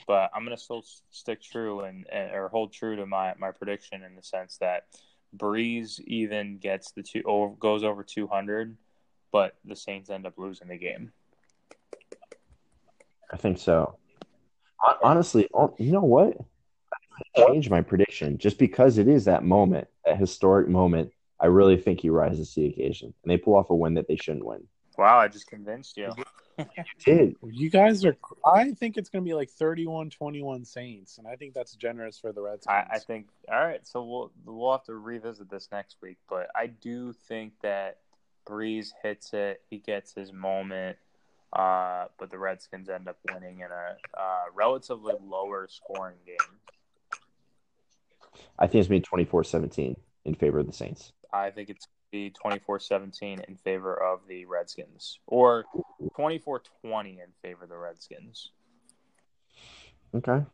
But 0.06 0.30
I'm 0.34 0.44
gonna 0.44 0.56
still 0.56 0.84
stick 1.10 1.42
true 1.42 1.80
and, 1.80 2.06
and 2.10 2.32
or 2.32 2.48
hold 2.48 2.72
true 2.72 2.96
to 2.96 3.06
my 3.06 3.34
my 3.38 3.50
prediction 3.50 4.02
in 4.02 4.16
the 4.16 4.22
sense 4.22 4.56
that 4.58 4.84
Brees 5.36 6.00
even 6.00 6.58
gets 6.58 6.92
the 6.92 7.02
two 7.02 7.22
over, 7.26 7.54
goes 7.56 7.84
over 7.84 8.02
200, 8.02 8.76
but 9.30 9.56
the 9.64 9.76
Saints 9.76 10.10
end 10.10 10.26
up 10.26 10.34
losing 10.38 10.68
the 10.68 10.78
game. 10.78 11.12
I 13.30 13.36
think 13.36 13.58
so. 13.58 13.98
Honestly, 15.02 15.48
oh, 15.52 15.74
you 15.78 15.92
know 15.92 16.04
what? 16.04 16.38
I 17.36 17.46
changed 17.46 17.70
my 17.70 17.82
prediction 17.82 18.38
just 18.38 18.58
because 18.58 18.96
it 18.96 19.08
is 19.08 19.24
that 19.24 19.44
moment, 19.44 19.88
that 20.04 20.18
historic 20.18 20.68
moment. 20.68 21.12
I 21.40 21.46
really 21.46 21.76
think 21.76 22.00
he 22.00 22.10
rises 22.10 22.54
to 22.54 22.60
the 22.60 22.68
occasion, 22.68 23.12
and 23.22 23.30
they 23.30 23.36
pull 23.36 23.54
off 23.54 23.70
a 23.70 23.74
win 23.74 23.94
that 23.94 24.08
they 24.08 24.16
shouldn't 24.16 24.46
win. 24.46 24.66
Wow, 24.98 25.18
I 25.18 25.28
just 25.28 25.46
convinced 25.46 25.96
you. 25.96 26.10
You 26.58 26.64
did. 27.04 27.36
You 27.42 27.70
guys 27.70 28.04
are, 28.04 28.16
I 28.44 28.72
think 28.72 28.96
it's 28.96 29.08
going 29.08 29.24
to 29.24 29.28
be 29.28 29.32
like 29.32 29.48
31 29.48 30.10
21 30.10 30.64
Saints, 30.64 31.18
and 31.18 31.26
I 31.26 31.36
think 31.36 31.54
that's 31.54 31.76
generous 31.76 32.18
for 32.18 32.32
the 32.32 32.42
Redskins. 32.42 32.66
I, 32.90 32.96
I 32.96 32.98
think. 32.98 33.28
All 33.50 33.64
right, 33.64 33.86
so 33.86 34.02
we'll 34.02 34.32
we'll 34.44 34.72
have 34.72 34.82
to 34.84 34.94
revisit 34.94 35.48
this 35.48 35.68
next 35.70 35.96
week, 36.02 36.18
but 36.28 36.48
I 36.56 36.66
do 36.66 37.12
think 37.12 37.52
that 37.62 37.98
Brees 38.44 38.88
hits 39.00 39.32
it. 39.34 39.62
He 39.70 39.78
gets 39.78 40.12
his 40.14 40.32
moment, 40.32 40.96
uh, 41.52 42.06
but 42.18 42.32
the 42.32 42.38
Redskins 42.38 42.88
end 42.88 43.06
up 43.06 43.18
winning 43.32 43.60
in 43.60 43.68
a 43.70 44.20
uh, 44.20 44.44
relatively 44.52 45.14
lower 45.24 45.68
scoring 45.70 46.16
game. 46.26 46.36
I 48.58 48.66
think 48.66 48.80
it's 48.80 48.90
made 48.90 49.04
24-17 49.04 49.96
in 50.24 50.34
favor 50.34 50.58
of 50.58 50.66
the 50.66 50.72
Saints. 50.72 51.12
I 51.32 51.50
think 51.50 51.70
it's 51.70 51.86
be 52.10 52.32
24-17 52.44 53.44
in 53.48 53.56
favor 53.56 53.94
of 53.94 54.20
the 54.28 54.44
Redskins, 54.46 55.18
or 55.26 55.64
24-20 56.18 56.62
in 56.84 57.18
favor 57.42 57.64
of 57.64 57.70
the 57.70 57.76
Redskins. 57.76 58.50
Okay. 60.14 60.44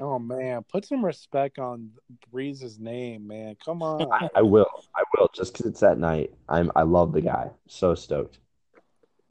oh, 0.00 0.18
man. 0.18 0.62
Put 0.70 0.84
some 0.84 1.04
respect 1.04 1.58
on 1.58 1.90
Brees's 2.30 2.78
name, 2.78 3.26
man. 3.26 3.56
Come 3.64 3.82
on. 3.82 4.08
I, 4.12 4.28
I 4.36 4.42
will. 4.42 4.66
I 4.94 5.02
will. 5.16 5.28
Just 5.34 5.52
because 5.52 5.66
it's 5.66 5.80
that 5.80 5.98
night. 5.98 6.32
I'm. 6.48 6.70
I 6.76 6.82
love 6.82 7.12
the 7.12 7.22
guy. 7.22 7.50
So 7.68 7.94
stoked. 7.94 8.38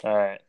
All 0.03 0.15
right. 0.15 0.41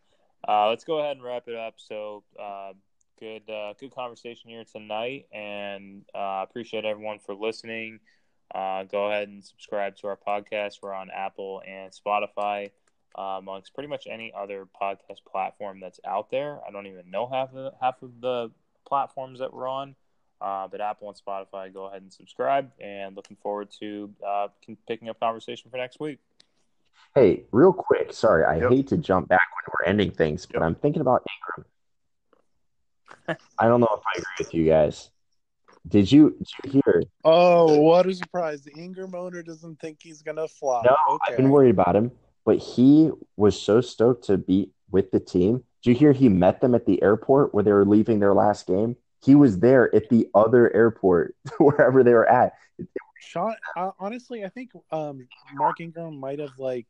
Uh, 0.46 0.68
let's 0.70 0.84
go 0.84 0.98
ahead 0.98 1.16
and 1.16 1.24
wrap 1.24 1.44
it 1.46 1.54
up. 1.54 1.74
So, 1.76 2.24
uh, 2.40 2.72
good, 3.20 3.48
uh, 3.48 3.74
good 3.78 3.94
conversation 3.94 4.50
here 4.50 4.64
tonight, 4.64 5.26
and 5.32 6.02
uh, 6.14 6.44
appreciate 6.48 6.84
everyone 6.84 7.20
for 7.20 7.34
listening. 7.34 8.00
Uh, 8.54 8.84
go 8.84 9.06
ahead 9.06 9.28
and 9.28 9.44
subscribe 9.44 9.96
to 9.96 10.08
our 10.08 10.16
podcast. 10.16 10.78
We're 10.82 10.92
on 10.92 11.10
Apple 11.10 11.62
and 11.66 11.90
Spotify, 11.92 12.70
uh, 13.18 13.22
amongst 13.38 13.72
pretty 13.74 13.88
much 13.88 14.06
any 14.10 14.32
other 14.36 14.66
podcast 14.80 15.24
platform 15.30 15.80
that's 15.80 16.00
out 16.06 16.30
there. 16.30 16.60
I 16.66 16.70
don't 16.70 16.86
even 16.86 17.10
know 17.10 17.26
half 17.26 17.48
of 17.50 17.54
the, 17.54 17.72
half 17.80 18.02
of 18.02 18.20
the 18.20 18.50
platforms 18.86 19.38
that 19.38 19.54
we're 19.54 19.68
on, 19.68 19.94
uh, 20.40 20.68
but 20.68 20.80
Apple 20.82 21.08
and 21.08 21.16
Spotify. 21.18 21.72
Go 21.72 21.86
ahead 21.86 22.02
and 22.02 22.12
subscribe, 22.12 22.70
and 22.78 23.16
looking 23.16 23.36
forward 23.42 23.68
to 23.80 24.10
uh, 24.26 24.48
picking 24.86 25.08
up 25.08 25.18
conversation 25.18 25.70
for 25.70 25.78
next 25.78 25.98
week. 25.98 26.18
Hey, 27.14 27.44
real 27.52 27.72
quick. 27.72 28.12
Sorry, 28.12 28.44
I 28.44 28.56
Yep. 28.56 28.70
hate 28.70 28.86
to 28.88 28.96
jump 28.98 29.28
back 29.28 29.40
when 29.54 29.72
we're 29.78 29.90
ending 29.90 30.10
things, 30.10 30.44
but 30.46 30.56
Yep. 30.56 30.62
I'm 30.62 30.74
thinking 30.74 31.00
about 31.00 31.24
Ingram. 33.26 33.38
I 33.58 33.66
don't 33.68 33.80
know 33.80 33.88
if 33.92 34.02
I 34.06 34.18
agree 34.18 34.34
with 34.46 34.54
you 34.54 34.66
guys. 34.66 35.10
Did 35.88 36.10
you, 36.10 36.36
did 36.62 36.74
you 36.74 36.82
hear? 36.84 37.02
Oh, 37.24 37.80
what 37.80 38.06
a 38.06 38.14
surprise. 38.14 38.62
The 38.62 38.72
Ingram 38.72 39.14
owner 39.14 39.42
doesn't 39.42 39.80
think 39.80 39.98
he's 40.00 40.22
going 40.22 40.36
to 40.36 40.48
fly. 40.48 40.82
No, 40.84 40.96
okay. 41.14 41.32
I've 41.32 41.36
been 41.36 41.50
worried 41.50 41.70
about 41.70 41.96
him, 41.96 42.12
but 42.44 42.58
he 42.58 43.10
was 43.36 43.60
so 43.60 43.80
stoked 43.80 44.24
to 44.26 44.38
be 44.38 44.70
with 44.90 45.10
the 45.10 45.20
team. 45.20 45.64
Did 45.82 45.90
you 45.90 45.96
hear 45.96 46.12
he 46.12 46.28
met 46.28 46.60
them 46.60 46.74
at 46.76 46.86
the 46.86 47.02
airport 47.02 47.52
where 47.52 47.64
they 47.64 47.72
were 47.72 47.84
leaving 47.84 48.20
their 48.20 48.34
last 48.34 48.66
game? 48.66 48.96
He 49.24 49.34
was 49.34 49.58
there 49.58 49.92
at 49.94 50.08
the 50.08 50.28
other 50.34 50.74
airport, 50.74 51.34
wherever 51.58 52.02
they 52.04 52.12
were 52.12 52.28
at. 52.28 52.54
Sean, 53.20 53.54
uh, 53.76 53.90
honestly, 53.98 54.44
I 54.44 54.48
think 54.48 54.70
um, 54.90 55.26
Mark 55.54 55.80
Ingram 55.80 56.18
might 56.18 56.38
have 56.40 56.58
like 56.58 56.86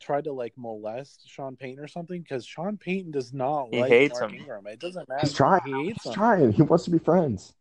tried 0.00 0.24
to 0.24 0.32
like 0.32 0.52
molest 0.56 1.22
Sean 1.28 1.56
Payton 1.56 1.82
or 1.82 1.88
something 1.88 2.20
because 2.20 2.44
Sean 2.44 2.76
Payton 2.76 3.10
does 3.10 3.32
not 3.32 3.68
He 3.70 3.80
like 3.80 3.90
hates 3.90 4.20
Mark 4.20 4.32
him. 4.32 4.38
Ingram. 4.38 4.66
It 4.66 4.80
doesn't 4.80 5.08
matter. 5.08 5.20
He's 5.22 5.32
trying. 5.32 5.60
He 5.64 5.72
hates 5.86 6.02
He's 6.02 6.12
him. 6.12 6.14
trying. 6.14 6.52
He 6.52 6.62
wants 6.62 6.84
to 6.84 6.90
be 6.90 6.98
friends. 6.98 7.54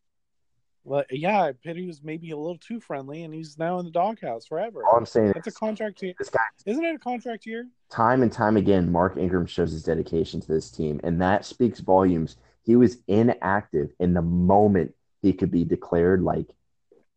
Well, 0.85 1.03
yeah, 1.09 1.43
I 1.43 1.53
bet 1.63 1.77
he 1.77 1.87
was 1.87 2.03
maybe 2.03 2.31
a 2.31 2.37
little 2.37 2.57
too 2.57 2.79
friendly, 2.81 3.23
and 3.23 3.33
he's 3.33 3.57
now 3.57 3.79
in 3.79 3.85
the 3.85 3.91
doghouse 3.91 4.45
forever. 4.45 4.85
All 4.85 4.97
I'm 4.97 5.05
saying 5.05 5.31
That's 5.33 5.47
a 5.47 5.51
contract 5.51 6.01
year. 6.03 6.13
this 6.19 6.29
guy, 6.29 6.39
Isn't 6.65 6.83
it 6.83 6.95
a 6.95 6.99
contract 6.99 7.45
year? 7.45 7.67
time 7.89 8.21
and 8.21 8.31
time 8.31 8.57
again, 8.57 8.91
Mark 8.91 9.15
Ingram 9.17 9.45
shows 9.45 9.71
his 9.71 9.83
dedication 9.83 10.41
to 10.41 10.47
this 10.47 10.69
team, 10.69 10.99
and 11.03 11.21
that 11.21 11.45
speaks 11.45 11.79
volumes. 11.79 12.35
He 12.63 12.75
was 12.75 12.97
inactive 13.07 13.91
in 13.99 14.13
the 14.13 14.21
moment 14.21 14.93
he 15.21 15.31
could 15.31 15.51
be 15.51 15.63
declared 15.63 16.21
like 16.21 16.47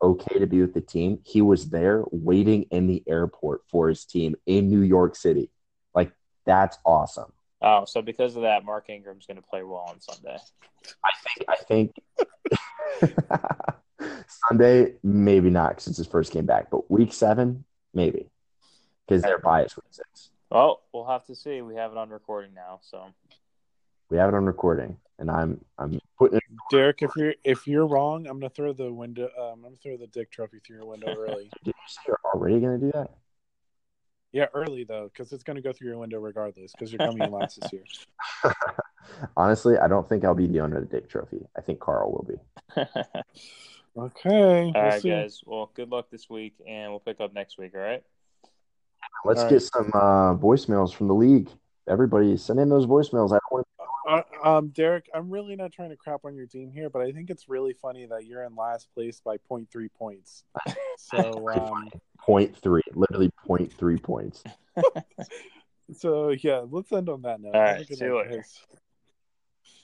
okay 0.02 0.38
to 0.38 0.46
be 0.46 0.60
with 0.60 0.74
the 0.74 0.80
team. 0.80 1.18
He 1.24 1.42
was 1.42 1.68
there 1.70 2.04
waiting 2.12 2.64
in 2.70 2.86
the 2.86 3.02
airport 3.08 3.62
for 3.68 3.88
his 3.88 4.04
team 4.04 4.36
in 4.46 4.68
New 4.70 4.82
York 4.82 5.16
City. 5.16 5.50
Like 5.94 6.12
that's 6.44 6.78
awesome. 6.84 7.32
Oh, 7.62 7.84
so 7.84 8.02
because 8.02 8.36
of 8.36 8.42
that, 8.42 8.64
Mark 8.64 8.90
Ingram's 8.90 9.26
going 9.26 9.38
to 9.38 9.42
play 9.42 9.62
well 9.62 9.86
on 9.88 10.00
Sunday. 10.00 10.36
I 11.02 11.10
think 11.24 11.48
I 11.48 11.56
think 11.56 11.96
Sunday 14.48 14.94
maybe 15.02 15.50
not 15.50 15.70
because 15.70 15.86
it's 15.88 15.98
his 15.98 16.06
first 16.06 16.32
game 16.32 16.46
back, 16.46 16.70
but 16.70 16.90
week 16.90 17.12
seven 17.12 17.64
maybe 17.94 18.30
because 19.06 19.22
they're 19.22 19.38
biased 19.38 19.76
week 19.76 19.84
six. 19.90 20.30
Well, 20.50 20.82
we'll 20.92 21.06
have 21.06 21.24
to 21.26 21.34
see. 21.34 21.62
We 21.62 21.74
have 21.76 21.92
it 21.92 21.98
on 21.98 22.10
recording 22.10 22.54
now, 22.54 22.80
so 22.82 23.06
We 24.10 24.18
have 24.18 24.28
it 24.28 24.36
on 24.36 24.44
recording, 24.44 24.96
and 25.18 25.30
I'm 25.30 25.60
I'm 25.78 25.98
putting 26.18 26.38
it. 26.38 26.44
Derek, 26.70 27.02
if 27.02 27.10
you're 27.16 27.34
if 27.44 27.66
you're 27.66 27.86
wrong, 27.86 28.26
I'm 28.26 28.38
gonna 28.38 28.50
throw 28.50 28.72
the 28.72 28.92
window. 28.92 29.28
Um, 29.38 29.52
I'm 29.54 29.62
gonna 29.62 29.76
throw 29.76 29.96
the 29.96 30.06
Dick 30.06 30.30
Trophy 30.30 30.58
through 30.64 30.76
your 30.76 30.86
window 30.86 31.14
early. 31.14 31.50
Did 31.64 31.74
you 31.76 31.88
say 31.88 32.00
you're 32.06 32.20
already 32.24 32.60
gonna 32.60 32.78
do 32.78 32.92
that? 32.92 33.10
Yeah, 34.36 34.48
early 34.52 34.84
though, 34.84 35.10
because 35.10 35.32
it's 35.32 35.42
gonna 35.42 35.62
go 35.62 35.72
through 35.72 35.88
your 35.88 35.96
window 35.96 36.18
regardless. 36.18 36.72
Because 36.72 36.92
you're 36.92 36.98
coming 36.98 37.22
in 37.22 37.32
last 37.32 37.58
this 37.58 37.72
year. 37.72 37.82
Honestly, 39.36 39.78
I 39.78 39.88
don't 39.88 40.06
think 40.06 40.26
I'll 40.26 40.34
be 40.34 40.46
the 40.46 40.60
owner 40.60 40.76
of 40.76 40.90
the 40.90 40.94
Dick 40.94 41.08
Trophy. 41.08 41.38
I 41.56 41.62
think 41.62 41.80
Carl 41.80 42.12
will 42.12 42.26
be. 42.28 42.82
Okay. 43.98 44.28
all 44.28 44.72
we'll 44.74 44.82
right, 44.82 45.00
see. 45.00 45.08
guys. 45.08 45.40
Well, 45.46 45.70
good 45.74 45.88
luck 45.88 46.10
this 46.10 46.28
week, 46.28 46.52
and 46.68 46.90
we'll 46.90 47.00
pick 47.00 47.18
up 47.18 47.32
next 47.32 47.56
week. 47.56 47.72
All 47.74 47.80
right. 47.80 48.02
Let's 49.24 49.40
All 49.40 49.48
get 49.48 49.62
some 49.62 49.90
uh, 49.94 50.36
voicemails 50.36 50.92
from 50.92 51.08
the 51.08 51.14
league. 51.14 51.48
Everybody, 51.88 52.36
send 52.36 52.58
in 52.58 52.68
those 52.68 52.86
voicemails. 52.86 53.32
I 53.32 53.38
don't 53.50 53.52
want 53.52 53.66
Uh, 54.08 54.48
um, 54.56 54.68
Derek, 54.68 55.08
I'm 55.14 55.30
really 55.30 55.54
not 55.54 55.72
trying 55.72 55.90
to 55.90 55.96
crap 55.96 56.24
on 56.24 56.34
your 56.34 56.46
team 56.46 56.72
here, 56.72 56.90
but 56.90 57.02
I 57.02 57.12
think 57.12 57.30
it's 57.30 57.48
really 57.48 57.74
funny 57.74 58.06
that 58.06 58.26
you're 58.26 58.42
in 58.42 58.56
last 58.56 58.88
place 58.92 59.20
by 59.24 59.36
0.3 59.50 59.88
points. 59.98 60.44
So, 60.98 61.46
um, 61.50 61.90
point 62.18 62.56
three, 62.56 62.80
literally 62.94 63.30
point 63.46 63.76
0.3 63.76 64.02
points. 64.02 64.42
so 65.92 66.30
yeah, 66.30 66.64
let's 66.68 66.90
end 66.90 67.10
on 67.10 67.20
that 67.22 67.38
note. 67.38 67.54
All 67.54 67.60
Have 67.60 67.74
a 67.74 67.78
right, 67.78 67.86
good 67.86 67.98
see 67.98 68.04
you 68.06 68.16
later. 68.16 68.36
guys. 68.36 68.60